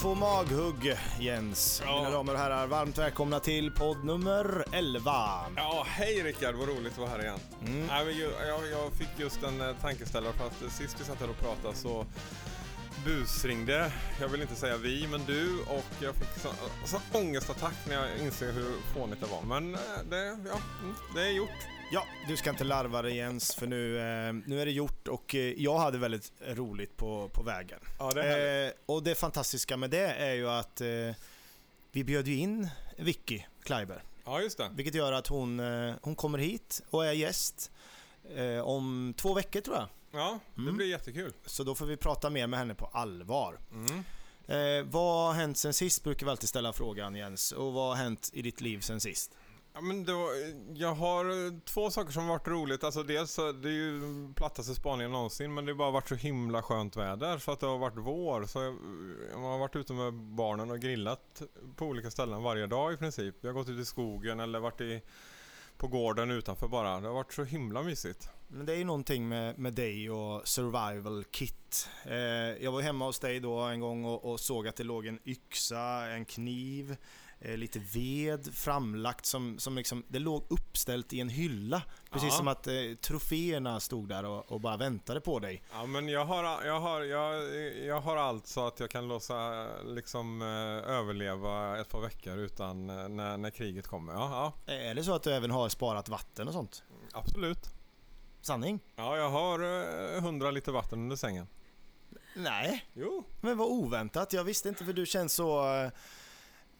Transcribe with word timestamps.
få 0.00 0.14
maghugg, 0.14 0.96
Jens. 1.20 1.82
Ja. 1.84 1.96
Mina 1.96 2.10
damer 2.10 2.32
och 2.32 2.38
herrar, 2.38 2.66
varmt 2.66 2.98
välkomna 2.98 3.40
till 3.40 3.70
podd 3.70 4.04
nummer 4.04 4.64
11. 4.72 5.12
Ja, 5.56 5.86
hej 5.88 6.22
Rickard, 6.22 6.54
vad 6.54 6.68
roligt 6.68 6.92
att 6.92 6.98
vara 6.98 7.10
här 7.10 7.22
igen. 7.22 7.38
Mm. 7.66 7.86
Nej, 7.86 8.04
men 8.04 8.14
ju, 8.14 8.30
jag, 8.46 8.60
jag 8.70 8.92
fick 8.92 9.08
just 9.16 9.42
en 9.42 9.60
eh, 9.60 9.76
tankeställare 9.80 10.32
för 10.32 10.46
att 10.46 10.72
sist 10.72 10.96
vi 11.00 11.04
satt 11.04 11.20
här 11.20 11.30
och 11.30 11.38
pratade 11.38 11.74
så 11.74 12.06
busringde, 13.04 13.92
jag 14.20 14.28
vill 14.28 14.42
inte 14.42 14.54
säga 14.54 14.76
vi, 14.76 15.06
men 15.10 15.24
du 15.26 15.60
och 15.60 15.84
jag 16.00 16.14
fick 16.14 16.42
så, 16.42 16.48
så 16.84 17.18
ångestattack 17.18 17.76
när 17.88 17.94
jag 17.94 18.18
insåg 18.18 18.48
hur 18.48 18.72
fånigt 18.94 19.20
det 19.20 19.26
var. 19.26 19.60
Men 19.60 19.74
eh, 19.74 19.80
det, 20.10 20.26
ja, 20.26 20.58
mm, 20.82 20.94
det 21.14 21.22
är 21.22 21.30
gjort. 21.30 21.79
Ja, 21.92 22.06
du 22.28 22.36
ska 22.36 22.50
inte 22.50 22.64
larva 22.64 23.02
dig 23.02 23.16
Jens, 23.16 23.54
för 23.54 23.66
nu, 23.66 23.98
eh, 23.98 24.32
nu 24.46 24.60
är 24.60 24.64
det 24.66 24.72
gjort 24.72 25.08
och 25.08 25.34
eh, 25.34 25.40
jag 25.62 25.78
hade 25.78 25.98
väldigt 25.98 26.32
roligt 26.46 26.96
på, 26.96 27.28
på 27.28 27.42
vägen. 27.42 27.78
Ja, 27.98 28.10
det. 28.10 28.66
Eh, 28.66 28.72
och 28.86 29.02
det 29.02 29.14
fantastiska 29.14 29.76
med 29.76 29.90
det 29.90 30.06
är 30.06 30.34
ju 30.34 30.48
att 30.48 30.80
eh, 30.80 30.88
vi 31.92 32.04
bjöd 32.04 32.28
ju 32.28 32.36
in 32.36 32.68
Vicky 32.98 33.42
Kleiber. 33.62 34.02
Ja, 34.24 34.40
just 34.40 34.58
det. 34.58 34.70
Vilket 34.74 34.94
gör 34.94 35.12
att 35.12 35.26
hon, 35.26 35.60
eh, 35.60 35.94
hon 36.02 36.14
kommer 36.14 36.38
hit 36.38 36.82
och 36.90 37.06
är 37.06 37.12
gäst 37.12 37.70
eh, 38.36 38.60
om 38.60 39.14
två 39.16 39.34
veckor 39.34 39.60
tror 39.60 39.76
jag. 39.76 39.86
Ja, 40.12 40.38
det 40.54 40.60
Mm. 40.60 40.76
blir 40.76 40.86
jättekul. 40.86 41.32
Så 41.46 41.64
då 41.64 41.74
får 41.74 41.86
vi 41.86 41.96
prata 41.96 42.30
mer 42.30 42.46
med 42.46 42.58
henne 42.58 42.74
på 42.74 42.86
allvar. 42.92 43.58
Mm. 43.72 44.04
Eh, 44.46 44.84
vad 44.90 45.26
har 45.26 45.32
hänt 45.32 45.58
sen 45.58 45.72
sist 45.74 46.04
brukar 46.04 46.26
vi 46.26 46.30
alltid 46.30 46.48
ställa 46.48 46.72
frågan 46.72 47.14
Jens. 47.14 47.52
Och 47.52 47.72
vad 47.72 47.88
har 47.88 48.04
hänt 48.04 48.30
i 48.32 48.42
ditt 48.42 48.60
liv 48.60 48.80
sen 48.80 49.00
sist? 49.00 49.30
Ja, 49.72 49.80
men 49.80 50.04
då, 50.04 50.28
jag 50.74 50.94
har 50.94 51.46
eh, 51.46 51.52
två 51.64 51.90
saker 51.90 52.12
som 52.12 52.26
varit 52.26 52.48
roligt. 52.48 52.84
Alltså 52.84 53.02
dels 53.02 53.32
så 53.32 53.52
det 53.52 53.68
är 53.68 53.72
ju 53.72 54.00
plattaste 54.34 54.74
spaningen 54.74 55.12
någonsin 55.12 55.54
men 55.54 55.64
det 55.64 55.72
har 55.72 55.76
bara 55.76 55.90
varit 55.90 56.08
så 56.08 56.14
himla 56.14 56.62
skönt 56.62 56.96
väder 56.96 57.38
så 57.38 57.52
att 57.52 57.60
det 57.60 57.66
har 57.66 57.78
varit 57.78 57.96
vår. 57.96 58.46
Så 58.46 58.62
jag, 58.62 58.76
jag 59.32 59.38
har 59.38 59.58
varit 59.58 59.76
ute 59.76 59.92
med 59.92 60.14
barnen 60.14 60.70
och 60.70 60.80
grillat 60.80 61.42
på 61.76 61.86
olika 61.86 62.10
ställen 62.10 62.42
varje 62.42 62.66
dag 62.66 62.92
i 62.92 62.96
princip. 62.96 63.34
Vi 63.40 63.48
har 63.48 63.54
gått 63.54 63.68
ut 63.68 63.80
i 63.80 63.84
skogen 63.84 64.40
eller 64.40 64.60
varit 64.60 64.80
i, 64.80 65.02
på 65.76 65.88
gården 65.88 66.30
utanför 66.30 66.68
bara. 66.68 67.00
Det 67.00 67.06
har 67.06 67.14
varit 67.14 67.32
så 67.32 67.44
himla 67.44 67.82
mysigt. 67.82 68.28
Men 68.48 68.66
det 68.66 68.72
är 68.72 68.76
ju 68.76 68.84
någonting 68.84 69.28
med, 69.28 69.58
med 69.58 69.74
dig 69.74 70.10
och 70.10 70.48
survival 70.48 71.24
kit. 71.30 71.88
Eh, 72.04 72.14
jag 72.64 72.72
var 72.72 72.80
hemma 72.80 73.04
hos 73.04 73.18
dig 73.18 73.40
då 73.40 73.58
en 73.58 73.80
gång 73.80 74.04
och, 74.04 74.32
och 74.32 74.40
såg 74.40 74.68
att 74.68 74.76
det 74.76 74.84
låg 74.84 75.06
en 75.06 75.18
yxa, 75.24 76.10
en 76.10 76.24
kniv, 76.24 76.96
lite 77.40 77.78
ved 77.78 78.54
framlagt 78.54 79.26
som, 79.26 79.58
som 79.58 79.76
liksom, 79.76 80.04
det 80.08 80.18
låg 80.18 80.46
uppställt 80.50 81.12
i 81.12 81.20
en 81.20 81.28
hylla. 81.28 81.82
Precis 82.10 82.28
Ja. 82.28 82.34
som 82.34 82.48
att 82.48 82.66
eh, 82.66 82.74
troféerna 83.00 83.80
stod 83.80 84.08
där 84.08 84.24
och, 84.24 84.52
och 84.52 84.60
bara 84.60 84.76
väntade 84.76 85.20
på 85.20 85.38
dig. 85.38 85.62
Ja 85.72 85.86
men 85.86 86.08
jag 86.08 86.24
har, 86.24 86.64
jag 86.64 86.80
har, 86.80 87.00
jag, 87.00 87.56
jag 87.86 88.00
har 88.00 88.16
allt 88.16 88.46
så 88.46 88.66
att 88.66 88.80
jag 88.80 88.90
kan 88.90 89.08
låsa 89.08 89.66
liksom 89.84 90.42
eh, 90.42 90.48
överleva 90.90 91.80
ett 91.80 91.88
par 91.88 92.00
veckor 92.00 92.38
utan 92.38 92.90
eh, 92.90 93.08
när, 93.08 93.36
när 93.36 93.50
kriget 93.50 93.86
kommer. 93.86 94.12
Ja, 94.12 94.52
ja 94.66 94.72
Är 94.74 94.94
det 94.94 95.04
så 95.04 95.14
att 95.14 95.22
du 95.22 95.32
även 95.32 95.50
har 95.50 95.68
sparat 95.68 96.08
vatten 96.08 96.48
och 96.48 96.54
sånt? 96.54 96.82
absolut. 97.12 97.66
Sanning? 98.40 98.80
Ja, 98.96 99.16
jag 99.16 99.30
har 99.30 99.60
eh, 100.14 100.18
100 100.18 100.50
liter 100.50 100.72
vatten 100.72 100.98
under 100.98 101.16
sängen. 101.16 101.46
Nej, 102.36 102.84
Jo. 102.92 103.24
men 103.40 103.58
vad 103.58 103.68
oväntat. 103.68 104.32
Jag 104.32 104.44
visste 104.44 104.68
inte 104.68 104.84
för 104.84 104.92
du 104.92 105.06
känns 105.06 105.32
så... 105.34 105.64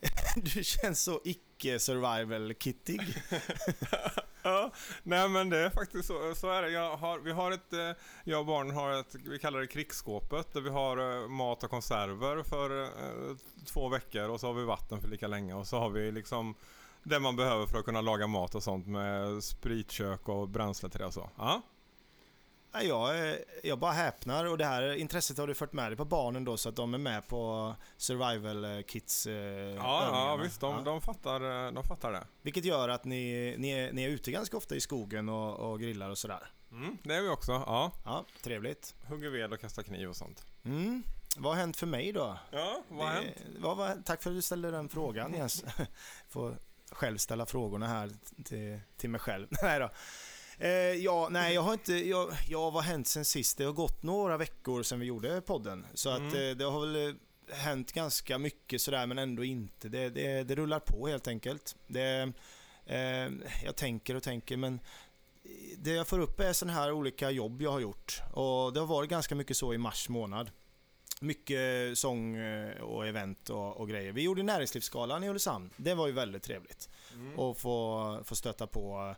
du 0.37 0.65
känns 0.65 1.03
så 1.03 1.21
icke-survival-kittig. 1.25 3.01
Ja, 4.43 4.71
nej 5.03 5.29
men 5.29 5.51
det 5.51 5.59
är 5.59 5.71
faktiskt 5.71 6.09
så, 6.09 6.35
så 6.35 6.51
är 6.51 6.63
det. 6.63 6.71
Jag 6.71 6.97
har, 6.97 7.19
vi 7.19 7.33
har 7.33 7.53
ett, 7.53 7.73
eh, 7.73 7.91
jag 8.25 8.41
och 8.41 8.47
barnen 8.47 8.77
har 8.77 8.93
ett, 8.93 9.15
vi 9.15 9.39
kallar 9.39 9.61
det 9.61 9.67
krigsskåpet, 9.67 10.53
där 10.53 10.61
vi 10.61 10.71
har 10.71 11.23
eh, 11.23 11.29
mat 11.29 11.65
och 11.65 11.71
konserver 11.71 12.43
för 12.43 12.83
eh, 12.83 13.37
två 13.67 13.89
veckor 13.89 14.29
och 14.29 14.41
så 14.41 14.47
har 14.47 14.55
vi 14.55 14.65
vatten 14.65 15.01
för 15.01 15.09
lika 15.09 15.29
länge 15.29 15.55
och 15.55 15.67
så 15.67 15.79
har 15.79 15.91
vi 15.91 16.13
liksom 16.13 16.55
det 17.03 17.21
man 17.21 17.37
behöver 17.37 17.67
för 17.67 17.79
att 17.79 17.85
kunna 17.85 18.01
laga 18.01 18.27
mat 18.27 18.55
och 18.55 18.63
sånt 18.63 18.87
med 18.87 19.45
spritkök 19.45 20.29
och 20.29 20.49
bränsle 20.49 20.89
till 20.89 21.01
det 21.01 21.07
och 21.07 21.15
så. 21.15 21.31
Ja, 21.39 21.63
jag, 22.73 23.37
jag 23.63 23.79
bara 23.79 23.93
häpnar 23.93 24.45
och 24.45 24.59
det 24.59 24.65
här 24.65 24.93
intresset 24.95 25.39
har 25.39 25.47
du 25.47 25.55
fört 25.55 25.73
med 25.73 25.91
dig 25.91 25.97
på 25.97 26.05
barnen 26.05 26.45
då 26.45 26.57
så 26.57 26.69
att 26.69 26.77
de 26.77 26.95
är 26.95 26.99
med 26.99 27.29
på 27.29 27.75
survival 27.97 28.65
eh, 28.65 28.83
kits 28.83 29.27
eh, 29.27 29.35
ja, 29.35 30.09
ja 30.13 30.37
visst, 30.37 30.61
de, 30.61 30.75
Ja. 30.77 30.83
de, 30.83 31.01
fattar, 31.01 31.67
eh, 31.67 31.73
de 31.73 31.85
fattar 31.85 32.13
det. 32.13 32.27
Vilket 32.43 32.65
gör 32.65 32.89
att 32.89 33.05
ni, 33.05 33.55
ni, 33.59 33.71
är, 33.71 33.93
ni 33.93 34.05
är 34.05 34.09
ute 34.09 34.31
ganska 34.31 34.57
ofta 34.57 34.75
i 34.75 34.81
skogen 34.81 35.29
och, 35.29 35.71
och 35.71 35.81
grillar 35.81 36.11
och 36.11 36.19
sådär. 36.19 36.51
Mm, 36.73 36.99
det 37.03 37.15
är 37.15 37.23
vi 37.23 37.29
också, 37.29 37.53
ja. 37.53 37.93
Ja, 38.05 38.25
trevligt. 38.43 38.95
Hugger 39.09 39.31
ved 39.31 39.53
och 39.53 39.61
kastar 39.61 39.83
kniv 39.83 40.09
och 40.09 40.17
sånt. 40.17 40.45
Mm. 40.65 41.03
Vad 41.37 41.53
har 41.53 41.61
hänt 41.61 41.77
för 41.77 41.87
mig 41.87 42.13
då? 42.13 42.39
Ja, 42.51 42.83
vad 42.89 43.07
har 43.07 43.15
hänt? 43.15 43.37
vad, 43.59 43.77
vad, 43.77 44.05
tack 44.05 44.23
för 44.23 44.31
att 44.31 44.37
du 44.37 44.43
ställde 44.43 44.71
den 44.71 44.89
frågan 44.89 45.35
Jens. 45.35 45.65
Får 46.29 46.57
själv 46.93 47.19
ställa 47.19 47.47
frågorna 47.47 47.87
här 47.87 48.11
till, 48.45 48.81
till 48.97 49.11
mig 49.11 49.21
själv. 49.21 49.47
nej 49.63 49.79
då. 49.81 49.91
Eh, 50.61 50.71
ja, 50.95 51.29
nej, 51.31 51.55
jag 51.55 51.63
har 51.63 51.73
inte... 51.73 52.09
Jag, 52.09 52.31
ja, 52.49 52.71
vad 52.71 52.85
har 52.85 52.91
hänt 52.93 53.07
sen 53.09 53.25
sist? 53.25 53.59
Det 53.59 53.65
har 53.65 53.73
gått 53.73 54.03
några 54.03 54.37
veckor 54.37 54.83
sedan 54.83 55.01
vi 55.01 55.07
gjorde 55.07 55.41
podden. 55.41 55.87
Så 55.95 56.11
att 56.11 56.19
Mm. 56.19 56.51
eh, 56.51 56.57
det 56.57 56.65
har 56.65 56.81
väl 56.87 57.09
eh, 57.09 57.15
hänt 57.57 57.93
ganska 57.93 58.39
mycket 58.39 58.81
sådär, 58.81 59.07
men 59.07 59.19
ändå 59.19 59.45
inte. 59.45 59.89
Det, 59.89 60.09
det, 60.09 60.43
det 60.43 60.55
rullar 60.55 60.81
på 60.81 61.07
helt 61.09 61.29
enkelt. 61.29 61.77
Det, 61.87 62.33
eh, 62.87 63.29
jag 63.65 63.77
tänker 63.77 64.15
och 64.15 64.23
tänker, 64.23 64.57
men 64.57 64.81
det 65.79 65.91
jag 65.91 66.09
får 66.09 66.19
upp 66.19 66.41
är 66.41 66.53
sådana 66.53 66.79
här 66.79 66.93
olika 66.93 67.31
jobb 67.31 67.63
jag 67.63 67.71
har 67.71 67.81
gjort. 67.81 68.23
Och 68.33 68.73
det 68.73 68.81
har 68.81 68.87
varit 68.87 69.11
ganska 69.11 69.35
mycket 69.35 69.57
så 69.57 69.75
i 69.75 69.79
mars 69.79 70.09
månad. 70.09 70.51
Mycket 71.21 71.99
sång 71.99 72.37
eh, 72.37 72.81
och 72.81 73.07
event 73.07 73.51
och, 73.51 73.77
och 73.77 73.89
grejer. 73.89 74.13
Vi 74.13 74.23
gjorde 74.23 74.43
Näringslivsgalan 74.43 75.25
i 75.25 75.29
Ulricehamn. 75.29 75.71
Det 75.77 75.95
var 75.95 76.07
ju 76.07 76.13
väldigt 76.13 76.43
trevligt. 76.43 76.89
Mm. 77.15 77.39
Och 77.39 77.59
få, 77.59 78.19
få 78.25 78.35
stöta 78.37 78.67
på 78.67 79.15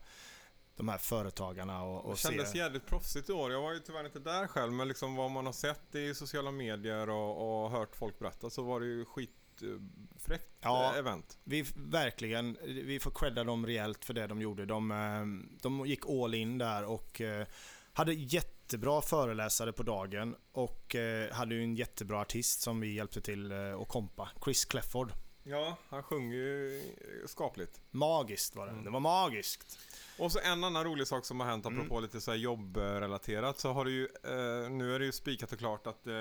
de 0.77 0.88
här 0.88 0.99
företagarna 0.99 1.83
och, 1.83 2.03
Det 2.05 2.10
och 2.10 2.19
kändes 2.19 2.50
se. 2.50 2.59
jävligt 2.59 2.87
proffsigt 2.87 3.28
i 3.28 3.33
år. 3.33 3.53
Jag 3.53 3.62
var 3.62 3.72
ju 3.72 3.78
tyvärr 3.78 4.05
inte 4.05 4.19
där 4.19 4.47
själv, 4.47 4.72
men 4.72 4.88
liksom 4.88 5.16
vad 5.16 5.31
man 5.31 5.47
har 5.47 5.53
sett 5.53 5.94
i 5.94 6.15
sociala 6.15 6.50
medier 6.50 7.10
och, 7.10 7.65
och 7.65 7.71
hört 7.71 7.97
folk 7.97 8.19
berätta 8.19 8.50
så 8.50 8.62
var 8.62 8.81
det 8.81 8.87
ju 8.87 9.05
skitfräckt 9.05 10.49
Ja. 10.60 10.93
eh, 10.93 10.99
event. 10.99 11.38
Vi 11.44 11.65
verkligen, 11.77 12.59
vi 12.65 13.00
får 13.00 13.10
credda 13.10 13.44
dem 13.44 13.66
rejält 13.66 14.05
för 14.05 14.15
det 14.15 14.27
de 14.27 14.41
gjorde. 14.41 14.66
De, 14.66 14.91
eh, 14.91 15.59
de 15.62 15.87
gick 15.87 16.06
all 16.09 16.34
in 16.34 16.59
där 16.59 16.84
och 16.84 17.21
eh, 17.21 17.47
hade 17.93 18.12
jättebra 18.12 19.03
föreläsare 19.03 19.72
på 19.72 19.83
dagen 19.83 20.37
och 20.53 20.97
hade 21.33 21.54
ju 21.54 21.62
en 21.62 21.75
jättebra 21.75 22.21
artist 22.21 22.60
som 22.60 22.81
vi 22.81 22.94
hjälpte 22.94 23.21
till 23.21 23.53
att 23.53 23.89
kompa. 23.89 24.28
Chris 24.44 24.65
Clefford. 24.65 25.12
Ja, 25.44 25.76
han 25.88 26.03
sjunger 26.03 26.36
ju 26.36 26.82
skapligt. 27.26 27.80
Magiskt 27.91 28.56
var 28.56 28.66
det. 28.66 28.72
Mm. 28.72 28.84
Det 28.84 28.91
var 28.91 29.00
magiskt. 29.00 29.78
Och 30.19 30.32
så 30.32 30.38
en 30.41 30.64
annan 30.64 30.84
rolig 30.84 31.06
sak 31.06 31.25
som 31.25 31.41
har 31.41 31.47
hänt 31.47 31.66
Mm. 31.66 31.78
apropå 31.78 32.00
lite 32.00 32.20
så 32.20 32.34
jobbrelaterat 32.34 33.58
så 33.58 33.72
har 33.72 33.84
det 33.84 33.91
ju 33.91 34.04
eh, 34.04 34.70
nu 34.70 34.94
är 34.94 34.98
det 34.98 35.04
ju 35.04 35.12
spikat 35.12 35.53
och 35.53 35.58
klart 35.58 35.86
att 35.86 36.06
eh, 36.06 36.14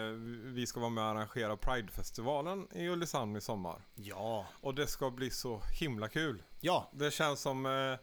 vi 0.43 0.65
ska 0.67 0.79
vara 0.79 0.89
med 0.89 1.03
och 1.03 1.09
arrangera 1.09 1.57
Pridefestivalen 1.57 2.67
i 2.75 2.87
Ulricehamn 2.87 3.35
i 3.35 3.41
sommar. 3.41 3.81
Ja. 3.95 4.45
Och 4.61 4.75
det 4.75 4.87
ska 4.87 5.11
bli 5.11 5.29
så 5.29 5.61
himla 5.79 6.09
kul. 6.09 6.43
Ja, 6.59 6.89
Det 6.93 7.11
känns 7.13 7.41
som... 7.41 7.65
Eh, 7.65 7.97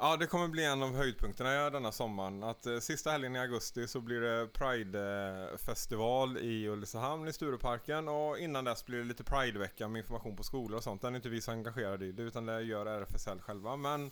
ja, 0.00 0.16
det 0.16 0.26
kommer 0.26 0.48
bli 0.48 0.64
en 0.64 0.82
av 0.82 0.96
höjdpunkterna 0.96 1.70
denna 1.70 1.92
sommaren. 1.92 2.42
Att 2.42 2.66
eh, 2.66 2.78
sista 2.78 3.10
helgen 3.10 3.36
i 3.36 3.38
augusti 3.38 3.88
så 3.88 4.00
blir 4.00 4.20
det 4.20 4.46
Pride-festival 4.46 6.38
i 6.38 6.68
Ulricehamn 6.68 7.28
i 7.28 7.32
Stureparken 7.32 8.08
och 8.08 8.38
innan 8.38 8.64
dess 8.64 8.86
blir 8.86 8.98
det 8.98 9.04
lite 9.04 9.24
Pride-vecka 9.24 9.88
med 9.88 10.00
information 10.00 10.36
på 10.36 10.42
skolor 10.42 10.76
och 10.76 10.84
sånt. 10.84 11.02
Den 11.02 11.14
är 11.14 11.16
inte 11.16 11.28
vi 11.28 11.40
så 11.40 11.50
engagerade 11.50 12.06
i 12.06 12.12
det 12.12 12.22
utan 12.22 12.46
det 12.46 12.62
gör 12.62 12.86
RFSL 12.86 13.40
själva. 13.40 13.76
Men 13.76 14.10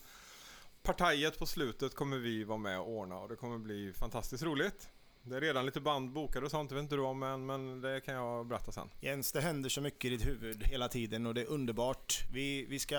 partiet 0.82 1.38
på 1.38 1.46
slutet 1.46 1.94
kommer 1.94 2.16
vi 2.16 2.44
vara 2.44 2.58
med 2.58 2.80
och 2.80 2.88
ordna 2.88 3.18
och 3.18 3.28
det 3.28 3.36
kommer 3.36 3.58
bli 3.58 3.92
fantastiskt 3.92 4.42
roligt. 4.42 4.88
Det 5.22 5.36
är 5.36 5.40
redan 5.40 5.66
lite 5.66 5.80
band 5.80 6.12
bokade 6.12 6.44
och 6.44 6.50
sånt, 6.50 6.68
det 6.68 6.74
vet 6.74 6.82
inte 6.82 6.94
du 6.94 7.02
om 7.02 7.22
än, 7.22 7.46
men 7.46 7.80
det 7.80 8.00
kan 8.00 8.14
jag 8.14 8.46
berätta 8.46 8.72
sen. 8.72 8.88
Jens, 9.00 9.32
det 9.32 9.40
händer 9.40 9.68
så 9.68 9.80
mycket 9.80 10.04
i 10.04 10.16
ditt 10.16 10.26
huvud 10.26 10.62
hela 10.62 10.88
tiden 10.88 11.26
och 11.26 11.34
det 11.34 11.40
är 11.40 11.46
underbart. 11.46 12.24
Vi, 12.32 12.66
vi, 12.66 12.78
ska, 12.78 12.98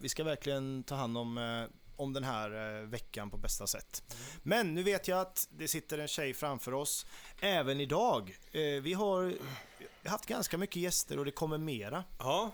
vi 0.00 0.08
ska 0.08 0.24
verkligen 0.24 0.84
ta 0.84 0.94
hand 0.94 1.18
om, 1.18 1.38
eh, 1.38 1.64
om 1.96 2.12
den 2.12 2.24
här 2.24 2.78
eh, 2.80 2.82
veckan 2.88 3.30
på 3.30 3.36
bästa 3.36 3.66
sätt. 3.66 4.02
Men 4.42 4.74
nu 4.74 4.82
vet 4.82 5.08
jag 5.08 5.20
att 5.20 5.48
det 5.50 5.68
sitter 5.68 5.98
en 5.98 6.08
tjej 6.08 6.34
framför 6.34 6.74
oss 6.74 7.06
även 7.40 7.80
idag. 7.80 8.36
Eh, 8.52 8.60
Vi 8.82 8.92
har 8.92 9.34
haft 10.04 10.26
ganska 10.26 10.58
mycket 10.58 10.76
gäster 10.76 11.18
och 11.18 11.24
det 11.24 11.30
kommer 11.30 11.58
mera. 11.58 12.04
Ja, 12.18 12.50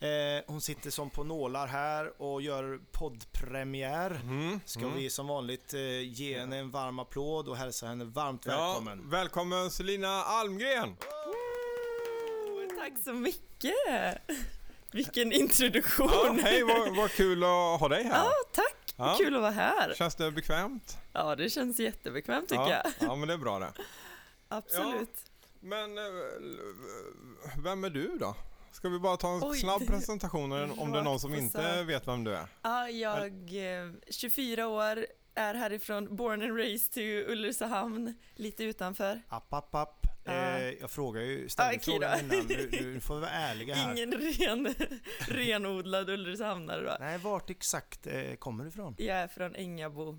Eh, 0.00 0.42
Hon 0.46 0.60
sitter 0.60 0.90
som 0.90 1.10
på 1.10 1.24
nålar 1.24 1.66
här 1.66 2.22
och 2.22 2.42
gör 2.42 2.80
poddpremiär. 2.92 4.10
mm, 4.10 4.60
Ska 4.64 4.80
mm. 4.80 4.94
vi 4.96 5.10
som 5.10 5.26
vanligt 5.26 5.72
ge 6.04 6.38
henne 6.38 6.56
en 6.58 6.70
varm 6.70 6.98
applåd 6.98 7.48
och 7.48 7.56
hälsa 7.56 7.86
henne 7.86 8.04
varmt 8.04 8.46
Ja, 8.46 8.52
välkommen. 8.66 9.10
välkommen 9.10 9.70
Selina 9.70 10.08
Almgren! 10.08 10.96
Tack 12.78 12.92
så 13.04 13.12
mycket! 13.12 14.22
Vilken 14.92 15.32
introduktion! 15.32 16.08
Ja, 16.12 16.36
hej, 16.42 16.62
vad, 16.62 16.96
vad 16.96 17.10
kul 17.10 17.42
att 17.42 17.80
ha 17.80 17.88
dig 17.88 18.04
här. 18.04 18.24
Ja, 18.24 18.32
tack! 18.52 18.94
Ja. 18.96 19.16
Kul 19.18 19.34
att 19.34 19.40
vara 19.40 19.50
här. 19.50 19.94
Känns 19.94 20.14
det 20.14 20.30
bekvämt? 20.30 20.98
Ja, 21.12 21.36
det 21.36 21.50
känns 21.50 21.78
jättebekvämt 21.78 22.48
tycker 22.48 22.62
ja. 22.62 22.82
jag. 22.84 22.92
Ja, 23.08 23.14
men 23.14 23.28
det 23.28 23.34
är 23.34 23.38
bra 23.38 23.58
det. 23.58 23.72
Absolut. 24.48 25.30
Men 25.60 25.98
eh, 25.98 26.04
vem 27.64 27.84
är 27.84 27.90
du 27.90 28.18
då? 28.18 28.34
Ska 28.72 28.88
vi 28.88 28.98
bara 28.98 29.16
ta 29.16 29.34
en 29.34 29.40
Oj, 29.44 29.58
snabb 29.58 29.86
presentation 29.86 30.52
om 30.52 30.92
det 30.92 30.98
är 30.98 31.02
någon 31.02 31.20
som 31.20 31.34
inte 31.34 31.82
vet 31.82 32.08
vem 32.08 32.24
du 32.24 32.34
är? 32.34 32.46
Ja, 32.62 32.88
jag 32.88 33.32
eh, 33.82 33.92
24 34.10 34.66
år, 34.66 35.06
är 35.34 35.54
härifrån, 35.54 36.16
born 36.16 36.42
and 36.42 36.56
raised 36.56 36.92
till 36.92 37.24
Ulricehamn, 37.28 38.14
lite 38.34 38.64
utanför. 38.64 39.22
App, 39.28 39.52
app, 39.52 39.74
app. 39.74 40.07
Eh, 40.28 40.70
jag 40.80 40.90
frågar 40.90 41.22
ju, 41.22 41.48
ställde 41.48 41.76
okej 41.76 41.94
frågan 41.94 42.18
innan. 42.32 42.46
Du, 42.46 42.68
du 42.68 43.00
får 43.08 43.20
vara 43.20 43.30
ärliga 43.30 43.74
här. 43.74 43.92
Ingen 43.92 44.12
ren, 44.12 44.74
renodlad 45.20 46.10
Ulricehamnare 46.10 46.82
då. 46.82 46.96
Nej, 47.00 47.18
vart 47.18 47.50
exakt 47.50 48.06
eh, 48.06 48.34
kommer 48.34 48.64
du 48.64 48.70
ifrån? 48.70 48.94
Jag 48.98 49.16
är 49.18 49.28
från 49.28 49.54
Ängabo. 49.54 50.18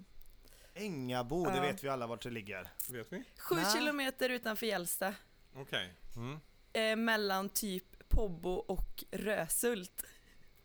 Ängabo, 0.73 1.45
det 1.45 1.55
Ja. 1.55 1.61
vet 1.61 1.83
vi 1.83 1.89
alla 1.89 2.07
vart 2.07 2.21
det 2.23 2.29
ligger. 2.29 2.67
Vet 2.89 3.13
vi? 3.13 3.23
Sju 3.37 3.55
Nej. 3.55 3.73
kilometer 3.73 4.29
utanför 4.29 4.65
Gällsta. 4.65 5.13
Okej. 5.55 5.93
Mm. 6.15 6.39
Eh, 6.73 6.95
mellan 7.05 7.49
typ 7.49 8.09
Pobbo 8.09 8.49
och 8.49 9.03
Rösult. 9.11 10.03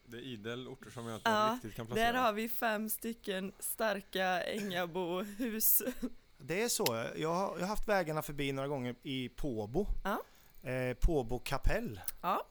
Det 0.06 0.16
är 0.16 0.20
idel 0.20 0.68
orter 0.68 0.90
som 0.90 1.06
jag 1.06 1.16
inte 1.16 1.52
riktigt 1.54 1.74
kan 1.74 1.86
placera. 1.86 2.12
Där 2.12 2.18
har 2.18 2.32
vi 2.32 2.48
fem 2.48 2.88
stycken 2.90 3.52
starka 3.58 4.42
Ängabo-hus. 4.42 5.82
Det 6.46 6.62
är 6.62 6.68
så. 6.68 6.84
Jag 7.16 7.34
har, 7.34 7.52
jag 7.58 7.60
har 7.60 7.66
haft 7.66 7.88
vägarna 7.88 8.22
förbi 8.22 8.52
några 8.52 8.68
gånger 8.68 8.94
i 9.02 9.28
Påbo. 9.28 9.86
Ja. 10.04 10.22
Eh, 10.70 10.94
Påbo 10.96 11.38
kapell. 11.38 12.00
Ja, 12.22 12.46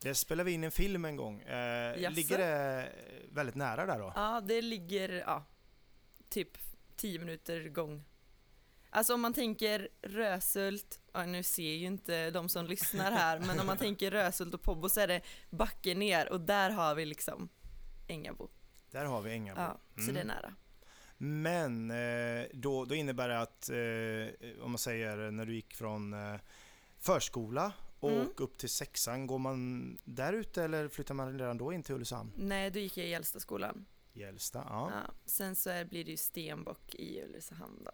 Där 0.00 0.14
spelade 0.14 0.46
vi 0.46 0.52
in 0.54 0.64
en 0.64 0.70
film 0.70 1.04
en 1.04 1.16
gång. 1.16 1.40
Eh, 1.42 2.10
ligger 2.10 2.38
det 2.38 2.92
väldigt 3.32 3.54
nära 3.54 3.86
där 3.86 3.98
då? 3.98 4.12
ja 4.16 4.40
det 4.40 4.62
ligger 4.62 5.08
ja, 5.08 5.44
typ 6.28 6.58
10 6.96 7.18
minuter 7.18 7.68
gång. 7.68 8.04
Alltså 8.90 9.14
om 9.14 9.20
man 9.20 9.32
tänker 9.34 9.88
Rösult, 10.02 11.00
ja, 11.12 11.26
nu 11.26 11.42
ser 11.42 11.72
ju 11.74 11.86
inte 11.86 12.30
de 12.30 12.48
som 12.48 12.66
lyssnar 12.66 13.12
här, 13.12 13.38
men 13.38 13.60
om 13.60 13.66
man 13.66 13.78
tänker 13.86 14.10
Rösult 14.10 14.54
och 14.54 14.62
Pobbo 14.62 14.88
så 14.88 15.00
är 15.00 15.08
det 15.08 15.20
backen 15.50 15.98
ner 15.98 16.32
och 16.32 16.40
där 16.40 16.70
har 16.70 16.94
vi 16.94 17.04
liksom 17.04 17.48
Ängabo. 18.08 18.48
Där 18.90 19.04
har 19.04 19.22
vi 19.22 19.32
Ängabo. 19.32 19.60
Ja, 19.60 19.78
så 19.94 20.00
Mm. 20.02 20.14
det 20.14 20.20
är 20.20 20.24
nära. 20.24 20.54
Men 21.26 21.90
eh, 21.90 22.46
då, 22.52 22.84
då 22.84 22.94
innebär 22.94 23.28
det 23.28 23.40
att, 23.40 23.68
eh, 23.70 24.64
om 24.64 24.70
man 24.70 24.78
säger 24.78 25.30
när 25.30 25.46
du 25.46 25.54
gick 25.54 25.74
från 25.74 26.12
eh, 26.12 26.40
förskola 26.98 27.72
och 28.00 28.10
Mm. 28.10 28.26
upp 28.36 28.58
till 28.58 28.68
sexan, 28.68 29.26
går 29.26 29.38
man 29.38 29.98
där 30.04 30.32
ute 30.32 30.64
eller 30.64 30.88
flyttar 30.88 31.14
man 31.14 31.38
redan 31.38 31.58
då 31.58 31.72
in 31.72 31.82
till 31.82 31.94
Ulricehamn? 31.94 32.32
Nej, 32.36 32.70
då 32.70 32.78
gick 32.78 32.96
jag 32.96 33.06
i 33.06 33.10
Gällstaskolan. 33.10 33.86
Gällsta, 34.12 34.66
ja. 34.68 34.90
Ja. 34.94 35.12
Sen 35.24 35.54
så 35.56 35.84
blir 35.90 36.04
det 36.04 36.10
ju 36.10 36.16
Stenbock 36.16 36.94
i 36.94 37.22
Ulricehamn 37.22 37.84
då. 37.84 37.90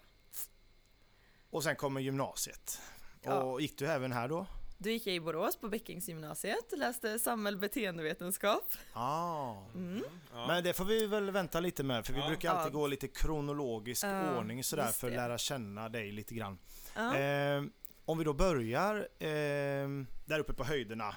Och 1.50 1.62
sen 1.64 1.76
kommer 1.76 2.00
gymnasiet. 2.00 2.80
Ja. 3.22 3.42
Och 3.42 3.60
gick 3.60 3.78
du 3.78 3.86
även 3.86 4.12
här 4.12 4.28
då? 4.28 4.46
Då 4.82 4.90
gick 4.90 5.06
jag 5.06 5.14
i 5.16 5.20
Borås 5.20 5.56
på 5.56 5.68
Bäckingsgymnasiet 5.68 6.72
och 6.72 6.78
läste 6.78 7.18
samhäll 7.18 7.56
beteendevetenskap. 7.56 8.72
Ah. 8.92 9.54
Mm. 9.74 10.02
Ja. 10.32 10.46
Men 10.46 10.64
det 10.64 10.72
får 10.72 10.84
vi 10.84 11.06
väl 11.06 11.30
vänta 11.30 11.60
lite 11.60 11.82
med 11.84 12.06
för 12.06 12.12
vi 12.12 12.20
Ja. 12.20 12.26
brukar 12.28 12.50
alltid 12.50 12.74
Ja. 12.74 12.78
gå 12.78 12.86
lite 12.86 13.08
kronologisk 13.08 14.04
Ja, 14.04 14.38
ordning 14.38 14.64
sådär 14.64 14.86
för 14.86 15.08
att 15.08 15.12
lära 15.16 15.38
känna 15.38 15.88
dig 15.88 16.12
lite 16.12 16.34
grann. 16.34 16.58
Ja. 16.96 17.16
Eh, 17.16 17.62
om 18.04 18.18
vi 18.18 18.24
då 18.24 18.32
börjar 18.32 18.96
eh, 19.18 19.88
där 20.26 20.38
uppe 20.38 20.52
på 20.52 20.64
höjderna 20.64 21.14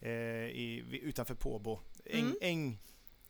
eh, 0.00 0.10
i, 0.10 1.00
utanför 1.02 1.34
Påbo. 1.34 1.80
Äng, 2.04 2.20
Mm. 2.20 2.36
äng, 2.40 2.78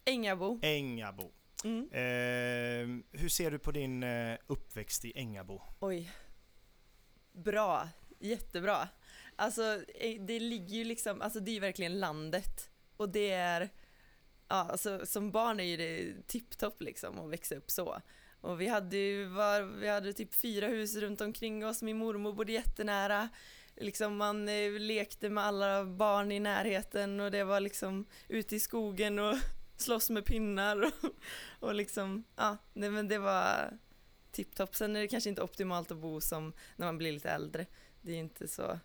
Ängabo. 0.04 0.58
Ängabo. 0.62 1.30
Mm. 1.64 1.88
Eh, 1.92 3.18
hur 3.20 3.28
ser 3.28 3.50
du 3.50 3.58
på 3.58 3.70
din 3.72 4.02
eh, 4.02 4.38
uppväxt 4.46 5.04
i 5.04 5.12
Ängabo? 5.18 5.62
Oj. 5.80 6.12
Bra. 7.32 7.88
Jättebra. 8.18 8.88
Alltså 9.40 9.82
eh, 9.94 10.20
det 10.20 10.40
ligger 10.40 10.76
ju 10.76 10.84
liksom, 10.84 11.22
alltså 11.22 11.40
det 11.40 11.50
är 11.50 11.52
ju 11.52 11.60
verkligen 11.60 12.00
landet. 12.00 12.70
Och 12.96 13.08
det 13.08 13.30
är, 13.30 13.68
ja 14.48 14.56
alltså 14.70 15.06
som 15.06 15.30
barn 15.30 15.60
är 15.60 15.64
ju 15.64 15.76
det 15.76 16.26
tipptopp 16.26 16.82
liksom 16.82 17.18
att 17.18 17.30
växa 17.30 17.54
upp 17.54 17.70
så. 17.70 18.02
Och 18.40 18.60
vi 18.60 18.66
hade 18.66 18.96
ju, 18.96 19.24
var, 19.24 19.62
vi 19.62 19.88
hade 19.88 20.12
typ 20.12 20.34
fyra 20.34 20.66
hus 20.66 20.96
runt 20.96 21.20
omkring 21.20 21.66
oss, 21.66 21.82
min 21.82 21.98
mormor 21.98 22.32
bodde 22.32 22.52
jättenära. 22.52 23.28
Liksom 23.76 24.16
man 24.16 24.48
eh, 24.48 24.70
lekte 24.70 25.28
med 25.28 25.44
alla 25.44 25.84
barn 25.84 26.32
i 26.32 26.40
närheten 26.40 27.20
och 27.20 27.30
det 27.30 27.44
var 27.44 27.60
liksom 27.60 28.06
ute 28.28 28.56
i 28.56 28.60
skogen 28.60 29.18
och 29.18 29.36
slåss 29.76 30.10
med 30.10 30.24
pinnar 30.24 30.82
och, 30.82 31.10
och 31.68 31.74
liksom, 31.74 32.24
ja, 32.36 32.56
nej, 32.72 32.90
men 32.90 33.08
det 33.08 33.18
var 33.18 33.78
tipptopp. 34.32 34.74
Sen 34.74 34.96
är 34.96 35.00
det 35.00 35.08
kanske 35.08 35.30
inte 35.30 35.42
optimalt 35.42 35.90
att 35.90 35.98
bo 35.98 36.20
som 36.20 36.52
när 36.76 36.86
man 36.86 36.98
blir 36.98 37.12
lite 37.12 37.30
äldre. 37.30 37.66
Det 38.00 38.12
är 38.12 38.18
inte 38.18 38.48
så. 38.48 38.78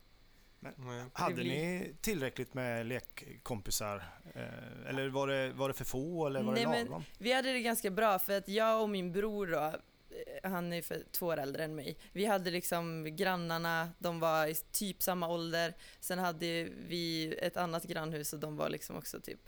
Nej. 0.78 1.06
Hade 1.14 1.36
blir- 1.36 1.46
ni 1.50 1.96
tillräckligt 2.02 2.54
med 2.54 2.86
lekkompisar? 2.86 4.04
Eh, 4.36 4.90
eller 4.90 5.10
var 5.10 5.28
det, 5.28 5.54
var 5.54 5.68
det 5.68 5.74
för 5.74 5.86
få 5.86 6.28
eller 6.28 6.44
var 6.44 6.54
Nej, 6.54 6.64
det 6.64 6.70
men- 6.70 6.86
lagom? 6.86 7.04
Vi 7.18 7.34
hade 7.34 7.54
det 7.54 7.60
ganska 7.62 7.92
bra 7.92 8.20
för 8.20 8.38
att 8.38 8.48
jag 8.48 8.82
och 8.82 8.90
min 8.90 9.12
bror 9.12 9.48
då, 9.48 9.58
eh, 9.62 10.52
han 10.52 10.74
är 10.74 10.82
för 10.82 11.04
två 11.12 11.26
år 11.28 11.38
äldre 11.38 11.64
än 11.64 11.76
mig. 11.76 11.98
Vi 12.12 12.26
hade 12.26 12.52
liksom 12.52 13.16
grannarna, 13.16 13.90
de 14.00 14.20
var 14.20 14.48
i 14.48 14.56
typ 14.56 15.04
samma 15.04 15.28
ålder. 15.28 15.74
Sen 16.00 16.20
hade 16.20 16.64
vi 16.64 17.36
ett 17.42 17.58
annat 17.58 17.84
grannhus 17.84 18.34
och 18.34 18.40
de 18.40 18.56
var 18.58 18.70
liksom 18.70 18.96
också 18.98 19.20
typ 19.22 19.40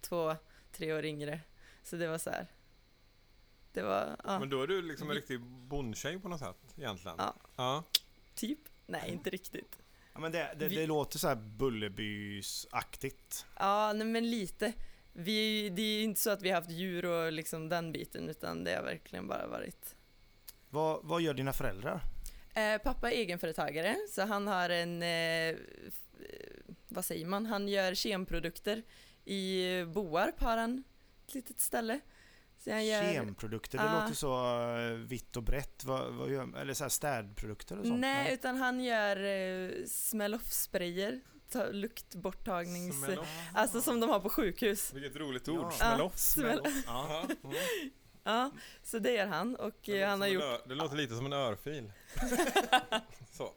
två, 0.00 0.36
tre 0.72 0.92
år 0.92 1.04
yngre. 1.04 1.40
Så 1.82 1.96
det 1.96 2.06
var 2.08 2.18
så 2.18 2.30
här. 2.30 2.46
Det 3.72 3.82
var, 3.82 4.16
ja, 4.24 4.38
Men 4.38 4.50
då 4.50 4.62
är 4.62 4.66
du 4.66 4.82
liksom 4.82 5.10
en 5.10 5.16
riktig 5.16 5.40
bondtjej 5.40 6.18
på 6.18 6.28
något 6.28 6.40
sätt 6.40 6.56
egentligen. 6.78 7.16
Ja. 7.18 7.34
ja. 7.56 7.84
typ. 8.34 8.58
Nej, 8.86 9.10
inte 9.10 9.30
riktigt. 9.30 9.78
Ja, 10.14 10.20
men 10.20 10.32
det, 10.32 10.54
det, 10.56 10.68
Vi- 10.68 10.76
det 10.76 10.86
låter 10.86 11.18
så 11.18 11.28
här 11.28 11.34
Bullerbys-aktigt. 11.36 13.46
Ja, 13.58 13.92
nej, 13.92 14.06
men 14.06 14.30
lite. 14.30 14.72
Vi, 15.12 15.68
det 15.68 15.82
är 15.82 16.04
inte 16.04 16.20
så 16.20 16.30
att 16.30 16.42
vi 16.42 16.48
har 16.50 16.56
haft 16.56 16.70
djur 16.70 17.04
och 17.04 17.32
liksom 17.32 17.68
den 17.68 17.92
biten, 17.92 18.28
utan 18.28 18.64
det 18.64 18.74
har 18.74 18.82
verkligen 18.82 19.26
bara 19.28 19.46
varit 19.46 19.94
Vad, 20.70 21.00
vad 21.04 21.22
gör 21.22 21.34
dina 21.34 21.52
föräldrar? 21.52 22.00
Eh, 22.54 22.78
pappa 22.82 23.10
är 23.12 23.16
egenföretagare, 23.16 23.96
så 24.10 24.22
han 24.22 24.46
har 24.46 24.70
en, 24.70 25.02
eh, 25.02 25.08
eh, 25.08 25.56
vad 26.88 27.04
säger 27.04 27.26
man, 27.26 27.46
han 27.46 27.68
gör 27.68 27.94
kemprodukter. 27.94 28.82
I 29.24 29.84
Boarp 29.84 30.40
har 30.40 30.56
han 30.56 30.84
ett 31.26 31.34
litet 31.34 31.60
ställe. 31.60 32.00
Gör, 32.66 33.12
Kemprodukter, 33.12 33.78
det 33.78 33.84
Ja. 33.84 34.00
låter 34.02 34.14
så 34.14 34.60
eh, 34.78 34.92
vitt 34.98 35.36
och 35.36 35.42
brett. 35.42 35.84
Vad, 35.84 36.12
vad 36.14 36.30
gör, 36.30 36.58
eller 36.58 36.74
så 36.74 36.84
här 36.84 36.88
städprodukter 36.88 37.78
och 37.78 37.86
sånt? 37.86 38.00
nej, 38.00 38.34
utan 38.34 38.56
han 38.56 38.80
gör 38.84 39.16
eh, 39.24 39.70
smäll-off-sprayer, 39.86 41.20
ta- 41.50 41.66
luktborttagnings... 41.70 42.96
Smäll 43.04 43.18
off. 43.18 43.28
Alltså 43.54 43.80
som 43.82 44.00
de 44.00 44.10
har 44.10 44.20
på 44.20 44.28
sjukhus. 44.30 44.92
Vilket 44.94 45.16
roligt 45.16 45.48
ord. 45.48 45.60
Ja, 45.64 45.70
Smäll 45.70 46.00
off. 46.00 46.14
smäll- 46.16 46.82
Ja. 46.86 47.26
Ja. 47.42 47.50
Ja, 48.26 48.50
så 48.82 48.98
det 48.98 49.12
gör 49.12 49.26
han 49.26 49.56
och 49.56 49.74
Det 49.84 50.00
eh, 50.02 50.08
han 50.08 50.20
har 50.20 50.28
gjort, 50.28 50.42
ö- 50.44 50.58
Det 50.66 50.74
låter 50.74 50.96
lite 50.96 51.14
som 51.14 51.26
en 51.26 51.32
örfil. 51.32 51.92
Så. 53.32 53.52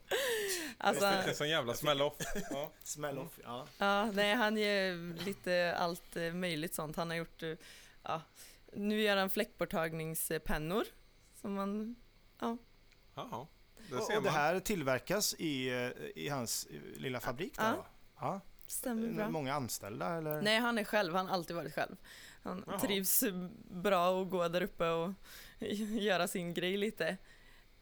alltså, 0.77 1.01
det 1.05 1.07
är 1.11 1.27
en 1.27 1.35
sån 1.35 1.49
jävla 1.49 1.73
smäll 1.73 2.01
off. 2.01 2.13
Ja. 2.51 2.71
Smäll 2.83 3.17
off, 3.17 3.39
ja. 3.43 3.67
Ja, 3.77 4.05
nej 4.11 4.35
han 4.35 4.57
gör 4.57 5.23
lite 5.25 5.75
allt 5.77 6.15
möjligt 6.33 6.75
sånt. 6.75 6.95
Han 6.95 7.09
har 7.09 7.17
gjort, 7.17 7.43
ja, 8.03 8.21
nu 8.73 9.01
gör 9.01 9.17
han 9.17 9.29
fläckborttagningspennor. 9.29 10.83
Som 11.41 11.53
man, 11.53 11.95
Jaha. 13.15 13.47
Det 13.89 13.95
Och, 13.95 14.03
ser 14.03 14.17
och 14.17 14.23
det 14.23 14.29
här 14.29 14.59
tillverkas 14.59 15.33
i, 15.33 15.69
eh, 15.69 15.89
i 16.15 16.29
hans 16.29 16.67
eh, 16.71 16.99
lilla 17.01 17.19
fabrik 17.19 17.57
där 17.57 17.73
Ja. 17.75 17.85
Ja. 18.19 18.41
stämmer 18.67 19.07
Med 19.07 19.15
bra. 19.15 19.29
Många 19.29 19.53
anställda 19.53 20.17
eller? 20.17 20.41
Nej, 20.41 20.59
han 20.59 20.77
är 20.77 20.83
själv. 20.83 21.13
Han 21.15 21.25
har 21.27 21.33
alltid 21.33 21.55
varit 21.55 21.73
själv. 21.75 21.95
Han 22.43 22.63
Jaha. 22.67 22.79
trivs 22.79 23.23
eh, 23.23 23.47
bra 23.71 24.21
att 24.21 24.29
gå 24.29 24.47
där 24.47 24.61
uppe 24.63 24.89
och 24.89 25.13
göra 26.01 26.27
sin 26.27 26.53
grej 26.53 26.77
lite. 26.77 27.07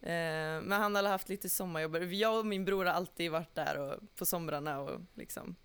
Eh, 0.01 0.61
Men 0.61 0.71
han 0.71 0.95
har 0.95 1.03
haft 1.03 1.29
lite 1.29 1.49
sommarjobb. 1.49 1.95
Jag 1.95 2.39
och 2.39 2.45
min 2.45 2.65
bror 2.65 2.85
har 2.85 2.93
alltid 2.93 3.31
varit 3.31 3.55
där 3.55 3.77
och, 3.79 4.15
på 4.15 4.25
somrarna 4.25 4.79
och 4.79 5.01
liksom 5.13 5.55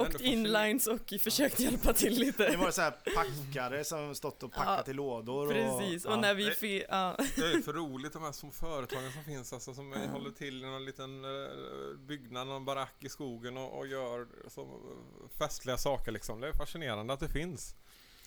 åkt 0.00 0.12
det 0.12 0.18
får 0.18 0.26
inlines 0.26 0.86
och 0.86 1.12
försökt 1.20 1.60
hjälpa 1.60 1.92
till 1.92 2.14
Det 2.14 2.20
lite. 2.24 2.56
var 2.56 2.70
så 2.70 2.80
här 2.82 2.90
packare 3.14 3.84
som 3.84 4.14
stått 4.14 4.42
och 4.42 4.52
packat 4.52 4.82
Ja, 4.86 4.90
i 4.90 4.94
lådor. 4.94 5.46
Och, 5.46 5.52
Precis, 5.52 6.04
och 6.04 6.12
ja. 6.12 6.16
när 6.20 6.34
vi 6.34 6.50
fi- 6.50 6.84
ja. 6.88 7.16
Det 7.36 7.42
är 7.42 7.62
för 7.62 7.72
roligt 7.72 8.12
de 8.12 8.22
här 8.22 8.32
små 8.32 8.50
företagen 8.50 9.12
som 9.12 9.24
finns 9.24 9.52
alltså, 9.52 9.74
som 9.74 9.92
Ja. 9.92 10.10
håller 10.12 10.30
till 10.30 10.64
i 10.64 10.66
någon 10.66 10.84
liten 10.84 11.24
eh, 11.24 11.96
byggnad, 11.98 12.46
någon 12.46 12.64
barack 12.64 12.94
i 13.00 13.08
skogen 13.08 13.56
och, 13.56 13.78
och 13.78 13.86
gör 13.86 14.26
så 14.48 14.80
festliga 15.38 15.76
saker 15.78 16.12
liksom. 16.12 16.40
Det 16.40 16.48
är 16.48 16.52
fascinerande 16.52 17.12
att 17.14 17.20
det 17.20 17.28
finns. 17.28 17.74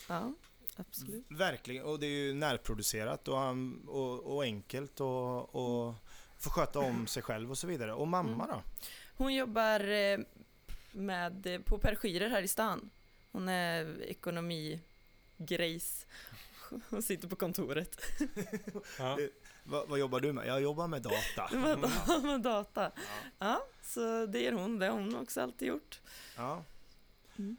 ja, 0.10 0.34
absolut. 0.76 1.26
Verkligen, 1.30 1.84
och 1.86 2.00
det 2.00 2.06
är 2.06 2.10
ju 2.26 2.34
närproducerat 2.34 3.28
och, 3.28 3.38
han- 3.38 3.88
och, 3.88 4.36
och 4.36 4.44
enkelt 4.44 5.00
och, 5.02 5.56
och 5.56 5.94
få 6.40 6.50
sköta 6.50 6.80
om 6.80 7.08
sig 7.08 7.24
själv 7.24 7.52
och 7.52 7.58
så 7.58 7.68
vidare. 7.68 7.94
Och 7.94 8.08
mamma 8.08 8.48
då? 8.48 8.62
Hon 9.18 9.34
jobbar 9.36 9.80
eh, 9.92 10.18
med, 10.94 11.48
eh, 11.48 11.62
på 11.62 11.78
Per 11.78 11.96
Schirer 11.96 12.30
här 12.30 12.42
i 12.42 12.48
stan. 12.48 12.90
Hon 13.32 13.50
är 13.50 14.02
ekonomigrejs. 14.02 16.06
Hon 16.90 17.02
sitter 17.02 17.28
på 17.28 17.36
kontoret. 17.36 18.02
Ja. 19.00 19.18
vad, 19.64 19.90
vad 19.90 20.00
jobbar 20.00 20.20
du 20.20 20.34
med? 20.34 20.48
Jag 20.48 20.62
jobbar 20.62 20.88
med 20.88 21.02
data. 21.02 21.50
med, 21.58 21.80
med 22.24 22.42
data. 22.42 22.92
Ja, 23.40 23.66
så 23.84 24.26
det 24.26 24.48
är 24.48 24.52
hon. 24.52 24.80
Det 24.80 24.86
har 24.86 24.94
hon 24.94 25.16
också 25.16 25.42
alltid 25.42 25.68
gjort. 25.68 26.02
Ja. 26.38 26.64
Mm. 27.38 27.58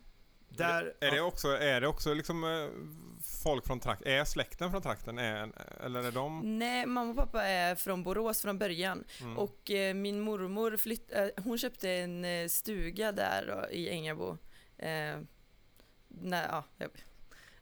Där, 0.48 0.94
Är 1.00 1.10
det 1.10 1.20
också, 1.20 1.48
är 1.48 1.80
det 1.80 1.86
också 1.86 2.14
liksom 2.14 2.44
eh, 2.44 2.68
folk 3.44 3.66
från 3.66 3.80
trakten? 3.80 4.12
Är 4.12 4.24
släkten 4.24 4.70
från 4.70 4.82
trakten? 4.82 5.18
Är, 5.18 5.52
eller 5.84 6.02
är 6.02 6.12
de... 6.12 6.58
Nej, 6.58 6.86
mamma 6.86 7.10
och 7.10 7.16
pappa 7.16 7.42
är 7.42 7.74
från 7.74 8.02
Borås 8.02 8.42
från 8.42 8.58
början. 8.58 9.04
Mm. 9.20 9.38
Och 9.38 9.70
eh, 9.70 9.94
min 9.94 10.20
mormor 10.20 10.76
flytt, 10.76 11.12
eh, 11.12 11.26
hon 11.36 11.58
köpte 11.58 11.90
en 11.90 12.24
eh, 12.24 12.48
stuga 12.48 13.12
där 13.12 13.46
då, 13.46 13.70
i 13.70 13.90
Ängabo. 13.90 14.38
Eh, 14.78 15.18
när, 16.08 16.48
ja, 16.48 16.64
jag 16.78 16.90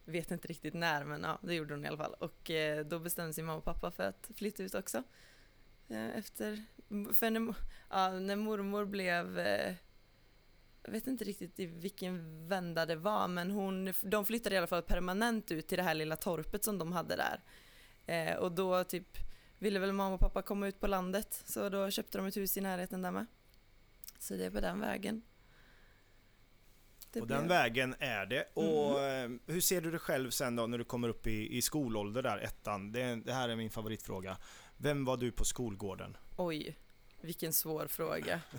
vet 0.05 0.31
inte 0.31 0.49
riktigt 0.49 0.75
när, 0.75 1.05
men 1.05 1.23
ja, 1.23 1.39
det 1.43 1.55
gjorde 1.55 1.75
hon 1.75 1.85
i 1.85 1.89
alla 1.89 1.97
fall. 1.97 2.15
Och 2.19 2.51
eh, 2.51 2.87
då 2.87 2.99
bestämde 2.99 3.33
sig 3.33 3.45
mamma 3.45 3.59
och 3.59 3.65
pappa 3.65 3.91
för 3.91 4.03
att 4.03 4.31
flytta 4.37 4.63
ut 4.63 4.75
också. 4.75 5.03
Eh, 5.89 6.19
efter, 6.19 6.65
för 7.15 7.31
när, 7.31 7.55
ja, 7.91 8.11
när 8.11 8.37
mormor 8.37 8.85
blev 8.85 9.39
eh, 9.39 9.75
jag 10.85 10.93
vet 10.93 11.07
inte 11.07 11.25
riktigt 11.25 11.61
i 11.61 11.67
vilken 11.67 12.47
vända 12.49 12.87
det 12.87 12.97
var, 12.97 13.29
men 13.29 13.51
hon, 13.51 13.93
de 14.03 14.27
flyttade 14.27 14.55
i 14.55 14.59
alla 14.59 14.67
fall 14.67 14.83
permanent 14.83 15.51
ut 15.51 15.69
till 15.69 15.79
det 15.79 15.85
här 15.85 15.95
lilla 15.95 16.17
torpet 16.17 16.65
som 16.65 16.79
de 16.79 16.93
hade 16.93 17.17
där. 17.17 17.41
Eh, 18.07 18.37
och 18.37 18.53
då 18.53 18.85
typ 18.85 19.19
ville 19.59 19.79
väl 19.79 19.93
mamma 19.93 20.15
och 20.15 20.21
pappa 20.21 20.43
komma 20.43 20.67
ut 20.67 20.81
på 20.81 20.87
landet, 20.87 21.43
så 21.45 21.69
då 21.69 21.91
köpte 21.91 22.19
de 22.19 22.27
ett 22.27 22.37
hus 22.37 22.57
i 22.57 22.61
närheten 22.61 23.03
där 23.03 23.11
med. 23.11 23.27
Så 24.19 24.35
det 24.35 24.45
är 24.47 24.51
på 24.51 24.61
den 24.61 24.81
vägen. 24.81 25.23
Det 27.13 27.21
och 27.21 27.27
blev- 27.27 27.39
den 27.39 27.49
vägen 27.49 27.95
är 27.99 28.27
det. 28.27 28.49
Och 28.55 29.01
eh, 29.01 29.31
hur 29.47 29.61
ser 29.61 29.81
du 29.81 29.91
dig 29.91 30.01
själv 30.01 30.31
sen 30.31 30.57
då 30.57 30.67
när 30.67 30.79
du 30.79 30.85
kommer 30.85 31.09
upp 31.09 31.27
i, 31.27 31.57
i 31.57 31.63
skolålder 31.63 32.23
där, 32.23 32.39
ettan? 32.39 32.93
Det, 32.93 33.17
det 33.17 33.33
här 33.33 33.49
är 33.49 33.57
min 33.57 33.71
favoritfråga. 33.71 34.37
Vem 34.77 35.05
var 35.05 35.17
du 35.17 35.33
på 35.33 35.45
skolgården? 35.45 36.17
Oj, 36.37 36.79
vilken 37.21 37.53
svår 37.53 37.87
fråga. 37.87 38.41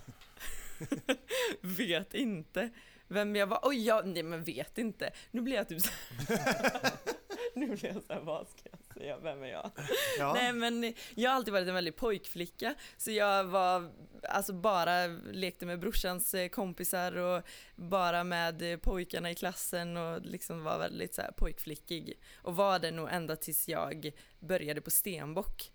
vet 1.61 2.13
inte 2.13 2.69
vem 3.07 3.35
jag 3.35 3.47
var. 3.47 3.59
Oj, 3.63 3.85
jag, 3.85 4.07
nej 4.07 4.23
men 4.23 4.43
vet 4.43 4.77
inte. 4.77 5.11
Nu 5.31 5.41
blir 5.41 5.55
jag 5.55 5.69
typ 5.69 5.81
så 5.81 5.91
Nu 7.55 7.67
blir 7.67 7.85
jag 7.85 8.03
så 8.03 8.13
här, 8.13 8.21
vad 8.21 8.47
ska 8.47 8.61
jag 8.71 8.93
säga, 8.93 9.17
vem 9.17 9.43
är 9.43 9.47
jag? 9.47 9.71
Ja. 10.19 10.33
Nej 10.33 10.53
men 10.53 10.93
jag 11.15 11.29
har 11.29 11.35
alltid 11.35 11.53
varit 11.53 11.67
en 11.67 11.73
väldigt 11.73 11.97
pojkflicka, 11.97 12.75
så 12.97 13.11
jag 13.11 13.43
var, 13.43 13.91
alltså 14.29 14.53
bara 14.53 15.07
lekte 15.31 15.65
med 15.65 15.79
brorsans 15.79 16.33
eh, 16.33 16.49
kompisar 16.49 17.17
och 17.17 17.43
bara 17.75 18.23
med 18.23 18.73
eh, 18.73 18.77
pojkarna 18.77 19.31
i 19.31 19.35
klassen 19.35 19.97
och 19.97 20.21
liksom 20.21 20.63
var 20.63 20.79
väldigt 20.79 21.15
så 21.15 21.21
här 21.21 21.31
pojkflickig. 21.31 22.19
Och 22.35 22.55
var 22.55 22.79
det 22.79 22.91
nog 22.91 23.09
ända 23.11 23.35
tills 23.35 23.67
jag 23.67 24.11
började 24.39 24.81
på 24.81 24.91
stenbock. 24.91 25.71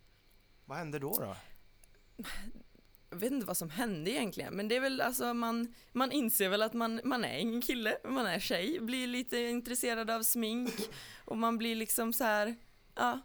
Vad 0.64 0.78
hände 0.78 0.98
då? 0.98 1.18
då? 1.18 1.36
Jag 3.10 3.18
vet 3.18 3.32
inte 3.32 3.46
vad 3.46 3.56
som 3.56 3.70
hände 3.70 4.10
egentligen, 4.10 4.54
men 4.54 4.68
det 4.68 4.76
är 4.76 4.80
väl 4.80 5.00
alltså 5.00 5.34
man, 5.34 5.74
man 5.92 6.12
inser 6.12 6.48
väl 6.48 6.62
att 6.62 6.72
man, 6.74 7.00
man 7.04 7.24
är 7.24 7.38
ingen 7.38 7.60
kille, 7.62 7.98
man 8.04 8.26
är 8.26 8.40
tjej, 8.40 8.80
blir 8.80 9.06
lite 9.06 9.38
intresserad 9.38 10.10
av 10.10 10.22
smink 10.22 10.70
och 11.24 11.38
man 11.38 11.58
blir 11.58 11.76
liksom 11.76 12.12
så 12.12 12.24
här, 12.24 12.56
ja, 12.94 13.20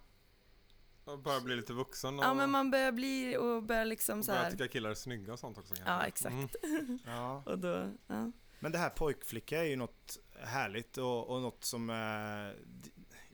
Och 1.05 1.19
Bara 1.19 1.41
bli 1.41 1.55
lite 1.55 1.73
vuxen 1.73 2.19
och, 2.19 2.25
ja 2.25 2.33
men 2.33 2.49
man 2.49 2.71
börjar 2.71 2.91
bli 2.91 3.37
och 3.37 3.63
börjar 3.63 3.85
liksom 3.85 4.19
och 4.19 4.25
så 4.25 4.31
börja 4.31 4.43
här, 4.43 4.51
tycka 4.51 4.67
killar 4.67 4.89
är 4.89 4.93
snygga 4.95 5.33
och 5.33 5.39
sånt 5.39 5.57
också 5.57 5.73
kanske. 5.75 5.91
ja 5.93 6.05
exakt, 6.05 6.55
Mm. 6.63 6.99
Ja. 7.05 7.43
och 7.45 7.59
då, 7.59 7.91
ja. 8.07 8.31
Men 8.59 8.71
det 8.71 8.77
här 8.77 8.89
pojkflicka 8.89 9.59
är 9.59 9.63
ju 9.67 9.75
något 9.75 10.17
härligt 10.39 10.97
och, 10.97 11.29
och 11.29 11.41
något 11.41 11.63
som 11.63 11.89
eh, 11.89 12.75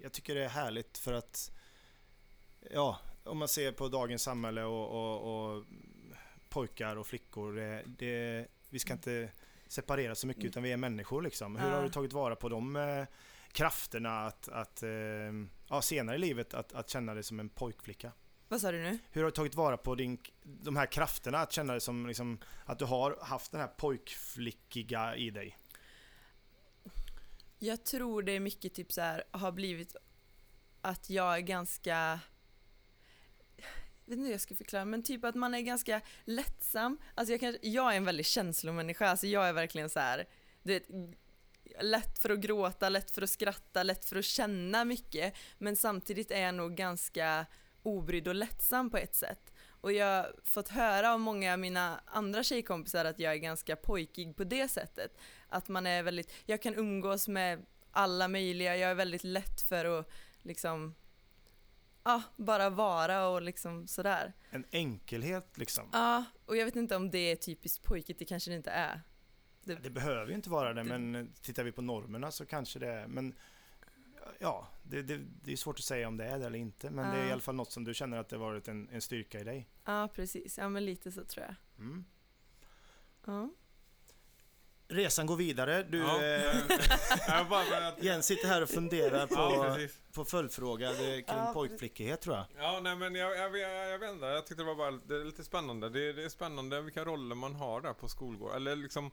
jag 0.01 0.11
tycker 0.11 0.35
det 0.35 0.43
är 0.43 0.49
härligt 0.49 0.97
för 0.97 1.13
att 1.13 1.51
ja, 2.71 2.99
om 3.23 3.37
man 3.37 3.47
ser 3.47 3.71
på 3.71 3.87
dagens 3.87 4.23
samhälle 4.23 4.63
och, 4.63 4.89
och, 4.89 5.55
och 5.57 5.65
pojkar 6.49 6.95
och 6.95 7.07
flickor, 7.07 7.53
det, 7.53 7.83
det, 7.85 8.47
vi 8.69 8.79
ska 8.79 8.93
inte 8.93 9.31
separera 9.67 10.15
så 10.15 10.27
mycket 10.27 10.45
utan 10.45 10.63
vi 10.63 10.71
är 10.71 10.77
människor 10.77 11.21
liksom. 11.21 11.55
Hur 11.55 11.69
har 11.69 11.83
du 11.83 11.89
tagit 11.89 12.13
vara 12.13 12.35
på 12.35 12.49
de 12.49 12.75
eh, 12.75 13.05
krafterna 13.51 14.25
att, 14.25 14.49
att 14.49 14.83
eh, 14.83 14.89
ja, 15.69 15.81
senare 15.81 16.15
i 16.15 16.19
livet 16.19 16.53
att, 16.53 16.73
att 16.73 16.89
känna 16.89 17.13
dig 17.13 17.23
som 17.23 17.39
en 17.39 17.49
pojkflicka? 17.49 18.11
Vad 18.47 18.61
sa 18.61 18.71
du 18.71 18.77
nu? 18.77 18.99
Hur 19.11 19.21
har 19.21 19.29
du 19.29 19.35
tagit 19.35 19.55
vara 19.55 19.77
på 19.77 19.95
din, 19.95 20.17
de 20.43 20.75
här 20.75 20.85
krafterna 20.85 21.37
att 21.37 21.51
känna 21.51 21.73
dig 21.73 21.81
som 21.81 22.07
liksom, 22.07 22.39
att 22.65 22.79
du 22.79 22.85
har 22.85 23.17
haft 23.21 23.51
den 23.51 23.61
här 23.61 23.67
pojkflickiga 23.67 25.15
i 25.15 25.29
dig? 25.29 25.57
Jag 27.59 27.83
tror 27.83 28.23
det 28.23 28.31
är 28.31 28.39
mycket 28.39 28.73
typ 28.73 28.91
så 28.91 29.01
här, 29.01 29.23
har 29.31 29.51
blivit 29.51 29.95
att 30.81 31.09
jag 31.09 31.35
är 31.35 31.39
ganska 31.39 32.19
vet 34.09 34.17
inte 34.17 34.25
hur 34.25 34.31
jag 34.31 34.41
ska 34.41 34.55
förklara, 34.55 34.85
men 34.85 35.03
typ 35.03 35.25
att 35.25 35.35
man 35.35 35.53
är 35.53 35.61
ganska 35.61 36.01
lättsam. 36.23 36.97
Alltså 37.15 37.33
jag, 37.33 37.39
kanske, 37.39 37.67
jag 37.67 37.93
är 37.93 37.97
en 37.97 38.05
väldigt 38.05 38.25
känslomänniska, 38.25 39.07
alltså 39.07 39.27
jag 39.27 39.49
är 39.49 39.53
verkligen 39.53 39.89
så 39.89 39.99
här, 39.99 40.27
du 40.63 40.73
vet, 40.73 40.87
lätt 41.81 42.19
för 42.19 42.29
att 42.29 42.39
gråta, 42.39 42.89
lätt 42.89 43.11
för 43.11 43.21
att 43.21 43.29
skratta, 43.29 43.83
lätt 43.83 44.05
för 44.05 44.15
att 44.15 44.25
känna 44.25 44.85
mycket, 44.85 45.33
men 45.57 45.75
samtidigt 45.75 46.31
är 46.31 46.41
jag 46.41 46.55
nog 46.55 46.75
ganska 46.75 47.45
obrydd 47.83 48.27
och 48.27 48.35
lättsam 48.35 48.89
på 48.89 48.97
ett 48.97 49.15
sätt. 49.15 49.53
Och 49.81 49.91
jag 49.91 50.05
har 50.05 50.35
fått 50.43 50.67
höra 50.67 51.13
av 51.13 51.19
många 51.19 51.53
av 51.53 51.59
mina 51.59 52.01
andra 52.05 52.43
tjejkompisar 52.43 53.05
att 53.05 53.19
jag 53.19 53.33
är 53.33 53.37
ganska 53.37 53.75
pojkig 53.75 54.35
på 54.35 54.43
det 54.43 54.67
sättet. 54.67 55.17
Att 55.49 55.67
man 55.67 55.87
är 55.87 56.03
väldigt, 56.03 56.33
jag 56.45 56.61
kan 56.61 56.75
umgås 56.75 57.27
med 57.27 57.65
alla 57.91 58.27
möjliga, 58.27 58.77
jag 58.77 58.91
är 58.91 58.95
väldigt 58.95 59.23
lätt 59.23 59.61
för 59.61 59.99
att 59.99 60.11
liksom, 60.41 60.95
ja, 62.03 62.21
bara 62.35 62.69
vara 62.69 63.27
och 63.27 63.41
liksom 63.41 63.87
sådär. 63.87 64.33
En 64.49 64.65
enkelhet 64.71 65.57
liksom. 65.57 65.89
Ja, 65.93 66.25
och 66.45 66.57
jag 66.57 66.65
vet 66.65 66.75
inte 66.75 66.95
om 66.95 67.11
det 67.11 67.17
är 67.31 67.35
typiskt 67.35 67.83
pojkigt, 67.83 68.19
det 68.19 68.25
kanske 68.25 68.51
det 68.51 68.55
inte 68.57 68.71
är. 68.71 69.01
Det 69.63 69.89
behöver 69.89 70.27
ju 70.29 70.35
inte 70.35 70.49
vara 70.49 70.73
det, 70.73 70.83
Det- 70.83 70.99
men 70.99 71.33
tittar 71.41 71.63
vi 71.63 71.71
på 71.71 71.81
normerna 71.81 72.31
så 72.31 72.45
kanske 72.45 72.79
det 72.79 72.87
är. 72.87 73.07
Men 73.07 73.35
ja, 74.39 74.67
det, 74.83 75.01
det, 75.01 75.17
det 75.43 75.51
är 75.51 75.55
svårt 75.55 75.79
att 75.79 75.85
säga 75.85 76.07
om 76.07 76.17
det 76.17 76.25
är 76.25 76.39
det 76.39 76.45
eller 76.45 76.59
inte. 76.59 76.89
Men 76.89 77.11
det 77.11 77.21
är 77.21 77.27
i 77.27 77.31
alla 77.31 77.41
fall 77.41 77.55
något 77.55 77.71
som 77.71 77.83
du 77.83 77.93
känner 77.93 78.17
att 78.17 78.29
det 78.29 78.37
varit 78.37 78.67
en, 78.67 78.89
en 78.89 79.01
styrka 79.01 79.39
i 79.39 79.43
dig. 79.43 79.69
Ja, 79.85 80.07
precis. 80.15 80.57
Ja, 80.57 80.69
men 80.69 80.85
lite 80.85 81.11
så 81.11 81.23
tror 81.25 81.45
jag. 81.45 81.55
Mm. 81.85 82.05
Resan 84.91 85.25
går 85.25 85.35
vidare. 85.35 85.83
Du, 85.83 85.97
Ja, 85.97 86.23
eh, 86.23 86.55
jag 87.27 87.47
bara 87.49 87.65
börjat... 87.69 88.03
Jens 88.03 88.25
sitter 88.25 88.47
här 88.47 88.61
och 88.63 88.69
funderar 88.69 89.27
på, 89.27 89.35
Ja, 89.35 89.77
på 90.13 90.25
följdfråga 90.25 90.89
det 90.91 91.05
är 91.15 91.21
kring 91.21 91.37
Ja, 91.37 91.51
pojkflickighet 91.53 92.21
tror 92.21 92.35
jag. 92.35 92.45
Ja, 92.57 92.79
nej 92.83 92.95
men 92.95 93.15
jag, 93.15 93.37
jag, 93.37 93.57
jag, 93.57 93.89
jag 93.91 93.99
vet 93.99 94.11
inte. 94.11 94.25
Jag 94.25 94.45
tyckte 94.47 94.63
det 94.63 94.67
var 94.67 94.75
bara 94.75 94.91
det 94.91 95.15
är 95.15 95.23
lite 95.25 95.43
spännande. 95.43 95.89
Det, 95.89 96.13
det 96.13 96.23
är 96.23 96.29
spännande 96.29 96.81
vilka 96.81 97.05
roller 97.05 97.35
man 97.35 97.55
har 97.55 97.81
där 97.81 97.93
på 97.93 98.07
skolgården. 98.09 98.55
Eller 98.55 98.75
liksom, 98.75 99.11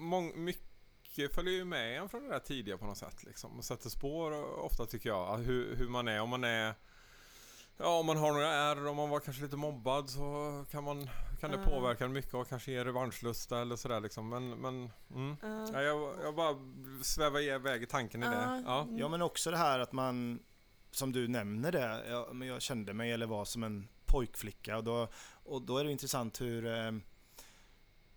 mång, 0.00 0.44
mycket 0.44 1.34
följer 1.34 1.54
ju 1.54 1.64
med 1.64 1.98
en 1.98 2.08
från 2.08 2.22
det 2.22 2.28
där 2.28 2.38
tidiga 2.38 2.78
på 2.78 2.84
något 2.84 2.98
sätt 2.98 3.24
liksom. 3.24 3.58
Och 3.58 3.64
sätter 3.64 3.88
spår 3.90 4.30
och- 4.32 4.64
ofta 4.64 4.86
tycker 4.86 5.08
jag. 5.08 5.36
Hur, 5.36 5.76
hur 5.76 5.88
man 5.88 6.08
är. 6.08 6.20
Om 6.20 6.30
man 6.30 6.44
är 6.44 6.74
Ja, 7.82 7.98
om 7.98 8.06
man 8.06 8.16
har 8.16 8.32
några 8.32 8.48
ärr, 8.54 8.86
om 8.86 8.96
man 8.96 9.10
var 9.10 9.20
kanske 9.20 9.42
lite 9.42 9.56
mobbad 9.56 10.10
så 10.10 10.64
kan, 10.70 10.84
man, 10.84 11.08
kan 11.40 11.50
det 11.50 11.58
Ja. 11.64 11.70
påverka 11.70 12.04
en 12.04 12.12
mycket 12.12 12.34
och 12.34 12.48
kanske 12.48 12.72
ge 12.72 12.84
revanschlusta 12.84 13.60
eller 13.60 13.76
sådär 13.76 14.00
liksom. 14.00 14.28
Men, 14.28 14.50
men 14.50 14.90
mm. 15.14 15.36
Ja. 15.42 15.68
ja, 15.72 15.82
jag, 15.82 16.14
jag 16.22 16.34
bara 16.34 16.56
svävar 17.02 17.40
iväg 17.40 17.82
i 17.82 17.86
tanken 17.86 18.22
i 18.22 18.26
det. 18.26 18.32
Ja. 18.34 18.62
Ja. 18.66 18.86
Ja 18.90 19.08
men 19.08 19.22
också 19.22 19.50
det 19.50 19.56
här 19.56 19.78
att 19.78 19.92
man, 19.92 20.38
som 20.90 21.12
du 21.12 21.28
nämner 21.28 21.72
det, 21.72 22.04
ja, 22.08 22.28
men 22.32 22.48
jag 22.48 22.62
kände 22.62 22.92
mig 22.94 23.12
eller 23.12 23.26
var 23.26 23.44
som 23.44 23.62
en 23.62 23.88
pojkflicka 24.06 24.76
och 24.76 24.84
då, 24.84 25.08
och 25.44 25.62
då 25.62 25.78
är 25.78 25.84
det 25.84 25.92
intressant 25.92 26.40
hur, 26.40 26.66
eh, 26.66 26.92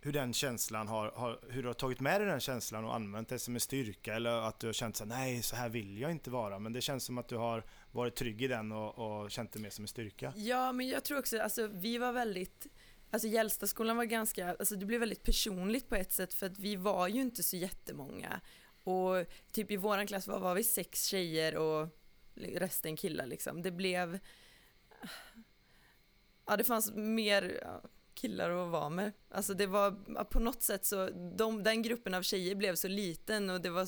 hur 0.06 0.12
den 0.12 0.32
känslan 0.32 0.88
har, 0.88 1.10
har, 1.10 1.40
hur 1.48 1.62
du 1.62 1.68
har 1.68 1.74
tagit 1.74 2.00
med 2.00 2.20
dig 2.20 2.28
den 2.28 2.40
känslan 2.40 2.84
och 2.84 2.94
använt 2.94 3.28
det 3.28 3.38
som 3.38 3.54
en 3.54 3.60
styrka 3.60 4.14
eller 4.14 4.30
att 4.30 4.60
du 4.60 4.66
har 4.66 4.72
känt 4.72 4.96
så 4.96 5.04
här, 5.04 5.08
nej 5.08 5.42
så 5.42 5.56
här 5.56 5.68
vill 5.68 5.98
jag 5.98 6.10
inte 6.10 6.30
vara. 6.30 6.58
Men 6.58 6.72
det 6.72 6.80
känns 6.80 7.04
som 7.04 7.18
att 7.18 7.28
du 7.28 7.36
har 7.36 7.64
varit 7.92 8.16
trygg 8.16 8.42
i 8.42 8.48
den 8.48 8.72
och, 8.72 8.98
och 8.98 9.30
känt 9.30 9.52
det 9.52 9.58
mer 9.58 9.70
som 9.70 9.84
en 9.84 9.88
styrka. 9.88 10.32
Ja, 10.36 10.72
men 10.72 10.88
jag 10.88 11.04
tror 11.04 11.18
också, 11.18 11.40
alltså 11.40 11.66
vi 11.66 11.98
var 11.98 12.12
väldigt, 12.12 12.66
alltså 13.10 13.28
Gällstaskolan 13.28 13.96
var 13.96 14.04
ganska, 14.04 14.48
alltså 14.48 14.76
det 14.76 14.86
blev 14.86 15.00
väldigt 15.00 15.22
personligt 15.22 15.88
på 15.88 15.94
ett 15.94 16.12
sätt 16.12 16.34
för 16.34 16.46
att 16.46 16.58
vi 16.58 16.76
var 16.76 17.08
ju 17.08 17.20
inte 17.20 17.42
så 17.42 17.56
jättemånga. 17.56 18.40
Och 18.84 19.26
typ 19.52 19.70
i 19.70 19.76
våran 19.76 20.06
klass 20.06 20.28
var, 20.28 20.40
var 20.40 20.54
vi 20.54 20.64
sex 20.64 21.06
tjejer 21.06 21.56
och 21.56 21.88
resten 22.34 22.96
killar 22.96 23.26
liksom. 23.26 23.62
Det 23.62 23.70
blev, 23.70 24.18
ja 26.46 26.56
det 26.56 26.64
fanns 26.64 26.92
mer 26.94 27.60
killar 28.16 28.50
att 28.50 28.70
vara 28.70 28.88
med. 28.88 29.12
Alltså 29.30 29.54
det 29.54 29.66
var, 29.66 29.96
ja, 30.06 30.24
på 30.24 30.40
något 30.40 30.62
sätt 30.62 30.84
så, 30.86 31.10
de, 31.36 31.62
den 31.62 31.82
gruppen 31.82 32.14
av 32.14 32.22
tjejer 32.22 32.54
blev 32.54 32.74
så 32.74 32.88
liten 32.88 33.50
och 33.50 33.60
det 33.60 33.70
var, 33.70 33.86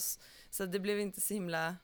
så 0.51 0.67
det 0.67 0.81
blev 0.81 1.01
inte 1.01 1.21
så 1.21 1.35
himla, 1.35 1.77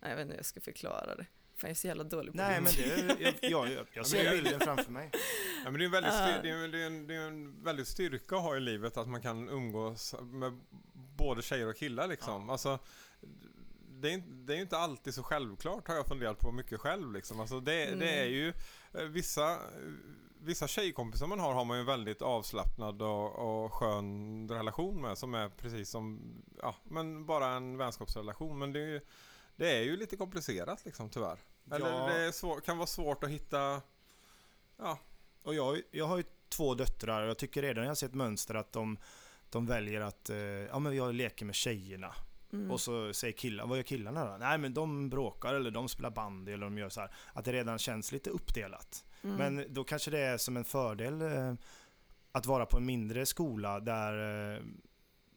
nej, 0.00 0.10
jag 0.10 0.16
vet 0.16 0.22
inte 0.22 0.32
hur 0.32 0.38
jag 0.38 0.46
ska 0.46 0.60
förklara 0.60 1.14
det. 1.16 1.26
Fan 1.56 1.68
jag 1.68 1.70
är 1.70 1.74
så 1.74 1.86
jävla 1.86 2.04
dålig 2.04 2.32
på 2.32 2.36
Nej 2.36 2.60
men 2.60 2.72
bild. 2.76 3.08
det, 3.18 3.22
jag, 3.22 3.34
jag, 3.50 3.72
jag, 3.72 3.86
jag 3.92 4.06
ser 4.06 4.30
bilden 4.30 4.60
framför 4.60 4.90
mig. 4.92 5.10
Ja, 5.64 5.70
men 5.70 5.78
det 5.78 5.84
är 5.84 5.86
en 5.86 5.90
väldigt, 5.92 6.12
Ja. 6.12 6.28
styr, 6.28 6.42
det 6.42 6.50
är, 6.50 6.68
det 6.68 6.82
är 6.82 6.86
en, 6.86 7.06
det 7.06 7.14
är 7.14 7.20
en 7.20 7.64
väldigt 7.64 7.88
styrka 7.88 8.36
att 8.36 8.42
ha 8.42 8.56
i 8.56 8.60
livet 8.60 8.96
att 8.96 9.08
man 9.08 9.22
kan 9.22 9.48
umgås 9.48 10.14
med 10.22 10.60
både 11.16 11.42
tjejer 11.42 11.68
och 11.68 11.76
killar 11.76 12.06
liksom. 12.08 12.50
Alltså, 12.50 12.78
det, 13.90 14.12
är, 14.12 14.22
det 14.46 14.52
är 14.52 14.56
ju 14.56 14.62
inte 14.62 14.76
alltid 14.78 15.14
så 15.14 15.22
självklart 15.22 15.88
har 15.88 15.94
jag 15.94 16.06
funderat 16.06 16.38
på 16.38 16.52
mycket 16.52 16.80
själv 16.80 17.12
liksom. 17.12 17.40
Alltså 17.40 17.60
det, 17.60 17.86
det 17.86 17.96
Nej. 17.96 18.18
är 18.18 18.24
ju 18.24 18.52
eh, 18.94 19.02
vissa, 19.04 19.58
vissa 20.40 20.68
tjejkompisar 20.68 21.26
man 21.26 21.40
har 21.40 21.54
har 21.54 21.64
man 21.64 21.76
ju 21.76 21.80
en 21.80 21.86
väldigt 21.86 22.22
avslappnad 22.22 23.02
och, 23.02 23.64
och 23.64 23.72
skön 23.74 24.48
relation 24.48 25.00
med 25.00 25.18
som 25.18 25.34
är 25.34 25.48
precis 25.48 25.90
som, 25.90 26.20
ja 26.62 26.74
men 26.84 27.26
bara 27.26 27.46
en 27.46 27.76
vänskapsrelation. 27.76 28.58
Men 28.58 28.72
det 28.72 28.80
är 28.80 28.86
ju, 28.86 29.00
det 29.56 29.76
är 29.76 29.82
ju 29.82 29.96
lite 29.96 30.16
komplicerat 30.16 30.84
liksom 30.84 31.10
tyvärr. 31.10 31.38
Eller 31.72 31.90
Ja. 31.90 32.06
det 32.06 32.32
svår, 32.32 32.60
kan 32.60 32.76
vara 32.78 32.86
svårt 32.86 33.24
att 33.24 33.30
hitta, 33.30 33.82
ja, 34.76 34.98
Och 35.42 35.54
jag, 35.54 35.80
jag 35.90 36.06
har 36.06 36.16
ju 36.16 36.24
två 36.48 36.74
döttrar 36.74 37.22
och 37.22 37.28
jag 37.28 37.38
tycker 37.38 37.62
redan 37.62 37.84
jag 37.84 37.90
har 37.90 37.94
sett 37.94 38.14
mönster 38.14 38.54
att 38.54 38.72
de, 38.72 38.98
de 39.50 39.66
väljer 39.66 40.00
att, 40.00 40.30
eh, 40.30 40.36
ja 40.38 40.78
men 40.78 40.96
jag 40.96 41.14
leker 41.14 41.44
med 41.44 41.54
tjejerna. 41.54 42.14
Mm. 42.52 42.70
Och 42.70 42.80
så 42.80 43.12
säger 43.12 43.32
killarna, 43.32 43.68
vad 43.68 43.78
gör 43.78 43.82
killarna 43.82 44.24
då? 44.24 44.36
Nej 44.36 44.58
men 44.58 44.74
de 44.74 45.10
bråkar 45.10 45.54
eller 45.54 45.70
de 45.70 45.88
spelar 45.88 46.10
bandy 46.10 46.52
eller 46.52 46.66
de 46.66 46.78
gör 46.78 46.88
så 46.88 47.00
här. 47.00 47.10
Att 47.32 47.44
det 47.44 47.52
redan 47.52 47.78
känns 47.78 48.12
lite 48.12 48.30
uppdelat. 48.30 49.04
Mm. 49.24 49.36
Men 49.36 49.74
då 49.74 49.84
kanske 49.84 50.10
det 50.10 50.18
är 50.18 50.36
som 50.36 50.56
en 50.56 50.64
fördel 50.64 51.22
eh, 51.22 51.54
att 52.32 52.46
vara 52.46 52.66
på 52.66 52.76
en 52.76 52.86
mindre 52.86 53.26
skola 53.26 53.80
där, 53.80 54.54
eh, 54.54 54.62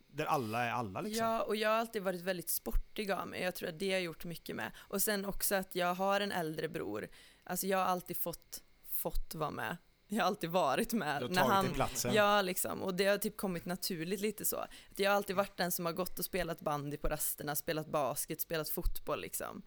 där 0.08 0.26
alla 0.26 0.64
är 0.64 0.72
alla 0.72 1.02
liksom. 1.02 1.26
Ja, 1.26 1.42
och 1.42 1.56
jag 1.56 1.70
har 1.70 1.76
alltid 1.76 2.04
varit 2.04 2.22
väldigt 2.22 2.50
sportig 2.50 3.12
av 3.12 3.28
mig. 3.28 3.42
Jag 3.42 3.56
tror 3.56 3.70
att 3.70 3.80
det 3.80 3.94
har 3.94 4.00
gjort 4.00 4.26
mycket 4.26 4.56
med. 4.56 4.72
Och 4.78 5.02
sen 5.02 5.26
också 5.26 5.56
att 5.56 5.76
jag 5.76 5.94
har 5.94 6.22
en 6.22 6.32
äldre 6.32 6.70
bror. 6.70 7.08
Alltså 7.44 7.68
jag 7.68 7.78
har 7.78 7.86
alltid 7.86 8.18
fått, 8.18 8.64
fått 8.90 9.36
vara 9.36 9.52
med. 9.52 9.78
Jag 10.08 10.24
har 10.24 10.28
alltid 10.28 10.50
varit 10.50 10.94
med. 10.94 11.22
Du 11.22 11.26
har 11.26 11.30
när 11.30 11.42
tagit 11.42 11.54
han, 11.54 11.66
din 11.66 11.74
platsen. 11.74 12.14
Ja, 12.14 12.42
liksom. 12.42 12.82
Och 12.82 12.96
det 12.96 13.06
har 13.06 13.18
typ 13.18 13.38
kommit 13.38 13.66
naturligt 13.66 14.22
lite 14.22 14.46
så. 14.46 14.58
Att 14.58 15.00
jag 15.00 15.12
har 15.12 15.16
alltid 15.16 15.36
varit 15.36 15.58
den 15.58 15.72
som 15.72 15.86
har 15.86 15.94
gått 15.94 16.20
och 16.20 16.26
spelat 16.26 16.60
bandy 16.60 16.98
på 16.98 17.08
rasterna, 17.08 17.56
spelat 17.56 17.88
basket, 17.88 18.42
spelat 18.42 18.70
fotboll 18.70 19.22
liksom. 19.22 19.62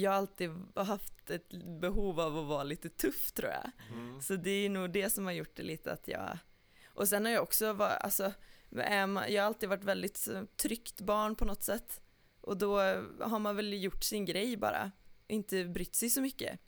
Jag 0.00 0.10
har 0.10 0.18
alltid 0.18 0.50
haft 0.74 1.30
ett 1.30 1.48
behov 1.80 2.20
av 2.20 2.38
att 2.38 2.46
vara 2.46 2.62
lite 2.62 2.88
tuff 2.88 3.32
tror 3.32 3.50
jag. 3.50 3.70
mm. 3.92 4.20
Så 4.20 4.36
det 4.36 4.50
är 4.50 4.68
nog 4.68 4.90
det 4.90 5.10
som 5.10 5.24
har 5.24 5.32
gjort 5.32 5.56
det 5.56 5.62
lite 5.62 5.92
att 5.92 6.08
jag... 6.08 6.38
Och 6.86 7.08
sen 7.08 7.24
har 7.24 7.32
jag 7.32 7.42
också 7.42 7.72
varit, 7.72 8.00
alltså, 8.00 8.32
jag 8.70 9.42
har 9.42 9.46
alltid 9.46 9.68
varit 9.68 9.84
väldigt 9.84 10.28
tryggt 10.56 11.00
barn 11.00 11.34
på 11.34 11.44
något 11.44 11.62
sätt. 11.62 12.00
Och 12.40 12.56
då 12.56 12.78
har 13.20 13.38
man 13.38 13.56
väl 13.56 13.82
gjort 13.82 14.04
sin 14.04 14.24
grej 14.24 14.56
bara. 14.56 14.90
Inte 15.26 15.64
brytt 15.64 15.94
sig 15.94 16.10
så 16.10 16.20
mycket 16.20 16.60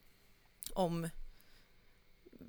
om 0.74 1.08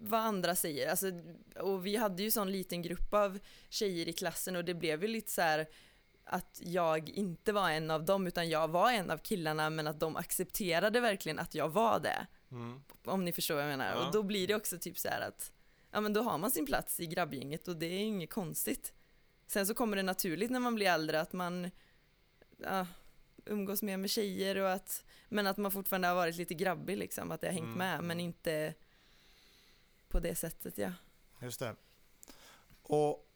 vad 0.01 0.19
andra 0.19 0.55
säger. 0.55 0.89
Alltså, 0.89 1.11
och 1.59 1.85
vi 1.85 1.95
hade 1.95 2.23
ju 2.23 2.31
sån 2.31 2.51
liten 2.51 2.81
grupp 2.81 3.13
av 3.13 3.39
tjejer 3.69 4.07
i 4.07 4.13
klassen 4.13 4.55
och 4.55 4.65
det 4.65 4.73
blev 4.73 5.01
ju 5.01 5.07
lite 5.07 5.31
så 5.31 5.41
här 5.41 5.67
att 6.23 6.61
jag 6.63 7.09
inte 7.09 7.53
var 7.53 7.69
en 7.69 7.91
av 7.91 8.05
dem 8.05 8.27
utan 8.27 8.49
jag 8.49 8.67
var 8.67 8.91
en 8.91 9.11
av 9.11 9.17
killarna 9.17 9.69
men 9.69 9.87
att 9.87 9.99
de 9.99 10.15
accepterade 10.15 10.99
verkligen 10.99 11.39
att 11.39 11.55
jag 11.55 11.69
var 11.69 11.99
det. 11.99 12.27
Mm. 12.51 12.83
Om 13.05 13.25
ni 13.25 13.31
förstår 13.31 13.55
vad 13.55 13.63
jag 13.63 13.69
menar. 13.69 13.95
Ja. 13.95 14.05
Och 14.05 14.13
då 14.13 14.23
blir 14.23 14.47
det 14.47 14.55
också 14.55 14.77
typ 14.77 14.97
så 14.97 15.07
här 15.07 15.21
att 15.21 15.51
ja 15.91 16.01
men 16.01 16.13
då 16.13 16.21
har 16.21 16.37
man 16.37 16.51
sin 16.51 16.65
plats 16.65 16.99
i 16.99 17.07
grabbgänget 17.07 17.67
och 17.67 17.75
det 17.75 17.85
är 17.85 17.99
inget 17.99 18.29
konstigt. 18.29 18.93
Sen 19.47 19.67
så 19.67 19.73
kommer 19.73 19.97
det 19.97 20.03
naturligt 20.03 20.51
när 20.51 20.59
man 20.59 20.75
blir 20.75 20.87
äldre 20.87 21.21
att 21.21 21.33
man 21.33 21.71
ja, 22.57 22.87
umgås 23.45 23.81
mer 23.81 23.97
med 23.97 24.09
tjejer 24.09 24.57
och 24.57 24.71
att 24.71 25.03
men 25.29 25.47
att 25.47 25.57
man 25.57 25.71
fortfarande 25.71 26.07
har 26.07 26.15
varit 26.15 26.35
lite 26.35 26.53
grabbig 26.53 26.97
liksom, 26.97 27.31
att 27.31 27.41
det 27.41 27.47
har 27.47 27.53
hängt 27.53 27.65
Mm, 27.65 27.77
med 27.77 28.03
men 28.03 28.19
inte 28.19 28.73
på 30.07 30.19
det 30.19 30.35
sättet 30.35 30.77
ja. 30.77 30.91
Just 31.41 31.59
det. 31.59 31.75
Och, 32.83 33.30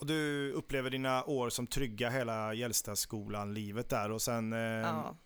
och 0.00 0.06
du 0.06 0.52
upplever 0.52 0.90
dina 0.90 1.24
år 1.24 1.50
som 1.50 1.66
trygga 1.66 2.10
hela 2.10 2.54
Gällstaskolan, 2.54 3.54
livet 3.54 3.88
där 3.88 4.10
och 4.10 4.22
sen, 4.22 4.52
eh, 4.52 4.58
ja. 4.58 5.16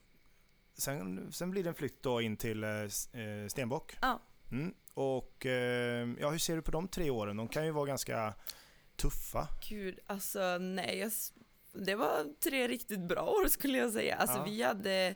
sen, 0.75 1.33
sen 1.33 1.51
blir 1.51 1.63
det 1.63 1.69
en 1.69 1.75
flytt 1.75 2.03
då 2.03 2.21
in 2.21 2.37
till 2.37 2.65
eh, 2.65 2.71
eh, 2.71 3.49
Stenbock. 3.49 3.97
Ja. 4.01 4.21
Mm. 4.51 4.75
Och 4.95 5.47
ja, 6.19 6.31
hur 6.31 6.39
ser 6.39 6.57
du 6.57 6.63
på 6.63 6.71
de 6.71 6.89
tre 6.89 7.11
åren? 7.11 7.37
De 7.37 7.49
kan 7.49 7.65
ju 7.65 7.71
vara 7.71 7.87
ganska 7.87 8.35
tuffa. 8.97 9.49
Gud, 9.69 9.99
alltså 10.07 10.59
nej, 10.59 10.99
jag, 10.99 11.13
det 11.73 11.95
var 11.95 12.41
tre 12.41 12.69
riktigt 12.69 13.01
bra 13.01 13.23
år 13.23 13.49
skulle 13.49 13.79
jag 13.79 13.93
säga. 13.93 14.17
Alltså 14.17 14.37
Ja. 14.37 14.45
vi 14.45 14.63
hade 14.63 15.15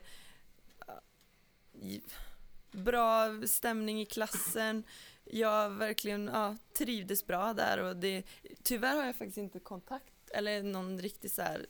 bra 2.71 3.41
stämning 3.47 4.01
i 4.01 4.05
klassen. 4.05 4.83
Jag 5.29 5.69
verkligen 5.69 6.29
ja, 6.33 6.55
trivdes 6.77 7.27
bra 7.27 7.53
där 7.53 7.77
och 7.83 7.95
det, 7.95 8.23
tyvärr 8.63 8.95
har 8.95 9.05
jag 9.05 9.15
faktiskt 9.15 9.37
inte 9.37 9.59
kontakt 9.59 10.13
eller 10.33 10.63
någon 10.63 10.99
riktigt 10.99 11.31
så 11.31 11.41
här 11.41 11.65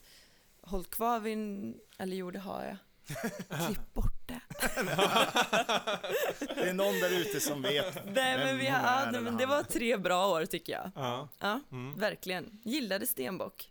hållit 0.61 0.89
kvar 0.89 1.19
vid, 1.19 1.37
eller 1.97 2.17
jo 2.17 2.31
det 2.31 2.39
har 2.39 2.63
jag. 2.65 2.77
Klipp 3.67 3.93
bort 3.93 4.27
det. 4.27 4.39
Det 6.55 6.69
är 6.69 6.73
någon 6.73 6.99
där 6.99 7.21
ute 7.21 7.39
som 7.39 7.61
vet. 7.61 8.05
Nej 8.05 8.37
men, 8.37 8.57
vi, 8.57 8.65
ja, 8.65 8.71
han. 8.73 9.37
det 9.37 9.45
var 9.45 9.63
tre 9.63 9.97
bra 9.97 10.27
år 10.27 10.45
tycker 10.45 10.73
jag. 10.73 10.91
Ja. 10.95 11.29
Ja, 11.39 11.59
Mm. 11.71 11.99
verkligen. 11.99 12.59
Gillade 12.63 13.07
Stenbock. 13.07 13.69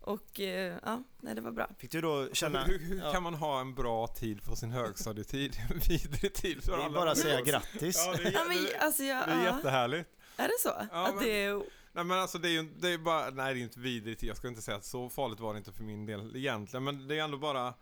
Och 0.00 0.40
eh, 0.40 0.78
ja, 0.84 1.02
nej 1.20 1.34
det 1.34 1.40
var 1.40 1.52
bra. 1.52 1.68
Fick 1.78 1.90
du 1.90 2.00
då 2.00 2.28
känna... 2.32 2.64
Hur, 2.64 2.78
hur 2.78 2.98
ja. 2.98 3.12
kan 3.12 3.22
man 3.22 3.34
ha 3.34 3.60
en 3.60 3.74
bra 3.74 4.06
tid 4.06 4.44
på 4.44 4.56
sin 4.56 4.70
högstadietid? 4.70 5.56
Vidrig 5.88 6.34
tid 6.34 6.64
för 6.64 6.72
Det 6.72 6.82
är 6.82 6.84
alla. 6.86 7.00
bara 7.00 7.10
att 7.10 7.18
säga 7.18 7.40
grattis. 7.40 7.96
Ja, 8.06 8.14
det 8.16 8.28
är, 8.28 8.32
Ja, 8.32 8.44
men, 8.48 8.56
alltså, 8.80 9.02
jag, 9.02 9.26
det 9.28 9.32
är 9.32 9.44
ja. 9.46 9.56
jättehärligt. 9.56 10.10
Är 10.36 10.48
det 10.48 10.58
så? 10.60 10.68
Ja, 10.92 11.06
att 11.08 11.14
men- 11.14 11.24
det 11.24 11.44
är, 11.44 11.62
Nej 11.92 12.04
men 12.04 12.18
alltså 12.18 12.38
det 12.38 12.48
är 12.48 12.52
ju 12.52 12.62
det 12.78 12.88
är 12.88 12.98
bara, 12.98 13.30
nej 13.30 13.54
det 13.54 13.60
är 13.60 13.62
inte 13.62 13.80
vidrigt, 13.80 14.22
jag 14.22 14.36
ska 14.36 14.48
inte 14.48 14.62
säga 14.62 14.76
att 14.76 14.84
så 14.84 15.08
farligt 15.08 15.40
var 15.40 15.54
det 15.54 15.58
inte 15.58 15.72
för 15.72 15.82
min 15.82 16.06
del 16.06 16.36
egentligen, 16.36 16.84
men 16.84 17.08
det 17.08 17.18
är 17.18 17.24
ändå 17.24 17.38
bara 17.38 17.74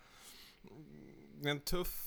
det 1.41 1.49
är 1.49 1.51
en 1.51 1.61
tuff 1.61 2.05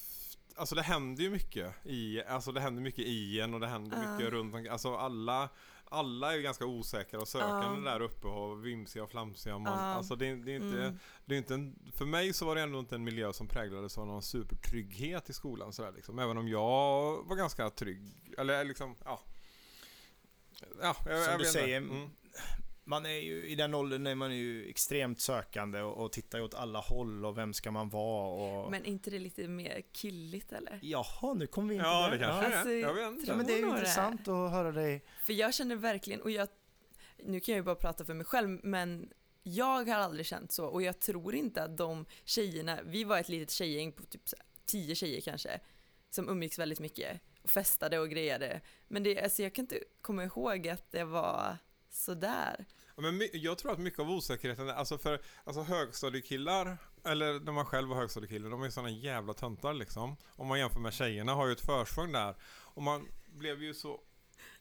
Alltså 0.56 0.76
det 0.76 0.82
händer 0.82 1.24
ju 1.24 1.30
mycket 1.30 1.74
i, 1.86 2.24
alltså 2.24 2.52
det 2.52 2.62
händer 2.62 2.82
mycket 2.82 3.06
i 3.06 3.40
en 3.40 3.54
och 3.54 3.60
det 3.60 3.68
händer 3.68 4.04
Ja. 4.04 4.12
mycket 4.18 4.34
runt 4.34 4.54
omkring, 4.56 4.72
alltså 4.72 4.96
alla 4.96 5.50
alla 5.92 6.32
är 6.34 6.36
ju 6.38 6.42
ganska 6.42 6.66
osäkra 6.66 7.20
och 7.20 7.28
sökande 7.28 7.90
Ja. 7.90 7.94
där 7.94 8.02
uppe 8.02 8.28
och 8.28 8.66
vimsiga 8.66 9.04
och 9.04 9.10
flamsiga. 9.12 9.58
Man, 9.58 9.74
Ja. 9.74 9.80
Alltså 9.80 10.16
det, 10.16 10.28
är- 10.28 10.36
det 10.36 10.52
är 10.52 10.56
inte, 10.56 10.78
Mm. 10.82 11.00
det 11.26 11.36
är 11.36 11.38
inte 11.38 11.54
en, 11.54 11.92
för 11.96 12.06
mig 12.06 12.34
så 12.34 12.46
var 12.46 12.56
det 12.56 12.62
ändå 12.62 12.80
inte 12.80 12.96
en 12.96 13.04
miljö 13.04 13.34
som 13.34 13.48
präglades 13.48 13.98
av 13.98 14.08
någon 14.08 14.22
supertrygghet 14.24 15.30
i 15.30 15.34
skolan 15.34 15.74
sådär 15.74 15.92
liksom. 15.92 16.20
Även 16.20 16.38
om 16.38 16.48
jag 16.48 17.24
var 17.24 17.36
ganska 17.36 17.70
trygg. 17.70 18.34
Eller 18.38 18.64
liksom, 18.66 18.96
ja. 19.06 19.20
Ja, 20.82 20.96
jag, 21.06 21.24
Som 21.24 21.32
jag 21.32 21.40
du 21.40 21.46
säger, 21.46 21.78
Mm. 21.78 22.10
Man 22.92 23.06
är 23.06 23.10
ju 23.20 23.46
i 23.48 23.56
den 23.56 23.74
åldern 23.74 24.08
är 24.08 24.16
man 24.16 24.36
ju 24.36 24.70
extremt 24.70 25.20
sökande 25.20 25.82
och, 25.82 26.06
och 26.06 26.12
tittar 26.12 26.38
ju 26.38 26.44
åt 26.44 26.54
alla 26.54 26.80
håll 26.80 27.26
och 27.26 27.38
vem 27.38 27.54
ska 27.54 27.72
man 27.72 27.90
vara 27.90 28.28
och... 28.28 28.72
men 28.72 28.86
inte 28.86 29.10
det 29.10 29.20
lite 29.20 29.48
mer 29.48 29.82
killigt 29.92 30.52
eller? 30.52 30.80
Jaha, 30.82 31.34
nu 31.34 31.48
kommer 31.48 31.70
vi 31.70 31.76
in 31.76 31.82
på 31.82 31.88
Ja, 31.88 32.10
det. 32.10 32.18
det 32.18 32.24
kanske 32.24 32.46
Alltså, 32.46 32.70
är. 32.70 32.80
Jag 32.82 32.94
vet 32.94 33.08
inte. 33.08 33.28
Ja, 33.28 33.36
men 33.36 33.46
det 33.46 33.54
är 33.54 33.58
ju 33.58 33.70
intressant 33.70 34.22
att 34.28 34.52
höra 34.52 34.72
dig. 34.72 35.06
För 35.24 35.34
jag 35.34 35.54
känner 35.54 35.76
verkligen, 35.76 36.22
och 36.22 36.32
jag, 36.32 36.48
nu 37.24 37.40
kan 37.40 37.54
jag 37.54 37.60
ju 37.60 37.64
bara 37.64 37.76
prata 37.76 38.06
för 38.06 38.14
mig 38.14 38.26
själv, 38.26 38.60
men 38.64 39.10
jag 39.44 39.86
har 39.90 39.96
aldrig 39.96 40.26
känt 40.26 40.52
så 40.52 40.66
och 40.66 40.82
jag 40.82 41.00
tror 41.00 41.36
inte 41.36 41.64
att 41.64 41.78
de 41.78 42.06
tjejerna, 42.26 42.80
vi 42.86 43.04
var 43.04 43.18
ett 43.20 43.30
litet 43.30 43.52
tjejgäng 43.52 43.92
på 43.92 44.04
typ 44.04 44.22
tio 44.66 44.96
tjejer 44.96 45.22
kanske, 45.22 45.60
som 46.10 46.30
umgicks 46.30 46.60
väldigt 46.60 46.80
mycket 46.80 47.22
och 47.42 47.50
festade 47.50 48.00
och 48.00 48.10
grejade. 48.10 48.62
Men 48.88 49.04
det, 49.04 49.22
alltså 49.24 49.44
jag 49.44 49.54
kan 49.54 49.64
inte 49.64 49.80
komma 50.02 50.24
ihåg 50.24 50.68
att 50.68 50.92
det 50.92 51.04
var 51.04 51.58
sådär. 51.90 52.66
Men 53.02 53.22
jag 53.34 53.58
tror 53.58 53.72
att 53.72 53.80
mycket 53.80 54.00
av 54.00 54.10
osäkerheten, 54.12 54.70
är- 54.70 54.74
alltså 54.74 54.98
för 54.98 55.22
alltså 55.44 55.62
högstadiekillar, 55.62 56.78
eller 57.06 57.40
när 57.40 57.52
man 57.52 57.66
själv 57.66 57.90
var 57.90 57.96
högstadiekille, 57.96 58.50
de 58.50 58.64
är 58.64 58.70
sådana 58.70 58.90
jävla 58.90 59.34
töntar 59.34 59.74
liksom. 59.74 60.18
Om 60.36 60.48
man 60.48 60.60
jämför 60.60 60.80
med 60.80 60.94
tjejerna 60.94 61.34
har 61.34 61.46
ju 61.48 61.52
ett 61.54 61.62
försprång 61.66 62.12
där. 62.12 62.36
Och 62.74 62.84
man 62.84 63.08
blev 63.34 63.64
ju 63.64 63.74
så, 63.74 64.00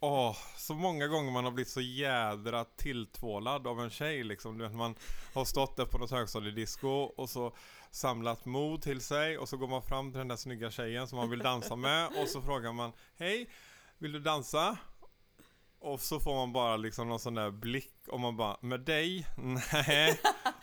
åh, 0.01 0.37
så 0.57 0.75
många 0.75 1.07
gånger 1.07 1.33
man 1.33 1.45
har 1.45 1.51
blivit 1.51 1.73
så 1.73 1.81
jädra 1.81 2.65
tilltvålad 2.65 3.67
av 3.67 3.81
en 3.81 3.91
tjej 3.91 4.25
liksom. 4.25 4.59
Du 4.59 4.65
vet, 4.65 4.75
man 4.77 4.95
har 5.35 5.45
stått 5.45 5.77
där 5.77 5.85
på 5.87 5.99
något 5.99 6.11
högstadiedisco 6.11 6.89
och 6.89 7.31
så 7.31 7.57
samlat 7.91 8.45
mod 8.45 8.83
till 8.83 9.01
sig 9.01 9.39
och 9.39 9.49
så 9.49 9.57
går 9.57 9.69
man 9.69 9.83
fram 9.83 10.11
till 10.13 10.19
den 10.19 10.29
där 10.29 10.37
snygga 10.37 10.71
tjejen 10.71 11.09
som 11.09 11.19
man 11.19 11.31
vill 11.31 11.39
dansa 11.39 11.77
med 11.77 12.07
och 12.23 12.29
så 12.29 12.43
frågar 12.43 12.73
man, 12.73 12.93
hej, 13.19 13.51
vill 13.99 14.13
du 14.13 14.21
dansa? 14.21 14.79
Och 15.83 16.01
så 16.01 16.21
får 16.21 16.35
man 16.35 16.53
bara 16.53 16.77
liksom 16.77 17.09
någon 17.09 17.19
sån 17.19 17.35
där 17.35 17.51
blick 17.51 17.95
och 18.09 18.21
man 18.21 18.37
bara, 18.37 18.57
med 18.61 18.81
dig? 18.81 19.27
Nej. 19.37 20.21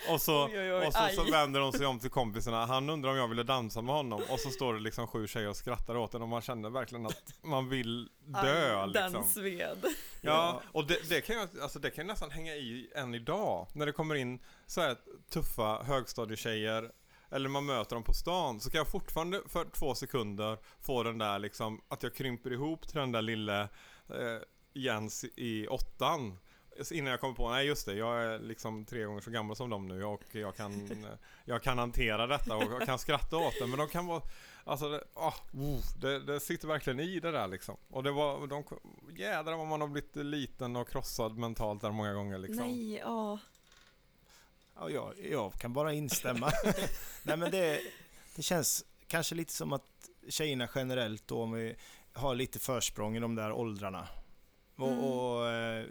Och 0.10 0.22
så, 0.22 0.46
Oj, 0.48 0.60
oj, 0.60 0.74
oj, 0.74 0.88
och 0.88 0.94
så, 0.94 1.10
så 1.16 1.32
vänder 1.32 1.60
de 1.60 1.72
sig 1.72 1.86
om 1.86 2.00
till 2.00 2.10
kompisarna, 2.10 2.66
han 2.66 2.90
undrar 2.90 3.12
om 3.12 3.18
jag 3.18 3.28
ville 3.28 3.44
dansa 3.44 3.82
med 3.82 3.96
honom 3.96 4.22
och 4.30 4.40
så 4.40 4.50
står 4.50 4.74
det 4.74 4.80
liksom 4.80 5.08
sju 5.08 5.28
tjejer 5.28 5.50
och 5.50 5.56
skrattar 5.56 5.98
åt 5.98 6.14
en 6.14 6.22
och 6.22 6.28
man 6.28 6.42
känner 6.42 6.70
verkligen 6.70 7.06
att 7.06 7.34
man 7.42 7.70
vill 7.70 8.10
dö 8.20 8.82
Aj, 8.82 8.88
liksom. 8.88 9.14
Den 9.14 9.24
sved. 9.24 9.86
Ja, 10.22 10.62
och 10.72 10.88
det, 10.88 11.10
det, 11.10 11.22
kan 11.22 11.36
ju, 11.36 11.62
alltså 11.62 11.80
det 11.80 11.90
kan 11.90 12.06
ju 12.06 12.08
nästan 12.08 12.32
hänga 12.32 12.56
i 12.56 12.92
än 12.96 13.16
idag. 13.16 13.68
När 13.74 13.86
det 13.86 13.92
kommer 13.92 14.16
in 14.16 14.40
så 14.66 14.82
här 14.82 14.98
tuffa 15.30 15.84
högstadietjejer 15.84 16.92
eller 17.32 17.50
man 17.50 17.66
möter 17.66 17.96
dem 17.96 18.04
på 18.04 18.14
stan 18.14 18.60
så 18.60 18.70
kan 18.70 18.78
jag 18.78 18.88
fortfarande 18.88 19.42
för 19.46 19.66
två 19.66 19.96
sekunder 19.96 20.58
få 20.82 21.04
den 21.04 21.18
där 21.18 21.40
liksom 21.40 21.82
att 21.88 22.04
jag 22.04 22.16
krymper 22.16 22.54
ihop 22.54 22.88
till 22.88 23.00
den 23.00 23.12
där 23.12 23.22
lille 23.22 23.62
eh, 24.10 24.42
Jens 24.78 25.26
i 25.36 25.68
åttan 25.68 26.38
innan 26.92 27.12
jag 27.12 27.20
kom 27.20 27.36
på, 27.36 27.50
nej 27.50 27.68
just 27.68 27.86
det, 27.86 27.94
jag 27.94 28.24
är 28.24 28.40
liksom 28.40 28.86
tre 28.86 29.04
gånger 29.04 29.22
så 29.22 29.32
gammal 29.32 29.56
som 29.56 29.70
dem 29.70 29.88
nu 29.88 30.04
och 30.04 30.24
jag 30.32 30.56
kan, 30.56 30.90
jag 31.46 31.64
kan 31.64 31.78
hantera 31.78 32.28
detta 32.28 32.56
och 32.56 32.64
jag 32.64 32.86
kan 32.86 33.00
skratta 33.00 33.38
åt 33.38 33.54
det. 33.60 33.68
Men 33.68 33.80
de 33.80 33.88
kan 33.88 34.08
vara, 34.08 34.22
alltså 34.64 34.90
det, 34.90 35.04
oh, 35.14 35.36
det, 36.00 36.20
det 36.20 36.40
sitter 36.40 36.68
verkligen 36.68 37.00
i 37.00 37.20
det 37.20 37.32
där 37.32 37.48
liksom. 37.48 37.78
Och 37.90 38.04
det 38.04 38.12
var, 38.12 38.48
de, 38.48 38.64
jädrar 39.18 39.58
vad 39.58 39.68
man 39.68 39.82
har 39.82 39.88
blivit 39.88 40.16
liten 40.16 40.76
och 40.76 40.90
krossad 40.90 41.38
mentalt 41.38 41.82
där 41.82 41.92
många 41.92 42.14
gånger 42.14 42.38
liksom. 42.38 42.68
Nej, 42.68 42.96
ja. 42.96 43.40
Ja, 44.80 44.90
jag, 44.90 45.14
jag 45.32 45.54
kan 45.54 45.74
bara 45.74 45.94
instämma. 45.94 46.52
Nej 47.24 47.38
men 47.38 47.52
det, 47.52 47.82
det 48.36 48.42
känns 48.42 48.86
kanske 49.08 49.36
lite 49.36 49.54
som 49.54 49.74
att 49.74 50.10
tjejerna 50.30 50.70
generellt 50.76 51.28
då, 51.28 51.42
om 51.42 51.52
vi 51.52 51.76
har 52.14 52.36
lite 52.36 52.60
försprång 52.60 53.18
i 53.18 53.20
de 53.20 53.36
där 53.36 53.52
åldrarna. 53.52 54.08
Och, 54.78 54.88
Mm. 54.88 55.00
och, 55.04 55.50
eh, 55.50 55.86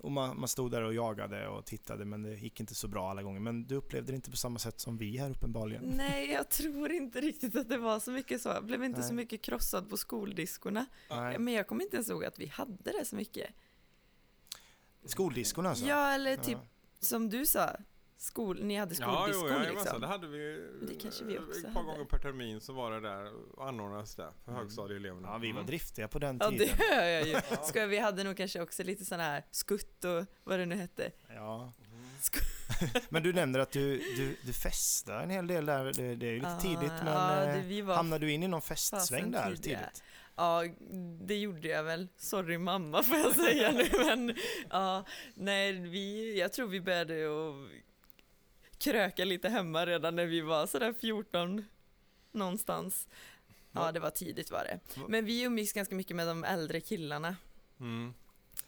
och 0.00 0.10
man, 0.12 0.40
man 0.40 0.48
stod 0.48 0.70
där 0.70 0.82
och 0.82 0.94
jagade 0.94 1.48
och 1.48 1.64
tittade 1.64 2.04
men 2.04 2.22
det 2.22 2.34
gick 2.34 2.60
inte 2.60 2.74
så 2.74 2.88
bra 2.88 3.10
alla 3.10 3.22
gånger. 3.22 3.40
Men 3.40 3.66
du 3.66 3.74
upplevde 3.74 4.12
det 4.12 4.16
inte 4.16 4.30
på 4.30 4.36
samma 4.36 4.58
sätt 4.58 4.80
som 4.80 4.96
vi 4.96 5.16
här 5.18 5.30
uppenbarligen. 5.30 5.84
Nej, 5.96 6.30
jag 6.30 6.48
tror 6.48 6.92
inte 6.92 7.20
riktigt 7.20 7.56
att 7.56 7.68
det 7.68 7.78
var 7.78 8.00
så 8.00 8.10
mycket 8.10 8.40
så. 8.42 8.48
Jag 8.48 8.64
blev 8.64 8.84
inte 8.84 9.00
Nej. 9.00 9.08
så 9.08 9.14
mycket 9.14 9.42
krossad 9.42 9.90
på 9.90 9.96
skoldiskorna. 9.96 10.86
Nej. 11.10 11.38
Men 11.38 11.54
jag 11.54 11.66
kommer 11.66 11.84
inte 11.84 11.96
ens 11.96 12.10
ihåg 12.10 12.24
att 12.24 12.38
vi 12.38 12.46
hade 12.46 12.92
det 12.92 13.04
så 13.04 13.16
mycket. 13.16 13.50
Skoldiskorna 15.04 15.68
alltså? 15.70 15.86
Ja, 15.86 16.12
eller 16.14 16.36
typ 16.36 16.58
Ja. 16.60 16.66
som 17.00 17.28
du 17.30 17.46
sa, 17.46 17.76
skol, 18.24 18.62
ni 18.64 18.76
hade 18.76 18.94
Ja, 19.00 19.06
skoldiskon 19.16 19.48
jo, 19.48 19.54
jajamensan, 19.54 19.74
liksom. 19.84 20.00
det 20.00 20.06
hade 20.06 20.26
vi. 20.26 20.68
Det 20.82 20.94
kanske 20.94 21.24
vi 21.24 21.38
också 21.38 21.58
Ett 21.58 21.74
par 21.74 21.80
hade. 21.82 21.86
gånger 21.86 22.04
per 22.04 22.18
termin 22.18 22.60
så 22.60 22.72
var 22.72 22.90
det 22.90 23.00
där, 23.00 23.32
anordnades 23.58 24.14
det 24.14 24.28
för 24.44 24.50
Mm. 24.52 24.60
högstadieeleverna. 24.62 25.28
Ja, 25.28 25.38
vi 25.38 25.48
var 25.52 25.58
Mm. 25.60 25.66
driftiga 25.66 26.08
på 26.08 26.18
den 26.18 26.38
Ja, 26.40 26.50
det 26.50 26.58
tiden. 26.58 26.76
hör 26.78 27.04
jag 27.04 27.26
ju. 27.28 27.36
Ska 27.64 27.86
vi 27.86 27.98
hade 27.98 28.24
nog 28.24 28.36
kanske 28.36 28.60
också 28.60 28.82
lite 28.82 29.04
sån 29.04 29.20
här 29.20 29.44
skutt 29.50 30.04
och 30.04 30.24
vad 30.44 30.58
det 30.58 30.66
nu 30.66 30.74
hette. 30.74 31.10
Ja. 31.28 31.72
Sk- 32.20 32.44
Men 33.08 33.22
du 33.22 33.32
nämner 33.32 33.58
att 33.58 33.70
du, 33.72 33.96
du, 33.98 34.36
du 34.42 34.52
festar 34.52 35.20
en 35.22 35.30
hel 35.30 35.46
del 35.46 35.66
där. 35.66 35.84
Det, 35.84 36.14
det 36.16 36.26
är 36.26 36.30
ju 36.30 36.36
lite 36.38 36.48
Ah, 36.48 36.60
tidigt 36.60 36.92
men 37.04 37.06
ja, 37.76 37.84
var 37.84 37.94
hamnade 37.94 38.26
du 38.26 38.32
in 38.32 38.42
i 38.42 38.48
någon 38.48 38.62
festsväng 38.62 39.30
där 39.30 39.54
tidiga. 39.54 39.78
tidigt? 39.78 40.02
Ja, 40.36 40.64
det 41.20 41.36
gjorde 41.36 41.68
jag 41.68 41.82
väl. 41.84 42.08
Sorry 42.16 42.58
mamma 42.58 43.02
får 43.02 43.16
jag 43.16 43.34
säga 43.34 43.72
nu, 43.72 43.88
men 44.04 44.34
ja, 44.70 45.04
nej, 45.34 45.72
vi, 45.72 46.38
jag 46.38 46.52
tror 46.52 46.66
vi 46.68 46.80
började 46.80 47.14
att 47.26 47.54
kröka 48.84 49.24
lite 49.24 49.48
hemma 49.48 49.86
redan 49.86 50.16
när 50.16 50.26
vi 50.26 50.40
var 50.40 50.66
sådär 50.66 50.92
14 51.00 51.64
någonstans. 52.32 53.08
Ja, 53.72 53.92
det 53.92 54.00
var 54.00 54.10
tidigt 54.10 54.50
var 54.50 54.64
det. 54.64 54.80
Men 55.08 55.24
vi 55.24 55.42
umgicks 55.42 55.72
ganska 55.72 55.94
mycket 55.94 56.16
med 56.16 56.26
de 56.26 56.44
äldre 56.44 56.80
killarna, 56.80 57.36
Mm. 57.80 58.14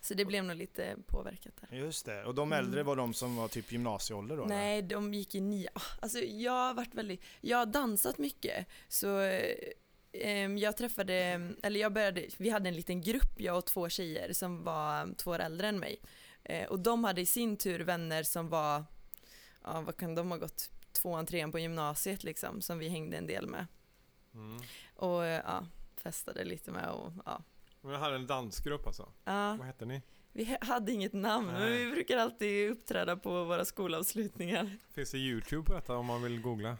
så 0.00 0.14
det 0.14 0.24
blev 0.24 0.44
nog 0.44 0.56
lite 0.56 0.96
påverkat 1.06 1.52
där. 1.60 1.76
Just 1.78 2.06
det. 2.06 2.24
Och 2.24 2.34
de 2.34 2.52
äldre 2.52 2.80
Mm. 2.80 2.86
var 2.86 2.96
de 2.96 3.14
som 3.14 3.36
var 3.36 3.48
typ 3.48 3.72
gymnasieålder 3.72 4.36
då? 4.36 4.44
eller? 4.44 4.54
Nej, 4.54 4.82
de 4.82 5.14
gick 5.14 5.34
i 5.34 5.40
nia. 5.40 5.70
Alltså 6.02 6.18
jag 6.18 6.52
har 6.52 6.74
varit 6.74 6.94
väldigt, 6.94 7.22
jag 7.40 7.58
har 7.58 7.66
dansat 7.66 8.18
mycket, 8.18 8.66
så 8.88 9.18
eh, 10.12 10.46
jag 10.58 10.76
träffade, 10.76 11.14
eller 11.62 11.80
jag 11.80 11.92
började, 11.92 12.26
vi 12.36 12.50
hade 12.50 12.68
en 12.68 12.76
liten 12.76 13.00
grupp, 13.00 13.40
jag 13.40 13.58
och 13.58 13.64
två 13.66 13.88
tjejer 13.88 14.32
som 14.32 14.64
var 14.64 15.14
två 15.16 15.30
år 15.30 15.38
äldre 15.38 15.68
än 15.68 15.78
mig. 15.78 16.00
Eh, 16.44 16.66
och 16.68 16.78
de 16.80 17.04
hade 17.04 17.20
i 17.20 17.26
sin 17.26 17.56
tur 17.56 17.80
vänner 17.80 18.22
som 18.22 18.48
var, 18.48 18.84
ja 19.66 19.80
vad 19.80 19.96
kan 19.96 20.14
de 20.14 20.30
ha 20.30 20.38
gått, 20.38 20.70
tvåan, 20.92 21.26
trean 21.26 21.52
på 21.52 21.58
gymnasiet 21.58 22.24
liksom, 22.24 22.60
som 22.62 22.78
vi 22.78 22.88
hängde 22.88 23.16
en 23.16 23.26
del 23.26 23.46
med. 23.46 23.66
Mm. 24.34 24.60
Och 24.96 25.24
eh, 25.24 25.42
ja, 25.46 25.66
festade 25.96 26.44
lite 26.44 26.70
med 26.70 26.88
och 26.90 27.12
ja. 27.24 27.42
Men 27.80 27.92
jag 27.92 27.98
hade 28.00 28.14
en 28.16 28.26
dansgrupp 28.26 28.86
alltså. 28.86 29.08
ja 29.24 29.56
Vad 29.58 29.66
hette 29.66 29.84
ni? 29.84 30.02
vi 30.32 30.44
ha- 30.44 30.58
hade 30.60 30.92
inget 30.92 31.12
namn, 31.12 31.46
men 31.46 31.60
Nej. 31.60 31.84
vi 31.84 31.90
brukar 31.92 32.16
alltid 32.18 32.70
uppträda 32.70 33.16
på 33.16 33.44
våra 33.44 33.64
skolavslutningar. 33.64 34.76
Finns 34.94 35.10
det 35.10 35.18
YouTube 35.18 35.62
på 35.66 35.72
detta 35.74 35.96
om 35.96 36.06
man 36.06 36.22
vill 36.22 36.40
googla? 36.40 36.76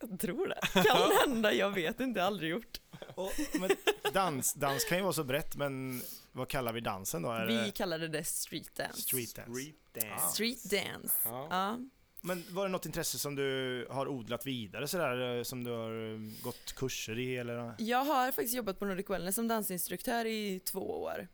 Jag 0.00 0.20
tror 0.20 0.48
det. 0.48 0.82
Kan 0.82 1.10
hända, 1.30 1.52
jag 1.52 1.70
vet 1.70 2.00
inte, 2.00 2.24
aldrig 2.24 2.50
gjort. 2.50 2.80
Och, 3.14 3.32
men 3.60 3.70
dans, 4.12 4.54
dans 4.54 4.84
kan 4.84 4.98
ju 4.98 5.02
vara 5.04 5.12
så 5.12 5.24
brett, 5.24 5.56
men 5.56 6.02
vad 6.32 6.48
kallar 6.48 6.72
vi 6.72 6.80
dansen 6.80 7.22
då? 7.22 7.30
Är 7.30 7.46
Vi 7.46 7.56
det 7.56 7.70
kallade 7.70 8.08
det 8.08 8.24
street 8.24 8.74
dance. 8.74 9.00
street 9.02 9.34
dance? 9.34 9.72
dance. 9.92 10.28
Street 10.34 10.70
dance. 10.70 11.14
Ja. 11.24 11.46
Ja. 11.50 11.78
Men 12.26 12.44
var 12.50 12.64
det 12.64 12.68
något 12.68 12.86
intresse 12.86 13.18
som 13.18 13.34
du 13.34 13.86
har 13.90 14.08
odlat 14.08 14.46
vidare 14.46 14.88
sådär, 14.88 15.36
eh, 15.36 15.42
som 15.42 15.64
du 15.64 15.70
har 15.70 16.12
eh, 16.12 16.18
gått 16.42 16.72
kurser 16.72 17.18
i 17.18 17.36
eller? 17.36 17.74
Jag 17.78 18.04
har 18.04 18.26
faktiskt 18.32 18.54
jobbat 18.54 18.78
på 18.78 18.84
Nordic 18.84 19.10
Wellness 19.10 19.34
som 19.34 19.48
dansinstruktör 19.48 20.24
i 20.24 20.60
två 20.60 21.02
år. 21.02 21.28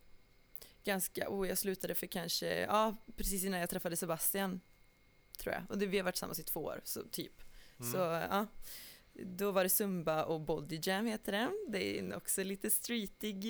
Ganska, 0.85 1.29
oh 1.29 1.49
jag 1.49 1.59
slutade 1.59 1.95
för 1.95 2.07
kanske, 2.07 2.61
ja 2.61 2.97
precis 3.17 3.45
innan 3.45 3.61
jag 3.61 3.71
träffade 3.71 3.97
Sebastian. 3.97 4.61
Tror 5.39 5.55
jag. 5.55 5.63
Och 5.69 5.79
det, 5.79 5.87
vi 5.87 5.97
har 5.97 6.05
varit 6.05 6.15
tillsammans 6.15 6.41
i 6.41 6.43
två 6.43 6.61
år, 6.61 6.81
så 6.85 7.03
typ. 7.03 7.43
Mm. 7.81 7.93
Så 7.93 7.99
ja. 7.99 8.47
Då 9.13 9.51
var 9.51 9.63
det 9.63 9.71
Zumba 9.71 10.25
och 10.25 10.41
Body 10.41 10.81
Jam 10.83 11.07
heter 11.07 11.33
det. 11.33 11.51
Det 11.69 11.99
är 11.99 12.17
också 12.17 12.45
lite 12.45 12.71
streetig 12.71 13.45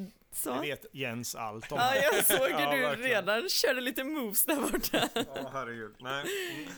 eh, 0.00 0.06
Det 0.30 0.36
så. 0.36 0.60
vet 0.60 0.86
Jens 0.92 1.34
allt 1.34 1.72
om. 1.72 1.78
Ja, 1.78 1.94
jag 1.94 2.24
såg 2.26 2.38
hur 2.40 2.48
Ja, 2.50 2.70
du 2.74 2.80
verkligen. 2.80 3.10
redan 3.10 3.48
körde 3.48 3.80
lite 3.80 4.04
moves 4.04 4.44
där 4.44 4.56
borta. 4.56 5.08
Ja, 5.14 5.50
herregud. 5.52 5.94
Nej. 5.98 6.24
Mm. 6.56 6.72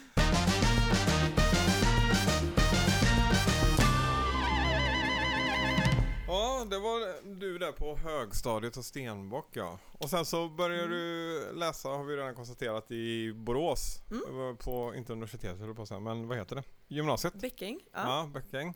Ja, 6.27 6.67
det 6.71 6.79
var 6.79 7.23
du 7.41 7.59
där 7.59 7.73
på 7.73 7.97
högstadiet 7.97 8.77
och 8.77 8.85
Stenbock 8.85 9.49
ja. 9.53 9.79
Och 9.93 10.11
sen 10.11 10.25
så 10.25 10.49
började 10.49 10.89
du 10.89 11.53
läsa, 11.55 11.89
har 11.89 12.05
vi 12.05 12.17
redan 12.17 12.35
konstaterat, 12.35 12.91
i 12.91 13.33
Borås. 13.33 13.99
Mm. 14.11 14.57
På, 14.57 14.95
inte 14.97 15.13
universitetet 15.13 15.59
höll 15.61 15.75
på 15.75 15.87
säga, 15.87 16.01
men 16.01 16.29
vad 16.29 16.39
heter 16.39 16.57
det? 16.57 16.63
Gymnasiet? 16.89 17.35
Bäcking. 17.35 17.81
Ja. 17.93 18.01
Ja, 18.01 18.31
Bäckäng. 18.35 18.69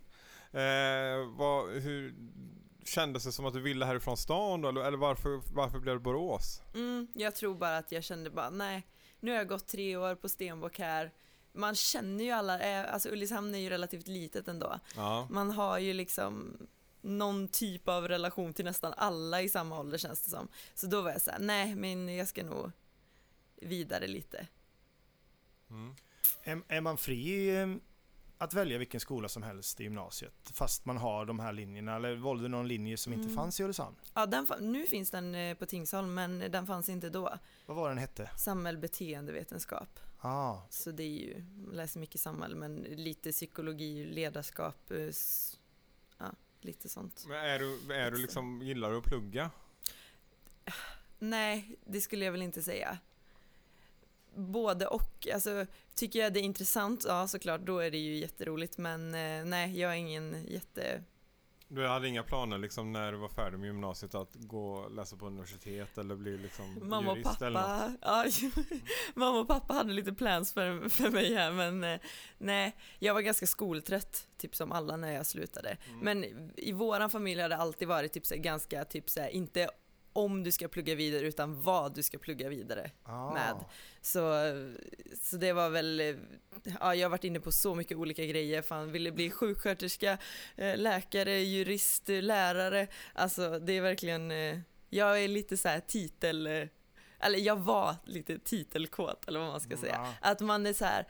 Eh, 0.60 1.26
vad, 1.36 1.70
hur 1.70 2.14
kändes 2.86 3.24
det 3.24 3.32
som 3.32 3.46
att 3.46 3.54
du 3.54 3.60
ville 3.60 3.86
härifrån 3.86 4.16
stan 4.16 4.60
då? 4.60 4.68
Eller, 4.68 4.80
eller 4.80 4.98
varför, 4.98 5.42
varför 5.54 5.78
blev 5.78 5.94
det 5.94 6.00
Borås? 6.00 6.62
Mm, 6.74 7.08
jag 7.14 7.34
tror 7.34 7.54
bara 7.54 7.76
att 7.78 7.92
jag 7.92 8.04
kände 8.04 8.30
bara, 8.30 8.50
nej, 8.50 8.86
nu 9.20 9.30
har 9.30 9.38
jag 9.38 9.48
gått 9.48 9.66
tre 9.66 9.96
år 9.96 10.14
på 10.14 10.28
Stenbock 10.28 10.78
här. 10.78 11.12
Man 11.52 11.74
känner 11.74 12.24
ju 12.24 12.30
alla, 12.30 12.60
eh, 12.60 12.94
alltså 12.94 13.08
Ulricehamn 13.08 13.54
är 13.54 13.58
ju 13.58 13.70
relativt 13.70 14.08
litet 14.08 14.48
ändå. 14.48 14.80
Ja. 14.96 15.28
Man 15.30 15.50
har 15.50 15.78
ju 15.78 15.92
liksom 15.92 16.58
någon 17.00 17.48
typ 17.48 17.88
av 17.88 18.08
relation 18.08 18.54
till 18.54 18.64
nästan 18.64 18.94
alla 18.96 19.42
i 19.42 19.48
samma 19.48 19.80
ålder 19.80 19.98
känns 19.98 20.22
det 20.22 20.30
som. 20.30 20.48
Så 20.74 20.86
då 20.86 21.02
var 21.02 21.10
jag 21.10 21.20
såhär, 21.20 21.38
nej 21.38 21.74
men 21.74 22.16
jag 22.16 22.28
ska 22.28 22.44
nog 22.44 22.70
vidare 23.56 24.06
lite. 24.06 24.46
Mm. 25.70 25.94
Är, 26.42 26.62
är 26.68 26.80
man 26.80 26.98
fri 26.98 27.56
eh, 27.56 27.66
att 28.38 28.54
välja 28.54 28.78
vilken 28.78 29.00
skola 29.00 29.28
som 29.28 29.42
helst 29.42 29.80
i 29.80 29.82
gymnasiet? 29.84 30.34
Fast 30.54 30.84
man 30.84 30.96
har 30.96 31.24
de 31.26 31.38
här 31.40 31.52
linjerna, 31.52 31.96
eller 31.96 32.16
valde 32.16 32.44
du 32.44 32.48
någon 32.48 32.68
linje 32.68 32.96
som 32.96 33.12
inte 33.12 33.22
Mm. 33.24 33.34
fanns 33.36 33.60
i 33.60 33.62
Ulricehamn? 33.64 33.96
Ja, 34.14 34.26
den, 34.26 34.46
fa- 34.46 34.60
nu 34.60 34.86
finns 34.86 35.10
den 35.10 35.34
eh, 35.34 35.54
på 35.56 35.66
Tingsholm 35.66 36.14
men 36.14 36.38
den 36.38 36.66
fanns 36.66 36.88
inte 36.88 37.10
då. 37.10 37.38
Vad 37.66 37.76
var 37.76 37.88
den 37.88 37.98
hette? 37.98 38.30
Samhällbeteendevetenskap. 38.38 40.00
Ah, 40.20 40.58
Så 40.70 40.90
det 40.90 41.02
är 41.02 41.08
ju, 41.08 41.44
man 41.66 41.74
läser 41.76 42.00
mycket 42.00 42.20
samhälle 42.20 42.56
men 42.56 42.76
lite 42.76 43.32
psykologi, 43.32 44.04
ledarskap, 44.04 44.90
eh, 44.90 45.10
ja, 46.18 46.26
lite 46.60 46.88
sånt. 46.88 47.24
Men 47.28 47.36
är 47.44 47.58
du, 47.58 47.94
är 47.94 48.10
du 48.10 48.16
liksom, 48.18 48.62
gillar 48.62 48.90
du 48.90 48.98
att 48.98 49.04
plugga? 49.04 49.50
Nej, 51.18 51.76
det 51.84 52.00
skulle 52.00 52.24
jag 52.24 52.32
väl 52.32 52.42
inte 52.42 52.62
säga. 52.62 52.98
Både 54.36 54.86
och. 54.86 55.28
Alltså, 55.34 55.66
tycker 55.94 56.18
jag 56.18 56.32
det 56.32 56.40
är 56.40 56.44
intressant, 56.44 57.04
ja 57.08 57.28
såklart, 57.28 57.60
då 57.60 57.78
är 57.78 57.90
det 57.90 57.98
ju 57.98 58.16
jätteroligt. 58.16 58.78
Men 58.78 59.14
eh, 59.14 59.44
nej, 59.44 59.80
jag 59.80 59.92
är 59.92 59.96
ingen 59.96 60.46
jätte... 60.48 61.02
Du 61.68 61.86
hade 61.86 62.08
inga 62.08 62.22
planer 62.22 62.58
liksom 62.58 62.92
när 62.92 63.12
du 63.12 63.18
var 63.18 63.28
färdig 63.28 63.58
med 63.58 63.66
gymnasiet 63.66 64.14
att 64.14 64.34
gå 64.34 64.72
och 64.72 64.94
läsa 64.94 65.16
på 65.16 65.26
universitet 65.26 65.98
eller 65.98 66.16
bli 66.16 66.38
liksom 66.38 66.78
Mamma 66.88 67.10
och 67.10 67.18
jurist 67.18 67.42
eller 67.42 67.60
något? 67.60 67.68
pappa, 67.68 67.96
ja, 68.02 68.24
mamma 69.14 69.38
och 69.40 69.48
pappa 69.48 69.74
hade 69.74 69.92
lite 69.92 70.12
plans 70.12 70.52
för, 70.52 70.88
för 70.88 71.10
mig 71.10 71.34
här, 71.34 71.52
men 71.52 71.84
eh, 71.84 72.00
nej, 72.38 72.76
jag 72.98 73.14
var 73.14 73.20
ganska 73.20 73.46
skoltrött, 73.46 74.28
typ 74.36 74.56
som 74.56 74.72
alla 74.72 74.96
när 74.96 75.12
jag 75.12 75.26
slutade. 75.26 75.76
Mm. 75.88 76.00
Men 76.00 76.24
i 76.56 76.72
våran 76.72 77.10
familj 77.10 77.40
har 77.40 77.48
det 77.48 77.56
alltid 77.56 77.88
varit 77.88 78.12
typ 78.12 78.26
så 78.26 78.34
ganska, 78.36 78.84
typ 78.84 79.10
så 79.10 79.28
inte 79.28 79.70
om 80.16 80.42
du 80.44 80.52
ska 80.52 80.68
plugga 80.68 80.94
vidare, 80.94 81.26
utan 81.26 81.62
vad 81.62 81.94
du 81.94 82.02
ska 82.02 82.18
plugga 82.18 82.48
vidare. 82.48 82.90
ah. 83.02 83.34
Med. 83.34 83.64
Så, 84.00 84.32
så 85.22 85.36
det 85.36 85.52
var 85.52 85.70
väl, 85.70 86.16
ja 86.80 86.94
jag 86.94 87.04
har 87.04 87.10
varit 87.10 87.24
inne 87.24 87.40
på 87.40 87.52
så 87.52 87.74
mycket 87.74 87.96
olika 87.96 88.24
grejer, 88.24 88.62
fan 88.62 88.92
ville 88.92 89.12
bli 89.12 89.30
sjuksköterska, 89.30 90.18
eh, 90.56 90.76
läkare, 90.76 91.38
jurist, 91.40 92.08
lärare, 92.08 92.86
alltså 93.14 93.58
det 93.58 93.72
är 93.72 93.80
verkligen, 93.80 94.30
eh, 94.30 94.58
jag 94.90 95.22
är 95.24 95.28
lite 95.28 95.56
så 95.56 95.68
här 95.68 95.80
titel, 95.80 96.46
eh, 96.46 96.68
eller 97.20 97.38
jag 97.38 97.56
var 97.56 97.94
lite 98.04 98.38
titelkåt 98.38 99.28
eller 99.28 99.40
vad 99.40 99.48
man 99.48 99.60
ska 99.60 99.70
Mm, 99.72 99.80
säga. 99.80 99.94
ja. 99.94 100.14
Att 100.30 100.40
man 100.40 100.66
är 100.66 100.72
så 100.72 100.84
här, 100.84 101.06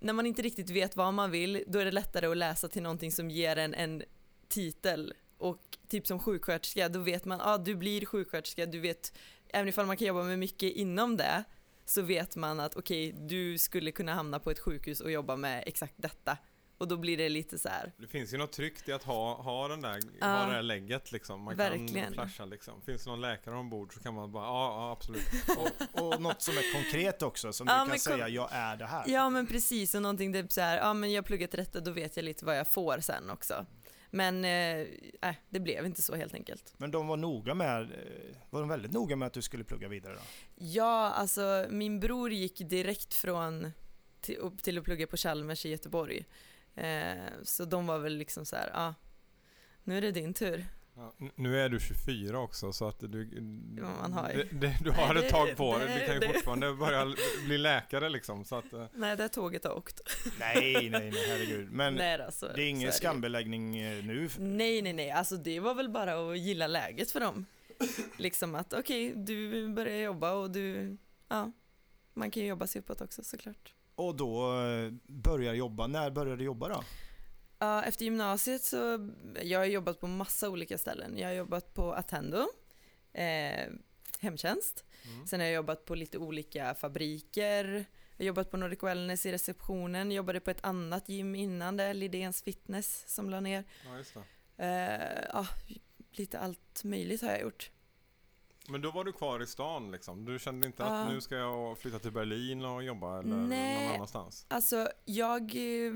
när 0.00 0.12
man 0.12 0.26
inte 0.26 0.42
riktigt 0.42 0.70
vet 0.70 0.96
vad 0.96 1.14
man 1.14 1.30
vill, 1.30 1.64
då 1.66 1.78
är 1.78 1.84
det 1.84 1.90
lättare 1.90 2.26
att 2.26 2.36
läsa 2.36 2.68
till 2.68 2.82
någonting 2.82 3.12
som 3.12 3.30
ger 3.30 3.56
en 3.56 3.74
en 3.74 4.02
titel. 4.48 5.14
Och 5.38 5.62
typ 5.88 6.06
som 6.06 6.18
sjuksköterska, 6.18 6.88
då 6.88 6.98
vet 7.00 7.24
man, 7.24 7.38
ja 7.38 7.54
ah, 7.54 7.58
du 7.58 7.74
blir 7.74 8.06
sjuksköterska, 8.06 8.66
du 8.66 8.80
vet 8.80 9.12
även 9.48 9.68
ifall 9.68 9.86
man 9.86 9.96
kan 9.96 10.08
jobba 10.08 10.22
med 10.22 10.38
mycket 10.38 10.72
inom 10.72 11.16
det, 11.16 11.44
så 11.84 12.02
vet 12.02 12.36
man 12.36 12.60
att 12.60 12.76
okej, 12.76 13.12
du 13.12 13.58
skulle 13.58 13.92
kunna 13.92 14.14
hamna 14.14 14.38
på 14.38 14.50
ett 14.50 14.58
sjukhus 14.58 15.00
och 15.00 15.10
jobba 15.10 15.36
med 15.36 15.62
exakt 15.66 15.94
detta. 15.96 16.38
Och 16.78 16.88
då 16.88 16.96
blir 16.96 17.16
det 17.16 17.28
lite 17.28 17.58
så 17.58 17.68
här. 17.68 17.92
Det 17.96 18.06
finns 18.06 18.34
ju 18.34 18.38
något 18.38 18.52
tryggt 18.52 18.88
i 18.88 18.92
att 18.92 19.02
ha, 19.02 19.42
ha, 19.42 19.68
den 19.68 19.80
där, 19.80 20.00
Ja. 20.20 20.26
ha 20.26 20.46
det 20.46 20.54
där 20.54 20.62
lägget 20.62 21.12
liksom. 21.12 21.40
Man 21.40 21.56
Verkligen. 21.56 22.04
kan 22.04 22.12
flasha 22.12 22.44
liksom. 22.44 22.82
Finns 22.82 23.04
det 23.04 23.10
någon 23.10 23.20
läkare 23.20 23.54
ombord 23.54 23.94
så 23.94 24.00
kan 24.00 24.14
man 24.14 24.32
bara, 24.32 24.44
ja, 24.44 24.74
ja 24.76 24.92
absolut. 24.92 25.22
Och, 25.56 26.02
och 26.02 26.22
något 26.22 26.42
som 26.42 26.54
är 26.54 26.72
konkret 26.72 27.22
också, 27.22 27.52
som 27.52 27.66
Ja, 27.66 27.84
du 27.84 27.90
kan 27.90 27.98
säga, 27.98 28.28
jag 28.28 28.48
är 28.52 28.76
det 28.76 28.86
här. 28.86 29.04
Ja 29.06 29.30
men 29.30 29.46
precis, 29.46 29.94
och 29.94 30.02
någonting 30.02 30.32
typ 30.32 30.52
så 30.52 30.60
här, 30.60 30.76
ja 30.78 30.94
men 30.94 31.12
jag 31.12 31.24
pluggar 31.24 31.46
till 31.46 31.58
detta, 31.58 31.80
då 31.80 31.90
vet 31.90 32.16
jag 32.16 32.24
lite 32.24 32.44
vad 32.44 32.58
jag 32.58 32.72
får 32.72 33.00
sen 33.00 33.30
också. 33.30 33.66
Men 34.10 34.44
eh, 34.44 34.86
äh, 35.30 35.36
det 35.48 35.60
blev 35.60 35.86
inte 35.86 36.02
så 36.02 36.14
helt 36.14 36.34
enkelt. 36.34 36.74
Men 36.76 36.90
de 36.90 37.06
var 37.06 37.16
noga 37.16 37.54
med, 37.54 37.82
eh, 37.82 38.36
var 38.50 38.60
de 38.60 38.68
väldigt 38.68 38.92
noga 38.92 39.16
med 39.16 39.26
att 39.26 39.32
du 39.32 39.42
skulle 39.42 39.64
plugga 39.64 39.88
vidare 39.88 40.14
då? 40.14 40.20
Ja, 40.54 41.10
alltså 41.10 41.66
min 41.70 42.00
bror 42.00 42.32
gick 42.32 42.58
direkt 42.58 43.14
från 43.14 43.72
till, 44.20 44.36
upp 44.36 44.62
till 44.62 44.78
att 44.78 44.84
plugga 44.84 45.06
på 45.06 45.16
Chalmers 45.16 45.66
i 45.66 45.68
Göteborg. 45.68 46.24
Eh, 46.74 47.16
så 47.42 47.64
de 47.64 47.86
var 47.86 47.98
väl 47.98 48.16
liksom 48.16 48.44
så 48.46 48.56
här, 48.56 48.70
ja, 48.74 48.94
nu 49.84 49.96
är 49.96 50.00
det 50.00 50.10
din 50.10 50.34
tur. 50.34 50.66
Ja, 51.00 51.14
nu 51.34 51.60
är 51.60 51.68
du 51.68 51.80
24 51.80 52.38
också 52.38 52.72
så 52.72 52.88
att 52.88 53.00
du... 53.00 53.30
Ja, 53.76 53.82
man 54.00 54.12
har 54.12 54.30
ju- 54.30 54.36
det, 54.44 54.58
det, 54.60 54.76
du 54.84 54.90
har 54.90 55.14
Nej, 55.14 55.24
ett 55.24 55.30
tag 55.32 55.56
på 55.56 55.78
dig. 55.78 55.86
Du 55.88 55.94
det- 55.94 56.06
kan 56.06 56.14
ju 56.14 56.20
det- 56.20 56.26
fortfarande 56.32 56.74
börja 56.74 57.14
bli 57.46 57.58
läkare 57.58 58.08
liksom. 58.08 58.44
Så 58.44 58.56
att, 58.56 58.72
eh, 58.72 58.84
Nej, 58.94 59.16
det 59.16 59.28
tåget 59.28 59.64
har 59.64 59.76
åkt. 59.76 60.00
Nej, 60.40 60.90
nej, 60.90 61.10
nej, 61.10 61.24
herregud. 61.28 61.72
Men 61.72 61.94
Nej, 61.94 62.18
då, 62.18 62.30
så, 62.30 62.46
det 62.48 62.62
är 62.62 62.68
ingen 62.68 62.92
skambeläggning 62.92 63.76
eh, 63.78 64.04
nu. 64.04 64.28
Nej, 64.38 64.82
nej, 64.82 64.92
nej, 64.92 65.10
alltså 65.10 65.36
det 65.36 65.60
var 65.60 65.74
väl 65.74 65.88
bara 65.88 66.30
att 66.30 66.38
gilla 66.38 66.66
läget 66.66 67.10
för 67.10 67.20
dem. 67.20 67.46
Liksom 68.16 68.54
att 68.54 68.72
okej, 68.72 69.12
du 69.16 69.68
börjar 69.68 69.96
jobba 69.96 70.32
och 70.32 70.50
du, 70.50 70.96
ja, 71.28 71.52
man 72.14 72.30
kan 72.30 72.42
ju 72.42 72.48
jobba 72.48 72.66
sig 72.66 72.78
uppåt 72.80 73.00
också 73.00 73.24
såklart. 73.24 73.74
Och 73.94 74.14
då 74.16 74.60
eh, 74.62 74.92
börjar 75.06 75.54
jobba. 75.54 75.86
När 75.86 76.10
började 76.10 76.36
du 76.36 76.44
jobba 76.44 76.68
då? 76.68 76.82
Ja, 77.58 77.82
efter 77.82 78.04
gymnasiet 78.04 78.62
så, 78.62 79.10
jag 79.42 79.58
har 79.58 79.66
jobbat 79.66 80.00
på 80.00 80.06
massa 80.06 80.50
olika 80.50 80.78
ställen. 80.78 81.18
Jag 81.18 81.28
har 81.28 81.34
jobbat 81.34 81.74
på 81.74 81.92
Attendo, 81.92 82.48
eh, 83.12 83.68
hemtjänst. 84.20 84.84
mm. 85.04 85.26
Sen 85.26 85.40
har 85.40 85.46
jag 85.46 85.54
jobbat 85.54 85.84
på 85.84 85.94
lite 85.94 86.18
olika 86.18 86.74
fabriker. 86.74 87.84
Jag 88.16 88.24
har 88.24 88.26
jobbat 88.26 88.50
på 88.50 88.56
Nordic 88.56 88.82
Wellness 88.82 89.26
i 89.26 89.32
receptionen. 89.32 90.12
Jobbade 90.12 90.40
på 90.40 90.50
ett 90.50 90.64
annat 90.64 91.08
gym 91.08 91.34
innan 91.34 91.76
det, 91.76 91.94
Lidéns 91.94 92.42
Fitness 92.42 93.04
som 93.14 93.30
la 93.30 93.40
ner. 93.40 93.64
Ja. 93.84 94.22
Eh, 94.64 95.24
ja, 95.32 95.46
lite 96.10 96.38
allt 96.38 96.84
möjligt 96.84 97.22
har 97.22 97.30
jag 97.30 97.40
gjort. 97.40 97.70
Men 98.68 98.80
då 98.80 98.90
var 98.90 99.04
du 99.04 99.12
kvar 99.12 99.42
i 99.42 99.46
stan 99.46 99.90
liksom? 99.90 100.24
Du 100.24 100.38
kände 100.38 100.66
inte 100.66 100.84
att 100.84 101.08
nu 101.08 101.20
ska 101.20 101.36
jag 101.36 101.78
flytta 101.78 101.98
till 101.98 102.12
Berlin 102.12 102.64
och 102.64 102.82
jobba 102.82 103.18
eller 103.18 103.36
Nej. 103.36 103.84
någon 103.84 103.94
annanstans? 103.94 104.46
Alltså, 104.48 104.88
jag 105.04 105.42
eh, 105.42 105.92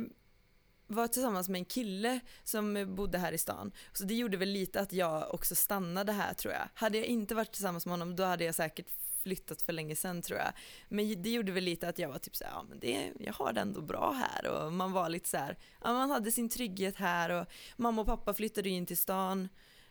var 0.95 1.09
tillsammans 1.09 1.49
med 1.49 1.59
en 1.59 1.65
kille 1.65 2.21
som 2.45 2.95
bodde 2.97 3.19
här 3.19 3.33
i 3.33 3.39
stan. 3.39 3.73
Så 3.93 4.05
det 4.05 4.15
gjorde 4.15 4.37
väl 4.37 4.49
lite 4.49 4.81
att 4.81 4.93
jag 4.93 5.35
också 5.35 5.55
stannade 5.55 6.13
här 6.13 6.35
tror 6.35 6.55
jag. 6.55 6.69
Hade 6.75 6.99
jag 6.99 7.07
inte 7.07 7.35
varit 7.35 7.53
tillsammans 7.53 7.87
med 7.87 7.93
honom 7.93 8.17
då 8.17 8.25
hade 8.25 8.45
jag 8.45 8.55
säkert 8.55 8.87
flyttat 9.23 9.63
för 9.63 9.73
länge 9.73 9.97
sedan 9.97 10.23
tror 10.23 10.39
jag. 10.39 10.53
Men 10.89 11.23
det 11.23 11.31
gjorde 11.31 11.53
väl 11.53 11.65
lite 11.65 11.89
att 11.89 11.99
jag 11.99 12.09
var 12.09 12.19
typ 12.19 12.37
såhär, 12.37 12.53
ja 12.53 12.63
men 12.69 12.81
det, 12.81 13.13
jag 13.19 13.33
har 13.33 13.53
det 13.53 13.61
ändå 13.61 13.81
bra 13.81 14.13
här 14.13 14.47
och 14.47 14.73
man 14.73 14.93
var 14.93 15.09
lite 15.09 15.29
såhär, 15.29 15.59
ja 15.83 15.93
man 15.93 16.11
hade 16.11 16.33
sin 16.33 16.49
trygghet 16.49 16.97
här 16.97 17.31
och 17.31 17.47
mamma 17.77 18.01
och 18.01 18.07
pappa 18.07 18.35
flyttade 18.35 18.69
in 18.69 18.87
till 18.87 18.97
stan 18.97 19.49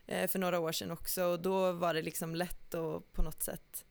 eh, 0.08 0.28
för 0.28 0.40
några 0.40 0.60
år 0.60 0.72
sedan 0.72 0.92
också 0.92 1.24
och 1.24 1.40
då 1.42 1.72
var 1.72 1.94
det 1.94 2.02
liksom 2.02 2.36
lätt 2.36 2.74
att 2.74 3.14
på 3.14 3.22
något 3.22 3.44
sätt 3.44 3.86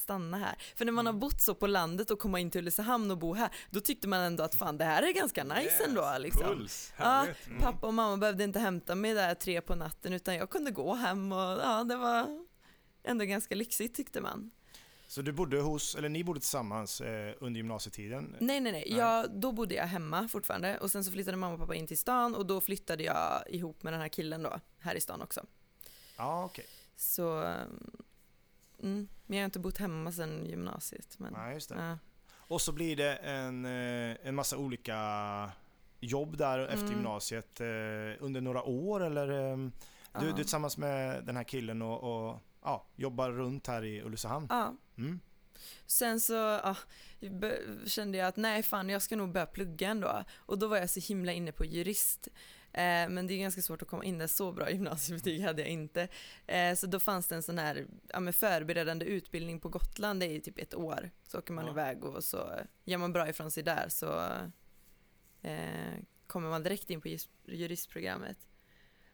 stanna 0.00 0.38
här. 0.38 0.54
För 0.76 0.84
när 0.84 0.92
man 0.92 1.06
har 1.06 1.12
bott 1.12 1.40
så 1.40 1.54
på 1.54 1.66
landet 1.66 2.10
och 2.10 2.18
komma 2.18 2.40
in 2.40 2.50
till 2.50 2.58
Ulricehamn 2.58 3.10
och 3.10 3.18
bo 3.18 3.34
här, 3.34 3.50
då 3.70 3.80
tyckte 3.80 4.08
man 4.08 4.20
ändå 4.20 4.42
att 4.42 4.54
fan 4.54 4.78
det 4.78 4.84
här 4.84 5.02
är 5.02 5.12
ganska 5.12 5.44
nice 5.44 5.84
ändå 5.88 6.16
liksom. 6.18 6.42
Puls, 6.42 6.92
Ja. 6.98 7.26
Mm. 7.46 7.60
Pappa 7.60 7.86
och 7.86 7.94
mamma 7.94 8.16
behövde 8.16 8.44
inte 8.44 8.58
hämta 8.58 8.94
mig 8.94 9.14
där 9.14 9.34
tre 9.34 9.60
på 9.60 9.74
natten 9.74 10.12
utan 10.12 10.34
jag 10.34 10.50
kunde 10.50 10.70
gå 10.70 10.94
hem 10.94 11.32
och 11.32 11.38
ja, 11.38 11.84
det 11.84 11.96
var 11.96 12.44
ändå 13.02 13.24
ganska 13.24 13.54
lyxigt 13.54 13.96
tyckte 13.96 14.20
man. 14.20 14.50
Så 15.06 15.22
du 15.22 15.32
bodde 15.32 15.60
hos, 15.60 15.94
eller 15.94 16.08
ni 16.08 16.24
bodde 16.24 16.40
tillsammans 16.40 17.00
eh, 17.00 17.34
under 17.40 17.58
gymnasietiden? 17.58 18.36
Nej, 18.40 18.60
nej, 18.60 18.72
nej. 18.72 18.84
Nej. 18.88 18.98
Jag, 18.98 19.40
då 19.40 19.52
bodde 19.52 19.74
jag 19.74 19.86
hemma 19.86 20.28
fortfarande 20.28 20.78
och 20.78 20.90
sen 20.90 21.04
så 21.04 21.12
flyttade 21.12 21.36
mamma 21.36 21.54
och 21.54 21.60
pappa 21.60 21.74
in 21.74 21.86
till 21.86 21.98
stan 21.98 22.34
och 22.34 22.46
då 22.46 22.60
flyttade 22.60 23.02
jag 23.02 23.42
ihop 23.48 23.82
med 23.82 23.92
den 23.92 24.00
här 24.00 24.08
killen 24.08 24.42
då, 24.42 24.60
här 24.78 24.94
i 24.94 25.00
stan 25.00 25.22
också. 25.22 25.46
Ja, 26.16 26.44
okej. 26.44 26.66
Så, 26.96 27.54
mm, 28.82 29.08
men 29.26 29.36
jag 29.38 29.42
har 29.42 29.44
inte 29.44 29.58
bott 29.58 29.78
hemma 29.78 30.12
sedan 30.12 30.46
gymnasiet. 30.46 31.18
Men, 31.18 31.32
Nej, 31.32 31.54
just 31.54 31.68
det. 31.68 31.74
ja. 31.74 31.98
Och 32.36 32.60
så 32.60 32.72
blir 32.72 32.96
det 32.96 33.16
en, 33.16 33.64
eh, 33.64 34.16
en 34.22 34.34
massa 34.34 34.56
olika 34.56 34.96
jobb 36.00 36.36
där 36.36 36.58
efter 36.58 36.78
Mm. 36.78 36.90
gymnasiet 36.92 37.60
eh, 37.60 37.66
under 38.20 38.40
några 38.40 38.62
år 38.62 39.04
eller? 39.04 39.28
eh, 39.52 39.56
Du, 39.56 39.70
Ja. 40.12 40.20
du 40.20 40.28
är 40.28 40.32
tillsammans 40.32 40.76
med 40.78 41.24
den 41.24 41.36
här 41.36 41.44
killen 41.44 41.82
och, 41.82 42.28
och 42.28 42.38
ja, 42.62 42.86
jobbar 42.96 43.30
runt 43.30 43.66
här 43.66 43.84
i 43.84 44.02
Ulricehamn? 44.02 44.46
ja. 44.50 44.74
Mm. 44.98 45.20
Sen 45.86 46.20
så 46.20 46.32
ja, 46.34 46.76
kände 47.86 48.18
jag 48.18 48.26
att 48.28 48.36
nej 48.36 48.62
fan 48.62 48.88
jag 48.88 49.02
ska 49.02 49.16
nog 49.16 49.32
börja 49.32 49.46
plugga 49.46 49.88
ändå. 49.88 50.24
Och 50.36 50.58
då 50.58 50.68
var 50.68 50.76
jag 50.76 50.90
så 50.90 51.00
himla 51.00 51.32
inne 51.32 51.52
på 51.52 51.64
jurist. 51.64 52.28
Eh, 52.72 53.08
men 53.08 53.26
det 53.26 53.34
är 53.34 53.38
ganska 53.38 53.62
svårt 53.62 53.82
att 53.82 53.88
komma 53.88 54.04
in 54.04 54.18
där, 54.18 54.26
så 54.26 54.52
bra 54.52 54.70
gymnasiebetyg 54.70 55.40
hade 55.42 55.62
jag 55.62 55.70
inte. 55.70 56.08
Eh, 56.46 56.74
så 56.74 56.86
då 56.86 57.00
fanns 57.00 57.26
det 57.28 57.34
en 57.34 57.42
sån 57.42 57.58
här 57.58 57.86
ja, 58.08 58.32
förberedande 58.32 59.04
utbildning 59.06 59.60
på 59.60 59.68
Gotland, 59.68 60.20
det 60.20 60.26
är 60.26 60.40
typ 60.40 60.58
ett 60.58 60.74
år. 60.74 61.10
Så 61.26 61.38
åker 61.38 61.52
man 61.52 61.64
Ja. 61.66 61.70
iväg 61.72 62.04
och 62.04 62.24
så 62.24 62.50
gör 62.84 62.98
man 62.98 63.12
bra 63.12 63.28
ifrån 63.28 63.50
sig 63.50 63.62
där 63.62 63.88
så 63.88 64.22
eh, 65.42 65.98
kommer 66.26 66.48
man 66.48 66.62
direkt 66.62 66.90
in 66.90 67.00
på 67.00 67.08
juristprogrammet. 67.44 68.36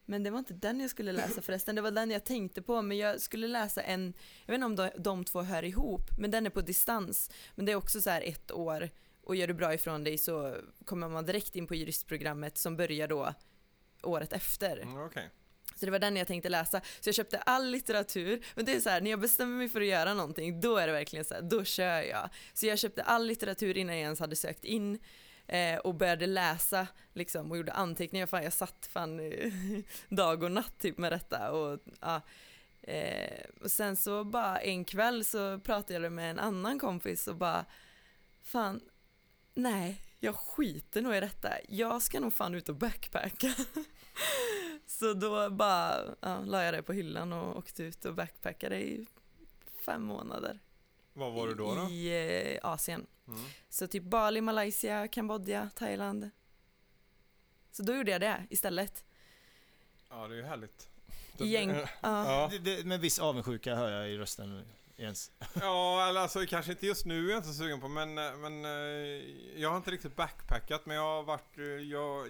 Men 0.08 0.22
det 0.22 0.30
var 0.30 0.38
inte 0.38 0.54
den 0.54 0.80
jag 0.80 0.90
skulle 0.90 1.12
läsa 1.12 1.42
förresten, 1.42 1.74
det 1.76 1.82
var 1.82 1.90
den 1.90 2.10
jag 2.10 2.24
tänkte 2.24 2.62
på. 2.62 2.82
Men 2.82 2.96
jag 2.96 3.20
skulle 3.20 3.48
läsa 3.48 3.82
en, 3.82 4.14
jag 4.46 4.52
vet 4.52 4.54
inte 4.54 4.66
om 4.66 4.76
de, 4.76 4.90
de 5.02 5.24
två 5.24 5.42
hör 5.42 5.62
ihop, 5.62 6.10
men 6.18 6.30
den 6.30 6.46
är 6.46 6.50
på 6.50 6.60
distans. 6.60 7.30
Men 7.54 7.66
det 7.66 7.72
är 7.72 7.76
också 7.76 8.00
så 8.00 8.10
här 8.10 8.22
ett 8.22 8.52
år 8.52 8.90
och 9.26 9.36
gör 9.36 9.46
du 9.46 9.54
bra 9.54 9.74
ifrån 9.74 10.04
dig 10.04 10.18
så 10.18 10.56
kommer 10.84 11.08
man 11.08 11.26
direkt 11.26 11.56
in 11.56 11.66
på 11.66 11.74
juristprogrammet 11.74 12.58
som 12.58 12.76
börjar 12.76 13.08
då 13.08 13.34
året 14.02 14.32
efter. 14.32 14.76
Mm, 14.76 14.98
Okej. 14.98 15.30
Så 15.74 15.86
det 15.86 15.92
var 15.92 15.98
den 15.98 16.16
jag 16.16 16.26
tänkte 16.26 16.48
läsa. 16.48 16.80
Så 17.00 17.08
jag 17.08 17.14
köpte 17.14 17.38
all 17.38 17.66
litteratur. 17.70 18.46
Men 18.54 18.64
det 18.64 18.72
är 18.72 18.80
så 18.80 18.90
här, 18.90 19.00
när 19.00 19.10
jag 19.10 19.20
bestämmer 19.20 19.56
mig 19.56 19.68
för 19.68 19.80
att 19.80 19.86
göra 19.86 20.14
någonting, 20.14 20.60
då 20.60 20.76
är 20.76 20.86
det 20.86 20.92
verkligen 20.92 21.24
så 21.24 21.34
här, 21.34 21.42
då 21.42 21.64
kör 21.64 22.02
jag. 22.02 22.28
Så 22.54 22.66
jag 22.66 22.78
köpte 22.78 23.02
all 23.02 23.26
litteratur 23.26 23.76
innan 23.76 23.96
jag 23.96 24.02
ens 24.02 24.20
hade 24.20 24.36
sökt 24.36 24.64
in 24.64 24.98
eh, 25.46 25.76
och 25.76 25.94
började 25.94 26.26
läsa 26.26 26.86
liksom 27.12 27.50
och 27.50 27.56
gjorde 27.56 27.72
anteckningar. 27.72 28.26
Fan, 28.26 28.44
jag 28.44 28.52
satt 28.52 28.88
fan 28.92 29.32
dag 30.08 30.42
och 30.42 30.52
natt 30.52 30.78
typ 30.78 30.98
med 30.98 31.12
detta. 31.12 31.50
Och, 31.50 31.80
ja. 32.00 32.20
eh, 32.82 33.44
och 33.62 33.70
sen 33.70 33.96
så 33.96 34.24
bara 34.24 34.58
en 34.58 34.84
kväll 34.84 35.24
så 35.24 35.58
pratade 35.58 36.00
jag 36.00 36.12
med 36.12 36.30
en 36.30 36.38
annan 36.38 36.78
kompis 36.78 37.28
och 37.28 37.36
bara, 37.36 37.64
fan, 38.42 38.80
nej, 39.56 40.00
jag 40.20 40.34
skiter 40.34 41.02
nog 41.02 41.14
i 41.14 41.20
detta. 41.20 41.52
Jag 41.68 42.02
ska 42.02 42.20
nog 42.20 42.32
fan 42.34 42.54
ut 42.54 42.68
och 42.68 42.76
backpacka. 42.76 43.54
Så 44.86 45.12
då 45.12 45.50
bara 45.50 46.14
ja, 46.20 46.40
la 46.40 46.64
jag 46.64 46.74
det 46.74 46.82
på 46.82 46.92
hyllan 46.92 47.32
och 47.32 47.56
åkte 47.56 47.82
ut 47.82 48.04
och 48.04 48.14
backpackade 48.14 48.76
i 48.76 49.06
fem 49.84 50.02
månader. 50.02 50.58
Var 51.12 51.30
var 51.30 51.46
du 51.46 51.54
då? 51.54 51.74
då? 51.74 51.90
I 51.90 52.54
eh, 52.54 52.70
Asien. 52.70 53.06
Mm. 53.28 53.40
Så 53.68 53.86
typ 53.86 54.02
Bali, 54.02 54.40
Malaysia, 54.40 55.08
Kambodja, 55.08 55.70
Thailand. 55.74 56.30
Så 57.70 57.82
då 57.82 57.94
gjorde 57.94 58.10
jag 58.10 58.20
det 58.20 58.46
istället. 58.50 59.04
Ja, 60.08 60.28
det 60.28 60.34
är 60.34 60.36
ju 60.36 60.42
härligt. 60.42 60.88
Gäng, 61.38 61.70
ja. 61.70 61.88
Ja. 62.00 62.48
Det, 62.52 62.58
det, 62.58 62.86
med 62.86 63.00
viss 63.00 63.18
avundsjuka 63.18 63.74
hör 63.74 63.90
jag 63.90 64.10
i 64.10 64.18
rösten 64.18 64.64
Jens. 64.98 65.30
Ja, 65.60 66.08
eller 66.08 66.20
alltså 66.20 66.46
kanske 66.46 66.72
inte 66.72 66.86
just 66.86 67.06
nu 67.06 67.26
är 67.26 67.30
jag 67.30 67.38
inte 67.38 67.48
så 67.48 67.54
sugen 67.54 67.80
på 67.80 67.88
men, 67.88 68.18
eh, 68.18 68.36
men 68.36 68.64
eh, 68.64 68.70
jag 69.56 69.70
har 69.70 69.76
inte 69.76 69.90
riktigt 69.90 70.16
backpackat 70.16 70.86
men 70.86 70.96
jag 70.96 71.02
har 71.02 71.22
varit, 71.22 71.58
eh, 71.58 71.64
jag, 71.64 72.28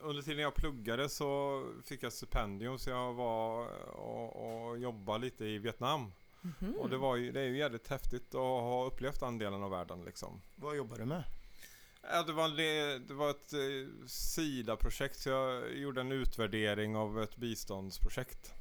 under 0.00 0.22
tiden 0.22 0.42
jag 0.42 0.54
pluggade 0.54 1.08
så 1.08 1.62
fick 1.84 2.02
jag 2.02 2.12
stipendium 2.12 2.78
så 2.78 2.90
jag 2.90 3.12
var 3.12 3.66
och, 3.96 4.68
och 4.68 4.78
jobbade 4.78 5.24
lite 5.24 5.44
i 5.44 5.58
Vietnam. 5.58 6.12
Mhm. 6.40 6.74
Och 6.74 6.90
det, 6.90 6.96
var 6.96 7.16
ju, 7.16 7.32
det 7.32 7.40
är 7.40 7.44
ju 7.44 7.58
jävligt 7.58 7.88
häftigt 7.88 8.34
att 8.34 8.40
ha 8.40 8.84
upplevt 8.84 9.20
den 9.20 9.38
delen 9.38 9.62
av 9.62 9.70
världen 9.70 10.04
liksom. 10.04 10.40
Vad 10.54 10.76
jobbar 10.76 10.96
du 10.96 11.04
med? 11.04 11.24
Ja, 12.10 12.22
det, 12.22 12.32
var, 12.32 12.48
det, 12.48 13.14
var 13.14 13.30
ett 13.30 13.52
SIDA-projekt 14.10 15.20
så 15.20 15.28
jag 15.28 15.76
gjorde 15.76 16.00
en 16.00 16.12
utvärdering 16.12 16.96
av 16.96 17.22
ett 17.22 17.36
biståndsprojekt. 17.36 18.54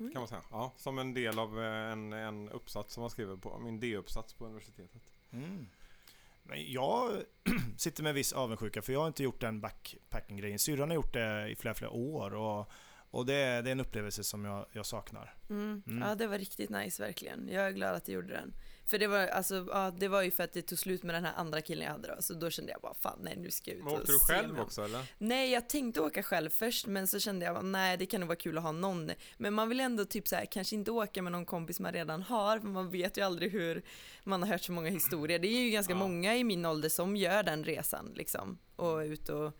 Mm. 0.00 0.12
Kan 0.12 0.20
man 0.20 0.28
säga. 0.28 0.42
Ja, 0.50 0.72
som 0.76 0.98
en 0.98 1.14
del 1.14 1.38
av 1.38 1.62
eh, 1.62 1.92
en, 1.92 2.12
en 2.12 2.48
uppsats 2.48 2.94
som 2.94 3.00
man 3.00 3.10
skriver 3.10 3.36
på, 3.36 3.58
min 3.58 3.80
D-uppsats 3.80 4.34
på 4.34 4.46
universitetet. 4.46 5.02
Mm. 5.32 5.66
Men 6.42 6.72
jag 6.72 7.22
sitter 7.76 8.02
med 8.02 8.14
viss 8.14 8.32
avundsjuka 8.32 8.82
för 8.82 8.92
jag 8.92 9.00
har 9.00 9.06
inte 9.06 9.22
gjort 9.22 9.40
den 9.40 9.60
backpacking-grejen. 9.60 10.58
Syrran 10.58 10.90
har 10.90 10.94
gjort 10.94 11.12
det 11.12 11.48
i 11.48 11.56
flera, 11.56 11.74
flera 11.74 11.90
år 11.90 12.34
och, 12.34 12.70
Och 13.10 13.26
det 13.26 13.34
är, 13.34 13.62
det 13.62 13.70
är 13.70 13.72
en 13.72 13.80
upplevelse 13.80 14.24
som 14.24 14.44
jag, 14.44 14.66
jag 14.72 14.86
saknar. 14.86 15.34
Mm. 15.50 15.82
Mm. 15.86 16.08
Ja, 16.08 16.14
det 16.14 16.26
var 16.26 16.38
riktigt 16.38 16.70
nice 16.70 17.02
verkligen. 17.02 17.48
Jag 17.48 17.66
är 17.66 17.70
glad 17.70 17.94
att 17.94 18.08
jag 18.08 18.14
gjorde 18.14 18.34
den. 18.34 18.54
För 18.86 18.98
det 18.98 19.06
var, 19.06 19.26
alltså, 19.26 19.66
ja, 19.70 19.90
det 19.98 20.08
var 20.08 20.22
ju 20.22 20.30
för 20.30 20.44
att 20.44 20.52
det 20.52 20.62
tog 20.62 20.78
slut 20.78 21.02
med 21.02 21.14
den 21.14 21.24
här 21.24 21.32
andra 21.36 21.60
killen 21.60 21.84
jag 21.84 21.92
hade 21.92 22.14
då, 22.16 22.22
så 22.22 22.34
då 22.34 22.50
kände 22.50 22.72
jag 22.72 22.80
bara 22.80 22.94
fan 22.94 23.18
nej 23.22 23.36
nu 23.36 23.50
ska 23.50 23.70
jag 23.70 23.78
ut 23.78 23.84
Men 23.84 23.92
och 23.92 23.98
åkte 24.00 24.12
du 24.12 24.18
själv 24.18 24.60
också 24.60 24.84
eller? 24.84 25.12
Nej, 25.18 25.50
jag 25.52 25.68
tänkte 25.68 26.00
åka 26.00 26.22
själv 26.22 26.50
först, 26.50 26.86
men 26.86 27.06
så 27.06 27.20
kände 27.20 27.46
jag 27.46 27.64
nej 27.64 27.96
det 27.96 28.06
kan 28.06 28.20
nog 28.20 28.28
vara 28.28 28.36
kul 28.36 28.58
att 28.58 28.64
ha 28.64 28.72
någon. 28.72 29.10
Men 29.36 29.54
man 29.54 29.68
vill 29.68 29.80
ändå 29.80 30.04
typ 30.04 30.28
så 30.28 30.36
här, 30.36 30.44
kanske 30.46 30.76
inte 30.76 30.90
åka 30.90 31.22
med 31.22 31.32
någon 31.32 31.46
kompis 31.46 31.80
man 31.80 31.92
redan 31.92 32.22
har, 32.22 32.58
för 32.58 32.68
man 32.68 32.90
vet 32.90 33.18
ju 33.18 33.22
aldrig 33.22 33.52
hur, 33.52 33.82
man 34.24 34.42
har 34.42 34.48
hört 34.48 34.62
så 34.62 34.72
många 34.72 34.90
historier. 34.90 35.38
Det 35.38 35.48
är 35.48 35.60
ju 35.60 35.70
ganska 35.70 35.92
Ja. 35.92 35.96
många 35.98 36.36
i 36.36 36.44
min 36.44 36.66
ålder 36.66 36.88
som 36.88 37.16
gör 37.16 37.42
den 37.42 37.64
resan 37.64 38.12
liksom, 38.14 38.58
och 38.76 39.02
är 39.02 39.06
ute 39.06 39.32
och 39.34 39.52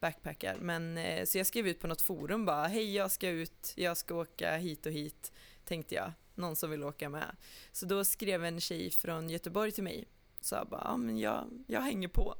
backpackar. 0.00 0.56
Men, 0.60 0.98
eh, 0.98 1.24
så 1.24 1.38
jag 1.38 1.46
skrev 1.46 1.68
ut 1.68 1.80
på 1.80 1.86
något 1.86 2.02
forum 2.02 2.44
bara, 2.44 2.66
hej 2.66 2.94
jag 2.96 3.10
ska 3.10 3.28
ut, 3.28 3.72
jag 3.76 3.96
ska 3.96 4.14
åka 4.14 4.56
hit 4.56 4.86
och 4.86 4.92
hit, 4.92 5.32
tänkte 5.64 5.94
jag. 5.94 6.12
Någon 6.34 6.56
som 6.56 6.70
vill 6.70 6.84
åka 6.84 7.08
med. 7.08 7.36
Så 7.72 7.86
då 7.86 8.04
skrev 8.04 8.44
en 8.44 8.60
tjej 8.60 8.90
från 8.90 9.30
Göteborg 9.30 9.72
till 9.72 9.84
mig, 9.84 10.08
sa 10.40 10.64
bara, 10.64 10.82
ja 10.84 10.96
men 10.96 11.18
jag, 11.18 11.64
jag 11.66 11.80
hänger 11.80 12.08
på. 12.08 12.34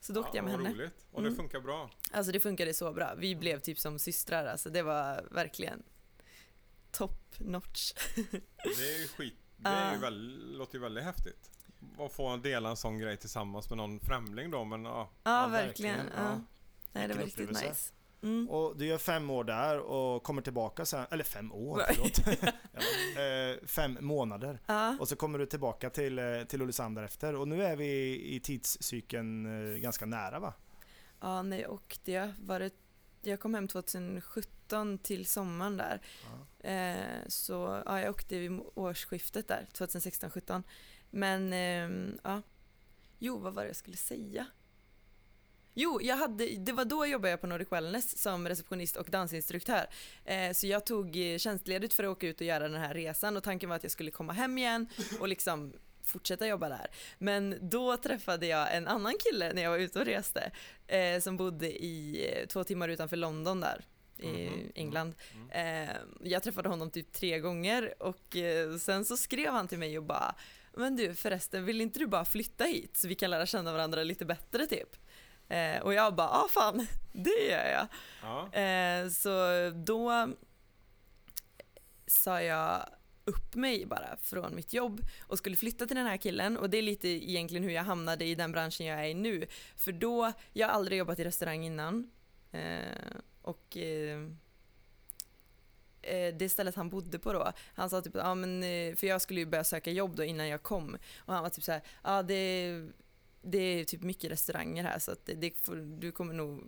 Så 0.00 0.12
då 0.12 0.20
åkte 0.20 0.36
jag 0.38 0.44
med 0.44 0.52
vad 0.56 0.66
henne. 0.66 0.78
roligt. 0.78 1.06
Och 1.12 1.18
Mm. 1.18 1.30
det 1.30 1.36
funkar 1.36 1.60
bra. 1.60 1.90
Alltså 2.12 2.32
det 2.32 2.40
funkade 2.40 2.74
så 2.74 2.92
bra. 2.92 3.14
Vi 3.14 3.36
blev 3.36 3.60
typ 3.60 3.78
som 3.78 3.98
systrar. 3.98 4.46
Alltså 4.46 4.70
det 4.70 4.82
var 4.82 5.24
verkligen 5.30 5.82
top 6.90 7.38
notch. 7.38 7.92
Det 8.64 8.94
är 8.94 8.98
ju 9.02 9.08
skit. 9.08 9.34
Det 9.56 9.68
är 9.68 9.88
ju 9.90 9.94
Ja. 9.94 10.00
väl, 10.00 10.56
låter 10.56 10.74
ju 10.74 10.80
väldigt 10.80 11.04
häftigt. 11.04 11.50
Att 11.98 12.12
få 12.12 12.36
dela 12.36 12.70
en 12.70 12.76
sån 12.76 12.98
grej 12.98 13.16
tillsammans 13.16 13.68
med 13.70 13.76
någon 13.76 14.00
främling 14.00 14.50
då, 14.50 14.64
men 14.64 14.84
ja. 14.84 15.10
Ja, 15.22 15.42
Ja, 15.42 15.48
verkligen. 15.48 15.96
verkligen. 15.96 16.24
Ja. 16.24 16.30
Ja. 16.32 16.40
Nej, 16.92 17.08
det 17.08 17.14
var 17.14 17.22
riktigt 17.22 17.48
nice. 17.50 17.92
Mm. 18.22 18.48
Och 18.48 18.76
du 18.76 18.86
gör 18.86 18.98
fem 18.98 19.30
år 19.30 19.44
där 19.44 19.78
och 19.78 20.22
kommer 20.22 20.42
tillbaka 20.42 20.84
sen, 20.84 21.06
eller 21.10 21.24
fem 21.24 21.52
år, 21.52 21.82
förlåt. 21.88 22.20
ja, 22.72 23.22
eh, 23.22 23.66
fem 23.66 23.98
månader. 24.00 24.58
Ja, 24.66 24.96
Och 25.00 25.08
så 25.08 25.16
kommer 25.16 25.38
du 25.38 25.46
tillbaka 25.46 25.90
till, 25.90 26.18
eh, 26.18 26.42
till 26.48 26.62
Ulricehamn 26.62 26.94
därefter. 26.94 27.34
Och 27.34 27.48
nu 27.48 27.62
är 27.62 27.76
vi 27.76 28.20
i 28.34 28.40
tidscykeln 28.40 29.46
eh, 29.72 29.78
ganska 29.78 30.06
nära 30.06 30.38
va? 30.38 30.54
ja, 31.20 31.42
nej, 31.42 31.66
och 31.66 31.98
det 32.04 32.32
var 32.38 32.60
det, 32.60 32.72
jag 33.22 33.40
kom 33.40 33.54
hem 33.54 33.68
2017 33.68 34.98
till 34.98 35.26
sommaren 35.26 35.76
där. 35.76 36.00
Ja. 36.24 36.68
Eh, 36.70 37.18
så 37.28 37.82
ja, 37.86 38.00
jag 38.00 38.10
åkte 38.10 38.38
vid 38.38 38.60
årsskiftet 38.74 39.48
där, 39.48 39.66
2016-17. 39.72 40.62
Men 41.10 41.52
ehm, 41.52 42.18
ja, 42.24 42.42
jo, 43.18 43.38
vad 43.38 43.54
var 43.54 43.62
det 43.62 43.68
jag 43.68 43.76
skulle 43.76 43.96
säga? 43.96 44.46
Jo, 45.74 46.00
jag 46.02 46.16
hade, 46.16 46.46
det 46.46 46.72
var 46.72 46.84
då 46.84 46.96
jag 46.96 47.08
jobbade 47.12 47.36
på 47.36 47.46
Nordic 47.46 47.72
Wellness 47.72 48.18
som 48.22 48.48
receptionist 48.48 48.96
och 48.96 49.06
dansinstruktör. 49.10 49.86
Eh, 50.24 50.52
så 50.52 50.66
jag 50.66 50.86
tog 50.86 51.16
eh, 51.16 51.38
tjänstledigt 51.38 51.94
för 51.94 52.04
att 52.04 52.10
åka 52.10 52.26
ut 52.28 52.40
och 52.40 52.46
göra 52.46 52.68
den 52.68 52.80
här 52.80 52.94
resan 52.94 53.36
och 53.36 53.42
tanken 53.42 53.68
var 53.68 53.76
att 53.76 53.82
jag 53.82 53.92
skulle 53.92 54.10
komma 54.10 54.32
hem 54.32 54.58
igen 54.58 54.86
och 55.20 55.28
liksom 55.28 55.72
fortsätta 56.02 56.46
jobba 56.46 56.68
där. 56.68 56.86
Men 57.18 57.58
då 57.70 57.96
träffade 57.96 58.46
jag 58.46 58.76
en 58.76 58.86
annan 58.88 59.14
kille 59.20 59.52
när 59.52 59.62
jag 59.62 59.70
var 59.70 59.78
ute 59.78 59.98
och 59.98 60.04
reste 60.04 60.50
eh, 60.86 61.20
som 61.20 61.36
bodde 61.36 61.84
i 61.84 62.26
två 62.48 62.64
timmar 62.64 62.88
utanför 62.88 63.16
London 63.16 63.60
där 63.60 63.84
i 64.18 64.26
Mhm. 64.26 64.72
England. 64.74 65.14
Eh, 65.50 65.88
jag 66.22 66.42
träffade 66.42 66.68
honom 66.68 66.90
typ 66.90 67.12
tre 67.12 67.38
gånger 67.38 68.02
och 68.02 68.36
sen 68.80 69.04
så 69.04 69.16
skrev 69.16 69.52
han 69.52 69.68
till 69.68 69.78
mig 69.78 69.98
och 69.98 70.04
bara 70.04 70.34
Men 70.76 70.96
du 70.96 71.14
förresten, 71.14 71.64
vill 71.64 71.80
inte 71.80 71.98
du 71.98 72.06
bara 72.06 72.24
flytta 72.24 72.64
hit 72.64 72.96
så 72.96 73.08
vi 73.08 73.14
kan 73.14 73.30
lära 73.30 73.46
känna 73.46 73.72
varandra 73.72 74.02
lite 74.02 74.24
bättre 74.24 74.66
typ? 74.66 74.96
Eh, 75.48 75.82
och 75.82 75.94
jag 75.94 76.14
bara, 76.14 76.28
ah 76.28 76.48
fan, 76.50 76.86
det 77.12 77.48
gör 77.50 77.66
jag. 77.66 77.86
Ja. 78.22 78.60
Eh, 78.60 79.08
så 79.08 79.30
då 79.70 80.28
sa 82.06 82.42
jag 82.42 82.88
upp 83.28 83.54
mig 83.54 83.86
bara 83.86 84.16
från 84.16 84.54
mitt 84.54 84.72
jobb 84.72 85.00
och 85.20 85.38
skulle 85.38 85.56
flytta 85.56 85.86
till 85.86 85.96
den 85.96 86.06
här 86.06 86.16
killen 86.16 86.56
och 86.56 86.70
det 86.70 86.78
är 86.78 86.82
lite 86.82 87.08
egentligen 87.08 87.64
hur 87.64 87.70
jag 87.70 87.82
hamnade 87.82 88.24
i 88.24 88.34
den 88.34 88.52
branschen 88.52 88.86
jag 88.86 89.00
är 89.00 89.08
i 89.08 89.14
nu. 89.14 89.46
För 89.76 89.92
då, 89.92 90.32
jag 90.52 90.66
har 90.66 90.74
aldrig 90.74 90.98
jobbat 90.98 91.18
i 91.18 91.24
restaurang 91.24 91.64
innan 91.64 92.10
eh, 92.52 93.16
och 93.42 93.76
eh, 93.76 94.20
eh, 96.02 96.34
det 96.34 96.48
stället 96.48 96.76
han 96.76 96.88
bodde 96.88 97.18
på 97.18 97.32
då, 97.32 97.52
han 97.74 97.90
sa 97.90 98.00
typ 98.00 98.14
ja 98.14 98.34
men 98.34 98.62
eh, 98.62 98.94
för 98.94 99.06
jag 99.06 99.22
skulle 99.22 99.40
ju 99.40 99.46
börja 99.46 99.64
söka 99.64 99.90
jobb 99.90 100.16
då 100.16 100.24
innan 100.24 100.48
jag 100.48 100.62
kom 100.62 100.96
och 101.18 101.34
han 101.34 101.42
var 101.42 101.50
typ 101.50 101.64
så 101.64 101.72
här, 101.72 101.82
ja 102.04 102.22
det, 102.22 102.88
det 103.42 103.58
är 103.58 103.84
typ 103.84 104.02
mycket 104.02 104.30
restauranger 104.30 104.84
här 104.84 104.98
så 104.98 105.12
att 105.12 105.26
det, 105.26 105.34
det 105.34 105.58
får, 105.58 105.76
du 105.76 106.12
kommer 106.12 106.34
nog 106.34 106.64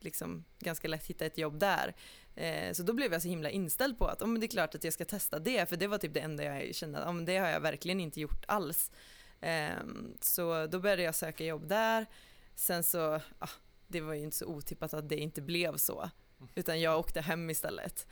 liksom 0.00 0.44
ganska 0.58 0.88
lätt 0.88 1.06
hitta 1.06 1.26
ett 1.26 1.38
jobb 1.38 1.58
där. 1.58 1.94
Eh, 2.34 2.72
så 2.72 2.82
då 2.82 2.92
blev 2.92 3.12
jag 3.12 3.22
så 3.22 3.28
himla 3.28 3.50
inställd 3.50 3.98
på 3.98 4.06
att 4.06 4.22
oh, 4.22 4.28
men 4.28 4.40
det 4.40 4.46
är 4.46 4.48
klart 4.48 4.74
att 4.74 4.84
jag 4.84 4.92
ska 4.92 5.04
testa 5.04 5.38
det, 5.38 5.68
för 5.68 5.76
det 5.76 5.86
var 5.86 5.98
typ 5.98 6.14
det 6.14 6.20
enda 6.20 6.44
jag 6.44 6.74
kände 6.74 6.98
att 6.98 7.08
oh, 7.08 7.12
men 7.12 7.24
det 7.24 7.36
har 7.36 7.48
jag 7.48 7.60
verkligen 7.60 8.00
inte 8.00 8.20
gjort 8.20 8.44
alls. 8.48 8.92
Eh, 9.40 9.76
så 10.20 10.66
då 10.66 10.80
började 10.80 11.02
jag 11.02 11.14
söka 11.14 11.44
jobb 11.44 11.68
där. 11.68 12.06
Sen 12.54 12.82
så, 12.82 13.20
ah, 13.38 13.50
det 13.86 14.00
var 14.00 14.14
ju 14.14 14.22
inte 14.22 14.36
så 14.36 14.46
otippat 14.46 14.94
att 14.94 15.08
det 15.08 15.16
inte 15.16 15.42
blev 15.42 15.76
så, 15.76 16.10
utan 16.54 16.80
jag 16.80 16.98
åkte 16.98 17.20
hem 17.20 17.50
istället. 17.50 18.06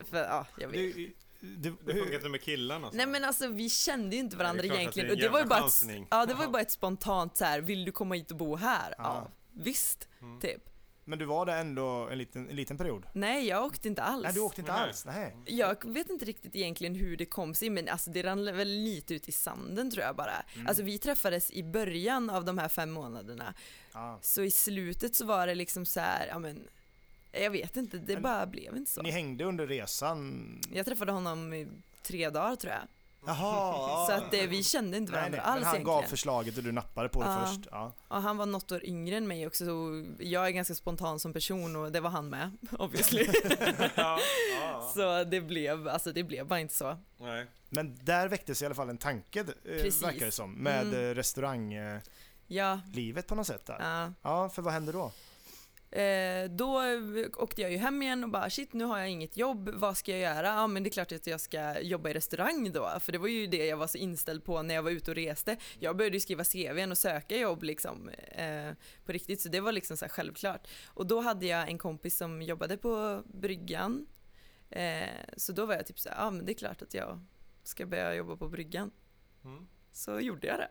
För 0.00 0.18
ja, 0.18 0.46
jag 0.58 0.68
vet. 0.68 0.96
Du, 1.40 1.76
Det 1.86 1.94
funkar 1.94 2.14
inte 2.14 2.28
med 2.28 2.40
killarna 2.42 2.86
alltså. 2.86 2.96
Nej 2.96 3.06
men 3.06 3.24
alltså 3.24 3.48
vi 3.48 3.68
kände 3.70 4.16
ju 4.16 4.20
inte 4.22 4.36
varandra 4.36 4.62
Nej, 4.62 4.70
det 4.70 4.76
egentligen 4.76 5.06
det 5.08 5.14
och 5.14 5.18
det 5.20 5.28
var 5.28 5.40
ju 5.40 5.46
bara 5.46 5.66
ett, 5.66 6.06
ja, 6.10 6.26
det 6.26 6.34
var 6.34 6.44
ju 6.44 6.50
bara 6.50 6.62
ett 6.62 6.70
spontant 6.70 7.36
så 7.36 7.44
här, 7.44 7.60
vill 7.60 7.84
du 7.84 7.92
komma 7.92 8.14
hit 8.14 8.30
och 8.30 8.36
bo 8.36 8.56
här? 8.56 8.94
Ja, 8.98 9.04
Ja. 9.04 9.30
visst, 9.52 10.08
Mm. 10.20 10.40
typ. 10.40 10.62
men 11.04 11.18
du 11.18 11.24
var 11.24 11.46
där 11.46 11.60
ändå 11.60 12.08
en 12.10 12.18
liten, 12.18 12.50
en 12.50 12.56
liten 12.56 12.78
period? 12.78 13.06
Nej, 13.12 13.46
jag 13.46 13.64
åkte 13.64 13.88
inte 13.88 14.02
alls. 14.02 14.22
Nej, 14.24 14.32
du 14.34 14.40
åkte 14.40 14.60
inte 14.60 14.72
Nej. 14.72 14.80
alls? 14.82 15.04
Nej. 15.06 15.36
Jag 15.46 15.84
vet 15.92 16.10
inte 16.10 16.24
riktigt 16.24 16.56
egentligen 16.56 16.94
hur 16.94 17.16
det 17.16 17.26
kom 17.26 17.54
sig, 17.54 17.70
men 17.70 17.88
alltså 17.88 18.10
det 18.10 18.22
rann 18.22 18.44
väl 18.56 18.68
lite 18.68 19.14
ut 19.14 19.28
i 19.28 19.32
sanden 19.32 19.90
tror 19.90 20.04
jag 20.04 20.16
bara. 20.16 20.42
Mm. 20.54 20.66
Alltså 20.66 20.82
vi 20.82 20.98
träffades 20.98 21.50
i 21.50 21.62
början 21.62 22.30
av 22.30 22.44
de 22.44 22.58
här 22.58 22.68
fem 22.68 22.90
månaderna, 22.90 23.54
Ja. 23.92 24.18
så 24.22 24.42
i 24.42 24.50
slutet 24.50 25.14
så 25.14 25.24
var 25.26 25.46
det 25.46 25.54
liksom 25.54 25.86
så 25.86 26.00
här, 26.00 26.26
ja 26.26 26.38
men, 26.38 26.64
jag 27.32 27.50
vet 27.50 27.76
inte, 27.76 27.98
det 27.98 28.12
Men 28.14 28.22
bara 28.22 28.46
blev 28.46 28.76
inte 28.76 28.90
så. 28.90 29.02
Ni 29.02 29.10
hängde 29.10 29.44
under 29.44 29.66
resan? 29.66 30.60
Jag 30.72 30.86
träffade 30.86 31.12
honom 31.12 31.54
i 31.54 31.68
tre 32.02 32.30
dagar 32.30 32.56
tror 32.56 32.72
jag, 32.72 32.82
Jaha! 33.26 34.06
så 34.06 34.12
att 34.12 34.34
eh, 34.34 34.40
vi 34.48 34.62
kände 34.64 34.96
inte 34.96 35.12
Nej, 35.12 35.20
varandra 35.20 35.38
nej, 35.38 35.46
alls 35.46 35.54
men 35.60 35.64
han 35.66 35.74
egentligen. 35.76 35.96
gav 36.02 36.02
förslaget 36.02 36.56
och 36.56 36.62
du 36.64 36.72
nappade 36.72 37.08
på 37.08 37.22
det 37.22 37.28
Ja. 37.28 37.46
först? 37.46 37.68
Ja. 37.70 37.92
Och 38.08 38.22
han 38.22 38.36
var 38.36 38.46
något 38.46 38.72
år 38.72 38.84
yngre 38.84 39.16
än 39.16 39.28
mig 39.28 39.46
också, 39.46 39.64
så 39.64 40.04
jag 40.18 40.46
är 40.46 40.50
ganska 40.50 40.74
spontan 40.74 41.20
som 41.20 41.32
person 41.32 41.76
och 41.76 41.92
det 41.92 42.00
var 42.00 42.10
han 42.10 42.28
med, 42.28 42.50
obviously. 42.78 43.26
ja, 43.96 44.18
ja. 44.62 44.90
så 44.94 45.24
det 45.24 45.40
blev, 45.40 45.88
alltså 45.88 46.12
det 46.12 46.22
blev 46.24 46.46
bara 46.46 46.60
inte 46.60 46.74
så. 46.74 46.96
Nej. 47.18 47.46
Men 47.70 47.98
där 48.02 48.28
väcktes 48.28 48.62
i 48.62 48.66
alla 48.66 48.74
fall 48.74 48.88
en 48.90 48.98
tanke, 48.98 49.40
eh, 49.40 49.46
Precis. 49.62 50.02
verkar 50.02 50.26
det 50.26 50.32
som, 50.32 50.52
med 50.52 50.82
Mm. 50.86 50.94
mm. 51.00 51.14
restauranglivet 51.14 52.02
Ja, 52.46 52.80
på 53.26 53.34
något 53.34 53.46
sätt 53.46 53.66
där. 53.66 53.76
ja. 53.80 54.12
Ja, 54.22 54.48
för 54.48 54.62
vad 54.62 54.72
hände 54.72 54.92
då? 54.92 55.12
Eh, 55.90 56.50
då 56.50 56.82
åkte 57.36 57.62
jag 57.62 57.70
ju 57.70 57.76
hem 57.76 58.02
igen 58.02 58.24
och 58.24 58.30
bara 58.30 58.50
shit 58.50 58.72
nu 58.72 58.84
har 58.84 58.98
jag 58.98 59.10
inget 59.10 59.36
jobb, 59.36 59.68
vad 59.74 59.96
ska 59.96 60.10
jag 60.10 60.20
göra? 60.20 60.46
Ja 60.46 60.66
men 60.66 60.82
det 60.82 60.88
är 60.88 60.92
klart 60.92 61.12
att 61.12 61.26
jag 61.26 61.40
ska 61.40 61.80
jobba 61.80 62.10
i 62.10 62.14
restaurang 62.14 62.72
då, 62.72 62.90
för 63.00 63.12
det 63.12 63.18
var 63.18 63.28
ju 63.28 63.46
det 63.46 63.66
jag 63.66 63.76
var 63.76 63.86
så 63.86 63.98
inställd 63.98 64.44
på 64.44 64.62
när 64.62 64.74
jag 64.74 64.82
var 64.82 64.90
ute 64.90 65.10
och 65.10 65.14
reste. 65.14 65.56
Jag 65.78 65.96
började 65.96 66.16
ju 66.16 66.20
skriva 66.20 66.44
CVn 66.44 66.90
och 66.90 66.98
söka 66.98 67.36
jobb 67.36 67.62
liksom 67.62 68.08
eh, 68.08 68.72
på 69.04 69.12
riktigt, 69.12 69.40
så 69.40 69.48
det 69.48 69.60
var 69.60 69.72
liksom 69.72 69.96
så 69.96 70.04
här 70.04 70.10
självklart. 70.10 70.68
Och 70.86 71.06
då 71.06 71.20
hade 71.20 71.46
jag 71.46 71.68
en 71.68 71.78
kompis 71.78 72.16
som 72.16 72.42
jobbade 72.42 72.76
på 72.76 73.22
bryggan, 73.26 74.06
eh, 74.70 75.08
så 75.36 75.52
då 75.52 75.66
var 75.66 75.74
jag 75.74 75.86
typ 75.86 75.98
såhär, 75.98 76.16
ja 76.16 76.30
men 76.30 76.46
det 76.46 76.52
är 76.52 76.54
klart 76.54 76.82
att 76.82 76.94
jag 76.94 77.24
ska 77.62 77.86
börja 77.86 78.14
jobba 78.14 78.36
på 78.36 78.48
bryggan. 78.48 78.90
Mm. 79.44 79.68
Så 79.92 80.20
gjorde 80.20 80.46
jag 80.46 80.58
det. 80.58 80.68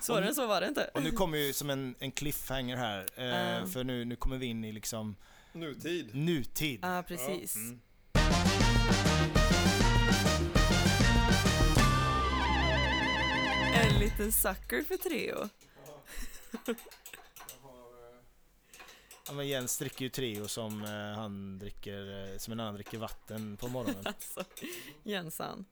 Svårare 0.02 0.28
än 0.28 0.34
så 0.34 0.46
var 0.46 0.60
det 0.60 0.68
inte. 0.68 0.90
Och 0.94 1.02
nu 1.02 1.10
kommer 1.10 1.38
ju 1.38 1.52
som 1.52 1.70
en, 1.70 1.94
en 1.98 2.12
cliffhanger 2.12 2.76
här, 2.76 3.06
eh, 3.16 3.24
Ja. 3.26 3.66
för 3.66 3.84
nu, 3.84 4.04
nu 4.04 4.16
kommer 4.16 4.36
vi 4.38 4.46
in 4.46 4.64
i 4.64 4.72
liksom 4.72 5.16
Nutid. 5.52 6.14
nutid. 6.14 6.80
Ja, 6.82 7.04
precis. 7.08 7.56
Mm. 7.56 7.80
En 13.74 13.98
liten 13.98 14.32
sucker 14.32 14.82
för 14.82 14.96
Treo. 14.96 15.48
Ja, 19.26 19.34
men 19.34 19.48
Jens 19.48 19.78
dricker 19.78 20.02
ju 20.04 20.08
Treo 20.08 20.48
som 20.48 20.84
eh, 20.84 20.90
han 21.20 21.58
dricker, 21.58 22.32
eh, 22.32 22.38
som 22.38 22.52
en 22.52 22.60
annan 22.60 22.74
dricker 22.74 22.98
vatten 22.98 23.56
på 23.56 23.68
morgonen. 23.68 24.02
Alltså, 24.06 24.44
Jensan. 25.02 25.64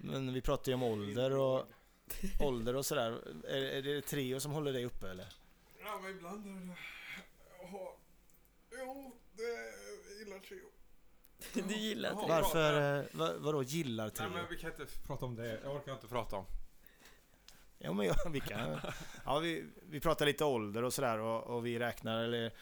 Men 0.00 0.32
vi 0.32 0.40
pratar 0.40 0.72
ju 0.72 0.74
om 0.74 0.82
ålder 0.82 1.36
och 1.36 1.66
ålder 2.40 2.76
och 2.76 2.86
sådär. 2.86 3.20
Är, 3.48 3.62
är 3.62 3.82
det 3.82 4.00
Treo 4.02 4.40
som 4.40 4.52
håller 4.52 4.72
dig 4.72 4.84
uppe 4.84 5.10
eller? 5.10 5.26
Ja, 5.80 6.00
men 6.02 6.10
ibland 6.10 6.46
är 6.46 6.50
det... 6.66 6.76
Jaha. 7.62 7.88
Jo, 8.72 9.16
det 9.32 9.42
jag 9.42 10.18
gillar 10.18 10.38
trio. 10.38 10.68
Du 11.68 11.74
gillar. 11.74 12.10
Treo. 12.10 12.28
Varför, 12.28 12.98
eh, 12.98 13.04
vad, 13.12 13.36
vadå 13.36 13.62
gillar 13.62 14.04
Nej, 14.04 14.14
Treo? 14.14 14.30
men 14.30 14.46
vi 14.50 14.56
kan 14.56 14.70
inte 14.70 14.86
prata 15.06 15.24
om 15.24 15.36
det. 15.36 15.60
Jag 15.62 15.76
orkar 15.76 15.92
inte 15.92 16.06
prata 16.06 16.36
om. 16.36 16.44
Ja, 17.78 17.92
men 17.92 18.06
ja, 18.06 18.14
vi 18.32 18.40
kan. 18.40 18.80
Ja, 19.24 19.38
vi, 19.38 19.64
vi 19.82 20.00
pratar 20.00 20.26
lite 20.26 20.44
ålder 20.44 20.84
och 20.84 20.92
sådär 20.92 21.18
och, 21.18 21.56
och 21.56 21.66
vi 21.66 21.78
räknar 21.78 22.24
eller... 22.24 22.52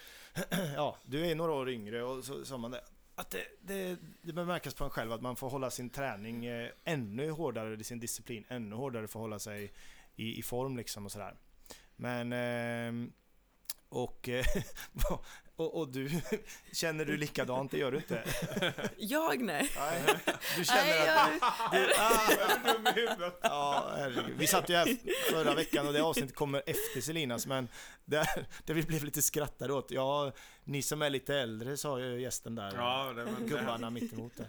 Ja, 0.74 0.96
du 1.04 1.26
är 1.26 1.34
några 1.34 1.52
år 1.52 1.70
yngre 1.70 2.02
och 2.02 2.24
så 2.24 2.44
sa 2.44 2.56
man 2.58 2.70
det. 2.70 2.84
Att 3.18 3.30
det, 3.30 3.46
det, 3.60 3.98
det 4.22 4.32
bör 4.32 4.44
märkas 4.44 4.74
på 4.74 4.84
en 4.84 4.90
själv 4.90 5.12
att 5.12 5.22
man 5.22 5.36
får 5.36 5.50
hålla 5.50 5.70
sin 5.70 5.90
träning 5.90 6.46
eh, 6.46 6.70
ännu 6.84 7.30
hårdare, 7.30 7.84
sin 7.84 8.00
disciplin 8.00 8.44
ännu 8.48 8.76
hårdare 8.76 9.08
för 9.08 9.18
att 9.18 9.22
hålla 9.22 9.38
sig 9.38 9.72
i, 10.16 10.38
i 10.38 10.42
form 10.42 10.76
liksom 10.76 11.04
och 11.04 11.12
sådär. 11.12 11.36
Men... 11.96 12.32
Ehm, 12.32 13.12
och, 13.88 14.28
eh, 14.28 14.44
och, 15.56 15.80
och, 15.80 15.88
du, 15.88 16.10
känner 16.72 17.04
du 17.04 17.16
likadant? 17.16 17.70
Det 17.70 17.78
gör 17.78 17.92
du 17.92 17.96
inte? 17.96 18.24
Jag 18.96 19.40
nej. 19.40 19.70
nej. 19.76 20.02
Du 20.56 20.64
känner 20.64 20.84
nej, 20.84 21.08
att... 21.08 21.72
Du, 21.72 21.92
ah, 21.98 23.30
ja, 23.42 23.92
herregud. 23.96 24.36
Vi 24.38 24.46
satt 24.46 24.68
ju 24.68 24.74
här 24.74 24.96
förra 25.30 25.54
veckan 25.54 25.86
och 25.86 25.92
det 25.92 26.02
avsnittet 26.02 26.34
kommer 26.34 26.62
efter 26.66 27.00
Selinas 27.00 27.46
men 27.46 27.68
där, 28.04 28.46
där 28.64 28.74
vi 28.74 28.82
blev 28.82 29.04
lite 29.04 29.22
skrattade 29.22 29.72
åt. 29.72 29.90
Ja, 29.90 30.32
ni 30.64 30.82
som 30.82 31.02
är 31.02 31.10
lite 31.10 31.34
äldre 31.34 31.76
sa 31.76 32.00
ju 32.00 32.20
gästen 32.20 32.54
där. 32.54 32.72
Ja, 32.76 33.12
det, 33.16 33.24
men, 33.24 33.48
gubbarna 33.48 33.90
mittemot 33.90 34.36
där. 34.36 34.46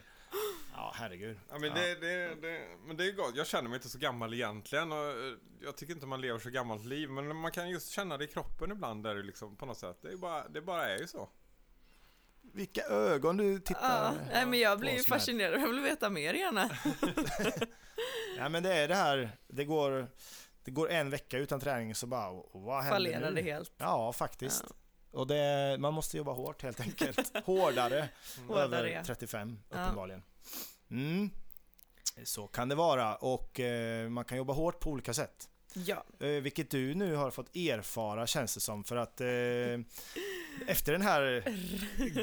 Ja, 0.77 0.93
herregud. 0.95 1.39
Ja, 1.49 1.59
men, 1.59 1.73
det, 1.73 1.95
det, 1.95 2.35
det, 2.41 2.67
men 2.85 2.97
det 2.97 3.05
är 3.07 3.11
gott. 3.11 3.35
Jag 3.35 3.47
känner 3.47 3.69
mig 3.69 3.75
inte 3.75 3.89
så 3.89 3.97
gammal 3.97 4.33
egentligen. 4.33 4.91
Och 4.91 4.97
eh, 4.97 5.33
jag 5.61 5.77
tycker 5.77 5.93
inte 5.93 6.05
man 6.05 6.21
lever 6.21 6.39
så 6.39 6.49
gammalt 6.49 6.85
liv. 6.85 7.09
Men 7.09 7.35
man 7.35 7.51
kan 7.51 7.69
just 7.69 7.89
känna 7.89 8.17
det 8.17 8.23
i 8.23 8.27
kroppen 8.27 8.71
ibland. 8.71 9.03
Där 9.03 9.15
det 9.15 9.23
liksom, 9.23 9.55
på 9.55 9.65
något 9.65 9.77
sätt. 9.77 9.97
Det, 10.01 10.11
är 10.11 10.17
bara, 10.17 10.47
det 10.47 10.61
bara 10.61 10.89
är 10.89 10.99
ju 10.99 11.07
så. 11.07 11.29
Vilka 12.41 12.81
ögon 12.81 13.37
du 13.37 13.59
tittar 13.59 14.03
ja, 14.03 14.13
nej, 14.31 14.45
men 14.45 14.59
Jag 14.59 14.79
blir 14.79 15.03
fascinerad. 15.03 15.61
Jag 15.61 15.67
vill 15.67 15.79
veta 15.79 16.09
mer 16.09 16.33
gärna. 16.33 16.69
ja, 18.37 18.49
men 18.49 18.63
det 18.63 18.73
är 18.73 18.87
det 18.87 18.95
här. 18.95 19.31
Det 19.47 19.65
går, 19.65 20.07
det 20.63 20.71
går 20.71 20.89
en 20.89 21.09
vecka 21.09 21.37
utan 21.37 21.59
träning 21.59 21.95
så 21.95 22.07
bara, 22.07 22.43
vad 22.53 22.83
händer 22.83 22.95
Fallerar 22.95 23.31
det 23.31 23.41
helt. 23.41 23.71
Ja, 23.77 24.13
faktiskt. 24.13 24.65
Ja. 24.69 24.75
Och 25.19 25.27
det, 25.27 25.77
man 25.79 25.93
måste 25.93 26.17
jobba 26.17 26.31
hårt 26.31 26.63
helt 26.63 26.79
enkelt. 26.79 27.31
Hårdare. 27.45 28.09
Mm. 28.37 28.57
Över 28.57 29.03
35 29.03 29.59
uppenbarligen. 29.69 30.23
Ja. 30.25 30.36
Mm. 30.91 31.29
Så 32.23 32.47
kan 32.47 32.69
det 32.69 32.75
vara 32.75 33.15
och 33.15 33.59
eh, 33.59 34.09
man 34.09 34.25
kan 34.25 34.37
jobba 34.37 34.53
hårt 34.53 34.79
på 34.79 34.89
olika 34.89 35.13
sätt. 35.13 35.49
Ja. 35.85 36.03
Eh, 36.19 36.27
vilket 36.27 36.69
du 36.69 36.95
nu 36.95 37.15
har 37.15 37.31
fått 37.31 37.55
erfara 37.55 38.27
känns 38.27 38.53
det 38.53 38.59
som 38.59 38.83
för 38.83 38.95
att 38.95 39.21
eh, 39.21 39.27
efter 40.67 40.91
den 40.91 41.01
här 41.01 41.43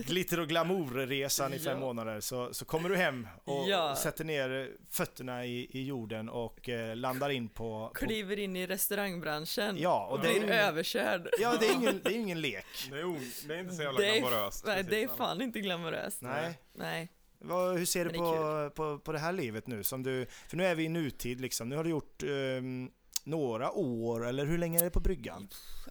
glitter 0.07 0.41
och 0.41 0.49
glamourresan 0.49 1.55
i 1.55 1.59
fem 1.59 1.73
ja. 1.73 1.81
månader 1.81 2.21
så, 2.21 2.55
så 2.55 2.65
kommer 2.65 2.89
du 2.89 2.97
hem 2.97 3.29
och 3.45 3.69
ja. 3.69 3.97
sätter 3.97 4.25
ner 4.25 4.71
fötterna 4.91 5.47
i, 5.47 5.69
i 5.71 5.85
jorden 5.85 6.29
och 6.29 6.69
eh, 6.69 6.97
landar 6.97 7.31
in 7.31 7.49
på, 7.49 7.91
på... 7.95 8.07
Kliver 8.07 8.39
in 8.39 8.57
i 8.57 8.67
restaurangbranschen. 8.67 9.77
Ja, 9.79 10.07
och 10.07 10.21
det 10.21 10.29
är 10.29 10.37
ingen, 10.37 10.49
överkörd. 10.49 11.29
Ja, 11.41 11.57
det 11.61 11.67
är 11.67 11.75
ingen, 11.75 12.01
det 12.05 12.11
är 12.11 12.19
ingen 12.19 12.41
lek. 12.41 12.67
Det 12.91 13.01
är, 13.01 13.49
det 13.49 13.55
är 13.55 13.59
inte 13.59 13.75
så 13.75 13.83
jävla 13.83 14.01
glamoröst. 14.01 14.65
Nej, 14.67 14.83
det 14.83 15.03
är 15.03 15.09
fan 15.09 15.43
inte 15.43 15.61
glamoröst. 15.61 16.23
Nej. 16.23 16.59
Nej. 16.73 17.09
Vad, 17.45 17.78
hur 17.78 17.86
ser 17.86 18.05
du 18.05 18.11
på, 18.11 18.70
på, 18.74 18.99
på 18.99 19.12
det 19.12 19.18
här 19.18 19.32
livet 19.32 19.66
nu? 19.66 19.82
Som 19.82 20.03
du, 20.03 20.26
för 20.49 20.57
nu 20.57 20.64
är 20.64 20.74
vi 20.74 20.84
i 20.84 20.88
nutid 20.88 21.40
liksom. 21.40 21.68
Nu 21.68 21.76
har 21.76 21.84
du 21.84 21.90
gjort 21.90 22.22
um, 22.22 22.90
några 23.24 23.72
år, 23.72 24.26
eller 24.26 24.47
hur 24.47 24.59
länge 24.59 24.80
är 24.80 24.84
det 24.84 24.90
på 24.90 25.01
bryggan? 25.01 25.49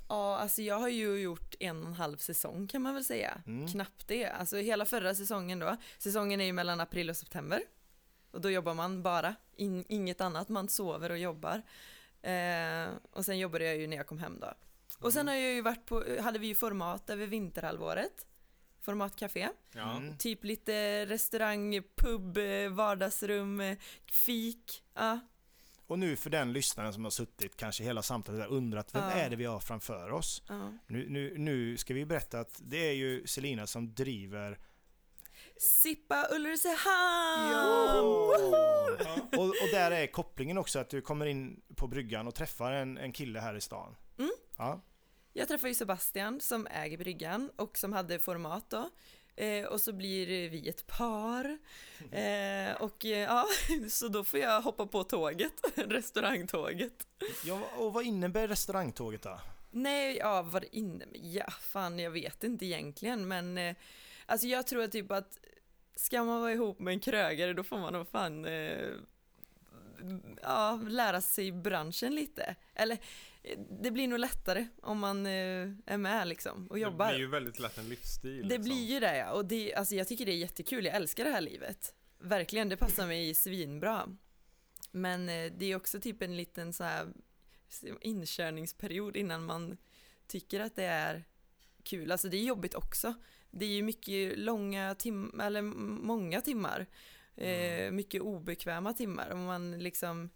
Ja, 0.10 0.38
alltså 0.38 0.62
jag 0.62 0.80
har 0.80 0.90
ju 0.90 1.16
gjort 1.18 1.56
en 1.60 1.82
och 1.82 1.88
en 1.88 1.94
halv 1.94 2.18
säsong 2.18 2.68
kan 2.68 2.82
man 2.82 2.94
väl 2.94 3.04
säga. 3.04 3.42
Mm. 3.48 3.68
Knappt 3.68 4.08
det. 4.08 4.26
Alltså 4.26 4.58
hela 4.58 4.86
förra 4.86 5.16
säsongen 5.16 5.60
då. 5.60 5.78
Säsongen 5.98 6.42
är 6.42 6.46
ju 6.46 6.54
mellan 6.54 6.82
april 6.82 7.10
och 7.10 7.18
september. 7.18 7.62
Och 8.32 8.42
då 8.42 8.50
jobbar 8.50 8.74
man 8.74 9.04
bara, 9.04 9.36
In, 9.56 9.86
inget 9.90 10.22
annat. 10.22 10.50
Man 10.50 10.70
sover 10.70 11.10
och 11.10 11.18
jobbar. 11.18 11.62
Eh, 12.22 12.88
och 13.12 13.26
sen 13.26 13.40
jobbade 13.40 13.66
jag 13.66 13.78
ju 13.78 13.88
när 13.88 13.98
jag 13.98 14.08
kom 14.08 14.20
hem 14.20 14.40
då. 14.40 14.54
Och 15.00 15.14
sen 15.14 15.22
mm. 15.22 15.32
har 15.32 15.42
jag 15.42 15.54
ju 15.54 15.62
varit 15.62 15.86
på, 15.86 16.04
hade 16.22 16.40
vi 16.40 16.48
ju 16.48 16.56
format 16.56 17.10
över 17.10 17.28
vinterhalvåret 17.28 18.26
formatcafé. 18.84 19.50
Ja. 19.72 19.98
Mm. 19.98 20.18
Typ 20.18 20.44
lite 20.44 21.06
restaurang, 21.06 21.84
pub, 21.96 22.38
vardagsrum, 22.72 23.76
fik. 24.06 24.84
Ja. 24.94 25.20
Och 25.88 26.00
nu 26.00 26.16
för 26.16 26.30
den 26.30 26.54
lyssnaren 26.54 26.94
som 26.94 27.04
har 27.04 27.12
suttit 27.12 27.58
kanske 27.58 27.84
hela 27.84 28.02
samtalet 28.02 28.48
och 28.48 28.58
undrat 28.58 28.96
vem 28.96 29.04
ja. 29.04 29.12
är 29.12 29.30
det 29.30 29.36
vi 29.36 29.46
har 29.46 29.60
framför 29.60 30.12
oss? 30.12 30.44
Ja. 30.48 30.74
Nu, 30.88 31.10
nu, 31.10 31.38
nu 31.38 31.78
ska 31.78 31.94
vi 31.94 32.06
berätta 32.06 32.40
att 32.40 32.60
det 32.64 32.90
är 32.90 32.94
ju 32.94 33.28
Selina 33.28 33.68
som 33.68 33.94
driver 33.94 34.60
Sippa 35.58 36.28
Ulricehamn! 36.32 37.52
Ja. 37.52 38.02
Och, 39.38 39.46
och 39.46 39.70
där 39.72 39.92
är 39.92 40.08
kopplingen 40.08 40.58
också 40.58 40.80
att 40.80 40.90
du 40.90 41.02
kommer 41.02 41.26
in 41.26 41.62
på 41.76 41.88
bryggan 41.88 42.28
och 42.28 42.36
träffar 42.36 42.72
en, 42.72 42.98
en 42.98 43.12
kille 43.12 43.40
här 43.40 43.56
i 43.56 43.62
stan. 43.62 43.96
Mm. 44.18 44.32
Ja. 44.58 44.82
Jag 45.34 45.48
träffar 45.48 45.68
ju 45.68 45.74
Sebastian 45.74 46.40
som 46.40 46.68
äger 46.68 46.98
bryggan 46.98 47.52
och 47.56 47.78
som 47.78 47.94
hade 47.94 48.20
format 48.20 48.70
då. 48.70 48.90
Eh, 49.36 49.66
och 49.66 49.82
så 49.82 49.94
blir 49.94 50.50
vi 50.50 50.70
ett 50.70 50.88
par. 50.88 51.58
Eh, 52.12 52.74
och 52.82 53.06
eh, 53.06 53.20
ja, 53.20 53.46
så 53.90 54.08
då 54.08 54.24
får 54.24 54.40
jag 54.40 54.62
hoppa 54.62 54.86
på 54.86 55.04
tåget, 55.04 55.54
restaurangtåget. 55.76 57.08
Ja, 57.46 57.62
och 57.78 57.94
vad 57.94 58.06
innebär 58.06 58.48
restaurangtåget 58.48 59.22
då? 59.22 59.40
Nej, 59.72 60.18
ja 60.18 60.42
vad 60.42 60.66
innebär? 60.72 61.18
Ja, 61.22 61.52
fan 61.52 62.00
jag 62.00 62.12
vet 62.12 62.44
inte 62.44 62.66
egentligen 62.66 63.28
men 63.28 63.58
eh, 63.58 63.76
alltså 64.26 64.48
jag 64.48 64.68
tror 64.68 64.88
typ 64.88 65.12
att 65.12 65.40
ska 65.96 66.24
man 66.24 66.42
vara 66.42 66.54
ihop 66.54 66.80
med 66.80 66.94
en 66.94 67.00
krögare 67.00 67.54
då 67.54 67.64
får 67.64 67.78
man 67.78 67.94
nog 67.94 68.08
fan 68.08 68.46
eh, 68.46 68.90
ja, 70.42 70.80
lära 70.88 71.22
sig 71.22 71.52
branschen 71.52 72.16
lite. 72.16 72.56
Eller 72.74 72.98
det 73.82 73.92
blir 73.92 74.08
nog 74.08 74.20
lättare 74.20 74.68
om 74.82 75.00
man 75.00 75.26
eh, 75.26 75.72
är 75.86 75.98
med 75.98 76.28
liksom 76.28 76.68
och 76.68 76.80
jobbar. 76.80 77.08
Det 77.08 77.14
blir 77.14 77.26
ju 77.26 77.32
väldigt 77.32 77.60
lätt 77.60 77.78
en 77.78 77.90
livsstil. 77.90 78.38
Det 78.38 78.44
liksom. 78.44 78.64
blir 78.64 78.86
ju 78.86 79.00
det 79.00 79.18
ja, 79.18 79.32
och 79.32 79.46
det, 79.46 79.74
alltså 79.74 79.96
jag 79.96 80.08
tycker 80.08 80.26
det 80.26 80.32
är 80.32 80.38
jättekul, 80.38 80.86
jag 80.86 80.96
älskar 80.96 81.24
det 81.24 81.32
här 81.32 81.42
livet. 81.42 81.94
Verkligen, 82.20 82.70
det 82.70 82.78
passar 82.78 83.08
mig 83.08 83.34
svinbra. 83.34 84.18
Men 84.92 85.30
eh, 85.30 85.52
det 85.58 85.66
är 85.66 85.76
också 85.76 86.00
typ 86.00 86.22
en 86.22 86.38
liten 86.38 86.74
så 86.74 86.84
här 86.84 87.08
inkörningsperiod 88.02 89.16
innan 89.16 89.46
man 89.46 89.78
tycker 90.28 90.60
att 90.60 90.76
det 90.76 90.84
är 90.84 91.24
kul. 91.84 92.12
Alltså 92.12 92.30
det 92.30 92.38
är 92.38 92.44
jobbigt 92.44 92.76
också. 92.76 93.14
Det 93.52 93.66
är 93.66 93.70
ju 93.70 93.84
mycket 93.84 94.38
långa 94.38 94.96
timmar, 94.96 95.46
eller 95.48 95.62
många 95.62 96.42
timmar. 96.42 96.88
Eh, 97.36 97.82
mm. 97.82 97.96
mycket 97.96 98.22
obekväma 98.22 98.94
timmar. 98.94 99.30
Om 99.30 99.44
man 99.44 99.80
liksom 99.80 100.30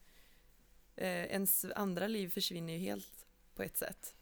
eh, 0.98 1.26
ens 1.26 1.66
andra 1.76 2.08
liv 2.08 2.30
försvinner 2.30 2.74
ju 2.74 2.80
helt 2.80 3.28
på 3.56 3.64
ett 3.64 3.78
sätt. 3.78 4.16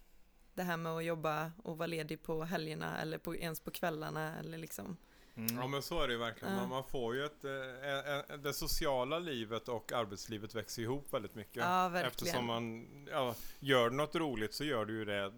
Det 0.54 0.64
här 0.64 0.78
med 0.78 0.92
att 0.92 1.04
jobba 1.04 1.52
och 1.64 1.78
vara 1.78 1.88
ledig 1.88 2.24
på 2.24 2.44
helgerna 2.44 3.02
eller 3.02 3.18
på, 3.18 3.36
ens 3.36 3.60
på 3.60 3.72
kvällarna 3.72 4.40
eller 4.40 4.58
liksom. 4.58 4.98
Mm. 5.38 5.56
Ja 5.56 5.68
men 5.68 5.82
så 5.82 6.02
är 6.02 6.08
det 6.08 6.14
ju 6.14 6.20
verkligen. 6.20 6.56
Ja. 6.56 6.68
Man, 6.68 6.84
får 6.84 7.16
ju 7.16 7.26
ett, 7.26 7.44
eh, 7.44 8.38
det 8.38 8.54
sociala 8.54 9.20
livet 9.20 9.68
och 9.68 9.92
arbetslivet 9.92 10.56
växer 10.56 10.82
ihop 10.82 11.14
väldigt 11.14 11.36
mycket. 11.36 11.56
Ja, 11.56 11.90
verkligen. 11.90 12.08
Eftersom 12.08 12.46
man 12.46 12.88
ja, 13.12 13.36
gör 13.60 13.90
något 13.90 14.16
roligt 14.16 14.54
så 14.54 14.64
gör 14.64 14.86
du 14.86 14.94
ju 14.94 15.06
det 15.06 15.34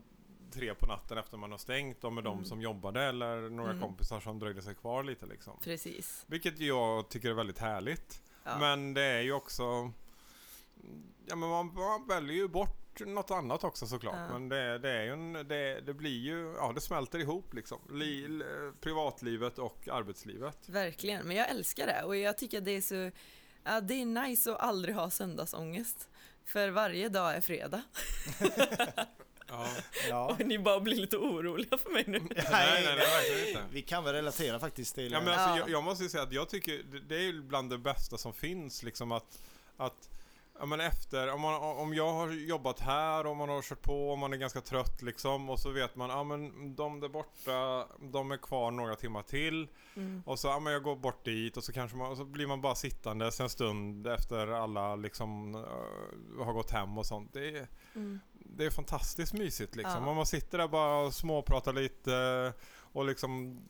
tre 0.51 0.73
på 0.73 0.85
natten 0.85 1.17
efter 1.17 1.37
man 1.37 1.51
har 1.51 1.57
stängt 1.57 2.03
och 2.03 2.13
med 2.13 2.25
mm. 2.25 2.37
de 2.37 2.45
som 2.45 2.61
jobbade 2.61 3.03
eller 3.03 3.49
några 3.49 3.71
mm. 3.71 3.83
kompisar 3.83 4.19
som 4.19 4.39
dröjde 4.39 4.61
sig 4.61 4.75
kvar 4.75 5.03
lite 5.03 5.25
liksom. 5.25 5.59
Precis. 5.63 6.25
Vilket 6.27 6.59
jag 6.59 7.09
tycker 7.09 7.29
är 7.29 7.33
väldigt 7.33 7.59
härligt. 7.59 8.21
Ja. 8.43 8.57
Men 8.59 8.93
det 8.93 9.03
är 9.03 9.21
ju 9.21 9.33
också 9.33 9.91
Ja 11.25 11.35
men 11.35 11.49
man, 11.49 11.73
man 11.73 12.07
väljer 12.07 12.35
ju 12.35 12.47
bort 12.47 12.87
något 12.99 13.31
annat 13.31 13.63
också 13.63 13.87
såklart. 13.87 14.15
Ja. 14.15 14.39
Men 14.39 14.49
det, 14.49 14.77
det, 14.77 14.89
är 14.89 15.03
ju 15.03 15.13
en, 15.13 15.33
det, 15.33 15.81
det, 15.81 15.93
blir 15.93 16.19
ju, 16.19 16.53
ja 16.57 16.71
det 16.75 16.81
smälter 16.81 17.19
ihop 17.19 17.53
liksom. 17.53 17.79
Li, 17.91 18.41
privatlivet 18.81 19.59
och 19.59 19.87
arbetslivet. 19.91 20.69
Verkligen, 20.69 21.27
men 21.27 21.37
jag 21.37 21.49
älskar 21.49 21.87
det 21.87 22.03
och 22.03 22.15
jag 22.15 22.37
tycker 22.37 22.61
det 22.61 22.71
är 22.71 22.81
så, 22.81 23.11
ja, 23.63 23.81
det 23.81 24.01
är 24.01 24.05
nice 24.05 24.51
att 24.51 24.59
aldrig 24.59 24.95
ha 24.95 25.09
söndagsångest. 25.09 26.09
För 26.45 26.69
varje 26.69 27.09
dag 27.09 27.35
är 27.35 27.41
fredag. 27.41 27.81
Ja. 29.49 29.67
ja. 30.09 30.25
Och 30.25 30.45
ni 30.45 30.59
bara 30.59 30.79
blir 30.79 30.95
lite 30.95 31.17
oroliga 31.17 31.77
för 31.77 31.89
mig 31.89 32.03
nu. 32.07 32.19
nej, 32.29 32.29
nej, 32.51 32.83
nej, 32.83 32.95
verkligen 32.95 33.47
inte. 33.47 33.63
Vi 33.71 33.81
kan 33.81 34.03
väl 34.03 34.13
relatera 34.13 34.59
faktiskt 34.59 34.95
till... 34.95 35.11
Ja, 35.11 35.19
men 35.19 35.29
alltså, 35.29 35.49
ja. 35.49 35.57
jag, 35.57 35.69
jag, 35.69 35.83
måste 35.83 36.03
ju 36.03 36.09
säga 36.09 36.23
att 36.23 36.31
jag 36.31 36.49
tycker 36.49 36.83
det 37.07 37.15
är 37.15 37.41
bland 37.41 37.69
det 37.69 37.77
bästa 37.77 38.17
som 38.17 38.33
finns 38.33 38.83
liksom 38.83 39.11
att, 39.11 39.41
att 39.77 40.09
Ja 40.59 40.65
men 40.65 40.79
efter, 40.79 41.33
om, 41.33 41.41
man, 41.41 41.61
om 41.77 41.93
jag 41.93 42.13
har 42.13 42.29
jobbat 42.29 42.79
här 42.79 43.25
och 43.25 43.35
man 43.35 43.49
har 43.49 43.61
kört 43.61 43.81
på 43.81 44.09
och 44.09 44.17
man 44.17 44.33
är 44.33 44.37
ganska 44.37 44.61
trött 44.61 45.01
liksom 45.01 45.49
och 45.49 45.59
så 45.59 45.69
vet 45.69 45.95
man, 45.95 46.09
ja 46.09 46.23
men 46.23 46.75
de 46.75 46.99
där 46.99 47.09
borta, 47.09 47.87
de 47.99 48.31
är 48.31 48.37
kvar 48.37 48.71
några 48.71 48.95
timmar 48.95 49.21
till 49.21 49.67
mm. 49.95 50.23
och 50.25 50.39
så, 50.39 50.47
ja 50.47 50.59
men 50.59 50.73
jag 50.73 50.83
går 50.83 50.95
bort 50.95 51.25
dit 51.25 51.57
och 51.57 51.63
så 51.63 51.73
kanske 51.73 51.97
man, 51.97 52.17
så 52.17 52.25
blir 52.25 52.47
man 52.47 52.61
bara 52.61 52.75
sittande 52.75 53.31
en 53.39 53.49
stund 53.49 54.07
efter 54.07 54.47
alla 54.47 54.95
liksom 54.95 55.55
uh, 55.55 56.45
har 56.45 56.53
gått 56.53 56.71
hem 56.71 56.97
och 56.97 57.05
sånt. 57.05 57.33
Det 57.33 57.57
är, 57.57 57.67
mm. 57.95 58.19
det 58.33 58.65
är 58.65 58.69
fantastiskt 58.69 59.33
mysigt 59.33 59.75
liksom. 59.75 60.07
Ja. 60.07 60.13
man 60.13 60.25
sitter 60.25 60.57
där 60.57 60.67
bara 60.67 60.99
och 60.99 61.13
småpratar 61.13 61.73
lite 61.73 62.53
och 62.97 63.05
liksom, 63.05 63.61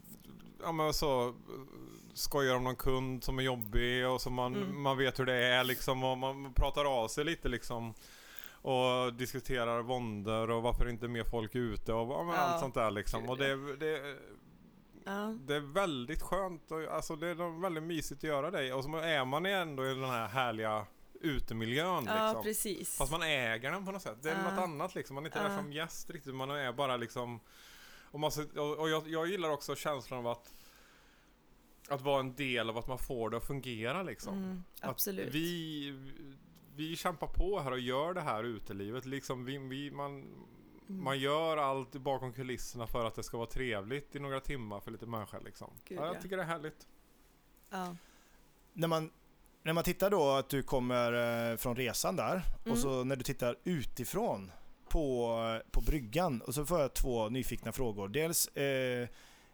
ja 0.61 0.71
men 0.71 0.93
så 0.93 1.35
skojar 2.13 2.55
om 2.55 2.63
någon 2.63 2.75
kund 2.75 3.23
som 3.23 3.39
är 3.39 3.43
jobbig 3.43 4.07
och 4.07 4.21
så 4.21 4.29
man, 4.29 4.55
mm. 4.55 4.81
man 4.81 4.97
vet 4.97 5.19
hur 5.19 5.25
det 5.25 5.45
är 5.45 5.63
liksom 5.63 6.03
och 6.03 6.17
man 6.17 6.53
pratar 6.53 6.85
av 6.85 7.07
sig 7.07 7.23
lite 7.23 7.49
liksom. 7.49 7.93
och 8.51 9.13
diskuterar 9.13 9.81
våndor 9.81 10.49
och 10.51 10.61
varför 10.63 10.89
inte 10.89 11.07
mer 11.07 11.23
folk 11.23 11.55
är 11.55 11.59
ute 11.59 11.93
och 11.93 12.11
ja, 12.11 12.23
men 12.23 12.35
Ja. 12.35 12.41
allt 12.41 12.59
sånt 12.59 12.75
där 12.75 12.91
liksom. 12.91 13.29
Och 13.29 13.37
det, 13.37 13.75
det, 13.75 14.15
Ja. 15.05 15.37
det 15.47 15.55
är 15.55 15.73
väldigt 15.73 16.21
skönt 16.21 16.71
och 16.71 16.83
alltså 16.83 17.15
det 17.15 17.27
är 17.27 17.61
väldigt 17.61 17.83
mysigt 17.83 18.19
att 18.19 18.29
göra 18.29 18.51
det. 18.51 18.73
Och 18.73 18.83
så 18.83 18.97
är 18.97 19.25
man 19.25 19.45
ändå 19.45 19.85
i 19.85 19.93
den 19.93 20.03
här 20.09 20.27
härliga 20.27 20.85
utemiljön 21.21 22.05
ja, 22.07 22.25
liksom. 22.27 22.43
precis. 22.43 22.97
Fast 22.97 23.11
man 23.11 23.21
äger 23.23 23.71
den 23.71 23.85
på 23.85 23.91
något 23.91 24.01
sätt. 24.01 24.17
Det 24.21 24.29
är 24.29 24.35
Ja. 24.43 24.49
något 24.51 24.59
annat 24.63 24.95
liksom. 24.95 25.15
Man 25.15 25.23
är 25.23 25.27
inte 25.27 25.43
där 25.43 25.49
Ja. 25.49 25.57
som 25.57 25.73
gäst 25.73 26.09
riktigt. 26.09 26.35
Man 26.35 26.51
är 26.51 26.73
bara 26.73 26.97
liksom... 26.97 27.39
Och, 28.17 28.21
man, 28.21 28.31
och, 28.79 28.89
jag, 28.89 29.07
jag 29.07 29.27
gillar 29.27 29.49
också 29.49 29.75
känslan 29.75 30.19
av 30.19 30.27
att 30.27 30.53
att 31.89 32.01
vara 32.01 32.19
en 32.19 32.35
del 32.35 32.69
av 32.69 32.77
att 32.77 32.87
man 32.87 32.97
får 32.97 33.29
det 33.29 33.37
att 33.37 33.47
fungera 33.47 34.03
liksom. 34.03 34.37
Mm, 34.37 34.63
Att 34.81 34.89
absolut. 34.89 35.33
Vi, 35.35 35.89
vi 36.75 36.95
kämpar 36.95 37.27
på 37.27 37.59
här 37.59 37.71
och 37.71 37.79
gör 37.79 38.13
det 38.13 38.21
här 38.21 38.43
utelivet. 38.43 39.05
Liksom 39.05 39.45
vi, 39.45 39.57
vi, 39.57 39.91
man, 39.91 40.25
Mm. 40.89 41.03
man 41.03 41.19
gör 41.19 41.57
allt 41.57 41.91
bakom 41.91 42.33
kulisserna 42.33 42.87
för 42.87 43.05
att 43.05 43.15
det 43.15 43.23
ska 43.23 43.37
vara 43.37 43.47
trevligt 43.49 44.15
i 44.15 44.19
några 44.19 44.39
timmar 44.39 44.79
för 44.79 44.91
lite 44.91 45.05
människor 45.05 45.41
liksom. 45.45 45.73
Gud, 45.85 45.97
ja, 45.99 46.05
jag 46.05 46.15
ja. 46.15 46.21
tycker 46.21 46.37
det 46.37 46.43
är 46.43 46.47
härligt. 46.47 46.87
Ja. 47.69 47.95
När 48.73 48.87
man, 48.87 49.11
när 49.63 49.73
man 49.73 49.83
tittar 49.83 50.09
då 50.09 50.29
att 50.31 50.49
du 50.49 50.63
kommer 50.63 51.13
eh, 51.51 51.57
från 51.57 51.75
resan 51.75 52.15
där 52.15 52.31
Mm. 52.33 52.71
och 52.71 52.77
så 52.77 53.03
när 53.03 53.15
du 53.15 53.23
tittar 53.23 53.57
utifrån 53.63 54.51
på, 54.89 55.61
på 55.71 55.81
bryggan 55.81 56.41
och 56.41 56.53
så 56.53 56.65
får 56.65 56.79
jag 56.79 56.93
två 56.93 57.29
nyfikna 57.29 57.71
frågor. 57.71 58.07
Dels, 58.07 58.47
eh, 58.47 59.07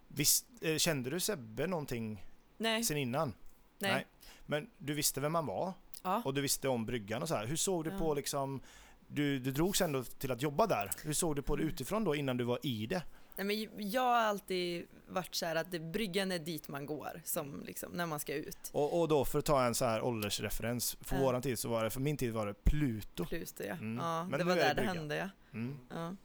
visst, 0.08 0.46
eh, 0.62 0.78
kände 0.78 1.10
du 1.10 1.20
Sebbe 1.20 1.68
någonting 1.68 2.26
Nej, 2.58 2.84
sen 2.84 2.98
innan? 2.98 3.34
nej. 3.80 3.92
nej. 3.92 4.06
Men 4.46 4.70
du 4.78 4.94
visste 4.94 5.22
vem 5.22 5.36
han 5.36 5.46
var 5.46 5.74
Ja. 6.04 6.22
och 6.26 6.34
du 6.34 6.42
visste 6.42 6.68
om 6.68 6.86
bryggan 6.86 7.22
och 7.22 7.28
så 7.28 7.36
här. 7.36 7.46
Hur 7.46 7.56
såg 7.56 7.84
du 7.84 7.90
Ja. 7.90 7.98
på 8.00 8.14
liksom 8.14 8.62
du, 9.08 9.40
du 9.40 9.52
drogs 9.52 9.82
ändå 9.82 10.04
till 10.04 10.32
att 10.32 10.42
jobba 10.42 10.68
där. 10.68 10.92
Hur 11.04 11.14
såg 11.14 11.36
du 11.36 11.42
på 11.42 11.56
det 11.56 11.64
Mm. 11.64 11.74
utifrån 11.74 12.04
då 12.04 12.16
innan 12.16 12.38
du 12.38 12.44
var 12.44 12.60
i 12.64 12.86
det? 12.86 13.02
Nej, 13.36 13.46
men 13.76 13.92
jag 13.92 14.02
har 14.02 14.16
alltid 14.16 14.88
varit 15.08 15.36
så 15.36 15.46
här 15.46 15.56
att 15.56 15.72
det, 15.72 15.80
bryggan 15.80 16.32
är 16.32 16.40
dit 16.40 16.68
man 16.68 16.86
går 16.86 17.22
som 17.26 17.64
liksom, 17.66 17.92
när 17.92 18.06
man 18.06 18.20
ska 18.20 18.34
ut. 18.34 18.70
Och, 18.72 19.02
och 19.02 19.08
då 19.08 19.26
för 19.26 19.40
att 19.40 19.46
ta 19.46 19.66
en 19.66 19.76
så 19.76 19.86
här 19.86 20.02
åldersreferens. 20.02 20.98
För 21.02 21.16
Ja. 21.16 21.22
våran 21.22 21.42
tid 21.42 21.60
så 21.60 21.70
var 21.70 21.84
det, 21.84 21.90
för 21.90 22.00
min 22.00 22.18
tid 22.18 22.34
var 22.34 22.46
det 22.46 22.54
Pluto. 22.54 23.26
Pluto 23.26 23.64
ja. 23.64 23.74
Mm. 23.74 23.98
ja 23.98 24.24
Men 24.26 24.40
det 24.40 24.46
var 24.46 24.52
är 24.52 24.56
det 24.56 24.62
där 24.64 24.76
det 24.76 24.82
hände 24.82 25.16
ja. 25.16 25.30
Mm. 25.54 25.78
ja. 25.90 26.16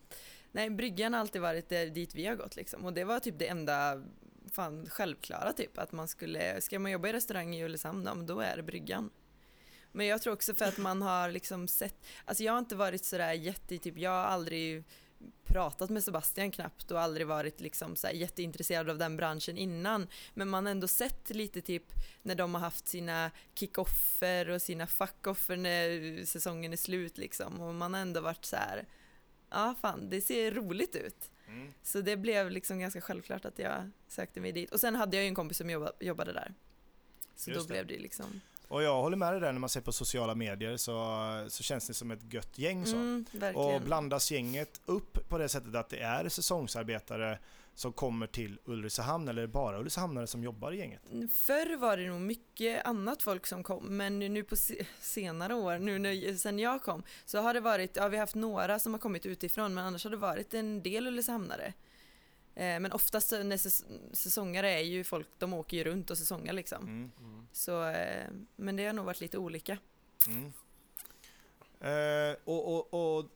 Nej, 0.52 0.70
bryggan 0.70 1.12
har 1.12 1.20
alltid 1.20 1.42
varit 1.42 1.68
där, 1.68 1.86
dit 1.86 2.14
vi 2.14 2.26
har 2.26 2.36
gått 2.36 2.56
liksom. 2.56 2.84
Och 2.84 2.92
det 2.92 3.04
var 3.04 3.20
typ 3.20 3.38
det 3.38 3.48
enda 3.48 4.02
fan 4.52 4.86
självklara 4.86 5.52
typ. 5.52 5.78
Att 5.78 5.92
man 5.92 6.08
skulle, 6.08 6.60
ska 6.60 6.78
man 6.78 6.90
jobba 6.90 7.08
i 7.08 7.12
restaurang 7.12 7.54
i 7.54 7.64
Ulricehamn, 7.64 8.26
då 8.26 8.40
är 8.40 8.56
det 8.56 8.62
bryggan. 8.62 9.10
Men 9.92 10.06
jag 10.06 10.22
tror 10.22 10.32
också 10.32 10.54
för 10.54 10.64
att 10.64 10.78
man 10.78 11.02
har 11.02 11.30
liksom 11.30 11.68
sett, 11.68 12.06
alltså 12.24 12.44
jag 12.44 12.52
har 12.52 12.58
inte 12.58 12.76
varit 12.76 13.04
sådär 13.04 13.32
jätte, 13.32 13.78
typ 13.78 13.98
jag 13.98 14.10
har 14.10 14.24
aldrig 14.24 14.84
pratat 15.44 15.90
med 15.90 16.04
Sebastian 16.04 16.50
knappt 16.50 16.90
och 16.90 17.00
aldrig 17.00 17.26
varit 17.26 17.60
liksom 17.60 17.96
så 17.96 18.08
jätteintresserad 18.12 18.90
av 18.90 18.98
den 18.98 19.16
branschen 19.16 19.58
innan. 19.58 20.08
Men 20.34 20.48
man 20.48 20.66
har 20.66 20.70
ändå 20.70 20.88
sett 20.88 21.30
lite 21.30 21.60
typ 21.60 21.92
när 22.22 22.34
de 22.34 22.54
har 22.54 22.60
haft 22.60 22.88
sina 22.88 23.30
kickoffer 23.54 24.48
och 24.48 24.62
sina 24.62 24.86
fuckoffer 24.86 25.56
när 25.56 26.24
säsongen 26.24 26.72
är 26.72 26.76
slut 26.76 27.18
liksom. 27.18 27.60
Och 27.60 27.74
man 27.74 27.94
har 27.94 28.00
ändå 28.00 28.20
varit 28.20 28.44
så 28.44 28.56
här, 28.56 28.86
ja 29.50 29.74
fan 29.80 30.10
det 30.10 30.20
ser 30.20 30.52
roligt 30.52 30.96
ut. 30.96 31.30
Mm. 31.46 31.72
Så 31.82 32.00
det 32.00 32.16
blev 32.16 32.50
liksom 32.50 32.78
ganska 32.78 33.00
självklart 33.00 33.44
att 33.44 33.58
jag 33.58 33.90
sökte 34.08 34.40
mig 34.40 34.52
dit. 34.52 34.70
Och 34.70 34.80
sen 34.80 34.94
hade 34.94 35.16
jag 35.16 35.24
ju 35.24 35.28
en 35.28 35.34
kompis 35.34 35.58
som 35.58 35.70
jobba, 35.70 35.92
jobbade 36.00 36.32
där. 36.32 36.54
Så 37.36 37.50
Just 37.50 37.60
då 37.60 37.74
det. 37.74 37.74
blev 37.74 37.86
det 37.86 38.02
liksom, 38.02 38.40
Och 38.68 38.82
jag 38.82 39.02
håller 39.02 39.16
med 39.16 39.32
dig 39.32 39.40
där 39.40 39.52
när 39.52 39.60
man 39.60 39.68
ser 39.68 39.80
på 39.80 39.92
sociala 39.92 40.34
medier 40.34 40.76
så, 40.76 40.94
så 41.48 41.62
känns 41.62 41.86
det 41.86 41.94
som 41.94 42.10
ett 42.10 42.32
gött 42.32 42.58
gäng 42.58 42.86
så. 42.86 42.96
mm. 42.96 43.24
Och 43.56 43.80
blandas 43.82 44.30
gänget 44.30 44.80
upp 44.86 45.28
på 45.28 45.38
det 45.38 45.48
sättet 45.48 45.74
att 45.74 45.88
det 45.88 45.98
är 46.00 46.28
säsongsarbetare 46.28 47.38
som 47.74 47.92
kommer 47.92 48.26
till 48.26 48.58
Ulricehamn 48.64 49.28
eller 49.28 49.46
bara 49.46 49.78
Ulricehamnare 49.78 50.26
som 50.26 50.44
jobbar 50.44 50.72
i 50.72 50.78
gänget? 50.78 51.02
Förr 51.32 51.76
var 51.76 51.96
det 51.96 52.06
nog 52.08 52.20
mycket 52.20 52.86
annat 52.86 53.22
folk 53.22 53.46
som 53.46 53.62
kom, 53.62 53.96
men 53.96 54.18
nu 54.18 54.44
på 54.44 54.56
se- 54.56 54.86
senare 55.00 55.54
år, 55.54 55.78
nu 55.78 55.98
när, 55.98 56.36
sen 56.36 56.58
jag 56.58 56.82
kom, 56.82 57.02
så 57.24 57.38
har 57.38 57.54
det 57.54 57.60
varit, 57.60 57.96
ja 57.96 58.08
vi 58.08 58.16
har 58.16 58.22
haft 58.22 58.34
några 58.34 58.78
som 58.78 58.92
har 58.92 58.98
kommit 59.00 59.26
utifrån, 59.26 59.74
men 59.74 59.84
annars 59.84 60.04
har 60.04 60.10
det 60.10 60.16
varit 60.16 60.54
en 60.54 60.82
del 60.82 61.06
Ulricehamnare. 61.06 61.72
Eh, 62.58 62.80
men 62.80 62.92
oftast 62.92 63.30
när 63.30 63.56
säs- 63.56 63.84
säsongare 64.12 64.70
är 64.70 64.82
ju 64.82 65.04
folk, 65.04 65.28
de 65.38 65.52
åker 65.54 65.76
ju 65.76 65.84
runt 65.84 66.10
och 66.10 66.18
säsongar 66.18 66.52
liksom. 66.52 66.82
Mm. 67.18 67.46
Så, 67.52 67.84
eh, 67.88 68.26
men 68.56 68.76
det 68.76 68.86
har 68.86 68.92
nog 68.92 69.04
varit 69.06 69.20
lite 69.20 69.38
olika. 69.38 69.78
Mm. 70.26 70.52
Eh, 71.80 72.36
och, 72.44 72.74
och, 72.92 73.18
och 73.18 73.30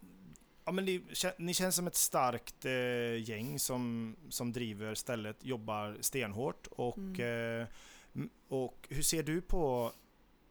ja, 0.64 0.72
men 0.72 0.84
ni, 0.84 1.02
ni 1.38 1.54
känns 1.54 1.76
som 1.76 1.86
ett 1.86 1.94
starkt 1.96 2.64
eh, 2.64 3.22
gäng 3.30 3.58
som, 3.58 4.16
som 4.28 4.52
driver 4.52 4.94
stället, 4.94 5.44
jobbar 5.44 5.96
stenhårt 6.00 6.66
och, 6.66 6.98
Mm. 6.98 7.60
eh, 7.60 7.66
och 8.48 8.86
hur 8.90 9.02
ser 9.02 9.22
du 9.22 9.40
på 9.40 9.92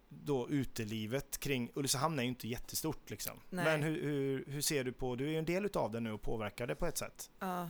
då 0.10 0.50
utelivet 0.50 1.38
kring 1.38 1.72
Ulricehamn 1.74 2.20
är 2.20 2.24
ju 2.24 2.30
inte 2.30 2.48
jättestort 2.48 3.10
liksom. 3.10 3.40
Nej. 3.50 3.66
Men 3.66 3.84
hur, 3.84 4.02
hur, 4.02 4.46
hur 4.48 4.62
ser 4.62 4.84
du 4.84 4.92
på, 4.92 5.16
du 5.16 5.26
är 5.26 5.30
ju 5.30 5.38
en 5.38 5.46
del 5.46 5.66
utav 5.66 5.92
det 5.92 6.00
nu 6.00 6.12
och 6.12 6.22
påverkar 6.22 6.68
det 6.68 6.76
på 6.76 6.86
ett 6.86 6.98
sätt. 6.98 7.30
Ja. 7.40 7.70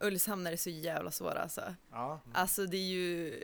Ulricehamn 0.00 0.46
är 0.46 0.56
så 0.56 0.70
jävla 0.70 1.10
svåra 1.10 1.42
alltså. 1.42 1.74
Ja. 1.90 2.20
Alltså 2.32 2.66
det 2.66 2.76
är 2.76 2.88
ju, 2.88 3.42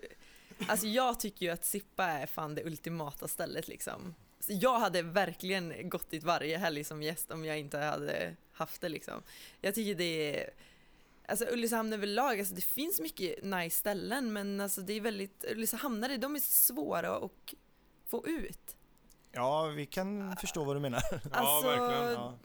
alltså 0.69 0.87
jag 0.87 1.21
tycker 1.21 1.47
ju 1.47 1.53
att 1.53 1.65
Sippa 1.65 2.05
är 2.05 2.27
fan 2.27 2.55
det 2.55 2.65
ultimata 2.65 3.29
stället 3.29 3.69
liksom. 3.69 4.15
Så 4.41 4.53
jag 4.53 4.79
hade 4.79 5.03
verkligen 5.03 5.89
gått 5.89 6.11
dit 6.11 6.25
varje 6.25 6.59
helg 6.59 6.85
som 6.85 7.03
gäst 7.03 7.31
om 7.31 7.45
jag 7.45 7.59
inte 7.59 7.79
hade 7.79 8.37
haft 8.53 8.81
det 8.81 8.89
liksom. 8.89 9.23
Jag 9.61 9.75
tycker 9.75 9.95
det 9.95 10.41
är, 10.41 10.51
alltså 11.29 11.45
Ulricehamn 11.53 11.93
överlag, 11.93 12.39
alltså 12.39 12.55
det 12.55 12.61
finns 12.61 13.01
mycket 13.01 13.45
nice 13.45 13.77
ställen 13.79 14.33
men 14.33 14.61
alltså 14.61 14.81
det 14.81 14.93
är 14.93 15.01
väldigt, 15.01 15.45
Ulricehamnare 15.51 16.17
de 16.17 16.35
är 16.37 16.41
svåra 16.41 17.17
att 17.17 17.55
få 18.07 18.27
ut. 18.27 18.77
ja, 19.33 19.67
vi 19.67 19.87
kan 19.87 20.37
förstå 20.37 20.65
vad 20.65 20.77
du 20.77 20.81
menar. 20.81 21.03
Ja, 21.13 21.19
Alltså, 21.33 21.69
verkligen. 21.69 22.13
Ja. 22.13 22.39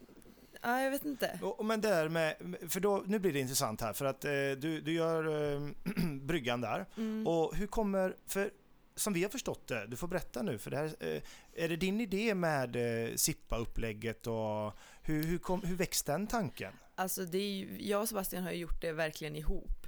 Ja, 0.62 0.82
jag 0.82 0.91
vet 0.91 1.05
inte. 1.05 1.39
Och, 1.41 1.66
men 1.66 1.82
där 1.82 2.09
med, 2.09 2.36
för 2.70 2.80
då, 2.80 3.03
nu 3.05 3.20
blir 3.20 3.34
det 3.34 3.39
intressant 3.39 3.82
här 3.82 3.93
för 3.93 4.05
att 4.05 4.26
eh, 4.26 4.32
du, 4.32 4.82
du 4.82 4.93
gör 4.93 5.53
eh, 5.53 5.62
bryggan 6.22 6.62
där. 6.62 6.86
Mm. 6.97 7.28
Och 7.28 7.55
hur 7.55 7.68
kommer, 7.68 8.16
för 8.28 8.51
som 8.95 9.14
vi 9.14 9.24
har 9.24 9.30
förstått 9.30 9.68
det, 9.68 9.88
du 9.88 9.97
får 9.97 10.07
berätta 10.07 10.41
nu, 10.41 10.57
för 10.57 10.72
det 10.72 10.78
här, 10.78 10.95
eh, 10.99 11.22
är 11.53 11.70
det 11.70 11.76
din 11.76 12.01
idé 12.01 12.36
med 12.36 12.76
eh, 12.76 13.16
Sippa-upplägget 13.16 14.28
och 14.28 14.74
hur, 15.01 15.24
hur, 15.24 15.38
kom, 15.38 15.62
hur 15.62 15.76
växte 15.76 16.12
den 16.12 16.28
tanken? 16.28 16.74
Alltså 16.95 17.26
det 17.26 17.38
är 17.38 17.51
ju, 17.51 17.78
jag 17.80 18.01
och 18.01 18.09
Sebastian 18.09 18.43
har 18.43 18.51
ju 18.51 18.57
gjort 18.57 18.82
det 18.82 18.91
verkligen 18.91 19.36
ihop. 19.36 19.86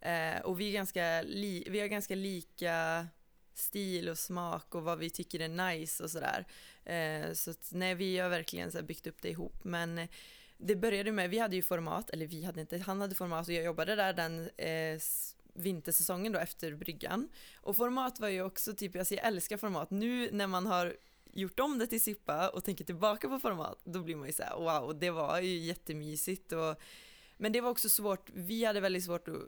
Eh, 0.00 0.40
och 0.44 0.60
vi 0.60 0.68
är 0.68 0.72
ganska, 0.72 1.22
li, 1.22 1.66
vi 1.70 1.80
har 1.80 1.86
ganska 1.86 2.14
lika 2.14 3.06
stil 3.58 4.08
och 4.08 4.18
smak 4.18 4.74
och 4.74 4.82
vad 4.82 4.98
vi 4.98 5.10
tycker 5.10 5.40
är 5.40 5.48
nice 5.48 6.04
och 6.04 6.10
sådär. 6.10 6.46
Eh, 6.84 7.32
så 7.32 7.50
att, 7.50 7.68
nej, 7.72 7.94
vi 7.94 8.18
har 8.18 8.28
verkligen 8.28 8.72
så 8.72 8.82
byggt 8.82 9.06
upp 9.06 9.22
det 9.22 9.30
ihop. 9.30 9.64
Men 9.64 10.08
det 10.58 10.76
började 10.76 11.12
med, 11.12 11.30
vi 11.30 11.38
hade 11.38 11.56
ju 11.56 11.62
format, 11.62 12.10
eller 12.10 12.26
vi 12.26 12.44
hade 12.44 12.60
inte, 12.60 12.78
han 12.78 13.00
hade 13.00 13.14
format 13.14 13.48
och 13.48 13.54
jag 13.54 13.64
jobbade 13.64 13.96
där 13.96 14.12
den 14.12 14.48
eh, 14.56 15.00
vintersäsongen 15.54 16.32
då 16.32 16.38
efter 16.38 16.74
bryggan. 16.74 17.28
Och 17.56 17.76
format 17.76 18.20
var 18.20 18.28
ju 18.28 18.42
också 18.42 18.74
typ, 18.74 18.96
alltså 18.96 19.14
jag 19.14 19.26
älskar 19.26 19.56
format. 19.56 19.90
Nu 19.90 20.30
när 20.32 20.46
man 20.46 20.66
har 20.66 20.96
gjort 21.32 21.60
om 21.60 21.78
det 21.78 21.86
till 21.86 22.00
Sippa 22.00 22.48
och 22.48 22.64
tänker 22.64 22.84
tillbaka 22.84 23.28
på 23.28 23.38
format, 23.38 23.80
då 23.84 24.00
blir 24.02 24.16
man 24.16 24.26
ju 24.26 24.32
såhär 24.32 24.56
wow, 24.56 24.98
det 24.98 25.10
var 25.10 25.40
ju 25.40 25.56
jättemysigt 25.56 26.52
och 26.52 26.80
men 27.36 27.52
det 27.52 27.60
var 27.60 27.70
också 27.70 27.88
svårt, 27.88 28.30
vi 28.34 28.64
hade 28.64 28.80
väldigt 28.80 29.04
svårt 29.04 29.28
att 29.28 29.42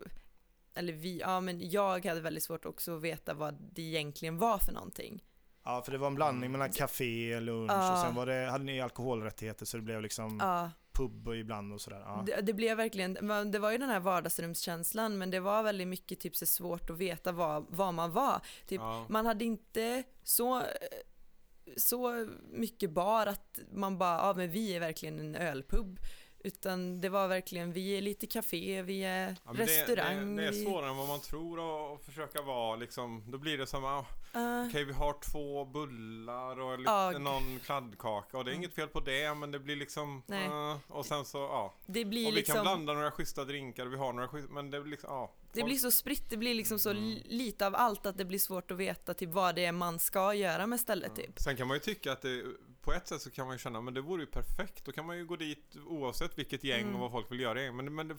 eller 0.79 0.93
vi, 0.93 1.19
ja 1.19 1.41
men 1.41 1.71
jag 1.71 2.07
hade 2.07 2.21
väldigt 2.21 2.43
svårt 2.43 2.65
också 2.67 2.97
att 2.97 3.03
veta 3.03 3.35
vad 3.35 3.55
det 3.73 3.83
egentligen 3.83 4.39
var 4.39 4.59
för 4.59 4.73
någonting. 4.73 5.25
Ja, 5.65 5.83
för 5.83 5.93
det 5.93 5.99
var 5.99 6.07
en 6.07 6.15
blandning 6.15 6.53
mellan 6.53 6.71
café, 6.73 7.41
lunch 7.41 7.71
Ja. 7.73 7.93
och 7.93 7.99
sen 7.99 8.15
var 8.15 8.27
det, 8.27 8.51
hade 8.51 8.65
ni 8.65 8.81
alkoholrättigheter 8.81 9.67
så 9.67 9.77
det 9.77 9.83
blev 9.83 10.03
liksom 10.03 10.39
Ja, 10.43 10.71
pub 10.93 11.29
ibland 11.35 11.73
och 11.73 11.81
sådär. 11.81 12.01
Ja. 12.01 12.23
det, 12.27 12.41
det 12.41 12.53
blev 12.53 12.77
verkligen, 12.77 13.15
det 13.53 13.59
var 13.59 13.71
ju 13.73 13.79
den 13.79 13.89
här 13.91 14.01
vardagsrumskänslan 14.01 15.19
men 15.19 15.31
det 15.31 15.41
var 15.41 15.63
väldigt 15.63 15.89
mycket 15.89 16.21
typ 16.21 16.37
så 16.37 16.47
svårt 16.47 16.91
att 16.91 16.99
veta 16.99 17.33
vad, 17.33 17.67
vad 17.69 17.95
man 17.95 18.13
var. 18.13 18.41
Typ, 18.67 18.81
Ja. 18.81 19.07
Man 19.09 19.27
hade 19.27 19.45
inte 19.45 20.03
så, 20.23 20.63
så 21.77 22.29
mycket 22.53 22.91
bar 22.91 23.27
att 23.27 23.59
man 23.73 23.99
bara, 23.99 24.17
ja 24.17 24.35
men 24.37 24.51
vi 24.51 24.77
är 24.77 24.81
verkligen 24.81 25.19
en 25.21 25.35
ölpub. 25.37 25.99
Utan 26.49 27.01
det 27.01 27.09
var 27.09 27.29
verkligen, 27.29 27.73
vi 27.73 27.99
är 27.99 28.01
lite 28.03 28.27
café, 28.27 28.83
vi 28.83 29.05
är 29.05 29.37
Ja, 29.47 29.53
det- 29.53 29.63
restaurang. 29.63 30.37
Det, 30.37 30.43
det, 30.45 30.51
vi- 30.51 30.61
är 30.63 30.65
svårare 30.65 30.91
än 30.91 30.97
vad 30.97 31.09
man 31.09 31.21
tror 31.21 31.59
och 31.59 32.01
försöka 32.05 32.43
vara 32.43 32.77
liksom, 32.77 33.23
då 33.27 33.39
blir 33.39 33.59
det 33.59 33.67
som, 33.67 33.85
ah, 33.85 34.05
Ja, 34.33 34.67
okej 34.69 34.85
vi 34.85 34.93
har 34.93 35.17
två 35.33 35.65
bullar 35.65 36.61
och 36.61 36.81
Ja. 36.85 37.19
någon 37.19 37.59
kladdkaka 37.65 38.39
och 38.39 38.45
det 38.45 38.51
är 38.51 38.55
inget 38.55 38.75
fel 38.75 38.89
på 38.89 39.01
det 39.01 39.35
men 39.35 39.51
det 39.51 39.59
blir 39.59 39.77
liksom, 39.77 40.23
ah, 40.51 40.77
och 40.89 41.07
sen 41.07 41.25
så, 41.25 41.39
ja. 41.39 41.75
det 41.87 42.05
blir 42.05 42.27
Och 42.27 42.33
vi 42.33 42.37
liksom, 42.37 42.55
kan 42.55 42.65
blanda 42.65 42.93
några 42.93 43.11
schyssta 43.11 43.45
drinkar, 43.45 43.87
vi 43.87 43.97
har 43.97 44.13
några 44.13 44.29
schyssta, 44.29 44.53
men 44.53 44.71
det 44.71 44.81
blir 44.81 44.91
liksom, 44.91 45.11
ja. 45.11 45.33
det 45.53 45.63
blir 45.63 45.77
så 45.77 45.91
spritt, 45.91 46.31
det 46.31 46.37
blir 46.37 46.55
liksom 46.55 46.79
så 46.79 46.91
Mm. 46.91 47.03
li- 47.03 47.23
lite 47.29 47.67
av 47.67 47.75
allt 47.77 48.07
att 48.07 48.19
det 48.19 48.25
blir 48.25 48.39
svårt 48.39 48.71
att 48.71 48.77
veta 48.77 49.15
typ 49.15 49.31
vad 49.31 49.55
det 49.55 49.65
är 49.65 49.73
man 49.73 49.99
ska 49.99 50.35
göra 50.35 50.67
med 50.67 50.81
stället 50.81 51.17
typ. 51.17 51.39
Sen 51.41 51.57
kan 51.57 51.67
man 51.69 51.75
ju 51.77 51.81
tycka 51.81 52.13
att 52.13 52.23
det 52.23 52.45
på 52.89 52.95
ett 52.95 53.09
sätt 53.09 53.23
så 53.23 53.31
kan 53.31 53.47
man 53.47 53.55
ju 53.55 53.59
känna 53.59 53.81
men 53.81 53.95
det 53.95 54.01
vore 54.01 54.23
ju 54.23 54.27
perfekt. 54.27 54.85
Då 54.85 54.93
kan 54.93 55.07
man 55.07 55.17
ju 55.17 55.27
gå 55.27 55.37
dit 55.37 55.77
oavsett 55.87 56.39
vilket 56.39 56.65
gäng 56.65 56.83
Mm. 56.83 56.95
och 56.95 57.01
vad 57.01 57.11
folk 57.11 57.33
vill 57.33 57.41
göra. 57.41 57.73
Men, 57.73 57.95
men 57.95 58.09
det, 58.09 58.17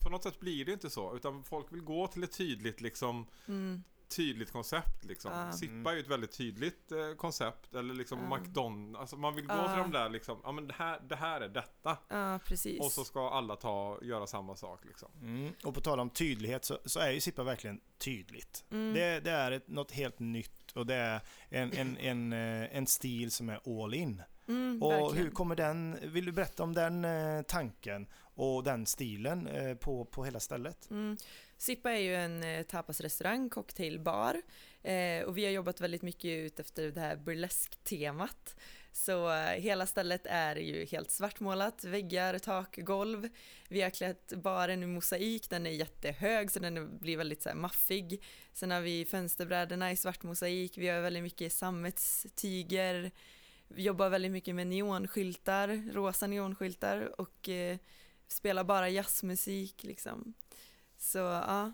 på 0.00 0.10
något 0.10 0.22
sätt 0.22 0.40
blir 0.40 0.64
det 0.64 0.72
inte 0.72 0.90
så. 0.90 1.16
Utan 1.16 1.44
folk 1.44 1.72
vill 1.72 1.80
gå 1.80 2.06
till 2.06 2.22
ett 2.22 2.32
tydligt 2.32 2.80
liksom 2.80 3.26
Mm. 3.46 3.82
Tydligt 4.08 4.52
koncept 4.52 5.04
liksom. 5.04 5.32
Ja. 5.32 5.52
Sippa 5.52 5.90
är 5.90 5.94
ju 5.94 6.00
ett 6.00 6.08
väldigt 6.08 6.32
tydligt 6.32 6.92
eh, 6.92 7.14
koncept. 7.16 7.74
Eller 7.74 7.94
liksom 7.94 8.18
Ja. 8.30 8.36
McDonalds. 8.38 9.00
Alltså 9.00 9.16
man 9.16 9.34
vill 9.34 9.46
gå 9.46 9.54
Ja. 9.54 9.68
till 9.74 9.82
de 9.82 9.98
där 9.98 10.08
liksom. 10.08 10.38
Ja 10.44 10.52
men 10.52 10.66
det 10.68 10.74
här, 10.74 11.00
det 11.08 11.16
här 11.16 11.40
är 11.40 11.48
detta. 11.48 11.96
Ja, 12.08 12.38
precis. 12.44 12.80
Och 12.80 12.92
så 12.92 13.04
ska 13.04 13.30
alla 13.30 13.56
ta 13.56 13.98
göra 14.02 14.26
samma 14.26 14.56
sak 14.56 14.84
liksom. 14.84 15.08
Mm. 15.22 15.52
Och 15.64 15.74
på 15.74 15.80
tal 15.80 16.00
om 16.00 16.10
tydlighet 16.10 16.64
så, 16.64 16.78
så 16.84 17.00
är 17.00 17.10
ju 17.10 17.20
Sippa 17.20 17.42
verkligen 17.42 17.80
tydligt. 17.98 18.64
Mm. 18.70 18.94
Det, 18.94 19.20
det 19.20 19.30
är 19.30 19.50
ett, 19.52 19.68
något 19.68 19.90
helt 19.92 20.18
nytt 20.18 20.72
och 20.74 20.86
det 20.86 20.94
är 20.94 21.20
en, 21.48 21.72
en, 21.72 21.96
en, 21.98 22.32
eh, 22.32 22.76
en 22.76 22.86
stil 22.86 23.30
som 23.30 23.48
är 23.48 23.84
all 23.84 23.94
in. 23.94 24.22
Mm, 24.48 24.82
Och 24.82 24.92
verkligen. 24.92 25.24
hur 25.24 25.30
kommer 25.30 25.56
den, 25.56 25.98
vill 26.02 26.24
du 26.24 26.32
berätta 26.32 26.62
om 26.62 26.74
den 26.74 27.04
eh, 27.04 27.42
tanken 27.42 28.06
och 28.34 28.64
den 28.64 28.86
stilen 28.86 29.46
eh, 29.46 29.74
på, 29.74 30.04
på 30.04 30.24
hela 30.24 30.40
stället? 30.40 30.90
Mm. 30.90 31.16
Sippa 31.58 31.92
är 31.92 32.00
ju 32.00 32.14
en 32.14 32.42
eh, 32.42 32.62
tapasrestaurang, 32.62 33.50
cocktailbar 33.50 34.42
eh, 34.82 35.22
och 35.22 35.38
vi 35.38 35.44
har 35.44 35.52
jobbat 35.52 35.80
väldigt 35.80 36.02
mycket 36.02 36.28
ut 36.28 36.60
efter 36.60 36.90
det 36.90 37.00
här 37.00 37.16
burlesk-temat. 37.16 38.56
Så 38.92 39.32
eh, 39.32 39.60
hela 39.60 39.86
stället 39.86 40.26
är 40.26 40.56
ju 40.56 40.84
helt 40.84 41.10
svartmålat, 41.10 41.84
väggar, 41.84 42.38
tak, 42.38 42.76
golv. 42.76 43.28
Vi 43.68 43.82
har 43.82 43.90
klätt 43.90 44.32
baren 44.36 44.82
i 44.82 44.86
mosaik, 44.86 45.50
den 45.50 45.66
är 45.66 45.70
jättehög 45.70 46.50
så 46.50 46.58
den 46.60 46.98
blir 46.98 47.16
väldigt 47.16 47.42
så 47.42 47.48
här, 47.48 47.56
maffig. 47.56 48.24
Sen 48.52 48.70
har 48.70 48.80
vi 48.80 49.04
fönsterbrädorna 49.04 49.92
i 49.92 49.96
svart 49.96 50.22
mosaik, 50.22 50.78
vi 50.78 50.88
har 50.88 51.00
väldigt 51.00 51.22
mycket 51.22 51.52
sammetstyger. 51.52 53.10
Vi 53.68 53.82
jobbar 53.82 54.08
väldigt 54.08 54.32
mycket 54.32 54.54
med 54.54 54.66
neonskyltar, 54.66 55.92
rosa 55.92 56.26
neonskyltar 56.26 57.20
och 57.20 57.48
eh, 57.48 57.78
spelar 58.28 58.64
bara 58.64 58.88
jazzmusik 58.88 59.84
liksom. 59.84 60.34
Så 60.98 61.18
ja, 61.18 61.72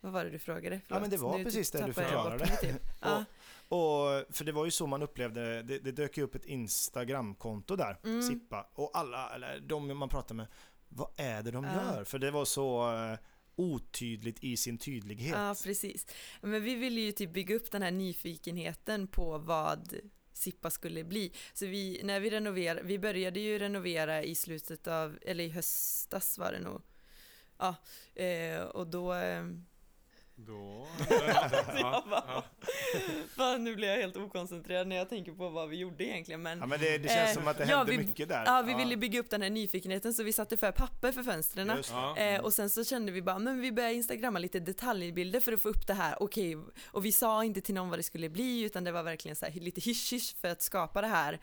vad 0.00 0.12
var 0.12 0.24
det 0.24 0.30
du 0.30 0.38
frågade? 0.38 0.80
Ja, 0.88 1.00
men 1.00 1.10
det 1.10 1.16
var 1.16 1.38
nu 1.38 1.44
precis 1.44 1.70
det 1.70 1.86
du 1.86 1.92
förklarade. 1.92 2.38
mig 2.46 2.56
typ. 2.60 2.82
Ja. 3.00 3.24
Och, 3.68 4.36
för 4.36 4.44
det 4.44 4.52
var 4.52 4.64
ju 4.64 4.70
så 4.70 4.86
man 4.86 5.02
upplevde 5.02 5.62
det. 5.62 5.78
Det 5.78 5.92
dök 5.92 6.16
ju 6.16 6.22
upp 6.24 6.34
ett 6.34 6.44
Instagramkonto 6.44 7.76
där, 7.76 7.98
Mm. 8.04 8.22
Sippa. 8.22 8.70
Och 8.74 8.90
alla, 8.94 9.34
eller 9.34 9.60
de 9.60 9.98
man 9.98 10.08
pratar 10.08 10.34
med, 10.34 10.46
vad 10.88 11.10
är 11.16 11.42
det 11.42 11.50
de 11.50 11.64
Ja. 11.64 11.72
gör? 11.74 12.04
För 12.04 12.18
det 12.18 12.30
var 12.30 12.44
så 12.44 12.94
eh, 12.94 13.18
otydligt 13.56 14.44
i 14.44 14.56
sin 14.56 14.78
tydlighet. 14.78 15.34
ja, 15.36 15.54
precis. 15.64 16.06
Men 16.40 16.62
vi 16.62 16.74
ville 16.74 17.00
ju 17.00 17.12
typ 17.12 17.32
bygga 17.32 17.54
upp 17.56 17.70
den 17.70 17.82
här 17.82 17.90
nyfikenheten 17.90 19.06
på 19.06 19.38
vad 19.38 19.94
Sippa 20.32 20.70
skulle 20.70 21.04
bli. 21.04 21.32
Så 21.52 21.66
vi, 21.66 22.00
när 22.04 22.20
vi 22.20 22.30
renoverade, 22.30 22.82
vi 22.82 22.98
började 22.98 23.40
ju 23.40 23.58
renovera 23.58 24.22
i 24.22 24.34
slutet 24.34 24.86
av, 24.86 25.18
eller 25.22 25.44
i 25.44 25.48
höstas 25.48 26.38
var 26.38 26.52
det 26.52 26.60
nog. 26.60 26.82
Ja, 27.62 27.74
eh, 28.24 28.60
och 28.62 28.86
då 28.86 29.14
eh, 29.14 29.42
Då... 30.34 30.86
Jag 31.74 32.02
bara, 32.10 32.42
Fan, 33.36 33.64
nu 33.64 33.76
blir 33.76 33.88
jag 33.88 33.96
helt 33.96 34.16
okoncentrerad 34.16 34.86
när 34.86 34.96
jag 34.96 35.08
tänker 35.08 35.32
på 35.32 35.48
vad 35.48 35.68
vi 35.68 35.76
gjorde 35.76 36.04
egentligen. 36.04 36.42
Men 36.42 36.58
Ja, 36.58 36.66
men 36.66 36.80
det, 36.80 36.98
det 36.98 37.08
känns 37.08 37.30
Eh, 37.30 37.34
som 37.34 37.48
att 37.48 37.58
det 37.58 37.64
ja, 37.64 37.76
hände 37.76 37.92
vi- 37.92 37.98
mycket 37.98 38.28
där. 38.28 38.42
ja, 38.46 38.62
vi 38.66 38.74
ville 38.74 38.96
bygga 38.96 39.20
upp 39.20 39.30
den 39.30 39.42
här 39.42 39.50
nyfikenheten 39.50 40.14
så 40.14 40.22
vi 40.22 40.32
satte 40.32 40.56
för 40.56 40.72
papper 40.72 41.12
för 41.12 41.22
fönstren. 41.22 41.72
Ja. 41.90 42.16
Eh, 42.16 42.40
och 42.40 42.52
sen 42.52 42.70
så 42.70 42.84
kände 42.84 43.12
vi 43.12 43.22
bara, 43.22 43.38
men 43.38 43.60
vi 43.60 43.72
börjar 43.72 43.90
instagramma 43.90 44.38
lite 44.38 44.60
detaljbilder 44.60 45.40
för 45.40 45.52
att 45.52 45.62
få 45.62 45.68
upp 45.68 45.86
det 45.86 45.94
här, 45.94 46.22
okej, 46.22 46.56
och 46.86 47.04
vi 47.04 47.12
sa 47.12 47.44
inte 47.44 47.60
till 47.60 47.74
någon 47.74 47.88
vad 47.90 47.98
det 47.98 48.02
skulle 48.02 48.28
bli 48.28 48.62
utan 48.62 48.84
det 48.84 48.92
var 48.92 49.02
verkligen 49.02 49.36
så 49.36 49.46
här, 49.46 49.52
lite 49.60 49.80
hysch 49.80 50.36
för 50.40 50.48
att 50.48 50.62
skapa 50.62 51.00
det 51.00 51.06
här, 51.08 51.40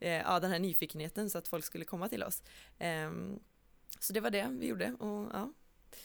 eh, 0.00 0.10
ja 0.12 0.40
den 0.40 0.50
här 0.50 0.58
nyfikenheten 0.58 1.30
så 1.30 1.38
att 1.38 1.48
folk 1.48 1.64
skulle 1.64 1.84
komma 1.84 2.08
till 2.08 2.22
oss. 2.22 2.42
Så 4.02 4.12
det 4.12 4.20
var 4.20 4.30
det 4.30 4.48
vi 4.60 4.66
gjorde 4.66 4.92
och 4.98 5.30
ja. 5.32 5.52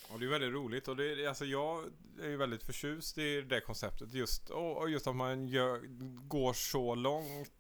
Och 0.10 0.20
det 0.20 0.26
är 0.26 0.30
väldigt 0.30 0.54
roligt 0.54 0.88
och 0.88 0.96
det 0.96 1.28
alltså 1.28 1.46
jag 1.46 1.84
är 2.22 2.30
ju 2.30 2.38
väldigt 2.38 2.64
förtjust 2.64 3.18
i 3.18 3.42
det 3.42 3.62
konceptet 3.62 4.14
just 4.14 4.50
och, 4.50 4.90
just 4.90 5.08
att 5.08 5.16
man 5.16 5.48
gör, 5.48 5.82
går 6.28 6.54
så 6.54 6.96
långt 6.96 7.52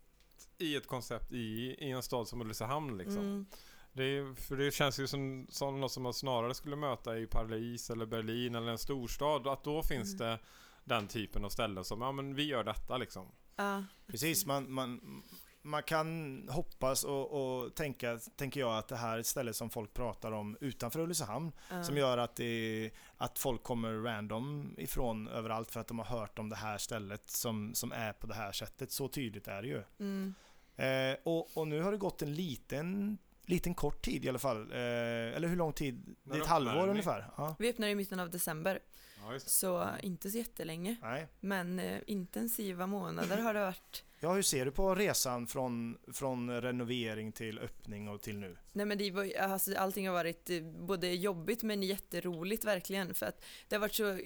i 0.57 0.75
ett 0.75 0.87
koncept 0.87 1.31
i, 1.31 1.75
i 1.79 1.91
en 1.91 2.03
stad 2.03 2.27
som 2.27 2.41
Ulricehamn 2.41 2.97
liksom. 2.97 3.17
Mm, 3.17 3.45
Det 3.93 4.35
för 4.41 4.57
det 4.57 4.71
känns 4.71 4.99
ju 4.99 5.07
som, 5.07 5.47
som 5.49 5.81
något 5.81 5.91
som 5.91 6.03
man 6.03 6.13
snarare 6.13 6.53
skulle 6.53 6.75
möta 6.75 7.17
i 7.19 7.27
Paris 7.27 7.89
eller 7.89 8.05
Berlin 8.05 8.55
eller 8.55 8.71
en 8.71 8.77
storstad. 8.77 9.47
Att 9.47 9.63
då 9.63 9.83
finns 9.83 10.13
Mm. 10.13 10.27
det 10.27 10.39
den 10.83 11.07
typen 11.07 11.45
av 11.45 11.49
ställen 11.49 11.83
som, 11.83 12.01
ja 12.01 12.11
men 12.11 12.35
vi 12.35 12.43
gör 12.43 12.63
detta 12.63 12.97
liksom. 12.97 13.27
ja, 13.55 13.83
Precis, 14.07 14.45
man, 14.45 14.71
man, 14.71 15.23
man 15.67 15.83
kan 15.83 16.43
hoppas 16.51 17.03
och, 17.03 17.31
och 17.31 17.75
tänka, 17.75 18.19
tänker 18.35 18.59
jag, 18.59 18.77
att 18.77 18.87
det 18.87 18.95
här 18.95 19.15
är 19.15 19.19
ett 19.19 19.27
ställe 19.27 19.53
som 19.53 19.69
folk 19.69 19.93
pratar 19.93 20.31
om 20.31 20.57
utanför 20.61 20.99
Ulricehamn. 20.99 21.51
ja. 21.69 21.83
Som 21.83 21.97
gör 21.97 22.17
att, 22.17 22.35
det, 22.35 22.91
att 23.17 23.39
folk 23.39 23.63
kommer 23.63 23.93
random 24.03 24.75
ifrån 24.77 25.27
överallt 25.27 25.71
för 25.71 25.79
att 25.79 25.87
de 25.87 25.99
har 25.99 26.05
hört 26.05 26.39
om 26.39 26.49
det 26.49 26.55
här 26.55 26.77
stället 26.77 27.29
som, 27.29 27.73
som 27.75 27.91
är 27.91 28.13
på 28.13 28.27
det 28.27 28.33
här 28.35 28.51
sättet. 28.51 28.91
Så 28.91 29.07
tydligt 29.07 29.47
är 29.47 29.61
det 29.61 29.67
ju. 29.67 29.83
Mm, 29.99 30.33
Eh, 30.79 31.15
och, 31.23 31.57
och 31.57 31.67
nu 31.67 31.81
har 31.81 31.91
det 31.91 31.97
gått 31.97 32.21
en 32.21 32.33
liten, 32.35 33.17
liten 33.45 33.73
kort 33.73 34.01
tid 34.05 34.25
i 34.25 34.29
alla 34.29 34.39
fall. 34.39 34.71
Eh, 34.71 34.77
eller 35.35 35.47
hur 35.47 35.55
lång 35.55 35.73
tid? 35.73 36.15
Det 36.23 36.31
är 36.31 36.35
ett 36.35 36.41
öppnar 36.41 36.53
halvår 36.53 36.87
ungefär. 36.87 37.25
Ja. 37.37 37.55
vi 37.59 37.69
öppnade 37.69 37.91
i 37.91 37.95
mitten 37.95 38.19
av 38.19 38.29
december, 38.29 38.79
Ja, 39.21 39.33
just 39.33 39.45
det. 39.45 39.51
så 39.51 39.87
inte 40.03 40.31
så 40.31 40.37
jättelänge, 40.37 40.95
Nej. 41.01 41.27
men 41.39 41.79
eh, 41.79 41.99
intensiva 42.07 42.87
månader 42.87 43.37
har 43.37 43.53
det 43.53 43.59
varit. 43.59 44.03
Ja, 44.19 44.33
hur 44.33 44.41
ser 44.41 44.65
du 44.65 44.71
på 44.71 44.95
resan 44.95 45.47
från, 45.47 45.97
från 46.13 46.61
renovering 46.61 47.31
till 47.31 47.59
öppning 47.59 48.07
och 48.09 48.21
till 48.21 48.37
nu? 48.39 48.57
Nej 48.71 48.85
men 48.85 48.97
det 48.97 49.11
var, 49.11 49.35
alltså, 49.39 49.75
allting 49.77 50.07
har 50.07 50.13
varit 50.13 50.49
eh, 50.49 50.61
både 50.63 51.13
jobbigt 51.13 51.63
men 51.63 51.83
jätteroligt 51.83 52.65
verkligen 52.65 53.13
för 53.13 53.25
att 53.25 53.45
det 53.67 53.75
har 53.75 53.79
varit 53.81 53.95
så 53.95 54.19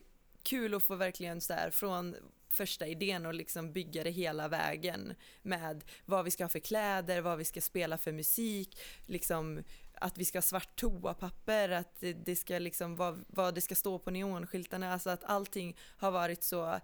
kul 0.43 0.73
att 0.73 0.83
få 0.83 0.95
verkligen 0.95 1.41
så 1.41 1.53
här 1.53 1.69
från 1.69 2.15
första 2.49 2.87
idén 2.87 3.25
och 3.25 3.33
liksom 3.33 3.73
bygga 3.73 4.03
det 4.03 4.09
hela 4.11 4.47
vägen 4.47 5.13
med 5.41 5.83
vad 6.05 6.25
vi 6.25 6.31
ska 6.31 6.43
ha 6.43 6.49
för 6.49 6.59
kläder, 6.59 7.21
vad 7.21 7.37
vi 7.37 7.45
ska 7.45 7.61
spela 7.61 7.97
för 7.97 8.11
musik, 8.11 8.79
liksom 9.05 9.63
att 9.93 10.17
vi 10.17 10.25
ska 10.25 10.37
ha 10.37 10.41
svart 10.41 10.75
toapapper, 10.79 11.69
att 11.69 11.99
det- 11.99 12.13
det 12.13 12.35
ska 12.35 12.59
liksom 12.59 12.95
vad, 12.95 13.25
vad 13.27 13.55
det 13.55 13.61
ska 13.61 13.75
stå 13.75 13.99
på 13.99 14.11
neonskyltarna, 14.11 14.93
alltså 14.93 15.09
att 15.09 15.23
allting 15.23 15.77
har 15.97 16.11
varit 16.11 16.43
så 16.43 16.79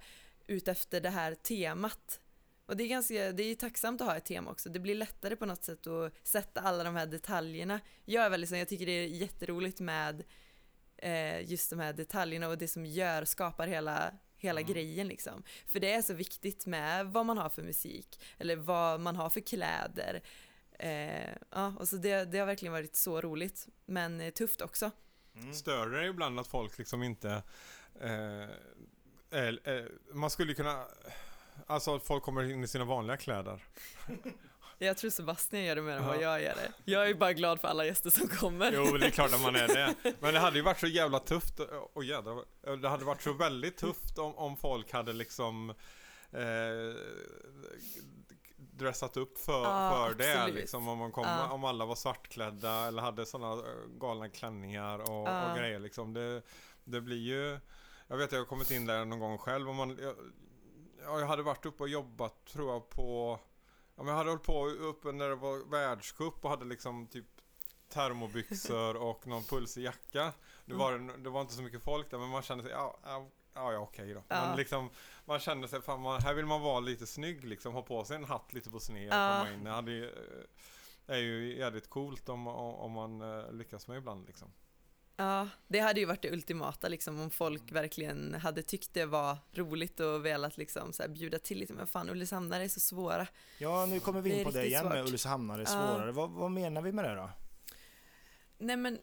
utefter 0.48 1.02
det 1.02 1.10
här 1.10 1.36
temat. 1.36 2.20
Och 2.68 2.78
det 2.78 2.84
är 2.84 2.88
ganska, 2.88 3.32
det 3.32 3.44
är 3.44 3.56
tacksamt 3.56 4.02
att 4.02 4.08
ha 4.08 4.16
ett 4.16 4.26
tema 4.26 4.52
också. 4.52 4.70
Det 4.70 4.80
blir 4.80 4.96
lättare 4.96 5.36
på 5.36 5.46
något 5.46 5.64
sätt 5.64 5.88
att 5.88 6.14
sätta 6.24 6.62
alla 6.62 6.84
de 6.84 6.96
här 6.96 7.06
detaljerna. 7.06 7.80
Jag 8.06 8.26
är 8.26 8.30
väldigt 8.30 8.50
så, 8.50 8.56
jag 8.56 8.68
tycker 8.68 8.86
det 8.86 8.92
är 8.92 9.08
jätteroligt 9.08 9.80
med 9.80 10.24
eh, 10.98 11.52
just 11.52 11.70
de 11.70 11.80
här 11.80 11.94
detaljerna 11.94 12.48
och 12.48 12.58
det 12.58 12.68
som 12.68 12.86
gör, 12.86 13.26
skapar 13.26 13.68
hela, 13.68 14.14
hela 14.36 14.62
Mm. 14.62 14.74
grejen 14.74 15.08
liksom. 15.08 15.44
För 15.68 15.80
det 15.80 15.92
är 15.92 16.02
så 16.02 16.14
viktigt 16.14 16.66
med 16.66 17.08
vad 17.08 17.26
man 17.26 17.38
har 17.38 17.50
för 17.50 17.64
musik 17.64 18.20
eller 18.38 18.56
vad 18.56 19.00
man 19.00 19.16
har 19.16 19.30
för 19.30 19.42
kläder. 19.42 20.22
Eh, 20.80 21.34
ja, 21.52 21.74
och 21.80 21.88
så 21.88 21.96
det, 21.96 22.26
det 22.26 22.40
har 22.40 22.46
verkligen 22.46 22.74
varit 22.74 22.96
så 22.96 23.22
roligt, 23.22 23.68
men 23.86 24.22
eh, 24.22 24.30
tufft 24.34 24.62
också. 24.62 24.92
Mm. 25.36 25.54
Stör 25.54 25.90
det 25.90 26.08
ibland 26.08 26.40
att 26.40 26.48
folk 26.48 26.78
liksom 26.78 27.04
inte... 27.04 27.44
Eh, 28.02 28.42
eh, 29.40 29.86
man 30.14 30.30
skulle 30.30 30.54
kunna... 30.54 30.86
Alltså 31.68 31.96
att 31.96 32.04
folk 32.04 32.24
kommer 32.24 32.52
in 32.52 32.64
i 32.64 32.68
sina 32.68 32.86
vanliga 32.86 33.18
kläder. 33.18 33.64
Jag 34.80 34.98
tror 34.98 35.12
Sebastian 35.12 35.64
gör 35.64 35.76
det 35.76 35.82
mer 35.82 35.98
än 35.98 36.06
vad 36.06 36.22
jag 36.22 36.42
gör 36.42 36.56
det. 36.56 36.72
Jag 36.92 37.10
är 37.10 37.14
bara 37.14 37.34
glad 37.34 37.62
för 37.62 37.68
alla 37.68 37.86
gäster 37.86 38.10
som 38.10 38.28
kommer. 38.28 38.72
Jo, 38.72 38.98
det 38.98 39.06
är 39.06 39.10
klart 39.10 39.34
att 39.34 39.42
man 39.42 39.56
är 39.56 39.68
det. 39.68 39.96
Men 40.20 40.34
det 40.34 40.40
hade 40.40 40.56
ju 40.58 40.62
varit 40.64 40.80
så 40.80 40.88
jävla 40.88 41.20
tufft. 41.20 41.60
Och 41.94 42.04
jädrar, 42.04 42.76
det 42.82 42.90
hade 42.90 43.06
varit 43.06 43.22
så 43.22 43.34
väldigt 43.34 43.78
tufft 43.78 44.18
om, 44.18 44.36
om 44.36 44.58
folk 44.58 44.92
hade 44.94 45.14
liksom 45.14 45.70
eh, 46.32 46.96
dressat 48.58 49.18
upp 49.18 49.38
för, 49.38 49.64
Ja, 49.64 50.08
för 50.10 50.18
det. 50.18 50.48
Liksom, 50.48 50.88
om, 50.88 50.98
man 50.98 51.12
kom, 51.12 51.24
Ja. 51.26 51.52
om 51.52 51.64
alla 51.64 51.86
var 51.86 51.96
svartklädda 51.96 52.88
eller 52.88 53.02
hade 53.02 53.26
sådana 53.26 53.64
galna 54.00 54.30
klänningar 54.30 55.00
och, 55.00 55.28
Ja. 55.28 55.52
och 55.52 55.58
grejer. 55.58 55.80
Liksom. 55.80 56.14
Det, 56.14 56.42
det 56.84 57.02
blir 57.02 57.18
ju... 57.22 57.60
Jag 58.08 58.18
vet 58.18 58.32
jag 58.32 58.40
har 58.40 58.46
kommit 58.46 58.72
in 58.72 58.86
där 58.86 59.06
någon 59.06 59.20
gång 59.20 59.38
själv. 59.38 59.70
Och 59.70 59.76
man, 59.76 59.98
jag, 60.02 60.16
ja, 61.04 61.20
jag 61.20 61.28
hade 61.28 61.44
varit 61.44 61.66
uppe 61.66 61.84
och 61.84 61.90
jobbat 61.90 62.46
tror 62.46 62.72
jag 62.74 62.90
på... 62.90 63.40
Ja, 63.96 64.04
men 64.04 64.08
jag 64.08 64.18
hade 64.18 64.30
hållit 64.30 64.44
på 64.46 64.68
uppe 64.68 65.12
när 65.12 65.30
det 65.30 65.36
var 65.36 65.70
världscup 65.72 66.44
och 66.46 66.50
hade 66.50 66.66
liksom 66.66 67.08
typ 67.08 67.26
termobyxor 67.90 68.96
och 69.10 69.28
någon 69.28 69.44
pulsig 69.44 69.84
jacka. 69.84 70.34
Det 70.66 70.74
var, 70.74 71.18
det 71.24 71.30
var 71.30 71.42
inte 71.42 71.54
så 71.54 71.62
mycket 71.62 71.84
folk 71.84 72.12
där 72.12 72.18
men 72.18 72.30
man 72.30 72.42
kände 72.42 72.64
sig, 72.64 72.74
ja, 72.74 73.00
ja, 73.04 73.28
ja, 73.54 73.78
okej 73.80 74.14
då. 74.14 74.24
Ja. 74.28 74.48
Men 74.48 74.58
liksom, 74.58 74.90
man 75.26 75.40
kände 75.40 75.68
sig, 75.68 75.82
fan 75.82 76.02
man, 76.02 76.22
här 76.22 76.34
vill 76.34 76.46
man 76.46 76.62
vara 76.62 76.80
lite 76.80 77.08
snygg 77.08 77.44
liksom, 77.44 77.74
ha 77.74 77.82
på 77.82 78.06
sig 78.06 78.16
en 78.16 78.26
hatt 78.26 78.54
lite 78.54 78.70
på 78.70 78.80
sned 78.80 79.08
och 79.08 79.16
Ja. 79.16 79.40
komma 79.44 79.54
in. 79.54 79.64
Det 79.64 79.70
hade 79.72 80.06
eh, 80.06 81.16
är 81.16 81.18
ju 81.18 81.58
jävligt 81.58 81.90
coolt 81.90 82.30
om, 82.30 82.48
om 82.48 82.76
om 82.76 82.92
man 82.92 83.22
eh, 83.22 83.52
lyckas 83.52 83.88
med 83.88 83.98
ibland 83.98 84.26
liksom. 84.28 84.54
Ja, 85.20 85.50
det 85.68 85.80
hade 85.80 86.00
ju 86.00 86.06
varit 86.06 86.22
det 86.22 86.32
ultimata 86.32 86.88
liksom 86.88 87.20
om 87.20 87.30
folk 87.30 87.72
verkligen 87.72 88.34
hade 88.34 88.62
tyckt 88.62 88.94
det 88.94 89.06
var 89.06 89.38
roligt 89.54 90.00
och 90.00 90.26
velat 90.26 90.58
liksom 90.58 90.94
så 90.94 91.04
här 91.04 91.10
bjuda 91.10 91.40
till 91.40 91.58
lite. 91.60 91.74
Men 91.74 91.88
fan, 91.88 92.10
Ulricehamnare 92.10 92.64
är 92.64 92.68
så 92.68 92.80
svåra. 92.80 93.28
Ja, 93.58 93.86
nu 93.86 94.00
kommer 94.00 94.22
vi 94.22 94.30
Det 94.30 94.38
in 94.38 94.44
på 94.46 94.52
det 94.52 94.58
riktigt 94.58 94.72
igen 94.72 94.86
med 94.86 94.94
svårt. 94.98 95.08
Ulricehamnare 95.08 95.62
är 95.62 95.66
Ja. 95.66 95.68
svårare. 95.70 96.12
Vad, 96.12 96.30
vad 96.30 96.52
menar 96.52 96.82
vi 96.82 96.92
med 96.92 97.06
det 97.06 97.16
då? 97.16 97.30
Nej 98.58 98.78
men, 98.78 99.00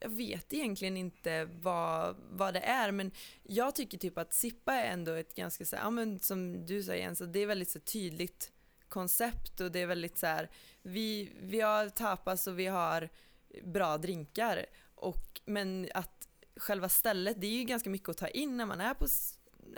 jag 0.00 0.08
vet 0.08 0.52
egentligen 0.52 0.96
inte 0.96 1.44
vad, 1.44 2.16
vad 2.30 2.54
det 2.54 2.60
är, 2.60 2.90
men 2.90 3.10
jag 3.42 3.74
tycker 3.74 3.98
typ 3.98 4.18
att 4.18 4.32
Sippa 4.32 4.74
är 4.74 4.92
ändå 4.92 5.12
ett 5.12 5.34
ganska 5.34 5.64
så 5.64 5.76
här, 5.76 5.82
ja 5.82 5.90
men 5.90 6.18
som 6.18 6.66
du 6.66 6.82
säger 6.82 7.02
Jens, 7.04 7.18
det 7.18 7.38
är 7.38 7.46
väldigt 7.46 7.70
så 7.70 7.80
tydligt 7.80 8.52
koncept 8.88 9.60
och 9.60 9.72
det 9.72 9.80
är 9.80 9.86
väldigt 9.86 10.18
så 10.18 10.26
här, 10.26 10.50
vi, 10.82 11.32
vi 11.40 11.60
har 11.60 11.88
tapas 11.88 12.46
och 12.46 12.58
vi 12.58 12.66
har 12.66 13.08
bra 13.62 13.98
drinkar 13.98 14.66
och, 15.04 15.40
men 15.44 15.88
att 15.94 16.28
själva 16.56 16.88
stället, 16.88 17.40
det 17.40 17.46
är 17.46 17.50
ju 17.50 17.64
ganska 17.64 17.90
mycket 17.90 18.08
att 18.08 18.16
ta 18.18 18.28
in 18.28 18.56
när 18.56 18.66
man 18.66 18.80
är 18.80 18.94
på 18.94 19.06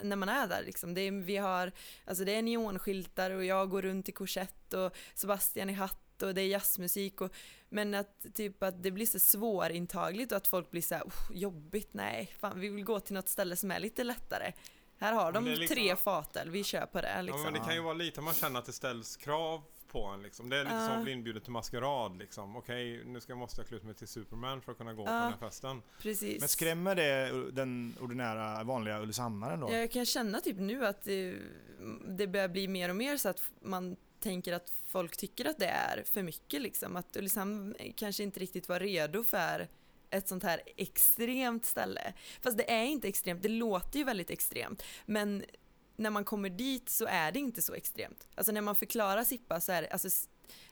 när 0.02 0.16
man 0.16 0.28
är 0.28 0.46
där 0.46 0.62
liksom. 0.62 0.94
Det 0.94 1.00
är, 1.00 1.10
vi 1.10 1.36
har, 1.36 1.72
alltså 2.04 2.24
det 2.24 2.34
är 2.34 2.42
neonskyltar 2.42 3.30
och 3.30 3.44
jag 3.44 3.70
går 3.70 3.82
runt 3.82 4.08
i 4.08 4.12
korsett 4.12 4.74
och 4.74 4.96
Sebastian 5.14 5.70
i 5.70 5.72
hatt 5.72 6.22
och 6.22 6.34
det 6.34 6.40
är 6.42 6.46
jazzmusik 6.46 7.20
och 7.20 7.32
men 7.68 7.94
att 7.94 8.26
typ 8.34 8.62
att 8.62 8.82
det 8.82 8.90
blir 8.90 9.06
så 9.06 9.18
svårintagligt 9.18 10.32
och 10.32 10.36
att 10.36 10.46
folk 10.46 10.70
blir 10.70 10.82
så 10.82 10.94
här, 10.94 11.02
"Oh, 11.02 11.36
jobbigt, 11.36 11.94
nej, 11.94 12.34
fan 12.38 12.60
vi 12.60 12.68
vill 12.68 12.84
gå 12.84 13.00
till 13.00 13.14
något 13.14 13.28
ställe 13.28 13.56
som 13.56 13.70
är 13.70 13.80
lite 13.80 14.04
lättare. 14.04 14.52
Här 14.98 15.12
har 15.12 15.32
de 15.32 15.44
liksom- 15.44 15.76
tre 15.76 15.96
fatöl, 15.96 16.50
vi 16.50 16.64
kör 16.64 16.86
på 16.86 17.00
det 17.00 17.12
Ja, 17.16 17.22
liksom. 17.22 17.42
men 17.42 17.52
det 17.52 17.58
kan 17.60 17.74
ju 17.74 17.80
vara 17.80 17.94
lite 17.94 18.20
man 18.20 18.34
känner 18.34 18.58
att 18.58 18.66
det 18.66 18.72
ställs 18.72 19.16
krav 19.16 19.62
på 20.00 20.04
en 20.04 20.22
liksom. 20.22 20.48
Det 20.50 20.56
är 20.56 20.64
lite 20.64 20.76
Ja. 20.76 20.86
som 20.86 20.96
att 20.96 21.02
bli 21.02 21.12
inbjuden 21.12 21.42
till 21.42 21.52
maskerad 21.52 22.18
liksom. 22.18 22.56
Okej, 22.56 23.04
nu 23.04 23.20
ska, 23.20 23.34
måste 23.34 23.60
jag 23.60 23.68
klä 23.68 23.76
ut 23.76 23.84
mig 23.84 23.94
till 23.94 24.08
Superman 24.08 24.60
för 24.62 24.72
att 24.72 24.78
kunna 24.78 24.94
gå 24.94 25.04
på 25.04 25.10
Ja. 25.10 25.14
den 25.14 25.32
här 25.32 25.38
festen. 25.38 25.82
Precis. 26.02 26.40
Men 26.40 26.48
skrämmer 26.48 26.94
det 26.94 27.50
den 27.52 27.96
ordinära 28.00 28.64
vanliga 28.64 29.00
Ulricehamnaren 29.00 29.60
då? 29.60 29.72
Jag 29.72 29.90
kan 29.90 30.06
känna 30.06 30.40
typ 30.40 30.56
nu 30.58 30.86
att 30.86 31.02
det, 31.02 31.34
det 32.08 32.26
börjar 32.26 32.48
bli 32.48 32.68
mer 32.68 32.88
och 32.88 32.96
mer 32.96 33.16
så 33.16 33.28
att 33.28 33.42
man 33.62 33.96
tänker 34.20 34.52
att 34.52 34.72
folk 34.88 35.16
tycker 35.16 35.44
att 35.44 35.58
det 35.58 35.66
är 35.68 36.02
för 36.06 36.22
mycket 36.22 36.60
liksom. 36.62 36.96
Att 36.96 37.16
Ulricehamn 37.16 37.74
kanske 37.96 38.22
inte 38.22 38.40
riktigt 38.40 38.68
var 38.68 38.80
redo 38.80 39.22
för 39.24 39.68
ett 40.10 40.28
sånt 40.28 40.42
här 40.42 40.60
extremt 40.76 41.64
ställe. 41.64 42.12
Fast 42.42 42.56
det 42.58 42.70
är 42.72 42.84
inte 42.84 43.08
extremt, 43.08 43.42
det 43.42 43.48
låter 43.48 43.98
ju 43.98 44.04
väldigt 44.04 44.30
extremt. 44.30 44.82
Men 45.06 45.44
när 45.96 46.10
man 46.10 46.24
kommer 46.24 46.50
dit 46.50 46.88
så 46.88 47.06
är 47.06 47.32
det 47.32 47.38
inte 47.38 47.62
så 47.62 47.74
extremt. 47.74 48.28
Alltså 48.34 48.52
när 48.52 48.60
man 48.60 48.74
förklarar 48.74 49.24
Sippa 49.24 49.60
så 49.60 49.72
är 49.72 49.82
det, 49.82 49.88
alltså, 49.88 50.08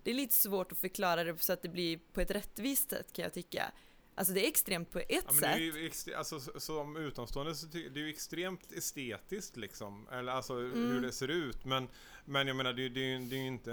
det 0.03 0.11
är 0.11 0.14
lite 0.14 0.35
svårt 0.35 0.72
att 0.72 0.79
förklara 0.79 1.25
det 1.25 1.43
så 1.43 1.53
att 1.53 1.62
det 1.62 1.68
blir 1.68 1.99
på 2.12 2.20
ett 2.20 2.31
rättvist 2.31 2.91
sätt 2.91 3.12
kan 3.12 3.22
jag 3.22 3.33
tycka. 3.33 3.72
Alltså 4.16 4.35
det 4.35 4.45
är 4.47 4.49
extremt 4.49 4.91
på 4.91 4.99
ett 4.99 5.07
Ja, 5.11 5.20
men 5.27 5.35
det 5.37 5.41
sätt. 5.41 5.57
är 5.57 5.61
ju 5.61 5.89
extre- 5.89 6.16
alltså, 6.16 6.41
som 6.61 6.97
utomstående 6.97 7.55
så 7.55 7.66
det 7.66 7.79
är 7.87 7.99
ju 7.99 8.09
extremt 8.11 8.72
estetiskt 8.72 9.57
liksom. 9.57 10.09
Eller 10.12 10.33
alltså 10.33 10.55
hur 10.55 10.72
Mm. 10.91 11.03
det 11.03 11.12
ser 11.12 11.29
ut. 11.29 11.64
Men, 11.64 11.89
men 12.25 12.47
jag 12.47 12.57
menar 12.57 12.72
det, 12.72 12.89
det, 12.89 13.01
är 13.14 13.18
det 13.18 13.37
är 13.37 13.41
ju 13.41 13.47
inte, 13.47 13.70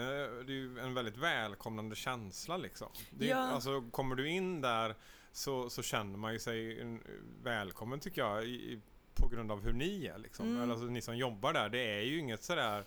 det 0.48 0.54
är 0.54 0.80
en 0.80 0.94
väldigt 0.94 1.18
välkomnande 1.18 1.96
känsla 1.96 2.58
liksom. 2.58 2.88
Det 3.12 3.26
Ja. 3.26 3.38
Alltså 3.38 3.82
kommer 3.92 4.16
du 4.16 4.30
in 4.30 4.62
där 4.62 4.96
så, 5.32 5.70
så 5.70 5.84
känner 5.84 6.18
man 6.18 6.34
ju 6.34 6.40
sig 6.40 6.82
en, 6.82 7.04
välkommen 7.44 8.00
tycker 8.00 8.22
jag. 8.22 8.46
I, 8.46 8.82
på 9.22 9.28
grund 9.28 9.52
av 9.52 9.64
hur 9.64 9.74
ni 9.74 10.06
är 10.06 10.18
liksom. 10.18 10.48
Mm. 10.48 10.62
Eller 10.62 10.74
alltså 10.74 10.88
ni 10.88 11.02
som 11.02 11.18
jobbar 11.18 11.54
där. 11.54 11.70
Det 11.70 12.00
är 12.00 12.02
ju 12.02 12.20
inget 12.20 12.44
sådär 12.44 12.86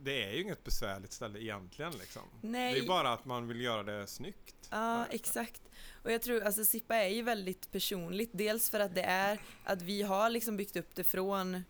det 0.00 0.24
är 0.24 0.32
ju 0.32 0.42
inget 0.42 0.64
besvärligt 0.64 1.12
ställe 1.12 1.42
egentligen 1.42 1.92
liksom. 1.92 2.22
Nej. 2.40 2.74
Det 2.74 2.80
är 2.80 2.86
bara 2.86 3.12
att 3.12 3.24
man 3.24 3.48
vill 3.48 3.60
göra 3.60 3.82
det 3.82 4.06
snyggt. 4.06 4.68
Ja, 4.70 5.06
exakt. 5.06 5.62
Och 6.02 6.12
jag 6.12 6.22
tror, 6.22 6.42
alltså 6.42 6.64
Sippa 6.64 6.96
är 6.96 7.08
ju 7.08 7.22
väldigt 7.22 7.72
personligt. 7.72 8.30
Dels 8.32 8.70
för 8.70 8.80
att 8.80 8.94
det 8.94 9.02
är 9.02 9.40
att 9.64 9.82
vi 9.82 10.02
har 10.02 10.30
liksom 10.30 10.56
byggt 10.56 10.76
upp 10.76 10.94
det 10.94 11.04
från, 11.04 11.64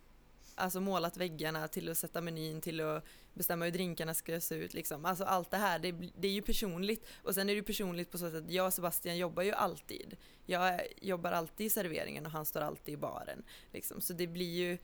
alltså 0.55 0.79
målat 0.79 1.17
väggarna 1.17 1.67
till 1.67 1.89
att 1.89 1.97
sätta 1.97 2.21
menyn 2.21 2.61
till 2.61 2.81
att 2.81 3.05
bestämma 3.33 3.65
hur 3.65 3.71
drinkarna 3.71 4.13
ska 4.13 4.41
se 4.41 4.55
ut 4.55 4.73
liksom. 4.73 5.05
Alltså 5.05 5.23
allt 5.23 5.51
det 5.51 5.57
här, 5.57 5.79
det, 5.79 5.91
det 5.91 6.27
är 6.27 6.31
ju 6.31 6.41
personligt. 6.41 7.07
Och 7.23 7.33
sen 7.33 7.49
är 7.49 7.53
det 7.53 7.57
ju 7.57 7.63
personligt 7.63 8.11
på 8.11 8.17
så 8.17 8.31
sätt 8.31 8.45
att 8.45 8.51
jag 8.51 8.65
och 8.65 8.73
Sebastian 8.73 9.17
jobbar 9.17 9.43
ju 9.43 9.51
alltid. 9.51 10.17
Jag 10.45 10.81
jobbar 11.01 11.31
alltid 11.31 11.67
i 11.67 11.69
serveringen 11.69 12.25
och 12.25 12.31
han 12.31 12.45
står 12.45 12.61
alltid 12.61 12.93
i 12.93 12.97
baren. 12.97 13.43
Liksom. 13.71 14.01
Så 14.01 14.13
det 14.13 14.27
blir 14.27 14.57
ju, 14.57 14.77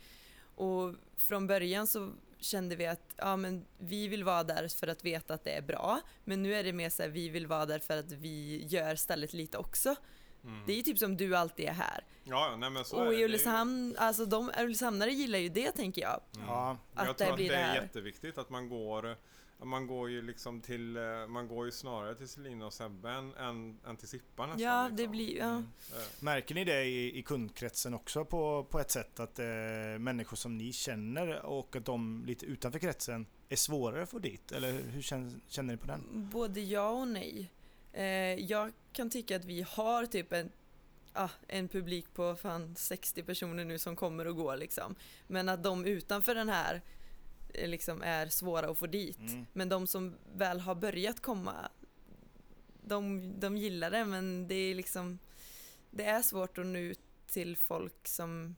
och 0.55 0.95
från 1.15 1.47
början 1.47 1.87
så 1.87 2.11
kände 2.39 2.75
vi 2.75 2.87
att 2.87 3.13
ja, 3.15 3.37
men 3.37 3.65
vi 3.77 4.07
vill 4.07 4.23
vara 4.23 4.43
där 4.43 4.67
för 4.67 4.87
att 4.87 5.05
veta 5.05 5.33
att 5.33 5.43
det 5.43 5.51
är 5.51 5.61
bra. 5.61 5.99
Men 6.23 6.43
nu 6.43 6.55
är 6.55 6.63
det 6.63 6.73
mer 6.73 6.89
så 6.89 7.01
här, 7.01 7.09
vi 7.09 7.29
vill 7.29 7.47
vara 7.47 7.65
där 7.65 7.79
för 7.79 7.97
att 7.97 8.11
vi 8.11 8.65
gör 8.65 8.95
stället 8.95 9.33
lite 9.33 9.57
också. 9.57 9.95
Mm. 10.43 10.59
Det 10.65 10.71
är 10.71 10.75
ju 10.77 10.81
typ 10.81 10.97
som 10.99 11.17
du 11.17 11.35
alltid 11.35 11.65
är 11.65 11.73
här. 11.73 12.03
Ja, 12.23 12.55
nej 12.59 12.69
men 12.69 12.85
så 12.85 12.97
och 12.97 13.05
det. 13.05 13.09
i 13.09 13.11
Det 13.11 13.15
är 13.15 13.19
ju- 13.19 13.25
Ulricehamn, 13.25 13.95
alltså 13.97 14.25
de 14.25 14.51
Ulricehamnare 14.59 15.11
gillar 15.11 15.39
ju 15.39 15.49
det 15.49 15.71
tänker 15.71 16.01
jag. 16.01 16.21
Mm. 16.35 16.47
Ja. 16.47 16.77
jag 16.95 17.07
Att 17.07 17.17
tror 17.17 17.25
det 17.27 17.31
att 17.31 17.35
blir 17.37 17.49
det 17.49 17.55
det 17.55 17.61
är 17.61 17.67
här. 17.67 17.75
jätteviktigt 17.81 18.37
att 18.37 18.49
man 18.49 18.69
går 18.69 19.15
man 19.63 19.87
går 19.87 20.09
ju 20.09 20.21
liksom 20.21 20.61
till, 20.61 20.97
eh, 20.97 21.03
man 21.27 21.47
går 21.47 21.65
ju 21.65 21.71
snarare 21.71 22.15
till 22.15 22.27
Selina 22.27 22.65
och 22.65 22.73
Sebbe 22.73 23.09
än, 23.09 23.33
än, 23.35 23.79
än 23.87 23.97
till 23.97 24.07
Sippa 24.07 24.45
nästan. 24.45 24.61
Ja, 24.61 24.81
liksom. 24.83 24.97
det 24.97 25.07
blir, 25.07 25.37
ja. 25.37 25.45
Mm. 25.45 25.63
Eh, 25.95 26.03
Märker 26.23 26.55
ni 26.55 26.63
det 26.63 26.83
i, 26.83 27.19
i 27.19 27.23
kundkretsen 27.23 27.93
också 27.93 28.25
på, 28.25 28.63
på 28.63 28.79
ett 28.79 28.91
sätt? 28.91 29.19
Att 29.19 29.39
eh, 29.39 29.45
människor 29.99 30.35
som 30.37 30.57
ni 30.57 30.73
känner 30.73 31.41
och 31.45 31.75
att 31.75 31.85
de 31.85 32.23
lite 32.25 32.45
utanför 32.45 32.79
kretsen 32.79 33.25
är 33.49 33.55
svårare 33.55 34.03
att 34.03 34.09
få 34.09 34.19
dit? 34.19 34.51
Eller 34.51 34.71
hur 34.71 35.01
känner, 35.01 35.31
känner 35.47 35.73
ni 35.73 35.77
på 35.77 35.87
den? 35.87 36.29
Både 36.33 36.61
ja 36.61 36.89
och 36.89 37.07
nej. 37.07 37.51
Eh, 37.97 38.39
jag 38.39 38.71
kan 38.93 39.09
tycka 39.09 39.35
att 39.35 39.45
vi 39.45 39.61
har 39.61 40.05
typ 40.05 40.33
en, 40.33 40.51
ah, 41.13 41.29
en 41.47 41.67
publik 41.67 42.13
på 42.13 42.35
fan 42.35 42.75
60 42.75 43.23
personer 43.23 43.65
nu 43.65 43.79
som 43.79 43.95
kommer 43.95 44.27
och 44.27 44.35
går 44.35 44.57
liksom. 44.57 44.95
Men 45.27 45.49
att 45.49 45.63
de 45.63 45.85
utanför 45.85 46.35
den 46.35 46.49
här 46.49 46.81
eh, 47.53 47.69
liksom 47.69 48.01
är 48.01 48.27
svåra 48.27 48.69
att 48.69 48.77
få 48.77 48.87
dit. 48.87 49.19
Mm. 49.19 49.45
Men 49.53 49.69
de 49.69 49.87
som 49.87 50.15
väl 50.33 50.59
har 50.59 50.75
börjat 50.75 51.21
komma, 51.21 51.69
de, 52.83 53.33
de 53.39 53.57
gillar 53.57 53.91
det 53.91 54.05
men 54.05 54.47
det 54.47 54.55
är 54.55 54.75
liksom, 54.75 55.19
det 55.91 56.03
är 56.03 56.21
svårt 56.21 56.57
att 56.57 56.65
nå 56.65 56.79
ut 56.79 57.01
till 57.27 57.57
folk 57.57 58.07
som 58.07 58.55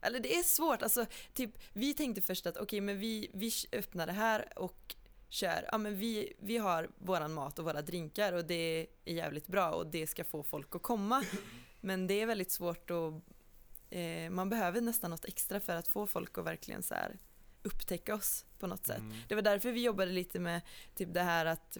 eller 0.00 0.20
det 0.20 0.34
är 0.34 0.42
svårt, 0.42 0.82
alltså 0.82 1.06
typ 1.32 1.50
vi 1.72 1.94
tänkte 1.94 2.20
först 2.20 2.46
att 2.46 2.56
okej 2.56 2.80
men 2.80 2.98
vi, 2.98 3.30
vi 3.32 3.52
öppnar 3.72 4.06
det 4.06 4.12
här 4.12 4.58
och 4.58 4.94
kör, 5.28 5.68
ja 5.72 5.78
men 5.78 5.98
vi, 5.98 6.32
vi 6.38 6.58
har 6.58 6.90
våran 6.98 7.34
mat 7.34 7.58
och 7.58 7.64
våra 7.64 7.82
drinkar 7.82 8.32
och 8.32 8.44
det 8.44 8.86
är 9.04 9.12
jävligt 9.12 9.46
bra 9.46 9.70
och 9.70 9.86
det 9.86 10.06
ska 10.06 10.24
få 10.24 10.42
folk 10.42 10.76
att 10.76 10.82
komma. 10.82 11.24
Men 11.80 12.06
det 12.06 12.20
är 12.20 12.26
väldigt 12.26 12.50
svårt 12.50 12.90
att, 12.90 13.12
eh, 13.90 14.30
man 14.30 14.48
behöver 14.48 14.80
nästan 14.80 15.10
något 15.10 15.24
extra 15.24 15.60
för 15.60 15.76
att 15.76 15.88
få 15.88 16.06
folk 16.06 16.38
att 16.38 16.44
verkligen 16.44 16.82
så 16.82 16.94
här 16.94 17.18
upptäcka 17.62 18.14
oss 18.14 18.44
på 18.58 18.66
något 18.66 18.86
sätt. 18.86 18.98
mm. 18.98 19.16
Det 19.28 19.34
var 19.34 19.42
därför 19.42 19.72
vi 19.72 19.82
jobbade 19.82 20.12
lite 20.12 20.40
med 20.40 20.60
typ 20.94 21.14
det 21.14 21.22
här 21.22 21.46
att 21.46 21.78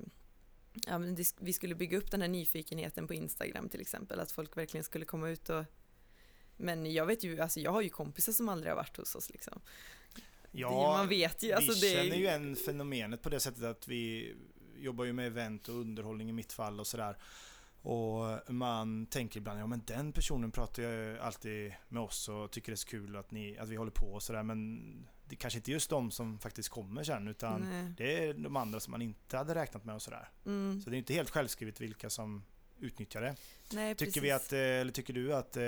ja, 0.86 0.99
men 0.99 1.16
vi 1.40 1.53
skulle 1.53 1.74
bygga 1.74 1.99
upp 1.99 2.11
den 2.11 2.20
här 2.20 2.28
nyfikenheten 2.28 3.07
på 3.07 3.14
Instagram 3.14 3.68
till 3.68 3.80
exempel, 3.80 4.20
att 4.20 4.32
folk 4.32 4.57
verkligen 4.57 4.84
skulle 4.84 5.05
komma 5.05 5.28
ut 5.28 5.49
och 5.49 5.64
men 6.57 6.92
jag 6.92 7.07
vet 7.07 7.24
ju, 7.24 7.40
alltså 7.40 7.61
jag 7.61 7.70
har 7.70 7.80
ju 7.80 7.88
kompisar 7.88 8.32
som 8.32 8.49
aldrig 8.49 8.70
har 8.70 8.76
varit 8.76 8.96
hos 8.96 9.14
oss 9.14 9.30
liksom. 9.30 9.61
Det, 10.70 10.74
man 10.76 11.09
vet 11.09 11.42
ju, 11.42 11.53
alltså 11.53 11.72
vi 11.72 11.80
det 11.80 11.96
känner 12.03 12.16
ju 12.16 12.22
igen 12.24 12.57
fenomenet 12.57 13.22
på 13.22 13.28
det 13.28 13.40
sättet 13.40 13.62
att 13.64 13.88
vi 13.88 14.34
jobbar 14.78 15.05
ju 15.05 15.12
med 15.12 15.26
event 15.26 15.68
och 15.68 15.74
underhållning 15.74 16.28
i 16.28 16.32
mitt 16.32 16.53
fall 16.53 16.80
och 16.80 16.86
sådär. 16.86 17.16
Och 17.82 18.53
man 18.55 19.07
tänker 19.07 19.40
ibland, 19.40 19.61
ja 19.61 19.66
men 19.66 19.82
den 19.86 20.12
personen 20.12 20.51
pratar 20.51 20.82
ju 20.82 21.18
alltid 21.18 21.72
med 21.88 22.03
oss 22.03 22.28
och 22.28 22.51
tycker 22.51 22.72
det 22.72 22.74
är 22.74 22.76
så 22.76 22.88
kul 22.88 23.16
att, 23.16 23.30
ni, 23.30 23.59
att 23.59 23.68
vi 23.68 23.76
håller 23.76 23.90
på 23.90 24.07
och 24.07 24.22
sådär 24.22 24.42
men 24.42 24.80
det 25.28 25.34
är 25.34 25.36
kanske 25.36 25.59
inte 25.59 25.70
just 25.70 25.90
de 25.90 26.11
som 26.11 26.38
faktiskt 26.38 26.68
kommer 26.68 27.03
sen 27.05 27.28
utan 27.28 27.61
Nej. 27.61 27.92
det 27.96 28.24
är 28.28 28.34
de 28.34 28.57
andra 28.57 28.80
som 28.80 28.90
man 28.90 29.03
inte 29.03 29.36
hade 29.36 29.55
räknat 29.55 29.84
med 29.84 29.94
och 29.94 30.03
sådär. 30.03 30.28
Mm, 30.46 30.80
Så 30.82 30.90
det 30.90 30.96
är 30.96 30.99
inte 30.99 31.14
helt 31.14 31.30
självskrivet 31.30 31.80
vilka 31.80 32.11
som 32.11 32.44
utnyttjar 32.80 33.20
det. 33.20 33.36
nej, 33.72 33.94
Tycker, 33.94 34.05
precis. 34.07 34.22
vi 34.22 34.30
att, 34.30 34.53
eh, 34.53 34.59
eller 34.59 34.92
tycker 34.92 35.12
du 35.12 35.34
att 35.34 35.57
eh, 35.57 35.62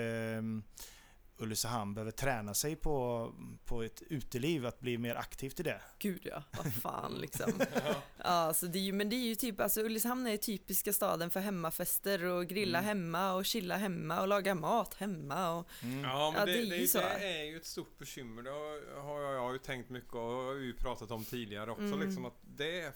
Ulricehamn 1.40 1.94
behöver 1.94 2.10
träna 2.12 2.54
sig 2.54 2.76
på, 2.76 3.32
på 3.64 3.82
ett 3.82 4.02
uteliv, 4.08 4.66
att 4.66 4.80
bli 4.80 4.98
mer 4.98 5.14
aktivt 5.14 5.60
i 5.60 5.62
det? 5.62 5.80
Gud 5.98 6.20
ja, 6.24 6.42
vad 6.56 6.74
fan 6.74 7.14
liksom. 7.14 7.52
ja, 8.24 8.54
så 8.54 8.66
det 8.66 8.78
är 8.78 8.82
ju, 8.82 8.92
men 8.92 9.08
det 9.08 9.16
är 9.16 9.28
ju 9.28 9.34
typ, 9.34 9.60
alltså 9.60 9.80
Ulricehamn 9.80 10.26
är 10.26 10.36
typiska 10.36 10.92
staden 10.92 11.30
för 11.30 11.40
hemmafester 11.40 12.24
och 12.24 12.46
grilla 12.46 12.78
Mm. 12.78 12.88
hemma 12.88 13.32
och 13.34 13.44
chilla 13.44 13.76
hemma 13.76 14.20
och 14.20 14.28
laga 14.28 14.54
mat 14.54 14.94
hemma 14.94 15.50
och 15.58 15.66
Mm. 15.82 16.04
Ja, 16.04 16.30
men 16.30 16.40
Ja, 16.40 16.46
det, 16.46 16.52
det 16.52 16.58
är 16.58 16.70
det, 16.70 16.76
ju 16.76 16.82
det, 16.82 16.88
så. 16.88 16.98
är 16.98 17.44
ju 17.44 17.56
ett 17.56 17.66
stort 17.66 17.98
bekymmer. 17.98 18.42
Det 18.42 18.50
har, 18.50 19.02
har 19.02 19.20
jag, 19.20 19.34
jag 19.34 19.40
har 19.40 19.52
ju 19.52 19.58
tänkt 19.58 19.90
mycket 19.90 20.14
och 20.14 20.20
har 20.20 20.54
ju 20.54 20.74
pratat 20.74 21.10
om 21.10 21.24
tidigare 21.24 21.70
också. 21.70 21.82
Mm. 21.82 22.00
Liksom, 22.00 22.24
att 22.24 22.38
det 22.42 22.80
är 22.80 22.92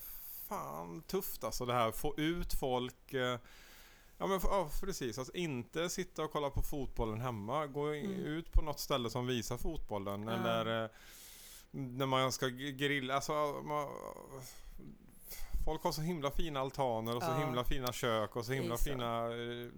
fan 0.48 1.02
tufft 1.02 1.44
alltså 1.44 1.66
det 1.66 1.72
här. 1.72 1.90
Få 1.92 2.14
ut 2.18 2.54
folk. 2.60 3.14
Ja 4.18 4.26
men 4.26 4.40
ja, 4.42 4.70
precis. 4.80 5.18
Alltså, 5.18 5.34
inte 5.34 5.88
sitta 5.88 6.24
och 6.24 6.32
kolla 6.32 6.50
på 6.50 6.62
fotbollen 6.62 7.20
hemma. 7.20 7.66
Gå 7.66 7.86
Mm. 7.86 8.10
ut 8.12 8.52
på 8.52 8.62
något 8.62 8.80
ställe 8.80 9.10
som 9.10 9.26
visar 9.26 9.56
fotbollen. 9.56 10.22
Ja. 10.22 10.32
Eller 10.32 10.84
eh, 10.84 10.90
när 11.70 12.06
man 12.06 12.32
ska 12.32 12.48
grilla. 12.48 13.14
Alltså, 13.14 13.32
man, 13.64 13.88
folk 15.64 15.82
har 15.84 15.92
så 15.92 16.00
himla 16.02 16.30
fina 16.30 16.60
altaner 16.60 17.16
och 17.16 17.22
så 17.22 17.28
Ja. 17.28 17.46
himla 17.46 17.64
fina 17.64 17.92
kök 17.92 18.36
och 18.36 18.44
så 18.46 18.52
himla 18.52 18.76
så. 18.76 18.84
fina 18.84 19.24
eh, 19.26 19.68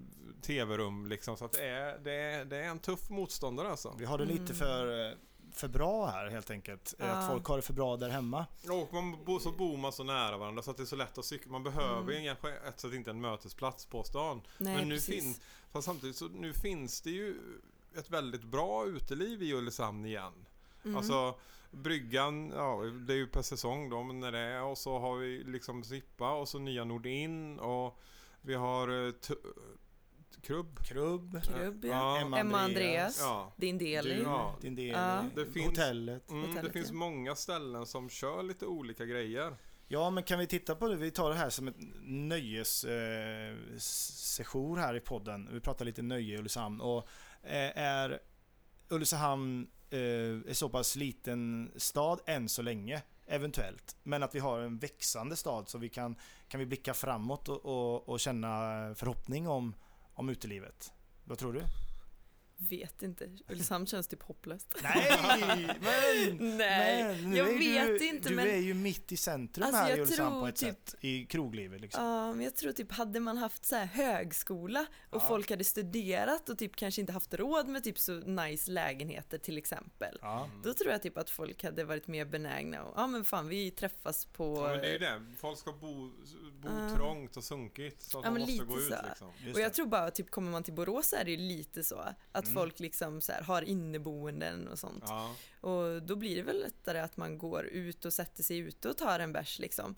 tv-rum 0.43 1.07
liksom. 1.07 1.37
Så 1.37 1.45
att 1.45 1.53
det 1.53 1.66
är, 1.68 1.99
det, 1.99 2.12
är, 2.14 2.45
det 2.45 2.57
är 2.57 2.68
en 2.68 2.78
tuff 2.78 3.11
motståndare 3.11 3.70
alltså. 3.70 3.95
Vi 3.99 4.05
har 4.05 4.18
det 4.18 4.24
lite 4.24 4.43
Mm. 4.43 4.57
för, 4.57 5.07
eh, 5.11 5.12
för 5.59 5.69
bra 5.69 6.07
här 6.07 6.27
helt 6.31 6.51
enkelt. 6.51 6.95
Eh, 6.99 7.07
Ja. 7.07 7.13
Att 7.13 7.27
folk 7.31 7.47
har 7.47 7.57
det 7.57 7.63
för 7.63 7.73
bra 7.73 7.97
där 7.97 8.09
hemma. 8.09 8.47
Och 8.71 8.93
man 8.95 9.25
bor, 9.25 9.39
så 9.39 9.51
bor 9.53 9.77
man 9.77 9.93
så 9.93 10.05
nära 10.05 10.37
varandra 10.37 10.63
så 10.63 10.71
att 10.71 10.77
det 10.77 10.83
är 10.83 10.85
så 10.85 10.97
lätt 10.97 11.19
att 11.19 11.25
cykla. 11.25 11.53
Man 11.53 11.63
behöver 11.65 12.13
Mm. 12.13 12.25
kanske 12.27 12.53
ett 12.69 12.81
sätt 12.81 12.93
inte 12.93 13.11
en 13.11 13.21
mötesplats 13.21 13.87
på 13.87 14.03
stan. 14.03 14.43
Nej, 14.59 14.77
Men 14.77 14.89
nu 14.89 14.95
precis. 14.95 15.15
finns, 15.25 15.41
fast 15.73 15.87
samtidigt 15.87 16.17
så 16.17 16.25
nu 16.29 16.53
finns 16.53 17.01
det 17.01 17.11
ju 17.11 17.37
ett 17.99 18.11
väldigt 18.11 18.43
bra 18.45 18.87
uteliv 18.87 19.43
i 19.43 19.53
Ulricehamn 19.55 20.05
igen. 20.07 20.33
Mm. 20.85 20.97
Alltså 20.97 21.35
bryggan, 21.71 22.51
ja 22.57 22.77
det 23.07 23.13
är 23.13 23.17
ju 23.17 23.27
per 23.27 23.43
säsong 23.43 23.91
då 23.91 24.03
men 24.03 24.21
när 24.21 24.33
det 24.33 24.39
är 24.39 24.63
och 24.63 24.79
så 24.79 24.99
har 24.99 25.17
vi 25.17 25.45
liksom 25.45 25.85
Sippa 25.85 26.31
och 26.33 26.49
så 26.49 26.59
nya 26.59 26.85
Nordin 26.85 27.59
och 27.59 27.99
vi 28.43 28.55
har 28.55 29.07
eh, 29.07 29.13
Krubb. 30.43 30.85
Krubb, 30.85 31.43
Krubb, 31.45 31.85
ja. 31.85 31.91
Ja. 31.91 32.20
Emma, 32.20 32.39
Emma 32.39 32.61
Andreas, 32.61 33.18
Ja. 33.20 33.53
din 33.57 33.79
del 33.79 34.05
du, 34.05 34.11
i. 34.11 34.22
Ja. 34.22 34.57
din 34.61 34.74
del, 34.74 34.87
Ja. 34.87 35.24
Det 35.35 35.47
finns- 35.47 35.66
hotellet. 35.66 36.31
Mm, 36.31 36.43
det 36.43 36.49
Hotellet, 36.49 36.72
finns 36.72 36.89
ja. 36.89 36.95
många 36.95 37.35
ställen 37.35 37.87
som 37.87 38.09
kör 38.09 38.43
lite 38.43 38.66
olika 38.66 39.05
grejer. 39.05 39.57
Ja, 39.89 40.11
men 40.11 40.22
kan 40.24 40.39
vi 40.39 40.47
titta 40.47 40.74
på 40.74 40.89
det? 40.89 40.97
Vi 40.97 41.11
tar 41.11 41.31
det 41.31 41.37
här 41.37 41.51
som 41.51 41.68
ett 41.68 41.77
nöjessession 42.03 44.79
eh, 44.79 44.85
här 44.85 44.95
i 44.97 45.01
podden. 45.01 45.49
Vi 45.53 45.61
pratar 45.61 45.85
lite 45.85 46.03
nöje 46.03 46.35
i 46.35 46.39
Ulricehamn. 46.39 46.81
Och 46.81 47.09
eh, 47.43 47.79
är 47.79 48.18
Ulricehamn 48.89 49.66
eh, 49.91 49.99
är 49.99 50.53
så 50.55 50.68
pass 50.68 50.97
liten 50.97 51.72
stad 51.77 52.20
än 52.27 52.49
så 52.49 52.62
länge, 52.62 53.03
eventuellt. 53.27 53.97
Men 54.03 54.22
att 54.22 54.35
vi 54.35 54.39
har 54.39 54.61
en 54.61 54.79
växande 54.79 55.37
stad 55.37 55.68
så 55.68 55.79
vi 55.79 55.89
kan, 55.89 56.16
kan 56.49 56.61
vi 56.61 56.66
blicka 56.66 56.95
framåt 56.95 57.49
och, 57.49 57.64
och, 57.66 58.09
och 58.09 58.20
känna 58.20 58.49
förhoppning 58.95 59.49
om, 59.49 59.74
om 60.17 60.29
utelivet. 60.29 60.93
Vad 61.25 61.39
tror 61.39 61.53
du? 61.53 61.61
Vet 62.59 63.03
inte. 63.03 63.29
Ulricehamn 63.49 63.87
känns 63.87 64.09
typ 64.09 64.23
hopplöst. 64.23 64.75
Nej! 64.83 65.67
Men, 65.81 66.49
Nej, 66.59 67.05
men 67.05 67.31
nu 67.31 67.37
jag 67.37 67.49
är 67.49 67.59
vet 67.59 67.99
du, 68.01 68.07
inte 68.07 68.29
du 68.29 68.35
men... 68.35 68.47
är 68.49 68.57
ju 68.57 68.75
mitt 68.75 69.13
i 69.13 69.17
centrum 69.17 69.67
Alltså, 69.67 69.83
här 69.83 69.97
i 69.97 70.01
Ulricehamn 70.01 70.41
på 70.41 70.47
ett 70.47 70.57
typ- 70.57 70.69
sätt. 70.69 70.95
I 71.01 71.27
kroglivet 71.27 71.81
liksom. 71.81 72.05
Ja, 72.05 72.33
men 72.35 72.45
jag 72.45 72.55
tror 72.57 72.73
typ 72.73 72.93
hade 72.93 73.21
man 73.21 73.39
haft 73.39 73.65
så 73.65 73.77
här 73.77 73.87
högskola 73.87 74.87
och 75.11 75.23
Ja. 75.23 75.29
folk 75.29 75.51
hade 75.51 75.65
studerat 75.65 76.49
och 76.49 76.59
typ 76.59 76.77
kanske 76.77 77.01
inte 77.01 77.13
haft 77.13 77.35
råd 77.35 77.69
med 77.69 77.85
typ 77.85 77.99
så 77.99 78.13
nice 78.13 78.71
lägenheter 78.71 79.39
till 79.39 79.59
exempel. 79.59 80.19
Ja. 80.23 80.51
Då 80.65 80.75
tror 80.75 80.91
jag 80.93 81.03
typ 81.03 81.19
att 81.19 81.31
folk 81.31 81.65
hade 81.65 81.85
varit 81.85 82.07
mer 82.07 82.25
benägna 82.25 82.85
och 82.85 82.93
ja 82.97 83.07
men 83.07 83.25
fan 83.25 83.49
vi 83.49 83.71
träffas 83.71 84.25
på 84.25 84.57
Ja, 84.57 84.69
men 84.71 84.81
det 84.81 84.87
är 84.89 84.93
ju 84.93 84.99
det. 84.99 85.23
Folk 85.39 85.59
ska 85.59 85.73
bo, 85.73 86.11
bo 86.63 86.69
Ja. 86.69 86.95
trångt 86.97 87.37
och 87.37 87.45
sunkigt 87.45 88.03
så 88.03 88.19
att 88.19 88.25
Ja, 88.25 88.31
man 88.31 88.41
måste 88.41 88.65
gå 88.65 88.79
ut 88.79 88.85
så. 88.89 88.97
liksom. 89.09 89.31
Just 89.45 89.55
och 89.57 89.61
jag 89.63 89.71
det. 89.71 89.75
tror 89.75 89.87
bara 89.87 90.11
typ 90.11 90.31
kommer 90.31 90.51
man 90.51 90.63
till 90.63 90.75
Borås 90.75 91.09
så 91.09 91.17
är 91.17 91.25
det 91.25 91.31
ju 91.31 91.37
lite 91.37 91.85
så 91.85 92.05
att 92.33 92.46
Mm. 92.47 92.55
folk 92.55 92.81
liksom 92.81 93.21
så 93.21 93.33
här 93.33 93.43
har 93.43 93.63
inneboenden 93.63 94.69
och 94.69 94.79
sånt. 94.79 95.05
Ja. 95.07 95.35
Och 95.61 96.03
då 96.03 96.17
blir 96.17 96.37
det 96.37 96.43
väl 96.43 96.61
lättare 96.61 96.99
att 97.01 97.17
man 97.17 97.39
går 97.39 97.65
ut 97.67 98.05
och 98.05 98.13
sätter 98.13 98.43
sig 98.43 98.59
ute 98.59 98.89
och 98.89 98.97
tar 98.97 99.21
en 99.21 99.33
bärs 99.33 99.59
liksom. 99.59 99.95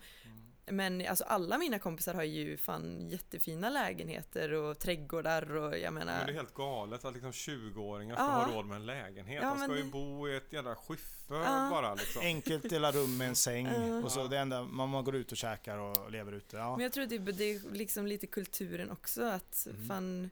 Men 0.71 1.07
alltså 1.07 1.25
alla 1.25 1.59
mina 1.59 1.79
kompisar 1.79 2.15
har 2.15 2.23
ju 2.23 2.57
fan 2.57 3.09
jättefina 3.09 3.71
lägenheter 3.71 4.53
och 4.53 4.79
trädgårdar 4.79 5.57
och 5.57 5.79
jag 5.79 5.93
menar 5.93 6.17
Men 6.17 6.27
det 6.27 6.33
är 6.33 6.35
helt 6.37 6.55
galet 6.55 7.05
att 7.05 7.13
liksom 7.15 7.31
20-åringar 7.33 8.15
ska 8.15 8.25
Ja. 8.25 8.31
ha 8.31 8.55
råd 8.55 8.67
med 8.67 8.77
en 8.77 8.87
lägenhet. 8.87 9.43
Ja, 9.43 9.49
De 9.49 9.59
ska 9.59 9.69
men 9.69 9.77
ju 9.77 9.83
det- 9.83 9.91
bo 9.91 10.29
i 10.29 10.37
ett 10.37 10.53
jävla 10.53 10.75
skiffer 10.77 11.35
Ja. 11.35 11.69
bara 11.71 11.95
liksom. 11.95 12.23
Enkelt 12.23 12.71
dela 12.71 12.93
rum 12.93 13.17
med 13.19 13.29
en 13.29 13.37
säng 13.37 13.67
Ja. 13.67 14.05
och 14.05 14.13
så 14.13 14.27
det 14.27 14.39
enda, 14.39 14.63
man, 14.63 15.05
går 15.05 15.17
ut 15.17 15.33
och 15.33 15.39
käkar 15.39 15.79
och 15.79 16.13
lever 16.13 16.33
ute. 16.33 16.57
Ja. 16.57 16.77
Men 16.77 16.83
jag 16.83 16.93
tror 16.93 17.07
typ 17.07 17.37
det 17.39 17.45
är 17.45 17.73
liksom 17.73 18.07
lite 18.07 18.27
kulturen 18.27 18.91
också 18.91 19.23
att 19.23 19.67
Mm. 19.71 19.89
fan... 19.89 20.31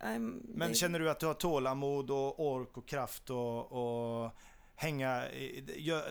I'm, 0.00 0.42
Men 0.54 0.68
det, 0.68 0.74
känner 0.74 0.98
du 0.98 1.10
att 1.10 1.20
du 1.20 1.26
har 1.26 1.34
tålamod 1.34 2.10
och 2.10 2.46
ork 2.46 2.76
och 2.76 2.88
kraft 2.88 3.30
och, 3.30 3.72
och 3.72 4.30
hänga, 4.76 5.30
i- 5.30 5.74
gö, 5.76 6.02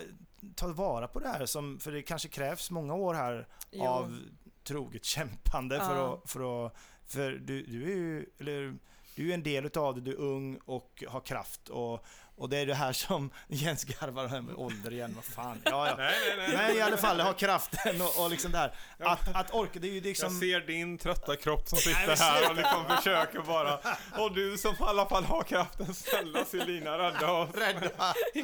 ta 0.55 0.67
vara 0.67 1.07
på 1.07 1.19
det 1.19 1.27
här 1.27 1.45
som, 1.45 1.79
för 1.79 1.91
det 1.91 2.01
kanske 2.01 2.27
krävs 2.29 2.71
många 2.71 2.93
år 2.93 3.13
här 3.13 3.47
jo, 3.71 3.83
av 3.83 4.17
troget 4.63 5.05
kämpande 5.05 5.79
för 5.79 5.95
Ja. 5.95 6.21
att, 6.23 6.29
för 6.31 6.65
att, 6.67 6.73
för 7.07 7.31
du, 7.31 7.63
du 7.65 7.83
är 7.91 7.95
ju, 7.95 8.25
eller 8.39 8.77
du 9.15 9.29
är 9.29 9.33
en 9.33 9.43
del 9.43 9.65
utav 9.65 9.95
det, 9.95 10.01
du 10.01 10.11
är 10.11 10.17
ung 10.19 10.59
och 10.65 11.03
har 11.07 11.19
kraft 11.21 11.69
och, 11.69 12.05
och 12.39 12.49
det 12.49 12.57
är 12.57 12.65
det 12.65 12.73
här 12.73 12.93
som 12.93 13.29
Jens 13.47 13.83
garvar 13.83 14.27
här 14.27 14.41
med 14.41 14.55
ålder 14.55 14.93
igen, 14.93 15.13
vad 15.15 15.23
fan. 15.25 15.61
Ja, 15.65 15.87
ja. 15.87 15.95
Nej, 15.97 16.15
nej, 16.37 16.47
nej. 16.47 16.57
Men 16.57 16.77
i 16.77 16.81
alla 16.81 16.97
fall 16.97 17.19
ha 17.19 17.33
kraften 17.33 18.01
och, 18.01 18.23
och 18.23 18.29
liksom 18.29 18.51
det 18.51 18.57
här. 18.57 18.73
Ja. 18.97 19.09
Att, 19.11 19.35
att 19.35 19.53
orka, 19.53 19.79
det 19.79 19.87
är 19.87 19.89
ju 19.89 19.95
Jag 19.95 20.03
liksom... 20.03 20.39
ser 20.39 20.59
din 20.59 20.97
trötta 20.97 21.35
kropp 21.35 21.67
som 21.69 21.77
sitter 21.77 22.15
här 22.15 22.49
och 22.49 22.55
liksom 22.55 22.85
försöker 22.97 23.39
bara. 23.39 23.79
Och 24.17 24.33
du 24.35 24.57
som 24.57 24.73
i 24.73 24.77
alla 24.79 25.05
fall 25.05 25.23
har 25.23 25.43
kraften, 25.43 25.93
snälla 25.93 26.45
Selina 26.45 26.97
rädda 26.97 27.31
oss. 27.31 27.49
Rädda! 27.53 28.13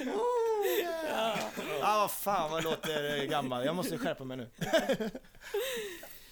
Oh, 0.00 0.80
yeah. 0.80 1.38
Ja, 1.80 1.98
vad 1.98 2.10
fan 2.10 2.50
vad 2.50 2.64
låter 2.64 3.24
gammal. 3.26 3.64
Jag 3.66 3.76
måste 3.76 3.98
skärpa 3.98 4.24
mig 4.24 4.36
nu. 4.36 4.48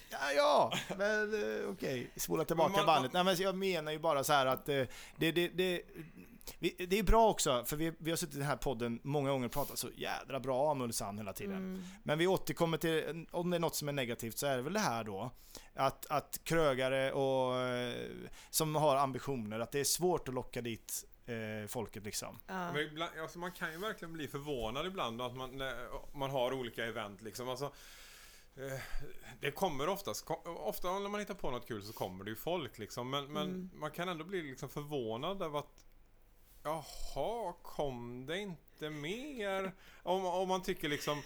Ja, 0.09 0.31
ja, 0.35 0.71
men 0.97 1.33
eh, 1.63 1.69
okej. 1.69 2.07
Spola 2.15 2.45
tillbaka 2.45 2.77
man- 2.77 2.85
bandet. 2.85 3.13
Nej, 3.13 3.23
men 3.23 3.35
jag 3.35 3.55
menar 3.55 3.91
ju 3.91 3.99
bara 3.99 4.23
så 4.23 4.33
här 4.33 4.45
att 4.45 4.69
eh, 4.69 4.83
det, 5.15 5.31
det, 5.31 5.47
det, 5.47 5.81
vi, 6.59 6.85
det 6.89 6.99
är 6.99 7.03
bra 7.03 7.29
också, 7.29 7.63
för 7.65 7.75
vi, 7.75 7.93
vi 7.97 8.09
har 8.09 8.17
suttit 8.17 8.35
i 8.35 8.37
den 8.37 8.47
här 8.47 8.57
podden 8.57 8.99
många 9.03 9.29
gånger 9.31 9.45
och 9.45 9.51
pratat 9.51 9.79
så 9.79 9.89
jädra 9.95 10.39
bra 10.39 10.71
om 10.71 10.81
Ulricehamn 10.81 11.17
hela 11.17 11.33
tiden. 11.33 11.55
mm, 11.57 11.83
Men 12.03 12.17
vi 12.17 12.27
återkommer 12.27 12.77
till, 12.77 13.25
om 13.31 13.49
det 13.49 13.57
är 13.57 13.59
något 13.59 13.75
som 13.75 13.89
är 13.89 13.93
negativt 13.93 14.37
så 14.37 14.45
är 14.47 14.55
det 14.57 14.63
väl 14.63 14.73
det 14.73 14.79
här 14.79 15.03
då. 15.03 15.31
Att, 15.73 16.05
att 16.05 16.39
krögare 16.43 17.11
och 17.11 17.59
eh, 17.59 18.07
som 18.49 18.75
har 18.75 18.95
ambitioner, 18.95 19.59
att 19.59 19.71
det 19.71 19.79
är 19.79 19.83
svårt 19.83 20.27
att 20.27 20.33
locka 20.33 20.61
dit 20.61 21.05
eh, 21.25 21.67
folket 21.67 22.03
liksom. 22.03 22.39
ja. 22.47 22.73
Men 22.73 22.81
ibland, 22.81 23.11
alltså 23.21 23.39
man 23.39 23.51
kan 23.51 23.71
ju 23.71 23.77
verkligen 23.77 24.13
bli 24.13 24.27
förvånad 24.27 24.85
ibland 24.85 25.21
att 25.21 25.35
man, 25.35 25.57
när 25.57 25.75
man 26.17 26.29
har 26.29 26.53
olika 26.53 26.85
event 26.85 27.21
liksom. 27.21 27.49
Alltså, 27.49 27.65
eh, 28.55 28.79
det 29.41 29.51
kommer 29.51 29.89
oftast, 29.89 30.25
ofta 30.45 30.99
när 30.99 31.09
man 31.09 31.19
hittar 31.19 31.33
på 31.33 31.51
något 31.51 31.67
kul 31.67 31.83
så 31.83 31.93
kommer 31.93 32.23
det 32.23 32.29
ju 32.29 32.35
folk 32.35 32.77
liksom. 32.77 33.09
Men, 33.09 33.25
men 33.33 33.43
Mm. 33.43 33.69
man 33.73 33.91
kan 33.91 34.09
ändå 34.09 34.23
bli 34.25 34.41
liksom 34.41 34.69
förvånad 34.69 35.41
över 35.41 35.59
att 35.59 35.85
Jaha, 36.63 37.53
kom 37.61 38.25
det 38.25 38.39
inte 38.39 38.89
mer? 38.89 39.71
Om, 40.03 40.25
om 40.25 40.47
man 40.47 40.61
tycker 40.61 40.89
liksom 40.89 41.21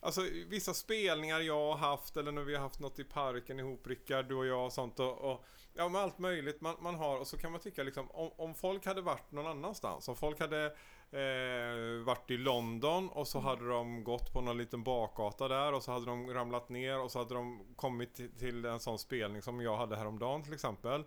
Alltså 0.00 0.20
vissa 0.48 0.74
spelningar 0.74 1.40
jag 1.40 1.66
har 1.66 1.76
haft 1.76 2.16
eller 2.16 2.32
när 2.32 2.42
vi 2.42 2.54
har 2.54 2.62
haft 2.62 2.80
något 2.80 2.98
i 2.98 3.04
parken 3.04 3.60
ihop 3.60 3.86
Rickard, 3.86 4.28
du 4.28 4.34
och 4.34 4.46
jag 4.46 4.64
och 4.64 4.72
sånt 4.72 5.00
och, 5.00 5.32
och 5.32 5.44
Ja 5.74 5.88
men 5.88 6.02
allt 6.02 6.18
möjligt 6.18 6.60
man, 6.60 6.76
man 6.80 6.94
har 6.94 7.18
och 7.18 7.26
så 7.26 7.38
kan 7.38 7.52
man 7.52 7.60
tycka 7.60 7.82
liksom 7.82 8.10
om, 8.10 8.30
om 8.36 8.54
folk 8.54 8.86
hade 8.86 9.00
varit 9.00 9.32
någon 9.32 9.46
annanstans 9.46 10.08
Om 10.08 10.16
folk 10.16 10.40
hade 10.40 10.64
eh, 11.10 12.04
varit 12.04 12.30
i 12.30 12.36
London 12.36 13.08
och 13.08 13.28
så 13.28 13.40
hade 13.40 13.68
de 13.68 14.04
gått 14.04 14.32
på 14.32 14.40
någon 14.40 14.58
liten 14.58 14.82
bakgata 14.82 15.48
där 15.48 15.72
och 15.72 15.82
så 15.82 15.92
hade 15.92 16.06
de 16.06 16.34
ramlat 16.34 16.68
ner 16.68 16.98
och 16.98 17.10
så 17.10 17.18
hade 17.18 17.34
de 17.34 17.74
kommit 17.76 18.14
till, 18.14 18.30
till 18.38 18.64
en 18.64 18.80
sån 18.80 18.98
spelning 18.98 19.42
som 19.42 19.60
jag 19.60 19.76
hade 19.76 19.96
häromdagen 19.96 20.42
till 20.42 20.54
exempel 20.54 21.04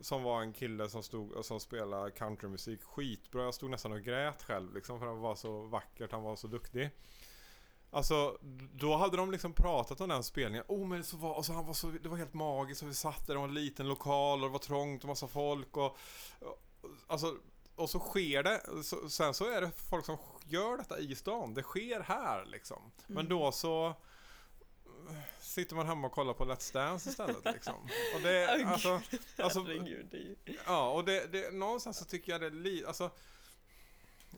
som 0.00 0.22
var 0.22 0.40
en 0.42 0.52
kille 0.52 0.88
som 0.88 1.02
stod 1.02 1.44
som 1.44 1.60
spelade 1.60 2.10
countrymusik 2.10 2.82
skitbra. 2.82 3.42
Jag 3.44 3.54
stod 3.54 3.70
nästan 3.70 3.92
och 3.92 4.02
grät 4.02 4.42
själv 4.42 4.74
liksom 4.74 4.98
för 4.98 5.06
han 5.06 5.20
var 5.20 5.34
så 5.34 5.62
vackert, 5.62 6.12
han 6.12 6.22
var 6.22 6.36
så 6.36 6.46
duktig. 6.46 6.90
Alltså, 7.90 8.38
då 8.72 8.96
hade 8.96 9.16
de 9.16 9.30
liksom 9.30 9.52
pratat 9.52 10.00
om 10.00 10.08
den 10.08 10.22
spelningen. 10.24 10.64
Oh 10.68 10.86
men 10.86 11.04
så 11.04 11.16
var, 11.16 11.34
alltså, 11.34 11.52
han 11.52 11.66
var 11.66 11.74
så, 11.74 11.86
det 11.86 12.08
var 12.08 12.16
helt 12.16 12.34
magiskt 12.34 12.82
och 12.82 12.88
vi 12.88 12.94
satt 12.94 13.26
där, 13.26 13.34
det 13.34 13.40
var 13.40 13.48
en 13.48 13.54
liten 13.54 13.88
lokal 13.88 14.38
och 14.42 14.48
det 14.48 14.52
var 14.52 14.58
trångt 14.58 15.02
och 15.02 15.08
massa 15.08 15.28
folk 15.28 15.76
och, 15.76 15.96
Alltså, 17.06 17.36
och 17.76 17.90
så 17.90 17.98
sker 17.98 18.42
det. 18.42 18.84
Så, 18.84 19.08
sen 19.08 19.34
så 19.34 19.50
är 19.50 19.60
det 19.60 19.70
folk 19.90 20.04
som 20.04 20.16
gör 20.44 20.76
detta 20.76 20.98
i 20.98 21.14
stan. 21.14 21.54
Det 21.54 21.62
sker 21.62 22.00
här 22.00 22.44
liksom. 22.44 22.82
Men 23.06 23.26
Mm. 23.26 23.28
då 23.38 23.52
så 23.52 23.94
sitter 25.40 25.76
man 25.76 25.86
hemma 25.86 26.06
och 26.06 26.12
kollar 26.12 26.32
på 26.34 26.44
Let's 26.44 26.72
Dance 26.72 27.10
istället 27.10 27.44
liksom. 27.44 27.74
Och 28.14 28.20
det, 28.22 28.64
alltså, 28.66 29.00
alltså 29.38 29.62
Herregud. 29.62 30.36
Ja, 30.66 30.90
och 30.90 31.04
det, 31.04 31.32
det, 31.32 31.54
någonstans 31.54 31.98
så 31.98 32.04
tycker 32.04 32.32
jag 32.32 32.40
det 32.40 32.46
är 32.46 32.50
lite, 32.50 32.86
alltså 32.88 33.10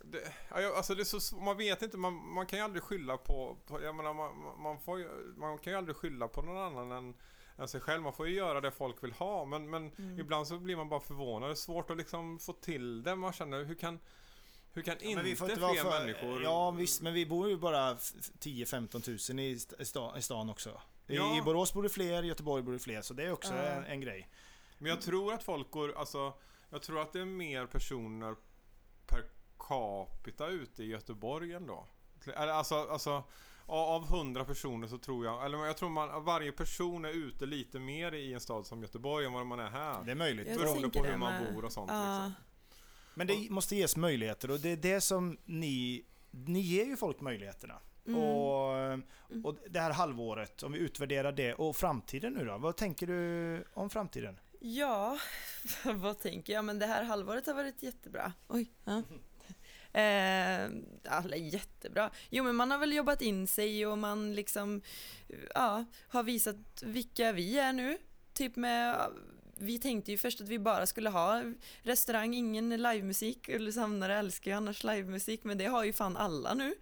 det, 0.05 0.33
alltså 0.51 0.95
det 0.95 1.03
är 1.03 1.21
så, 1.21 1.37
man 1.37 1.57
vet 1.57 1.83
inte, 1.83 1.97
man, 1.97 2.15
man 2.15 2.47
kan 2.47 2.59
ju 2.59 2.65
aldrig 2.65 2.83
skylla 2.83 3.17
på, 3.17 3.57
på 3.67 3.83
jag 3.83 3.95
menar, 3.95 4.15
man, 4.15 4.61
man, 4.63 4.81
får 4.81 5.39
man 5.39 5.59
kan 5.59 5.73
ju 5.73 5.77
aldrig 5.79 5.97
skylla 5.97 6.29
på 6.29 6.43
någon 6.43 6.57
annan 6.57 6.93
än, 6.93 7.15
än 7.59 7.69
sig 7.69 7.81
själv. 7.81 8.03
Man 8.03 8.13
får 8.13 8.29
ju 8.29 8.35
göra 8.35 8.61
det 8.61 8.71
folk 8.71 9.05
vill 9.05 9.13
ha, 9.13 9.45
men, 9.45 9.71
men 9.71 9.91
Mm. 9.99 10.19
ibland 10.21 10.47
så 10.49 10.59
blir 10.59 10.77
man 10.77 10.89
bara 10.89 11.01
förvånad. 11.01 11.49
Det 11.49 11.53
är 11.53 11.55
svårt 11.55 11.91
att 11.91 11.97
liksom 11.97 12.39
få 12.39 12.53
till 12.53 13.03
det. 13.03 13.17
Man 13.17 13.33
känner, 13.33 13.65
hur 13.65 13.75
kan, 13.75 13.99
hur 14.77 14.83
kan 14.83 14.95
Ja, 15.01 15.05
inte, 15.05 15.17
men 15.17 15.25
vi 15.25 15.37
får 15.37 15.51
inte 15.51 15.61
fler 15.61 15.83
för, 15.83 15.99
människor... 16.01 16.43
Ja 16.43 16.71
visst, 16.71 17.03
men 17.03 17.15
vi 17.15 17.27
bor 17.27 17.49
ju 17.49 17.57
bara 17.57 17.91
f- 17.93 18.13
10-15 18.41 19.01
tusen 19.01 19.39
i, 19.39 19.53
st- 19.53 19.77
i, 19.83 19.85
sta, 19.85 20.19
i 20.19 20.23
stan 20.23 20.51
också. 20.51 20.81
I, 21.07 21.17
Ja. 21.17 21.39
I 21.39 21.43
Borås 21.43 21.73
bor 21.73 21.83
det 21.83 21.89
fler, 21.89 22.23
i 22.23 22.27
Göteborg 22.27 22.63
bor 22.63 22.73
det 22.73 22.79
fler, 22.79 23.03
så 23.03 23.15
det 23.15 23.25
är 23.25 23.33
också 23.33 23.55
Ja. 23.55 23.63
en, 23.63 23.85
en 23.85 24.01
grej. 24.01 24.29
Men 24.79 24.91
jag 24.91 25.01
tror 25.01 25.33
att 25.33 25.43
folk 25.43 25.71
går, 25.71 25.99
alltså, 25.99 26.33
jag 26.71 26.83
tror 26.83 27.01
att 27.03 27.13
det 27.13 27.21
är 27.21 27.25
mer 27.25 27.67
personer 27.67 28.35
per 29.07 29.23
capita 29.59 30.47
ute 30.49 30.83
i 30.83 30.87
Göteborg 30.87 31.53
ändå. 31.53 31.87
Alltså, 32.37 32.75
alltså, 32.75 33.23
av 33.67 34.05
100 34.05 34.45
personer 34.45 34.89
så 34.89 34.99
tror 34.99 35.25
jag, 35.27 35.45
eller 35.45 35.59
jag 35.67 35.77
tror 35.77 35.89
man, 35.89 36.25
varje 36.25 36.53
person 36.53 37.05
är 37.05 37.09
ute 37.11 37.47
lite 37.47 37.79
mer 37.79 38.13
i 38.15 38.33
en 38.35 38.41
stad 38.41 38.67
som 38.67 38.83
Göteborg 38.83 39.27
än 39.27 39.33
vad 39.33 39.47
man 39.47 39.61
är 39.61 39.71
här. 39.71 40.03
Det 40.05 40.11
är 40.11 40.15
möjligt. 40.15 40.47
Beroende 40.59 40.89
på 40.89 41.05
hur 41.05 41.17
man 41.17 41.43
med. 41.43 41.55
bor 41.55 41.65
och 41.65 41.73
sånt. 41.73 41.91
Ja. 41.91 42.25
Liksom. 42.27 42.33
Men 43.19 43.27
det 43.27 43.51
måste 43.51 43.77
ges 43.77 43.97
möjligheter 43.97 44.51
och 44.51 44.61
det 44.61 44.69
är 44.69 44.77
det 44.77 45.01
som 45.01 45.39
ni... 45.45 46.05
Ni 46.31 46.61
ger 46.61 46.85
ju 46.85 46.97
folk 46.97 47.21
möjligheterna. 47.21 47.79
Mm. 48.07 48.21
Och, 48.21 48.99
och 49.45 49.57
det 49.71 49.81
här 49.81 49.91
halvåret, 49.91 50.63
om 50.63 50.73
vi 50.73 50.79
utvärderar 50.79 51.33
det. 51.33 51.55
Och 51.55 51.77
framtiden 51.77 52.33
nu 52.33 52.45
då? 52.45 52.59
Vad 52.59 52.77
tänker 52.77 53.07
du 53.07 53.65
om 53.75 53.91
framtiden? 53.91 54.39
Ja, 54.61 55.19
vad 55.85 56.19
tänker 56.19 56.53
jag? 56.53 56.65
Men 56.65 56.79
det 56.79 56.87
här 56.87 57.05
halvåret 57.05 57.47
har 57.47 57.55
varit 57.55 57.83
jättebra. 57.83 58.33
Oj. 58.49 58.73
Ja. 58.85 59.03
Eh, 59.93 60.71
alla 61.05 61.37
är 61.37 61.55
jättebra. 61.55 62.11
Jo 62.31 62.45
men 62.45 62.57
man 62.57 62.71
har 62.71 62.79
väl 62.79 62.93
jobbat 62.93 63.23
in 63.23 63.47
sig 63.47 63.87
och 63.87 63.99
man 63.99 64.35
liksom 64.35 64.83
ja, 65.55 65.85
har 66.09 66.23
visat 66.23 66.57
vilka 66.83 67.33
vi 67.33 67.59
är 67.59 67.73
nu. 67.73 67.99
Typ 68.33 68.57
med, 68.57 69.11
vi 69.59 69.79
tänkte 69.79 70.11
ju 70.11 70.19
först 70.19 70.41
att 70.41 70.49
vi 70.49 70.59
bara 70.59 70.87
skulle 70.87 71.11
ha 71.11 71.43
restaurang, 71.83 72.35
ingen 72.35 72.69
livemusik. 72.69 73.49
Ulricehamnare 73.49 74.17
älskar 74.19 74.51
ju 74.51 74.57
annars 74.57 74.85
livemusik 74.85 75.45
men 75.45 75.59
det 75.59 75.65
har 75.67 75.85
ju 75.85 75.93
fan 75.93 76.17
alla 76.17 76.55
nu. 76.55 76.75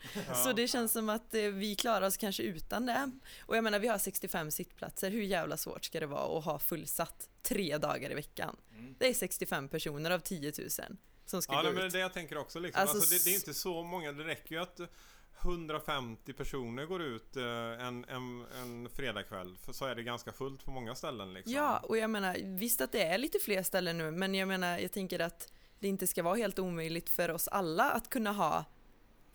Så 0.45 0.53
det 0.53 0.69
känns 0.69 0.93
som 0.93 1.09
att 1.09 1.35
eh, 1.35 1.43
vi 1.43 1.75
klarar 1.77 2.07
oss 2.07 2.17
kanske 2.17 2.43
utan 2.43 2.87
det. 2.87 3.11
Och 3.47 3.57
jag 3.57 3.65
menar 3.65 3.79
vi 3.79 3.89
har 3.89 3.99
65 3.99 4.51
sittplatser, 4.51 5.11
hur 5.11 5.23
jävla 5.23 5.57
svårt 5.57 5.85
ska 5.85 6.01
det 6.01 6.07
vara 6.07 6.39
att 6.39 6.45
ha 6.45 6.59
fullsatt 6.59 7.29
tre 7.43 7.79
dagar 7.79 8.11
i 8.11 8.15
veckan? 8.15 8.57
Det 8.99 9.09
är 9.09 9.15
65 9.15 9.69
personer 9.69 10.11
av 10.11 10.19
10 10.19 10.53
000 10.59 10.69
som 11.27 11.43
ska 11.43 11.53
Ja, 11.53 11.59
gå 11.59 11.63
nej, 11.63 11.73
men 11.73 11.77
det 11.81 11.83
är 11.83 11.87
ut. 11.87 11.93
det 11.93 11.99
jag 11.99 12.13
tänker 12.13 12.37
också. 12.39 12.59
Liksom. 12.59 12.81
Alltså, 12.81 12.97
Alltså, 12.97 13.15
det, 13.15 13.25
det 13.25 13.31
är 13.31 13.35
inte 13.35 13.55
så 13.55 13.83
många, 13.83 14.13
det 14.13 14.25
räcker 14.25 14.55
ju 14.55 14.63
att 14.63 14.81
150 15.45 16.33
personer 16.33 16.87
går 16.87 17.03
ut 17.03 17.37
eh, 17.37 17.87
en, 17.87 18.05
en, 18.05 18.45
en 18.63 18.89
fredagkväll. 18.91 19.57
Så 19.73 19.85
är 19.87 19.95
det 19.95 20.03
ganska 20.03 20.33
fullt 20.33 20.65
på 20.65 20.71
många 20.71 20.95
ställen. 20.95 21.35
Liksom. 21.35 21.53
Ja, 21.53 21.79
och 21.79 21.97
jag 21.99 22.11
menar 22.11 22.37
visst 22.59 22.81
att 22.81 22.93
det 22.93 23.03
är 23.03 23.19
lite 23.19 23.39
fler 23.39 23.63
ställen 23.63 23.99
nu, 23.99 24.11
men 24.11 24.35
jag 24.35 24.49
menar 24.49 24.79
jag 24.79 24.93
tänker 24.93 25.21
att 25.21 25.53
det 25.79 25.89
inte 25.89 26.07
ska 26.07 26.23
vara 26.23 26.35
helt 26.37 26.59
omöjligt 26.59 27.11
för 27.11 27.31
oss 27.31 27.49
alla 27.49 27.91
att 27.91 28.11
kunna 28.11 28.33
ha 28.33 28.65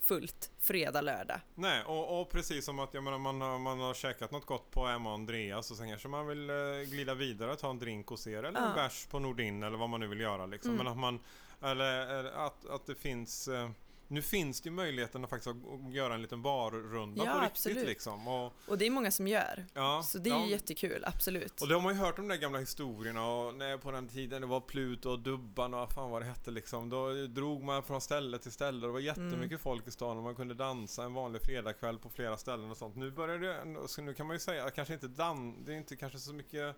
fullt 0.01 0.51
fredag, 0.59 1.01
lördag. 1.01 1.39
Nej, 1.55 1.83
och, 1.83 2.21
och 2.21 2.29
precis 2.29 2.65
som 2.65 2.79
att 2.79 2.93
jag 2.93 3.03
menar, 3.03 3.17
man, 3.17 3.41
har, 3.41 3.59
man 3.59 3.79
har 3.79 3.93
käkat 3.93 4.31
något 4.31 4.45
gott 4.45 4.71
på 4.71 4.85
Emma 4.87 5.09
och 5.09 5.15
Andreas 5.15 5.71
och 5.71 5.77
sen 5.77 5.89
kanske 5.89 6.07
man 6.07 6.27
vill 6.27 6.49
eh, 6.49 6.55
glida 6.85 7.13
vidare 7.13 7.51
och 7.51 7.59
ta 7.59 7.69
en 7.69 7.79
drink 7.79 8.07
hos 8.07 8.27
er 8.27 8.43
eller 8.43 8.59
Ja. 8.59 8.67
en 8.69 8.75
bärs 8.75 9.05
på 9.05 9.19
Nordin 9.19 9.63
eller 9.63 9.77
vad 9.77 9.89
man 9.89 9.99
nu 9.99 10.07
vill 10.07 10.19
göra 10.19 10.45
liksom. 10.45 10.71
Mm. 10.71 10.83
Men 10.83 10.93
att 10.93 10.99
man, 10.99 11.19
eller, 11.61 12.07
eller 12.07 12.31
att, 12.31 12.65
att 12.69 12.85
det 12.85 12.95
finns 12.95 13.47
eh, 13.47 13.69
nu 14.11 14.21
finns 14.21 14.61
det 14.61 14.69
ju 14.69 14.75
möjligheten 14.75 15.23
att 15.23 15.29
faktiskt 15.29 15.55
göra 15.91 16.13
en 16.13 16.21
liten 16.21 16.41
barrunda 16.41 17.23
Ja, 17.25 17.31
på 17.33 17.39
riktigt 17.39 17.51
absolut. 17.51 17.87
liksom. 17.87 18.27
Och, 18.27 18.53
Och 18.67 18.77
det 18.77 18.85
är 18.85 18.91
många 18.91 19.11
som 19.11 19.27
gör. 19.27 19.65
ja, 19.73 20.03
Så 20.05 20.17
det 20.17 20.29
är 20.29 20.33
ja, 20.33 20.45
ju 20.45 20.51
jättekul, 20.51 21.03
absolut. 21.05 21.61
Och 21.61 21.67
det 21.67 21.73
har 21.73 21.81
man 21.81 21.93
ju 21.93 21.99
hört 21.99 22.19
om 22.19 22.27
de 22.27 22.33
där 22.35 22.41
gamla 22.41 22.59
historierna 22.59 23.27
och 23.31 23.55
när 23.55 23.77
på 23.77 23.91
den 23.91 24.07
tiden 24.07 24.41
det 24.41 24.47
var 24.47 24.59
Pluto 24.61 25.09
och 25.09 25.19
Dubban 25.19 25.73
och 25.73 25.79
vad 25.79 25.93
fan 25.93 26.11
vad 26.11 26.21
det 26.21 26.25
hette 26.25 26.51
liksom. 26.51 26.89
Då 26.89 27.13
drog 27.27 27.63
man 27.63 27.83
från 27.83 28.01
ställe 28.01 28.37
till 28.37 28.51
ställe 28.51 28.77
och 28.77 28.81
det 28.87 28.93
var 28.93 28.99
jättemycket 28.99 29.39
Mm. 29.49 29.59
folk 29.59 29.87
i 29.87 29.91
stan 29.91 30.17
och 30.17 30.23
man 30.23 30.35
kunde 30.35 30.53
dansa 30.53 31.03
en 31.03 31.13
vanlig 31.13 31.41
fredagkväll 31.41 31.99
på 31.99 32.09
flera 32.09 32.37
ställen 32.37 32.71
och 32.71 32.77
sånt. 32.77 32.95
Nu 32.95 33.11
börjar 33.11 33.37
det, 33.39 33.87
så 33.87 34.01
nu 34.01 34.13
kan 34.13 34.27
man 34.27 34.35
ju 34.35 34.39
säga, 34.39 34.69
kanske 34.69 34.93
inte 34.93 35.07
dan, 35.07 35.65
det 35.65 35.73
är 35.73 35.77
inte 35.77 35.95
kanske 35.95 36.19
så 36.19 36.33
mycket 36.33 36.75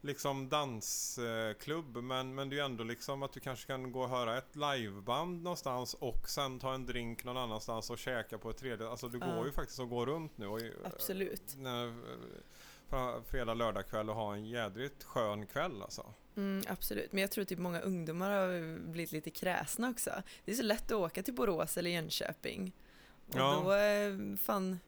liksom 0.00 0.48
dansklubb 0.48 1.96
men, 1.96 2.34
men 2.34 2.48
det 2.48 2.54
är 2.54 2.58
ju 2.58 2.64
ändå 2.64 2.84
liksom 2.84 3.22
att 3.22 3.32
du 3.32 3.40
kanske 3.40 3.66
kan 3.66 3.92
gå 3.92 4.00
och 4.02 4.08
höra 4.08 4.38
ett 4.38 4.56
liveband 4.56 5.42
någonstans 5.42 5.94
och 5.94 6.28
sen 6.28 6.58
ta 6.58 6.74
en 6.74 6.86
drink 6.86 7.24
någon 7.24 7.36
annanstans 7.36 7.90
och 7.90 7.98
käka 7.98 8.38
på 8.38 8.50
ett 8.50 8.56
tredje. 8.56 8.88
Alltså 8.88 9.08
det 9.08 9.18
går 9.18 9.46
ju 9.46 9.52
faktiskt 9.52 9.80
att 9.80 9.88
gå 9.88 10.06
runt 10.06 10.38
nu 10.38 10.46
och 10.46 10.60
Absolut. 10.84 11.54
när, 11.56 11.86
eh, 12.90 13.22
fredag, 13.26 13.54
lördagkväll 13.54 14.10
och 14.10 14.16
ha 14.16 14.34
en 14.34 14.44
jädrigt 14.46 15.04
skön 15.04 15.46
kväll 15.46 15.82
alltså. 15.82 16.14
Mm, 16.36 16.64
absolut, 16.68 17.12
men 17.12 17.20
jag 17.20 17.30
tror 17.30 17.44
typ 17.44 17.58
många 17.58 17.80
ungdomar 17.80 18.30
har 18.30 18.78
blivit 18.90 19.12
lite 19.12 19.30
kräsna 19.30 19.90
också. 19.90 20.10
Det 20.44 20.52
är 20.52 20.56
så 20.56 20.62
lätt 20.62 20.84
att 20.84 20.92
åka 20.98 21.22
till 21.22 21.34
Borås 21.34 21.76
eller 21.76 21.90
Jönköping. 21.90 22.72
Och 23.28 23.38
Ja. 23.38 23.60
då, 23.64 23.72
eh, 23.72 24.36
fan, 24.36 24.78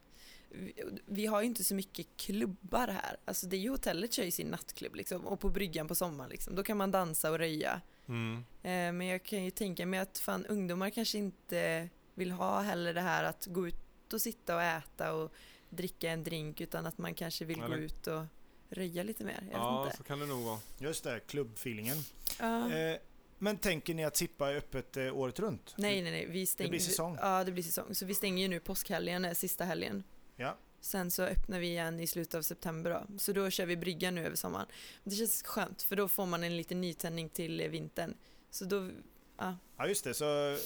vi, 1.07 1.27
har 1.27 1.41
ju 1.43 1.47
inte 1.47 1.65
så 1.65 1.75
mycket 1.75 2.07
klubbar 2.17 2.89
här. 2.89 3.17
Alltså 3.25 3.47
det 3.47 3.57
är 3.57 3.61
ju 3.61 3.71
hotellet 3.71 4.13
kör 4.13 4.25
ju 4.25 4.31
sin 4.31 4.47
nattklubb 4.47 4.95
liksom, 4.95 5.27
och 5.27 5.41
på 5.41 5.49
bryggan 5.49 5.89
på 5.89 5.95
sommaren 5.95 6.31
liksom. 6.31 6.55
Då 6.55 6.63
kan 6.63 6.77
man 6.77 6.91
dansa 6.91 7.31
och 7.31 7.39
röja. 7.39 7.81
Mm. 8.09 8.37
Eh, 8.63 8.93
men 8.93 9.03
jag 9.07 9.23
kan 9.23 9.45
ju 9.45 9.51
tänka 9.51 9.87
mig 9.87 10.01
att 10.01 10.19
fan 10.19 10.47
ungdomar 10.47 10.91
kanske 10.91 11.19
inte 11.19 11.89
vill 12.15 12.31
ha 12.31 12.61
heller 12.61 12.95
det 12.95 13.01
här 13.01 13.25
att 13.25 13.47
gå 13.47 13.69
ut 13.69 14.13
och 14.13 14.21
sitta 14.21 14.55
och 14.57 14.63
äta 14.63 15.13
och 15.15 15.33
dricka 15.71 16.11
en 16.11 16.25
drink 16.25 16.61
utan 16.61 16.87
att 16.87 16.99
man 16.99 17.15
kanske 17.15 17.45
vill 17.45 17.59
gå 17.59 17.65
Eller- 17.65 17.77
ut 17.77 18.07
och 18.07 18.23
röja 18.71 19.03
lite 19.03 19.25
mer. 19.25 19.49
Jag 19.51 19.61
Ja, 19.61 19.79
vet 19.83 19.87
inte. 19.87 19.97
så 19.97 20.03
kan 20.05 20.19
det 20.21 20.27
nog 20.27 20.43
vara. 20.45 20.59
Just 20.79 21.05
det, 21.05 21.21
klubbfeelingen. 21.27 21.97
Ja. 22.41 22.73
Eh, 22.73 22.97
men 23.39 23.57
tänker 23.57 23.95
ni 23.95 24.05
att 24.05 24.17
Sippa 24.17 24.51
är 24.51 24.57
öppet 24.57 24.97
eh, 24.97 25.17
året 25.17 25.39
runt? 25.39 25.75
Nej, 25.77 26.03
nej, 26.03 26.13
nej. 26.13 26.27
Vi 26.27 26.47
stänger, 26.47 26.71
blir 26.71 26.81
säsong? 26.81 27.19
Ja, 27.21 27.45
det 27.45 27.53
blir 27.53 27.63
säsong. 27.63 27.95
Så 27.95 28.07
vi 28.07 28.15
stänger 28.15 28.43
ju 28.43 28.49
nu 28.49 28.61
påskhelgen, 28.61 29.25
är 29.25 29.35
sista 29.35 29.65
helgen. 29.65 30.05
Ja. 30.37 30.57
Sen 30.81 31.11
så 31.11 31.23
öppnar 31.23 31.59
vi 31.61 31.67
igen 31.67 32.01
i 32.01 32.07
slutet 32.07 32.35
av 32.35 32.43
september 32.43 32.91
då. 32.91 33.19
Så 33.19 33.33
då 33.33 33.51
kör 33.51 33.67
vi 33.67 33.77
bryggan 33.77 34.15
nu 34.15 34.27
över 34.27 34.37
sommaren. 34.37 34.67
Det 35.05 35.15
känns 35.15 35.43
skönt 35.43 35.83
för 35.83 35.97
då 35.97 36.09
får 36.09 36.27
man 36.27 36.45
en 36.45 36.57
liten 36.57 36.81
nytändning 36.81 37.29
till 37.29 37.69
vintern. 37.71 38.15
Så 38.51 38.65
då, 38.65 38.91
ja. 39.39 39.57
Ja, 39.77 39.87
just 39.87 40.05
det. 40.05 40.15
Så 40.15 40.51
eh, 40.51 40.57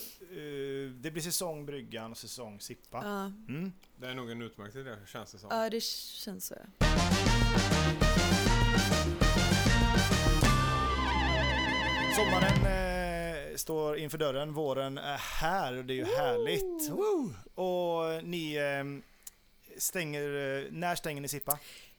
det 0.95 1.11
blir 1.11 1.23
säsong 1.23 1.67
Bryggan 1.67 2.11
och 2.11 2.19
säsong 2.19 2.61
Sippa. 2.61 3.01
Ja, 3.05 3.25
Mm. 3.55 3.73
Det 3.97 4.07
är 4.07 4.15
nog 4.15 4.31
en 4.31 4.43
utmärkt 4.43 4.77
idé 4.77 4.97
känns 5.07 5.33
det 5.33 5.39
som. 5.39 5.49
ja 5.51 5.71
det 5.71 5.83
känns 5.83 6.47
så. 6.47 6.55
Ja. 6.81 6.87
Sommaren 12.17 12.67
eh, 12.67 13.57
står 13.57 13.99
inför 13.99 14.19
dörren, 14.19 14.53
våren 14.53 14.99
är 14.99 15.17
här 15.17 15.77
och 15.79 15.85
det 15.85 15.93
är 15.93 15.97
ju 15.97 16.05
härligt. 16.05 16.91
Woo! 16.91 17.35
Och 17.65 18.25
ni 18.25 18.55
eh, 18.57 18.85
stänger, 19.79 20.23
eh, 20.65 20.65
när 20.71 20.95
stänger 20.95 21.21
ni 21.21 21.29
Sippa? 21.29 21.59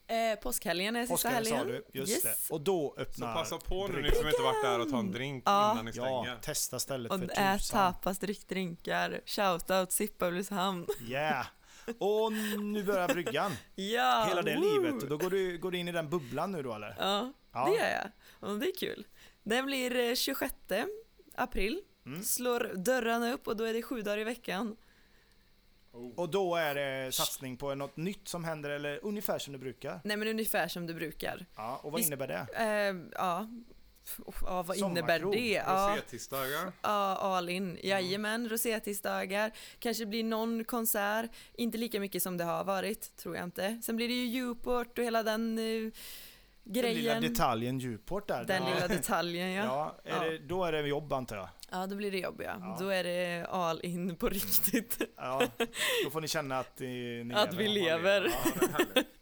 Eh, 0.09 0.39
påskhelgen 0.39 0.95
är 0.95 1.01
sista 1.01 1.13
Påskhelgen 1.13 1.45
sa 1.45 1.55
helgen. 1.57 1.81
du, 1.93 1.99
just 1.99 2.11
yes. 2.11 2.47
det. 2.47 2.53
Och 2.53 2.61
då 2.61 2.93
Så 2.95 3.01
öppnar 3.01 3.33
passa 3.33 3.57
på 3.57 3.87
nu 3.87 4.01
ni 4.01 4.11
som 4.11 4.27
inte 4.27 4.41
varit 4.41 4.63
där 4.63 4.79
och 4.79 4.89
ta 4.89 4.99
en 4.99 5.11
drink 5.11 5.43
Ja. 5.45 5.71
innan 5.71 5.85
ni 5.85 5.91
Ja, 5.95 6.03
stänger. 6.23 6.37
testa 6.41 6.79
stället 6.79 7.11
Och 7.11 7.19
för 7.19 7.25
ät 7.25 7.59
tusan. 7.59 7.93
tapas, 7.93 8.19
drick 8.19 8.47
drinkar, 8.47 9.21
shoutout 9.25 9.91
Sippa 9.91 10.27
Ulricehamn. 10.27 10.87
Yeah! 11.09 11.45
Och 11.99 12.33
nu 12.59 12.83
börjar 12.83 13.07
bryggan. 13.07 13.51
Ja! 13.75 14.25
Hela 14.29 14.41
det 14.41 14.55
woo! 14.55 14.81
livet. 14.81 15.03
Och 15.03 15.09
då 15.09 15.17
går 15.17 15.29
du, 15.29 15.57
går 15.57 15.71
du 15.71 15.77
in 15.77 15.87
i 15.87 15.91
den 15.91 16.09
bubblan 16.09 16.51
nu 16.51 16.63
då 16.63 16.73
eller? 16.73 16.95
Ja, 16.99 17.33
Ja. 17.53 17.65
det 17.65 17.75
gör 17.75 17.89
jag. 17.89 18.11
Och 18.49 18.59
det 18.59 18.65
är 18.65 18.75
kul. 18.79 19.05
Den 19.43 19.65
blir 19.65 19.95
eh, 19.95 20.15
26 20.15 20.53
april. 21.35 21.81
Mm. 22.05 22.23
Slår 22.23 22.71
dörrarna 22.75 23.33
upp 23.33 23.47
och 23.47 23.57
då 23.57 23.63
är 23.63 23.73
det 23.73 23.81
sju 23.81 24.01
dagar 24.01 24.17
i 24.17 24.23
veckan. 24.23 24.75
Och 26.15 26.29
då 26.29 26.55
är 26.55 26.75
det 26.75 27.11
satsning 27.11 27.57
på 27.57 27.75
något 27.75 27.97
nytt 27.97 28.27
som 28.27 28.43
händer 28.43 28.69
eller 28.69 28.99
ungefär 29.05 29.39
som 29.39 29.53
det 29.53 29.59
brukar? 29.59 30.01
Nej 30.03 30.17
men 30.17 30.27
ungefär 30.27 30.67
som 30.67 30.87
det 30.87 30.93
brukar. 30.93 31.45
Ja, 31.55 31.79
och 31.83 31.91
vad 31.91 32.01
Vi- 32.01 32.07
innebär 32.07 32.27
det? 32.27 32.47
Eh, 32.63 32.95
ja. 33.13 33.47
Ja, 34.41 34.63
vad 34.63 34.77
innebär 34.77 35.19
det? 35.19 35.37
Ja, 35.51 35.93
Rosétisdagar. 35.97 36.71
ja, 36.81 37.15
all 37.15 37.49
in. 37.49 37.77
Jajamän, 37.83 38.49
rosétisdagar. 38.49 39.51
Kanske 39.79 40.05
blir 40.05 40.23
någon 40.23 40.63
konsert. 40.63 41.31
Inte 41.53 41.77
lika 41.77 41.99
mycket 41.99 42.23
som 42.23 42.37
det 42.37 42.43
har 42.43 42.63
varit, 42.63 43.17
tror 43.17 43.35
jag 43.35 43.43
inte. 43.43 43.81
Sen 43.83 43.95
blir 43.95 44.07
det 44.07 44.13
ju 44.13 44.43
Uport 44.43 44.97
och 44.97 45.03
hela 45.05 45.23
den 45.23 45.59
eh, 46.67 46.73
Den 46.73 46.81
grejen. 46.81 46.97
lilla 46.97 47.19
detaljen 47.19 47.79
Djuport 47.79 48.27
där. 48.27 48.43
den 48.43 48.63
ja. 48.63 48.73
lilla 48.73 48.87
detaljen 48.87 49.51
ja. 49.51 49.63
Ja, 50.03 50.11
är 50.11 50.25
Ja. 50.25 50.31
Det, 50.31 50.37
då 50.37 50.63
är 50.63 50.71
det 50.71 50.87
jobb 50.87 51.13
antar 51.13 51.35
jag. 51.35 51.49
Ja, 51.71 51.87
då 51.87 51.95
blir 51.95 52.11
det 52.11 52.17
jobb 52.17 52.41
ja. 52.45 52.55
Ja. 52.59 52.77
Då 52.79 52.89
är 52.89 53.03
det 53.03 53.47
all 53.49 53.79
in 53.85 54.15
på 54.15 54.29
riktigt. 54.29 55.01
Ja, 55.17 55.41
då 56.03 56.09
får 56.11 56.21
ni 56.21 56.27
känna 56.27 56.59
att 56.59 56.79
ni, 56.79 57.23
ni 57.23 57.33
Att 57.35 57.53
vi 57.53 57.67
lever. 57.67 58.31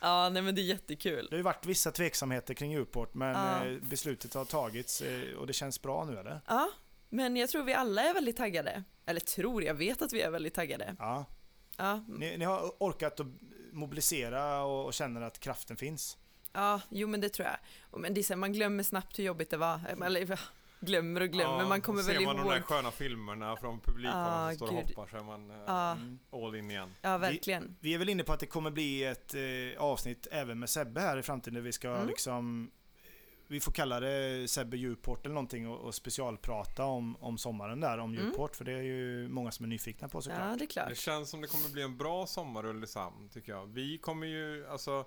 Ja, 0.00 0.28
nej 0.28 0.42
men 0.42 0.54
det 0.54 0.60
är 0.60 0.64
jättekul. 0.64 1.26
Det 1.30 1.36
har 1.36 1.38
ju 1.38 1.42
varit 1.42 1.66
vissa 1.66 1.90
tveksamheter 1.90 2.54
kring 2.54 2.72
Djuport 2.72 3.14
men 3.14 3.36
eh, 3.74 3.82
beslutet 3.82 4.34
har 4.34 4.44
tagits 4.44 5.00
eh, 5.02 5.34
och 5.38 5.46
det 5.46 5.52
känns 5.52 5.82
bra 5.82 6.04
nu 6.04 6.18
eller? 6.18 6.40
Ja, 6.46 6.68
men 7.08 7.36
jag 7.36 7.48
tror 7.50 7.62
vi 7.62 7.74
alla 7.74 8.02
är 8.02 8.14
väldigt 8.14 8.36
taggade. 8.36 8.84
Eller 9.06 9.20
tror, 9.20 9.62
jag 9.62 9.74
vet 9.74 10.02
att 10.02 10.12
vi 10.12 10.20
är 10.20 10.30
väldigt 10.30 10.54
taggade. 10.54 10.96
Ja. 10.98 11.24
Ja, 11.76 12.04
Ni, 12.08 12.36
ni 12.36 12.44
har 12.44 12.72
orkat 12.78 13.20
att 13.20 13.26
mobilisera 13.72 14.62
och, 14.64 14.84
och 14.86 14.94
känner 14.94 15.20
att 15.20 15.40
kraften 15.40 15.76
finns. 15.76 16.16
Ja 16.52 16.80
jo 16.88 17.08
men 17.08 17.20
det 17.20 17.28
tror 17.28 17.48
jag. 17.48 18.00
Men 18.00 18.14
det 18.14 18.20
är 18.20 18.22
så 18.22 18.32
här, 18.32 18.38
man 18.38 18.52
glömmer 18.52 18.82
snabbt 18.82 19.18
hur 19.18 19.24
jobbigt 19.24 19.50
det 19.50 19.56
var. 19.56 19.80
Eller 20.04 20.38
glömmer 20.80 21.20
och 21.20 21.28
glömmer, 21.28 21.58
Ja, 21.62 21.68
man 21.68 21.80
kommer 21.80 22.02
ser 22.02 22.14
väl 22.14 22.24
man 22.24 22.36
de 22.36 22.42
ihåg. 22.42 22.52
där 22.52 22.60
sköna 22.60 22.90
filmerna 22.90 23.56
från 23.56 23.80
publiken 23.80 24.16
Ah, 24.16 24.48
som 24.48 24.56
står 24.56 24.66
och 24.66 24.72
gud. 24.74 24.86
hoppar 24.96 25.06
så 25.10 25.16
är 25.16 25.22
man 25.22 25.50
Mm. 25.50 26.18
all 26.32 26.54
in 26.54 26.70
igen. 26.70 26.94
ja 27.02 27.18
verkligen. 27.18 27.76
Vi 27.80 27.94
är 27.94 27.98
väl 27.98 28.08
inne 28.08 28.22
på 28.24 28.32
att 28.32 28.40
det 28.40 28.46
kommer 28.46 28.70
bli 28.70 29.04
ett 29.04 29.34
eh, 29.34 29.82
avsnitt 29.82 30.26
även 30.30 30.58
med 30.58 30.70
Sebbe 30.70 31.00
här 31.00 31.18
i 31.18 31.22
framtiden 31.22 31.54
där 31.54 31.60
vi 31.60 31.72
ska 31.72 31.88
Mm. 31.94 32.06
liksom 32.08 32.70
vi 33.46 33.60
får 33.60 33.72
kalla 33.72 34.00
det 34.00 34.48
Sebbe 34.50 34.76
Djurport 34.76 35.24
eller 35.26 35.34
någonting 35.34 35.68
och, 35.68 35.78
och 35.80 35.94
specialprata 35.94 36.84
om, 36.84 37.16
om 37.16 37.38
sommaren 37.38 37.80
där, 37.80 37.98
om 37.98 38.10
Mm. 38.14 38.24
Djurport. 38.26 38.56
För 38.56 38.64
det 38.64 38.72
är 38.72 38.82
ju 38.82 39.28
många 39.28 39.50
som 39.52 39.64
är 39.64 39.68
nyfikna 39.68 40.08
på 40.08 40.22
såklart. 40.22 40.40
Ja, 40.40 40.46
det 40.46 40.54
är 40.54 40.58
Det 40.58 40.66
klart. 40.66 40.96
känns 40.96 41.30
som 41.30 41.40
det 41.40 41.46
kommer 41.46 41.68
bli 41.68 41.82
en 41.82 41.96
bra 41.96 42.26
sommar 42.26 42.66
i 42.66 42.68
Ulricehamn 42.70 43.28
tycker 43.28 43.52
jag. 43.52 43.66
Vi 43.66 43.98
kommer 43.98 44.26
ju, 44.26 44.66
alltså, 44.66 45.04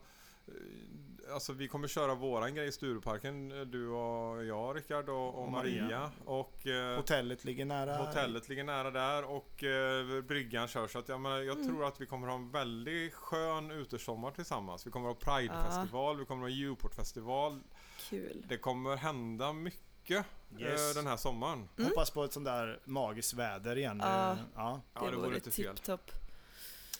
alltså 1.34 1.54
vi 1.54 1.68
kommer 1.68 1.88
köra 1.88 2.16
våran 2.16 2.56
grej 2.56 2.68
i 2.68 2.72
Stureparken, 2.72 3.52
eh, 3.52 3.62
du 3.62 3.88
och 3.89 4.46
jag 4.46 4.76
Rickard 4.78 5.10
och, 5.10 5.28
och 5.36 5.44
Och 5.44 5.52
Maria. 5.52 5.84
Maria. 5.84 6.12
Och 6.26 6.68
eh, 6.68 6.96
Hotellet 6.96 7.44
ligger 7.46 7.66
nära. 7.66 7.98
hotellet 7.98 8.50
ligger 8.50 8.64
nära 8.64 8.91
där 8.91 9.24
och 9.24 9.64
eh, 9.64 10.22
bryggan 10.22 10.68
kör. 10.68 10.88
Så 10.88 11.00
att 11.00 11.10
jag, 11.10 11.22
menar, 11.22 11.38
jag 11.41 11.56
Mm. 11.56 11.68
tror 11.68 11.86
att 11.86 12.02
vi 12.02 12.06
kommer 12.06 12.28
ha 12.28 12.36
en 12.36 12.52
väldigt 12.52 13.14
skön 13.14 13.72
utesommar 13.72 14.32
tillsammans. 14.32 14.88
Vi 14.88 14.91
kommer 14.91 15.08
ha 15.08 15.16
Pride-festival, 15.16 16.18
vi 16.20 16.26
kommer 16.26 16.41
ha 16.41 16.50
Djurportfestival. 16.50 17.60
Kul. 18.10 18.46
Det 18.50 18.58
kommer 18.58 18.96
hända 18.96 19.54
mycket 19.54 20.26
Yes. 20.60 20.89
eh, 20.91 20.96
den 20.96 21.08
här 21.08 21.18
sommaren. 21.18 21.70
Mm. 21.78 21.89
Hoppas 21.89 22.12
på 22.12 22.24
ett 22.24 22.34
sånt 22.34 22.46
där 22.46 22.80
magiskt 22.86 23.34
väder 23.34 23.78
igen. 23.78 24.00
Ja. 24.04 24.32
Eh, 24.32 24.38
ja. 24.56 24.82
Ja, 24.94 25.02
det 25.02 25.12
det 25.12 25.18
vore 25.18 25.39
tipptopp. 25.39 26.12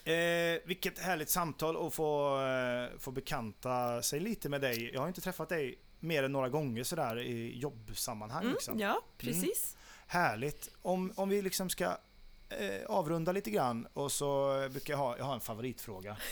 Eh, 0.06 0.60
vilket 0.66 1.00
härligt 1.00 1.30
samtal 1.30 1.88
att 1.88 1.94
få, 1.94 2.42
eh, 2.42 3.00
få 3.00 3.12
bekanta 3.12 4.02
sig 4.02 4.20
lite 4.20 4.50
med 4.50 4.62
dig. 4.62 4.92
Jag 4.94 5.02
har 5.02 5.08
inte 5.08 5.22
träffat 5.22 5.50
dig 5.50 5.80
mer 6.00 6.24
än 6.24 6.32
några 6.32 6.50
gånger 6.50 6.84
sådär 6.84 7.20
i 7.20 7.60
jobbsammanhang. 7.60 8.42
Mm, 8.44 8.54
Liksom. 8.54 8.80
ja, 8.80 9.02
precis. 9.18 9.78
Härligt. 10.08 10.70
Om, 10.82 11.14
om 11.16 11.30
vi 11.30 11.42
liksom 11.42 11.70
ska 11.70 11.86
eh, 12.50 12.86
avrunda 12.88 13.32
lite 13.32 13.52
grann 13.52 13.88
och 13.94 14.12
så 14.12 14.54
brukar 14.72 14.94
jag 14.94 14.98
ha, 14.98 15.18
jag 15.18 15.26
har 15.26 15.34
en 15.34 15.40
favoritfråga. 15.42 16.18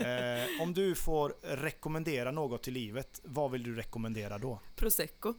Eh, 0.00 0.62
om 0.62 0.74
du 0.74 0.94
får 0.94 1.34
rekommendera 1.42 2.30
något 2.30 2.68
i 2.68 2.70
livet, 2.70 3.20
vad 3.24 3.50
vill 3.50 3.62
du 3.62 3.74
rekommendera 3.76 4.38
då? 4.38 4.60
Prosecco. 4.76 5.34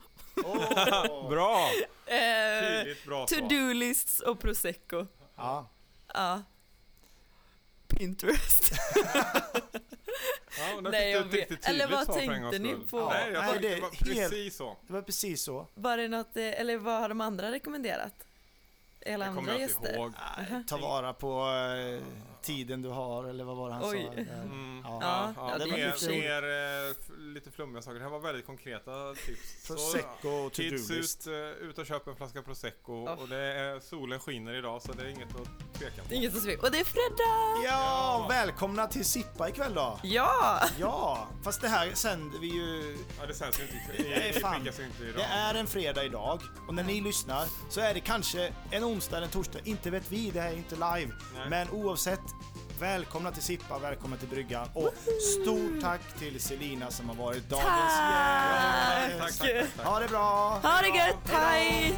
Bra! 1.29 1.69
Eh, 2.05 2.77
Tydligt, 2.77 3.05
bra. 3.05 3.25
To-do-lists 3.27 4.19
och 4.19 4.39
prosecco. 4.39 5.05
Ja. 5.35 5.69
Ja. 6.13 6.41
Pinterest. 7.89 8.71
Ja, 10.59 10.81
Nej, 10.81 11.11
jag 11.11 11.23
vet. 11.23 11.67
Eller 11.69 11.87
vad 11.87 12.13
tänkte 12.13 12.59
ni 12.59 12.75
på? 12.89 13.09
Nej, 13.09 13.31
jag 13.33 13.41
Nej, 13.45 13.53
det 13.61 13.67
det 13.69 13.75
är 13.75 13.81
var 13.81 13.89
helt- 13.89 14.29
precis 14.31 14.55
så. 14.57 14.77
Det 14.87 14.93
var 14.93 15.01
precis 15.01 15.43
så. 15.43 15.67
Var 15.73 15.97
det 15.97 16.07
något, 16.07 16.37
eh, 16.37 16.43
eller 16.61 16.77
vad 16.77 16.99
har 16.99 17.09
de 17.09 17.21
andra 17.21 17.51
rekommenderat? 17.51 18.13
Det 18.99 19.13
andra 19.13 19.33
kommer 19.33 19.51
jag 19.51 19.61
gäster? 19.61 19.79
inte 19.87 19.91
ihåg. 19.99 20.13
Nej, 20.51 20.63
ta 20.67 20.77
vara 20.77 21.13
på 21.13 21.47
eh, 21.51 22.03
tiden 22.41 22.81
du 22.81 22.89
har, 22.89 23.23
eller 23.23 23.43
vad 23.43 23.57
var 23.57 23.69
det 23.69 23.75
han 23.75 23.83
Oj. 23.89 24.03
sa? 24.09 24.15
Där. 24.15 24.41
Mm. 24.43 24.81
Ja. 24.85 24.99
Ja, 25.01 25.33
Ja, 25.51 25.57
det 25.57 25.65
var 25.65 26.09
mer 26.09 26.89
eh, 26.89 26.95
lite 27.33 27.51
flummiga 27.51 27.81
saker. 27.81 27.97
Det 27.97 28.03
här 28.03 28.11
var 28.11 28.19
väldigt 28.19 28.45
konkreta 28.45 29.13
tips. 29.25 29.67
Prosecco 29.67 30.29
och 30.29 30.53
Kids 30.53 30.91
ut, 30.91 31.27
eh, 31.27 31.33
ut 31.69 31.77
och 31.77 31.85
köp 31.85 32.07
en 32.07 32.15
flaska 32.15 32.41
prosecco 32.41 32.93
Oh. 32.99 33.21
och 33.21 33.27
det 33.29 33.37
är, 33.37 33.79
solen 33.79 34.19
skiner 34.19 34.53
idag 34.53 34.81
så 34.81 34.91
det 34.93 35.03
är 35.03 35.07
inget 35.07 35.29
att 35.35 35.73
tveka 35.79 36.01
på. 36.07 36.13
Inget 36.13 36.35
att 36.35 36.41
sveka. 36.43 36.61
Och 36.65 36.71
det 36.71 36.79
är 36.79 36.83
fredag! 36.83 37.63
Ja, 37.73 38.25
välkomna 38.29 38.87
till 38.87 39.05
Sippa 39.05 39.49
ikväll 39.49 39.73
då. 39.73 39.99
Ja! 40.03 40.59
Ja, 40.79 41.27
fast 41.43 41.61
det 41.61 41.67
här 41.67 41.91
sänder 41.93 42.39
vi 42.39 42.47
ju... 42.47 42.97
Ja, 43.19 43.25
det 43.25 43.33
sänds 43.33 43.59
ju 43.59 43.63
inte. 43.63 44.03
i- 44.03 44.31
Det 44.33 44.39
fan. 44.39 44.67
inte 44.67 44.81
idag. 45.03 45.15
Det 45.15 45.23
är 45.23 45.55
en 45.55 45.67
fredag 45.67 46.03
idag 46.03 46.41
och 46.67 46.73
när 46.73 46.83
ni 46.83 47.01
lyssnar 47.01 47.47
så 47.69 47.81
är 47.81 47.93
det 47.93 47.99
kanske 47.99 48.53
en 48.71 48.83
onsdag 48.83 49.17
eller 49.17 49.27
en 49.27 49.33
torsdag, 49.33 49.59
inte 49.63 49.89
vet 49.89 50.11
vi, 50.11 50.31
det 50.31 50.41
här 50.41 50.51
är 50.51 50.55
inte 50.57 50.75
live. 50.75 51.11
Nej. 51.35 51.49
Men 51.49 51.69
oavsett, 51.69 52.19
välkomna 52.79 53.31
till 53.31 53.43
Sippa, 53.43 53.79
välkomna 53.79 54.17
till 54.17 54.27
bryggan 54.27 54.67
och 54.73 54.93
stort 55.41 55.81
tack 55.81 56.01
till 56.19 56.39
Selina 56.39 56.91
som 56.91 57.09
har 57.09 57.15
varit 57.15 57.49
dagens 57.49 57.65
Tack! 57.67 59.01
gäst. 59.09 59.19
Tack, 59.19 59.37
tack, 59.37 59.47
tack, 59.49 59.67
tack. 59.77 59.85
Ha 59.85 59.99
det 59.99 60.07
bra! 60.07 60.59
Ha 60.63 60.81
det 60.81 60.87
gött, 60.97 61.15
hej! 61.25 61.95